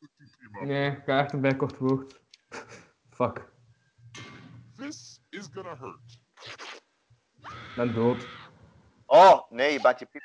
[0.00, 0.66] Yeah, up.
[0.68, 2.20] Nee, ik ga echt een bijkort woord.
[3.10, 3.52] Fuck.
[4.76, 6.18] This is gonna hurt.
[7.42, 8.26] Ik ben dood.
[9.06, 10.22] Oh, nee, je bent je piep.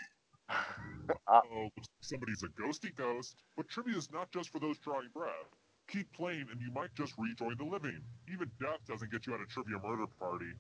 [1.24, 3.44] Ah, Oh, somebody's a ghosty ghost.
[3.56, 5.50] But trivia is not just for those drawing breath.
[5.88, 8.04] Keep playing and you might just rejoin the living.
[8.28, 10.54] Even death doesn't get you out of trivia murder party.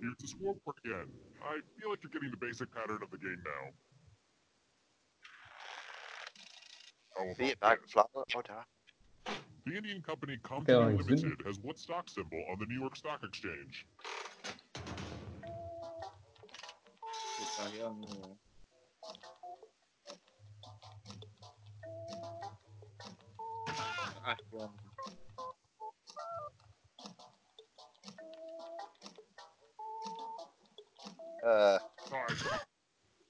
[0.00, 1.08] Here's the scoreboard again.
[1.42, 3.72] I feel like you're getting the basic pattern of the game now.
[7.14, 7.90] How zie je, about daar, this?
[7.90, 8.34] Vlaanderen.
[8.36, 8.66] Oh, daar.
[9.64, 11.06] The Indian company wel Company eens.
[11.06, 13.86] Limited has what stock symbol on the New York Stock Exchange?
[31.42, 31.80] Ja.
[32.08, 32.60] Time.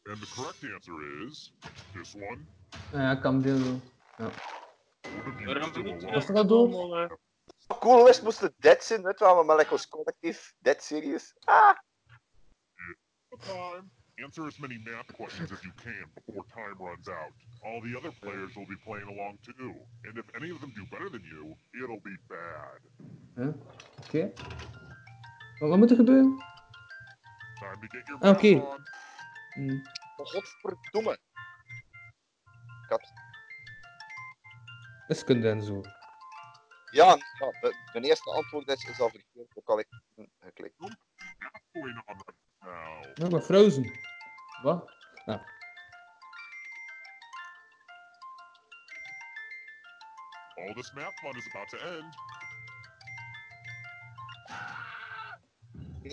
[0.04, 0.92] And the correct answer
[1.28, 1.52] is
[1.94, 2.44] this one.
[2.92, 3.50] Ja, is je
[5.48, 6.12] alive.
[6.12, 7.10] Was allemaal, eh,
[7.78, 11.34] cool wist moest het dead zijn, wel, maar like als collectief, dead serious.
[11.44, 11.76] Ah,
[13.38, 13.88] Time.
[14.24, 17.32] Answer as many math questions as you can before time runs out.
[17.62, 19.74] All the other players will be playing along too.
[20.02, 22.80] And if any of them do better than you, it'll be bad.
[23.34, 23.54] Huh?
[24.04, 24.32] Oké.
[25.58, 26.51] Wat, wat moet er gebeuren?
[27.62, 28.54] Time to get your Oké.
[28.54, 28.84] math on.
[29.54, 29.78] Hm.
[30.16, 31.18] godverdomme.
[32.88, 33.12] Had,
[35.06, 35.80] Wiskunde en zo.
[36.90, 37.04] ja,
[37.38, 40.74] ja de- mijn eerste antwoord is, is al verkeerd, ook al ik hm, geklikt.
[43.14, 43.98] Ja, maar Frozen.
[44.62, 44.92] Wat?
[45.24, 45.44] Ja.
[50.56, 52.14] All this math fun is about to end.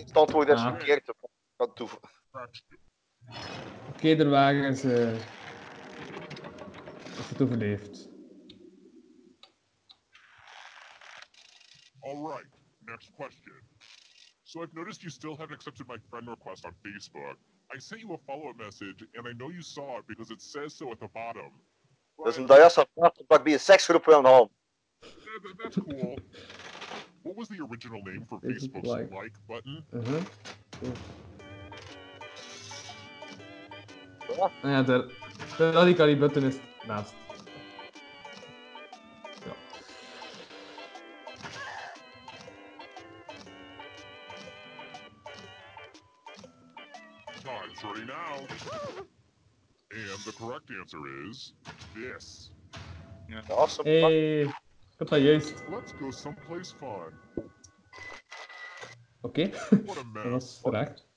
[0.00, 0.74] Het antwoord is Ah.
[0.74, 1.12] verkeerd,
[1.60, 1.88] ik had toe-
[2.28, 2.80] Scratch you.
[3.88, 4.84] Oké, de wagen is...
[4.84, 5.14] eh
[7.18, 8.08] is het overleefd.
[12.00, 12.46] All right,
[12.86, 13.54] next question.
[14.42, 17.36] So I've noticed you still haven't accepted my friend request on Facebook.
[17.74, 20.76] I sent you a follow-up message, and I know you saw it because it says
[20.76, 21.52] so at the bottom.
[22.16, 24.50] Dat is But- omdat zat dat ik bij een seksgroep wil halen.
[25.56, 26.18] That's cool.
[27.22, 29.22] what was the original name for Facebook Facebook's like.
[29.22, 29.84] like button?
[29.92, 30.22] Uh-huh.
[30.82, 31.29] Ah
[34.62, 35.04] ja, daar.
[35.56, 37.14] De radicali button is naast.
[39.44, 39.54] Ja.
[47.42, 48.46] Time's now.
[49.92, 50.98] And the correct answer
[51.30, 51.52] is
[51.94, 52.50] this.
[53.48, 53.84] Awesome.
[53.88, 55.64] Hey, ik heb dat juist.
[55.68, 57.12] Let's go someplace fun.
[59.20, 59.50] Oké,
[59.84, 60.60] What a dat mess.
[60.62, 61.08] was.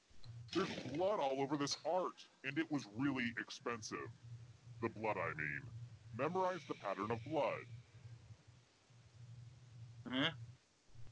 [0.53, 4.09] There's blood all over this art, and it was really expensive.
[4.81, 5.61] The blood, I mean.
[6.17, 7.65] Memorize the pattern of blood.
[10.09, 10.31] Huh?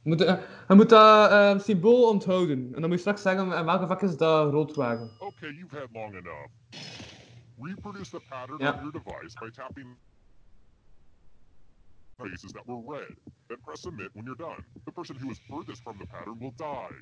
[0.04, 0.38] Je moet, eh,
[0.68, 2.66] je moet dat eh, symbool onthouden.
[2.66, 5.12] En dan moet je straks zeggen in welke vak is dat rood wagen.
[5.20, 6.50] Okay, you've had long enough.
[7.60, 8.74] Reproduce the pattern Yeah.
[8.76, 9.98] on your device by tapping
[12.18, 13.16] faces that were red.
[13.48, 14.64] Then press submit when you're done.
[14.84, 16.96] The person who is furthest from the pattern will die.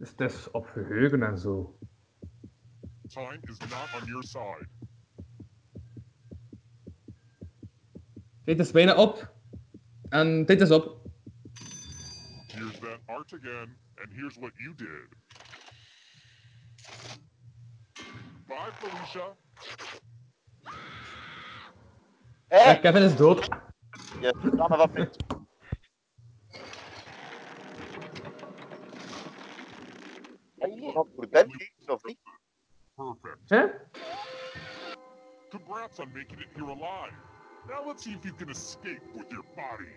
[0.00, 1.78] Dus het is op geheugen en zo.
[3.08, 4.68] Time is not on your side.
[8.44, 9.34] Tijd is bijna op.
[10.08, 11.10] En tijd is op.
[12.46, 15.08] Here's that art again, and here's what you did.
[18.46, 19.36] Bye, Felicia.
[22.48, 22.80] Hey.
[22.80, 23.48] Kevin is dood.
[24.20, 25.16] Ja, yes, kan wat niet.
[31.30, 32.02] Bent je, of?
[32.94, 33.48] Perfect.
[33.48, 33.68] Huh?
[35.50, 37.14] Congrats on making it here alive.
[37.68, 39.92] Now let's see if you can escape with your body.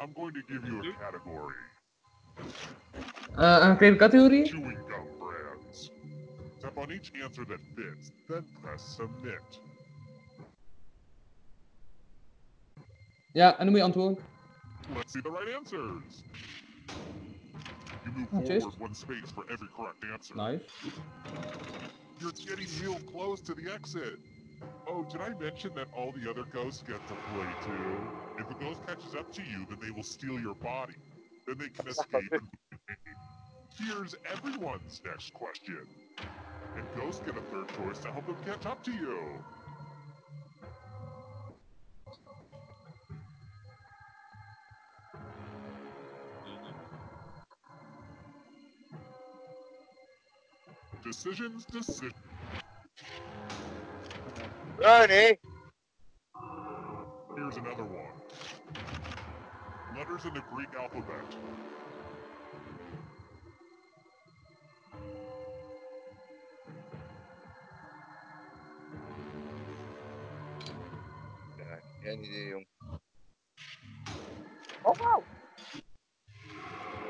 [0.00, 1.54] I'm going to give you a category.
[3.36, 4.46] Een kleine categorie?
[4.46, 5.90] Chewing gum brands.
[6.60, 9.60] Tap on each answer that fits, then press submit.
[13.32, 14.22] Ja, en dan moet je.
[14.94, 16.22] Let's see the right answers.
[18.08, 18.62] You move Oh, cheers.
[18.62, 20.34] forward one space for every correct answer.
[20.34, 20.60] Nice.
[22.20, 24.18] You're getting real close to the exit.
[24.86, 28.08] Oh, did I mention that all the other ghosts get to play too?
[28.38, 30.94] If a ghost catches up to you, then they will steal your body.
[31.46, 32.32] Then they can escape.
[33.78, 35.86] Here's everyone's next question.
[36.76, 39.18] And ghosts get a third choice to help them catch up to you.
[51.20, 52.14] Decisions, decisions.
[54.84, 55.36] Ernie!
[57.34, 58.14] Here's another one.
[59.96, 61.24] Letters in the Greek alphabet.
[71.56, 72.66] Ja, geen idee, jong.
[74.84, 75.24] Oh, wow.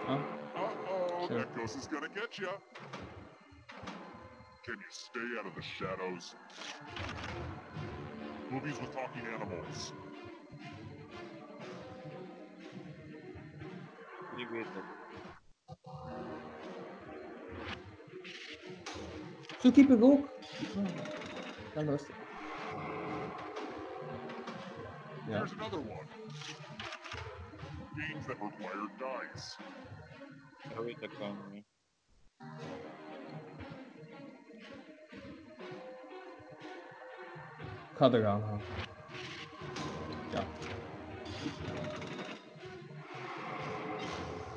[0.09, 2.49] Uh-oh, that ghost is gonna get ya.
[4.69, 6.35] Can you stay out of the shadows?
[8.51, 9.93] Movies with talking animals.
[14.37, 14.85] Wie weet het.
[19.59, 20.29] Zoekkeeper ook.
[21.75, 22.17] Ja, rustig.
[25.29, 25.37] Ja.
[25.37, 26.07] Here's another one.
[27.97, 29.57] Games that require dice.
[30.75, 31.11] Dat weet ik
[37.99, 38.13] wel niet.
[38.13, 38.61] Ik ga er gaan gaan.
[40.33, 40.43] Ja.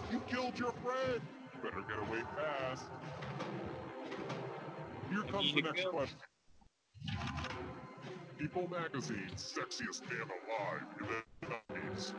[0.10, 1.22] You killed your friend.
[1.52, 2.84] You Better get away fast.
[5.10, 6.20] Here comes the next question.
[8.38, 12.14] People Magazine's sexiest man alive in the 90s.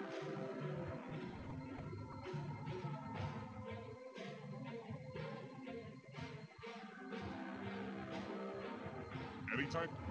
[9.53, 10.02] Anytime.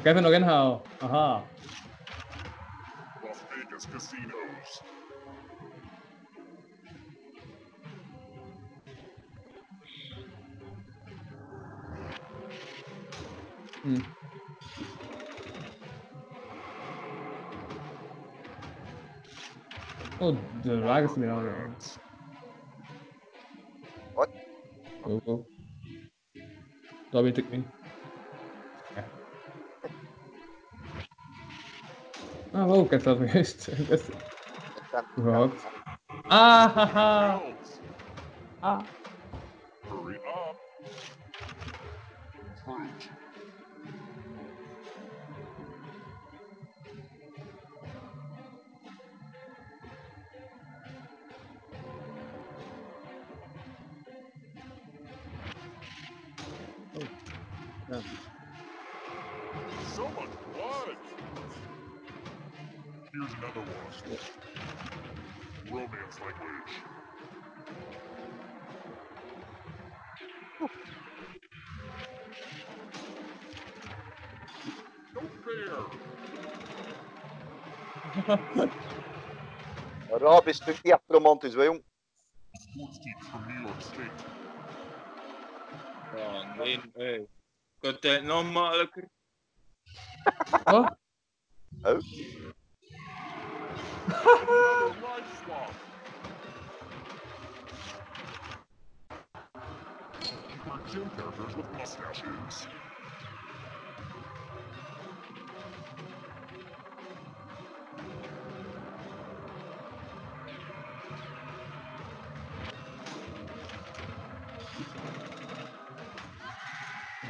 [0.00, 0.80] Kevin nog inhalen.
[1.00, 1.44] Aha.
[3.22, 4.82] Las Vegas casinos.
[13.82, 14.00] Hm.
[20.18, 21.76] Oh, de wagen is weer aan.
[24.14, 24.28] Wat?
[25.02, 25.46] Oh, oh.
[27.10, 27.38] Dat weet
[32.52, 33.68] Ah, wow, ik heb dat juist.
[35.18, 35.62] Überhaupt.
[36.28, 37.40] Ah, haha.
[38.60, 38.78] Ah.
[63.42, 63.72] Another one.
[65.70, 66.72] Romance language.
[80.54, 81.82] Stuk niet echt romantisch, hè, jong.
[86.16, 89.08] Ja, nee, nog makkelijker?
[90.64, 90.96] Wat?
[91.82, 92.00] Oh?
[94.10, 94.92] Ah,
[100.64, 102.66] cartoon characters with mustaches.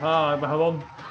[0.01, 1.02] Hold on.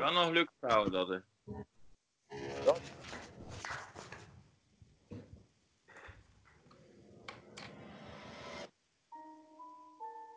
[0.00, 1.18] Wel nog leuk verhaal dat hè.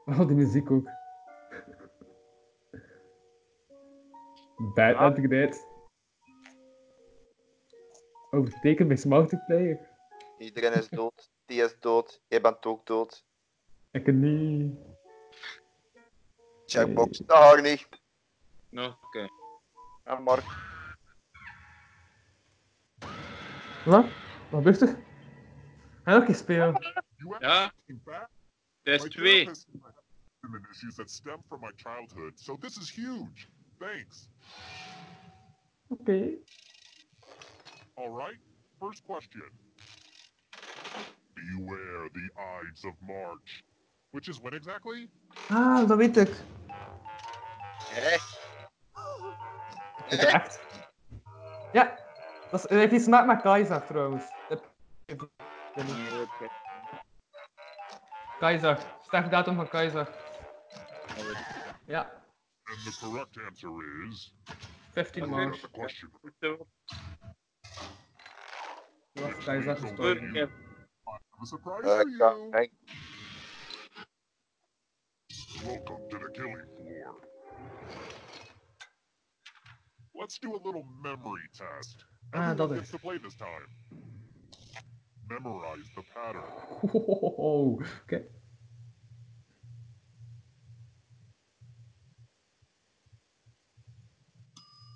[0.06, 0.90] Oh, die muziek ook.
[4.76, 5.06] Bad Ah.
[5.06, 5.68] upgrade.
[8.32, 8.98] Overtekend bij
[9.48, 9.90] Player.
[10.38, 11.30] Iedereen is dood.
[11.46, 12.22] Die is dood.
[12.28, 13.26] Jij bent ook dood.
[13.92, 14.78] Ik niet.
[16.66, 17.18] Checkbox.
[17.18, 17.88] Daar niet.
[18.70, 19.28] Nog, oké.
[20.10, 20.46] En Mark.
[23.86, 24.06] Wat?
[24.50, 24.88] Wat gebeurt er?
[24.88, 26.82] Ga je nog een keer spelen?
[27.40, 27.74] Ja,
[28.84, 29.50] het is twee.
[30.72, 33.48] issues that stem from my childhood, so this is huge.
[33.80, 34.30] Thanks.
[35.88, 36.38] Oké.
[37.94, 38.40] All right.
[38.80, 39.52] First question.
[41.34, 42.30] Beware the
[42.62, 43.64] Ides of March.
[44.12, 45.10] Which is when exactly?
[45.50, 46.30] Ah, dat weet ik.
[47.94, 48.18] Hé?
[50.10, 50.60] Je echt?
[51.74, 51.96] Ja,
[52.52, 54.24] dat, is, dat heeft iets te maken met Kaiser trouwens.
[58.40, 60.10] Kaiser, sterfdatum van Kaiser.
[61.86, 62.20] Ja,
[62.70, 63.72] And the correct answer
[64.10, 64.32] is.
[64.94, 65.72] 15 That's March.
[65.72, 66.10] question.
[69.14, 70.50] Was Kaiser So gestorven.
[71.44, 72.70] Surprise.
[75.64, 77.29] Welcome to the killing floor.
[80.20, 82.04] Let's do a little memory test.
[82.34, 82.92] Ah, Everyone dat gets is.
[82.92, 83.66] to play this time.
[85.30, 86.52] Memorize the pattern.
[87.38, 88.26] Oh, oké.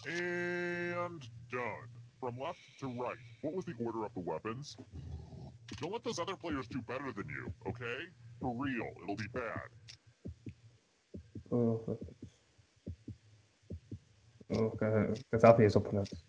[0.05, 1.21] And
[1.51, 1.89] done.
[2.19, 3.15] From left to right.
[3.41, 4.75] What was the order of the weapons?
[5.81, 7.97] Don't let those other players do better than you, okay?
[8.39, 9.69] For real, it'll be bad.
[11.51, 11.97] Oh,
[15.57, 16.23] niet eens opgelet.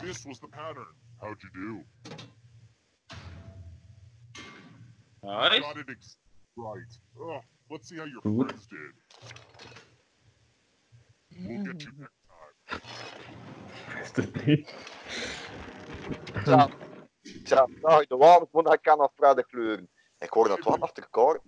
[0.00, 0.86] This was the pattern.
[1.20, 1.84] How'd you do?
[5.22, 5.60] Nice.
[5.60, 6.16] Got it ex-
[6.56, 6.98] right.
[7.20, 7.40] Ugh,
[7.70, 8.48] let's see how your Good.
[8.48, 8.94] friends did.
[11.46, 12.12] We'll get you next
[14.14, 14.32] time.
[14.46, 14.66] Is?
[16.44, 16.70] Tja.
[17.44, 19.88] Tja, nou, de warm van hij kan afvragen de kleuren.
[20.22, 21.40] Ik hoor dat wat achter elkaar.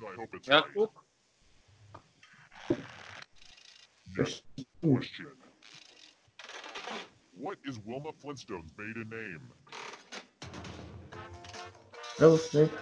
[0.00, 0.76] I hope it's Ja, right.
[0.76, 1.04] ook.
[4.02, 4.44] Next
[4.80, 5.32] question.
[7.30, 9.40] What is Wilma Flintstone's maiden name?
[12.16, 12.72] Dat was leuk.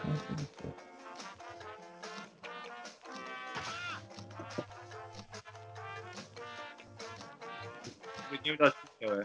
[8.31, 9.25] Ik weet niet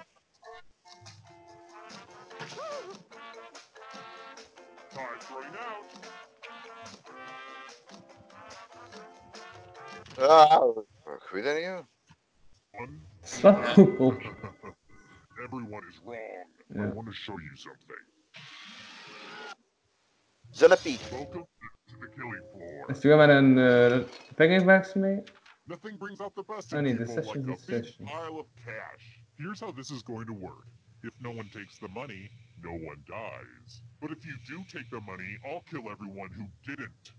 [10.17, 10.63] Ja,
[11.05, 11.63] ik weet het niet.
[11.63, 11.85] joh.
[12.71, 12.99] One.
[13.21, 14.11] Slaapkoepel.
[15.43, 16.47] Everyone is wrong.
[16.75, 18.05] I want to show you something.
[20.51, 20.99] Zinnepie.
[21.11, 21.47] Welcome
[21.87, 22.89] to the killing floor.
[22.89, 25.21] Is er met een uh, vingerwerks mee?
[25.63, 28.05] Nothing brings out the best Oh, in people session like a big session.
[28.05, 29.19] pile of cash.
[29.37, 30.65] Here's how this is going to work.
[31.01, 32.29] If no one takes the money,
[32.63, 33.81] no one dies.
[34.01, 37.11] But if you do take the money, I'll kill everyone who didn't.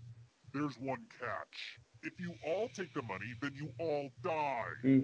[0.53, 1.79] There's one catch.
[2.07, 4.75] If you all take the money, then you all die.
[4.81, 4.99] Hm.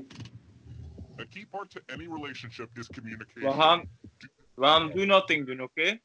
[1.19, 3.49] A key part to any relationship is communication.
[3.49, 3.90] We gaan,
[4.56, 5.99] we gaan do nothing doen, oké?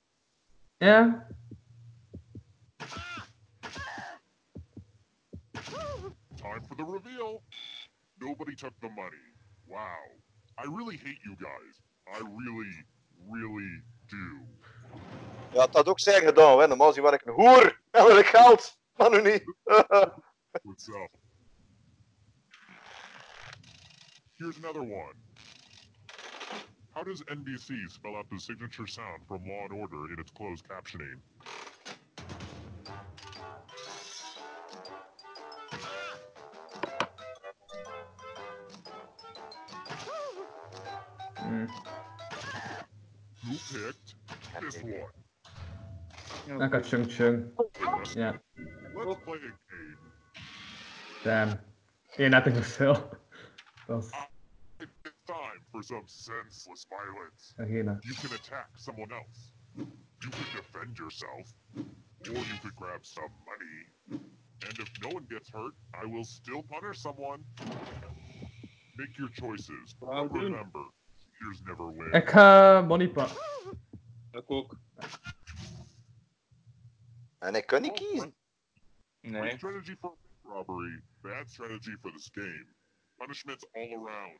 [0.78, 1.26] Ja.
[6.36, 7.42] Time for the reveal.
[8.20, 9.26] Nobody took the money.
[9.66, 10.02] Wow.
[10.58, 11.74] I really hate you guys.
[12.06, 12.74] I really,
[13.30, 14.26] really do.
[15.52, 16.66] Ja, dat had ook zijn gedaan, hè.
[16.66, 17.80] Normaal gezien ben ik een hoer.
[17.90, 18.78] En wil ik geld.
[18.96, 19.44] Maar nu niet.
[20.64, 21.10] What's up?
[24.38, 25.14] Here's another one.
[26.94, 30.64] How does NBC spell out the signature sound from Law and Order in its closed
[30.68, 31.20] captioning?
[41.36, 41.68] Hm.
[43.46, 44.14] Who picked
[44.60, 45.10] this one?
[46.62, 47.52] Ik had Chung Chung.
[48.14, 48.32] Ja.
[48.94, 49.38] Let's play.
[51.24, 51.58] Damn.
[52.16, 52.54] 31 nothing
[53.86, 54.10] Dat is
[54.78, 57.54] It's time for some senseless violence.
[57.58, 57.98] Agena.
[58.02, 59.52] You can attack someone else.
[59.76, 61.52] You could defend yourself.
[61.76, 64.20] Or you could grab some money.
[64.66, 67.44] And if no one gets hurt, I will still punish someone.
[68.96, 69.94] Make your choices.
[70.00, 70.84] Well, remember,
[71.38, 72.12] Cheaters never win.
[72.12, 73.36] Ik ga money pakken.
[74.30, 74.76] Ik ook.
[77.38, 78.34] En ik kan niet kiezen.
[79.20, 79.56] Nee.
[79.56, 82.66] Strategy for bank robbery, bad strategy for this game.
[83.20, 84.38] Punishments all around.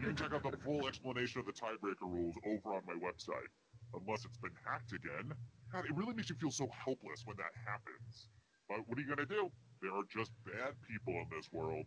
[0.00, 3.50] You can check out the full explanation of the tiebreaker rules over on my website.
[3.94, 5.32] Unless it's been hacked again.
[5.72, 8.28] God, it really makes you feel so helpless when that happens.
[8.68, 9.50] But what are you gonna do?
[9.82, 11.86] There are just bad people in this world.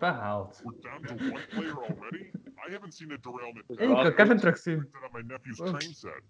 [0.00, 0.60] Herhaald.
[0.64, 2.32] We're down to one player already?
[2.66, 3.64] I haven't seen a derailment.
[3.68, 4.90] Hey, ik kan Kevin terugzien.
[5.04, 5.66] on my nephew's Oh.
[5.68, 6.22] train set.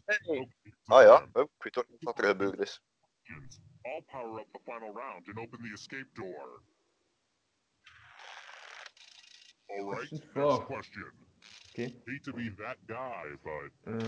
[0.84, 2.80] Ah ja, oh, ik weet ook niet wat er gebeurd is.
[3.82, 6.62] I'll power up the final round and open the escape door.
[9.66, 10.64] Alright, Question next four.
[10.66, 11.12] question.
[11.70, 11.94] Okay.
[12.06, 13.98] Hate to be that guy, but Uh,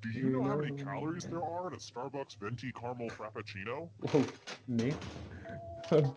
[0.00, 3.90] do you know how many calories there are in a Starbucks venti caramel frappuccino?
[4.00, 4.24] wow,
[4.66, 4.94] nee.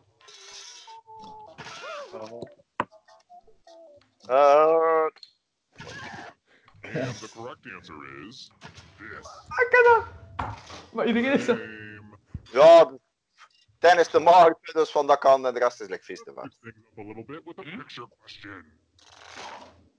[4.30, 5.10] Uh,
[6.94, 7.94] And the correct answer
[8.28, 8.50] is
[8.98, 9.28] this.
[9.60, 10.06] Ik kan dat!
[10.94, 11.58] Maar iedereen is zo.
[12.52, 12.98] ja,
[13.80, 16.52] Dennis de Markt, dus van dat kan en de rest is like feest van.
[16.62, 17.78] Things up a little bit with a hmm?
[17.78, 18.66] picture question.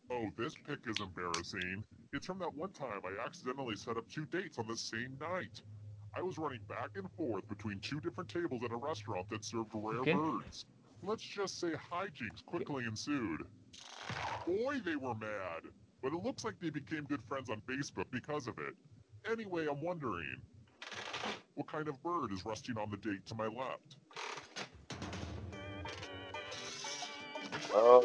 [0.08, 1.84] Oh, this pic is embarrassing.
[2.12, 5.62] It's from that one time I accidentally set up two dates on the same night.
[6.18, 9.70] I was running back and forth between two different tables at a restaurant that served
[9.74, 10.14] rare Okay.
[10.14, 10.66] birds.
[11.02, 13.46] Let's just say hijinks quickly ensued.
[14.46, 15.62] Boy, they were mad.
[16.02, 18.74] But it looks like they became good friends on Facebook because of it.
[19.30, 20.36] Anyway, I'm wondering,
[21.54, 23.96] what kind of bird is resting on the date to my left?
[27.74, 28.00] Uh,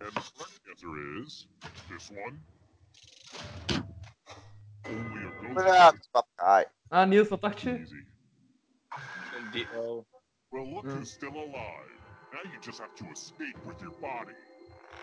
[0.00, 1.46] And the correct answer is
[1.90, 2.38] this one.
[4.86, 5.66] Only a ghost.
[5.66, 6.64] ja, dat is wat saai.
[6.88, 7.86] Ah, Niels, wat dacht je?
[9.52, 10.04] Die, oh.
[10.50, 11.90] Well, look who's still alive.
[12.32, 14.34] Now you just have to escape with your body.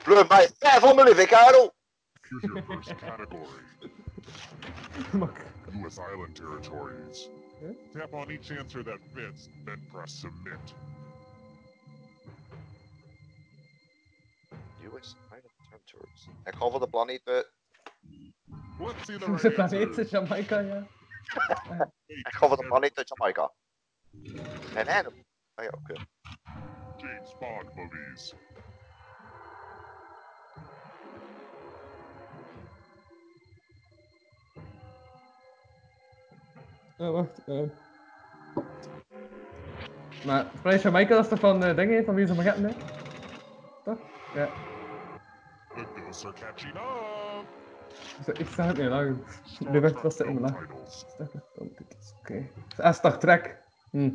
[0.08, 1.76] Pleur mij vijf van mijn leven, Karel!
[2.22, 3.64] Here's your first category.
[5.84, 5.98] U.S.
[5.98, 7.30] Island territories.
[7.94, 10.74] Tap on each answer that fits, then press submit.
[14.84, 16.28] US Island Territories.
[16.44, 17.46] Ik ga voor de planeten.
[18.80, 19.98] Let's see the Onze right planeet answers.
[19.98, 20.88] is Jamaica, ja.
[22.06, 23.52] Ik ga voor de planeten Jamaica.
[24.76, 25.06] En en.
[25.54, 25.94] Ah ja, oké.
[26.98, 28.34] James Bond movies.
[36.98, 37.44] Oh, wacht.
[37.46, 37.62] eh.
[40.26, 42.74] Maar Planeet Jamaica, dat is toch van uh, dingen, van wie is Manhattan, hè?
[43.84, 43.98] Toch?
[44.34, 44.50] Ja.
[45.76, 47.46] The ghosts are catching up.
[48.26, 49.18] Zo, Ik zag het niet lang.
[49.60, 51.06] Nu werd vast in mijn nacht.
[52.20, 52.50] Oké.
[52.78, 53.58] Ah, Star Trek.
[53.92, 54.06] Hm.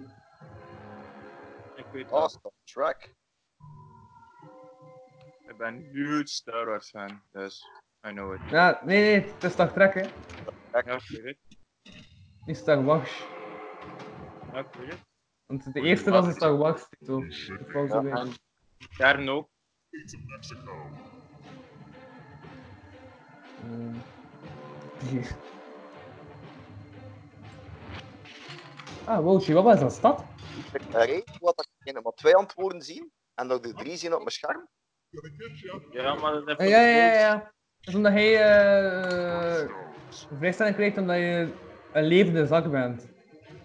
[1.74, 2.30] Ik weet Oh, dat.
[2.30, 3.14] Star Trek.
[5.48, 7.66] Ik ben een huge Star Wars fan, dus
[8.08, 8.40] I know it.
[8.50, 10.00] Ja, nee, nee, het is Star Trek, hè.
[10.72, 11.36] Ja, ik weet
[12.46, 13.26] Niet Star Wars.
[14.52, 14.94] Ja, ik.
[15.46, 17.20] Want de eerste was een Star Wars titel.
[17.20, 17.44] Dat was
[17.90, 18.12] zo Ja, weer.
[18.98, 19.48] en ook.
[23.62, 25.36] Eh, hier.
[29.04, 30.24] Ah, wow, Chihuahua is een stad?
[30.56, 34.18] Ik weet wat ik in maar twee antwoorden zien en nog de drie zien op
[34.18, 34.68] mijn scherm.
[35.92, 37.34] Ja, maar dat heeft Ah, ja, ja, ja, ja.
[37.36, 39.70] Dat is omdat hij eh
[40.38, 41.52] vrijstelling krijgt omdat je
[41.92, 43.08] een levende zak bent.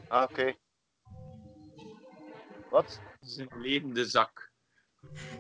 [0.08, 0.54] Ah, oké.
[2.70, 3.00] Wat?
[3.20, 4.52] Het is een levende zak.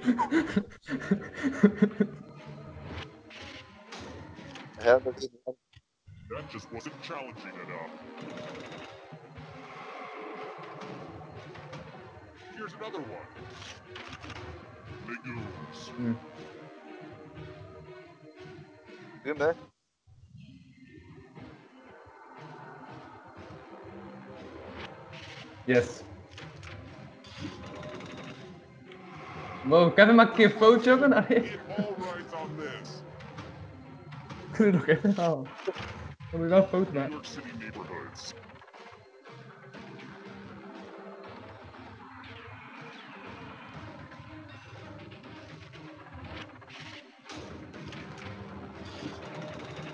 [4.83, 5.29] Ja, dat is
[6.29, 7.91] That just wasn't challenging enough.
[12.55, 13.27] Here's another one.
[15.07, 15.91] Legumes.
[19.23, 19.53] Doe me.
[25.67, 26.01] Yes.
[29.63, 30.99] Wow, Kevin maakt een keer foutje ook.
[32.57, 33.03] This.
[34.51, 35.47] Kun je nog even halen?
[36.31, 37.19] Moet je wel een foto maken.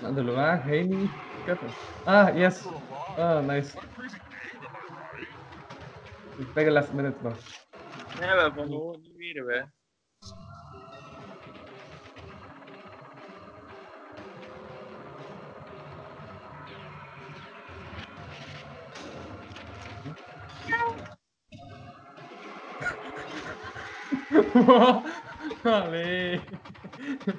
[0.00, 1.08] Nou, de Loire, Haley,
[1.44, 1.68] Kevin.
[2.04, 2.64] Ah, yes.
[3.16, 3.76] Ah, nice.
[6.54, 7.32] Pega last minuut man.
[8.20, 8.80] Nee, we hebben niet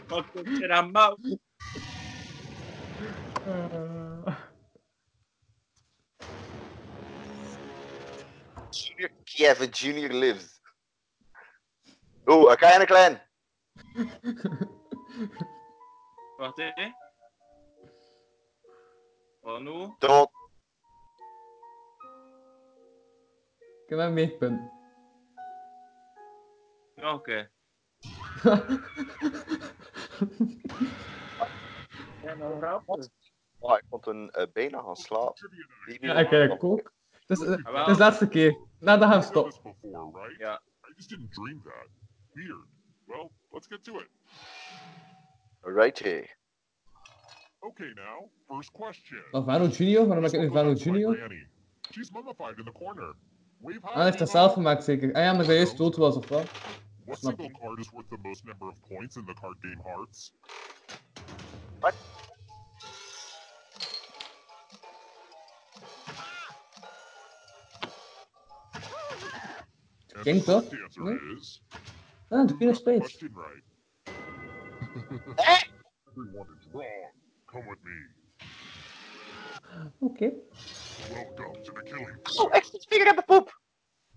[0.08, 1.40] wat komt er aan considerado.
[8.96, 10.62] Junior Kevin Junior lives.
[12.26, 13.22] Oh, een kleine klein.
[16.38, 16.92] Wacht hè.
[19.42, 19.96] Wat nu?
[20.00, 20.30] Dood.
[23.84, 24.72] Ik heb een meetpunt.
[26.96, 27.50] Ja, Oké.
[32.24, 32.82] Ja, nou.
[33.60, 35.68] Oh, ik vond een eh, bijna gaan slapen.
[36.00, 36.94] Ja, ik kijk ook.
[37.28, 38.58] Het is, eh, het is de laatste keer.
[38.80, 39.74] Nou, dan gaan we stoppen.
[39.82, 40.40] Before, right?
[40.40, 40.58] Yeah.
[40.90, 41.88] I just didn't dream that.
[42.34, 42.66] Weird.
[43.06, 44.08] Well, let's get to it.
[45.62, 46.28] Righty.
[47.60, 49.24] Okay, now, first question.
[49.32, 50.06] Alvaro Junior?
[50.08, 51.32] Waarom heb ik nu Alvaro Junior?
[51.92, 53.16] She's mummified in the corner.
[53.62, 55.14] Wave Ah, hij heeft dat zelf gemaakt zeker.
[55.14, 56.52] Ah ja, hij juist dood was of wat?
[57.06, 59.82] What Snap single card is worth the most number of points in the card game
[59.84, 60.34] Hearts?
[61.80, 61.94] What?
[70.16, 70.82] And King the correct toch?
[70.84, 71.62] answer is
[72.32, 73.00] Ah, de Queen of Spades.
[73.00, 73.64] question right.
[76.10, 77.12] Everyone is wrong.
[77.52, 77.98] Come with me.
[80.00, 80.32] Oké.
[81.12, 82.18] Welcome to the killing.
[82.38, 83.60] Oh, ik zit vinger in de poep.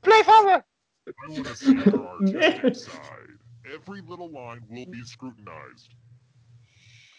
[0.00, 0.64] Blijf hangen.
[1.06, 3.38] I want to see your artistic side.
[3.74, 5.94] Every little line will be scrutinized.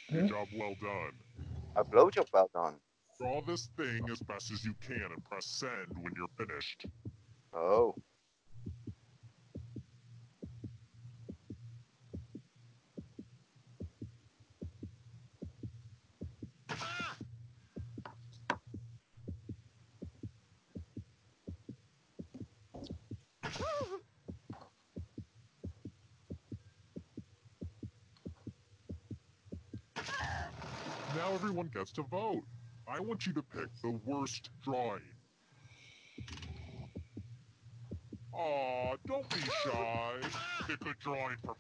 [0.10, 0.16] Huh?
[0.20, 1.14] Good job well done.
[1.76, 2.80] A blowjob well done.
[3.20, 6.86] Draw this thing as best as you can and press send when you're finished.
[7.54, 7.96] Oh.
[31.30, 32.42] Now everyone gets to vote.
[32.88, 35.04] I want you to pick the worst drawing.
[38.34, 40.14] Aw, don't be shy.
[40.66, 41.56] Pick a drawing for.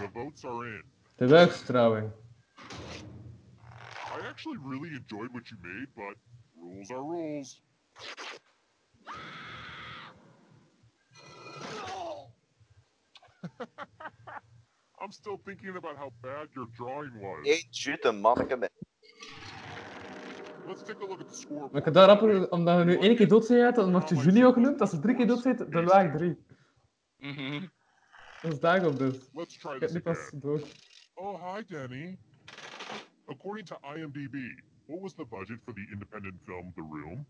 [0.00, 0.82] The votes are in.
[1.16, 2.12] The De buikstrouwing.
[2.60, 6.14] I actually really enjoyed what you made, but
[6.56, 7.62] rules are rules.
[15.00, 17.46] I'm still thinking about how bad your drawing was.
[17.46, 18.70] Eén shoot een manneke
[21.50, 24.16] Maar ik kan daar rapper, omdat we nu één keer dood zijn, dan wordt je
[24.16, 24.80] Junior genoemd.
[24.80, 26.38] Als ze drie keer dood zijn, dan laag drie.
[27.16, 27.66] Mhm.
[28.42, 29.30] Dat is daarop dus.
[29.32, 30.74] Let's try Ik heb this nu pas dood.
[31.14, 32.18] Oh, hi, Danny.
[33.26, 34.34] According to IMDb,
[34.86, 37.26] what was the budget for the independent film The Room?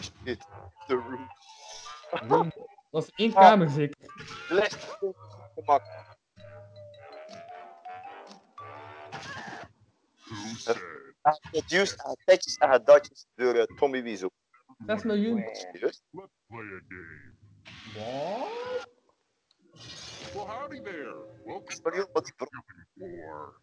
[0.00, 0.46] Shit.
[0.86, 1.28] The room.
[2.10, 2.52] Dat
[2.90, 3.96] was één kamer zeker.
[4.48, 4.76] Les.
[5.54, 5.82] Gemak.
[10.28, 11.09] Who said?
[11.22, 14.30] Geproduced aan uh, tetjes en uh, gedatjes door Tommy Wiesel.
[14.86, 15.38] 6 miljoen.
[15.72, 16.02] Juist.
[16.10, 17.34] Let's play a game.
[17.94, 18.88] Wat?
[20.34, 21.14] Well, howdy there.
[21.44, 22.34] Welcome Maar joh, wat ik
[22.98, 23.60] Four.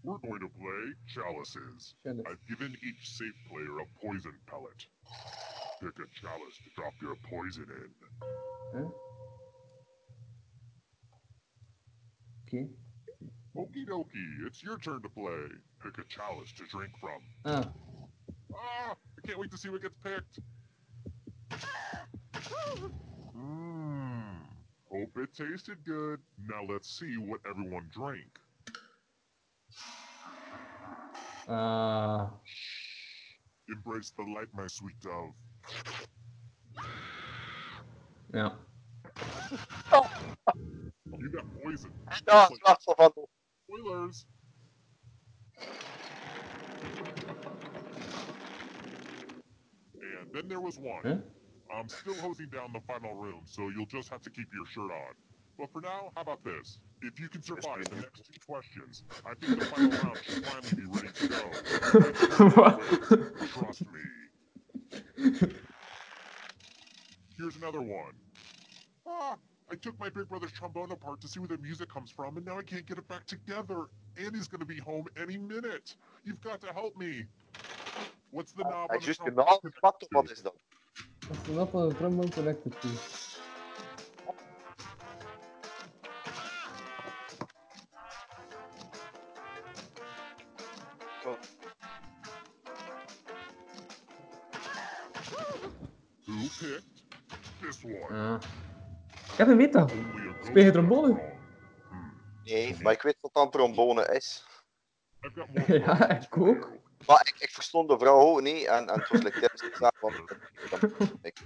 [0.00, 1.94] We're going to play chalices.
[2.02, 2.26] Chalice.
[2.26, 4.86] I've given each safe player a poison pellet.
[5.80, 7.94] Pick a chalice to drop your poison in.
[8.74, 8.90] Huh?
[12.44, 12.68] Oké.
[13.56, 15.46] Okie dokie, it's your turn to play.
[15.82, 17.20] Pick a chalice to drink from.
[17.44, 17.72] Ah,
[18.54, 20.38] Ah, I can't wait to see what gets picked.
[23.36, 24.38] Mmm.
[24.90, 26.20] Hope it tasted good.
[26.38, 28.38] Now let's see what everyone drank.
[31.48, 32.30] ah.
[33.68, 35.34] Embrace the light, my sweet dove.
[38.34, 38.52] Ja.
[41.18, 41.92] You got poison.
[42.24, 43.12] Ja, slachtoffer van.
[43.74, 44.26] Spoilers.
[49.94, 51.02] And then there was one.
[51.04, 51.16] Huh?
[51.76, 54.92] I'm still hosing down the final room, so you'll just have to keep your shirt
[54.92, 55.14] on.
[55.58, 56.78] But for now, how about this?
[57.02, 60.74] If you can survive the next two questions, I think the final round should finally
[60.74, 61.50] be ready to go.
[63.46, 64.02] Trust me.
[67.38, 68.12] Here's another one.
[69.06, 69.36] Ah,
[69.70, 72.46] I took my big brother's trombone apart to see where the music comes from, and
[72.46, 73.86] now I can't get it back together.
[74.16, 75.96] Andy's gonna be home any minute.
[76.24, 77.24] You've got to help me.
[78.30, 80.16] What's the knob I on the juist trombone genaamd connected gepakt, of to?
[80.16, 80.54] wat is dat?
[81.28, 82.88] Dat is nog van trombone connected to.
[96.26, 97.02] Who picked
[97.60, 98.40] this one.
[99.36, 99.44] Ja.
[99.44, 99.92] Kevin weet dat.
[100.42, 101.32] Speel je trombone?
[102.44, 104.46] Nee, maar ik weet wat dan trombone is.
[105.66, 106.70] ja, ik ook.
[107.06, 110.00] Maar ik, ik verstond de vrouw ook niet en, en het was like tips gezegd,
[110.00, 110.14] want
[111.22, 111.36] ik,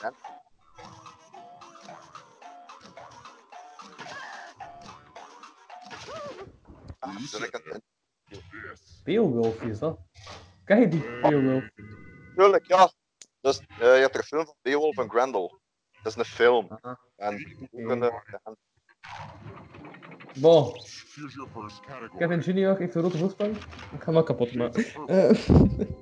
[0.00, 0.12] Ja.
[6.98, 7.82] Ah, ik het-
[9.04, 9.98] Beowulf is dat?
[10.66, 11.64] Je die Beowulf?
[12.36, 12.90] Tuurlijk, ja.
[13.46, 15.60] Dus, eh, je hebt er een film van Beowulf en Grendel.
[16.02, 16.78] Dat is een film.
[17.16, 18.12] En die kunnen...
[18.42, 18.56] en-
[20.40, 20.64] Bon.
[21.14, 22.18] Here's your first category.
[22.18, 23.56] Kevin Junior heeft een rode voorsprong.
[23.56, 24.84] Ik ga hem wel kapot maken.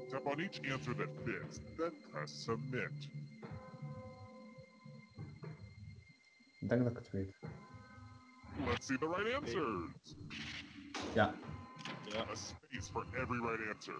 [0.08, 2.90] Tap on each answer that fits, then press submit.
[6.60, 7.36] Ik denk dat ik het weet.
[8.66, 10.16] Let's see the right answers.
[11.14, 11.34] Ja.
[12.30, 13.94] A space for every right answer.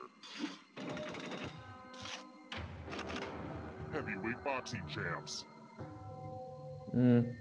[3.95, 5.45] Heavyweight boxing champs.
[6.95, 7.35] Mm.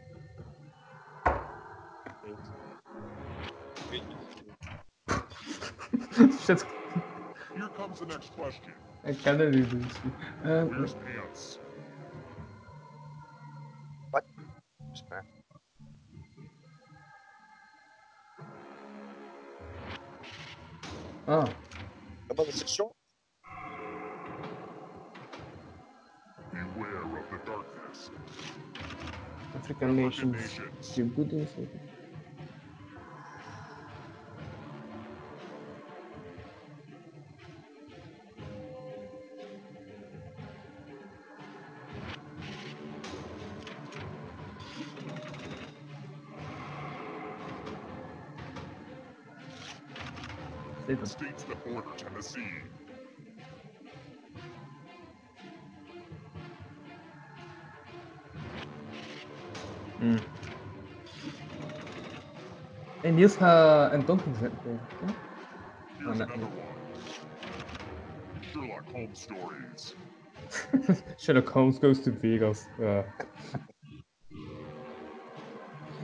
[6.46, 6.64] Shit,
[7.56, 8.74] Here comes the next question.
[9.04, 9.70] ik ken het niet.
[9.70, 10.00] Dus.
[10.44, 11.60] Eh, Where's pants?
[21.26, 21.46] ah.
[21.46, 21.54] Ja,
[22.28, 22.84] maar dat is zo.
[22.84, 23.03] Beware
[29.56, 30.60] African nations.
[30.94, 31.70] Djibouti is het.
[51.00, 52.83] The states that border Tennessee.
[63.14, 64.59] Hey, Niels gaat een donker zetten.
[64.64, 65.14] denk ik, hè?
[65.98, 66.42] Here's another eh.
[66.42, 66.74] one.
[68.42, 69.95] Sherlock Holmes stories.
[71.22, 72.67] Sherlock Holmes goes to Vegas.
[72.80, 72.95] Uh.
[72.95, 73.06] Ja.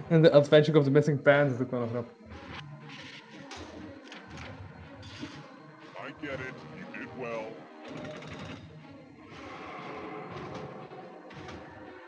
[0.07, 2.09] En The Adventure of the Missing Pants is ook wel een grap.
[6.07, 6.53] I get it.
[6.75, 7.45] You did well.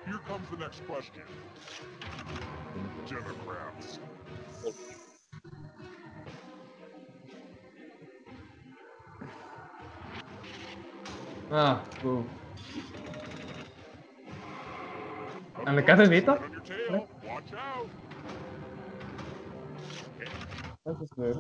[0.04, 1.24] Here comes the next question.
[3.08, 4.00] Democrats.
[11.52, 12.26] Ah, wow.
[15.66, 16.40] En de Kevin weet dat?
[20.84, 21.36] Dat is leuk.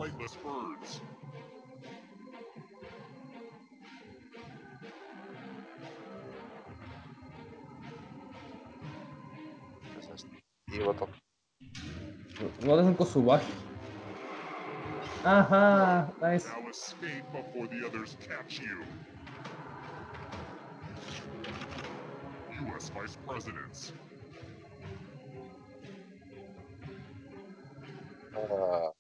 [10.66, 11.21] Hier wat op.
[12.42, 13.42] Een Kosovar?
[15.24, 16.48] Aha, nice.
[16.48, 18.86] Now escape before the others catch you.
[22.68, 22.90] U.S.
[22.90, 23.94] Vice Presidents.
[28.36, 28.92] Eh,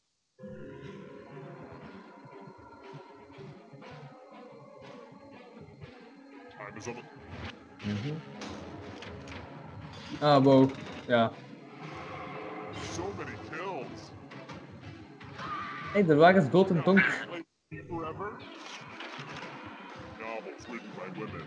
[6.57, 6.93] Time is the
[7.85, 8.21] Mhm.
[10.21, 10.69] Ah, wow.
[11.07, 11.40] Ja.
[12.91, 14.11] So many kills.
[15.93, 16.83] Hey, de wagen is dood en.
[17.87, 18.31] Forever.
[20.19, 21.45] Novels written by women.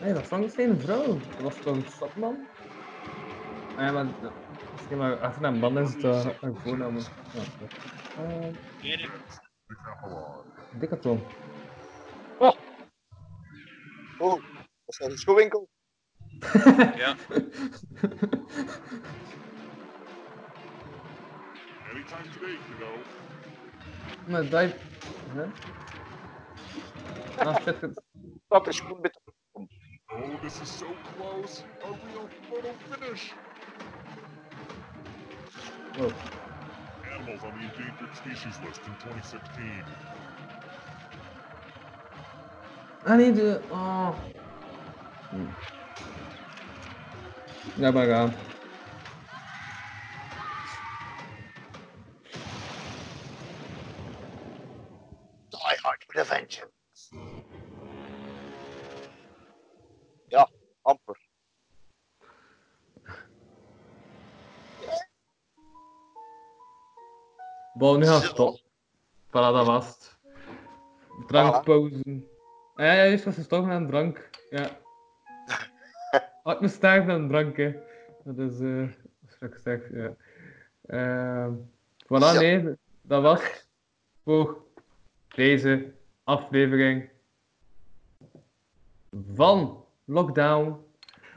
[0.00, 1.06] Nee, dat was geen vrouw.
[1.06, 2.46] Dat was toch een stadman?
[3.76, 4.06] Ah, ja, maar...
[4.72, 6.96] Misschien maar achter een man is het uh, een voornaam.
[6.96, 7.02] Ja.
[8.22, 8.52] Eh,
[10.78, 11.20] Decathlon.
[14.16, 15.68] Oh, dat is een schoenwinkel.
[16.96, 17.16] Ja.
[21.90, 22.92] Anytime today, kiddo.
[24.28, 24.74] Maar dat...
[25.34, 25.48] Huh?
[27.36, 27.80] Ah, shit.
[27.80, 28.02] het-
[28.48, 29.20] Dat is goed met
[30.08, 31.64] Oh, this is so close.
[31.84, 33.32] A real photo finish.
[35.98, 36.12] Wow.
[37.12, 39.84] Animals on the endangered species list in 2016.
[43.06, 43.60] Ah nee, de...
[43.70, 44.10] Oh.
[45.30, 45.46] Hm.
[47.80, 48.34] Ja, maar gaan.
[55.48, 57.16] Die Hard with a Vengeance.
[60.28, 60.48] Ja,
[60.82, 61.18] amper.
[67.74, 68.60] Bon, nu gaan we stoppen.
[69.28, 70.18] Voilà, dat was het.
[71.26, 72.34] Drankpauze.
[72.76, 74.30] Ja, ja, juist was gestopt aan drank.
[74.50, 74.68] Ja.
[76.42, 77.74] Oh, ik moest sterven aan drank, hè.
[78.24, 78.88] Dat is, eh,
[79.20, 80.14] dat wat ik zeg, ja.
[80.86, 81.52] Ehm,
[82.04, 82.32] voilà, Ja.
[82.32, 83.68] nee, dat was het
[84.24, 84.64] voor
[85.34, 85.92] deze
[86.24, 87.08] aflevering
[89.34, 90.84] van Lockdown.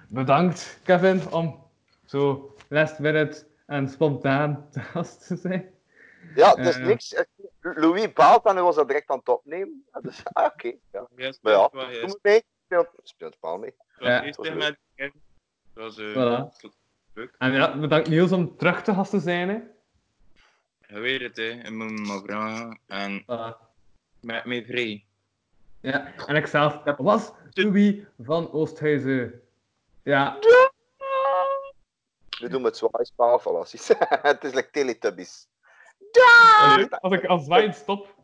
[0.09, 1.63] Bedankt, Kevin, om
[2.05, 5.69] zo last minute en spontaan te gast te zijn.
[6.35, 7.23] Ja, het is Eh, niks.
[7.75, 9.85] Louis baalt en hij was dat direct aan het opnemen.
[10.01, 10.67] Dus, ah, oké.
[10.91, 11.07] Ja.
[11.15, 11.53] Ja, Maar
[11.93, 12.43] ja, doe mee.
[12.65, 13.73] Speelt, speelt paal mee.
[13.99, 14.21] Ja.
[14.21, 15.21] Dat was met Kevin.
[15.73, 16.69] Dat was eh, Voilà.
[17.13, 17.35] leuk.
[17.37, 19.49] En ja, bedankt Niels om terug te gast te zijn.
[19.49, 19.59] Hè.
[20.95, 21.71] Je weet het, hè.
[21.71, 22.79] Me maar vragen.
[22.87, 23.67] En Voilà.
[24.21, 25.05] met mij vrij.
[25.81, 29.41] Ja, en ik zelf was Louis van Oosthuizen.
[30.03, 30.37] Ja,
[32.39, 33.69] Nu doen we het zwaai spaal, voilà.
[34.21, 35.47] Het is like Teletubbies.
[37.01, 38.15] Als ik als zwaaiend stop,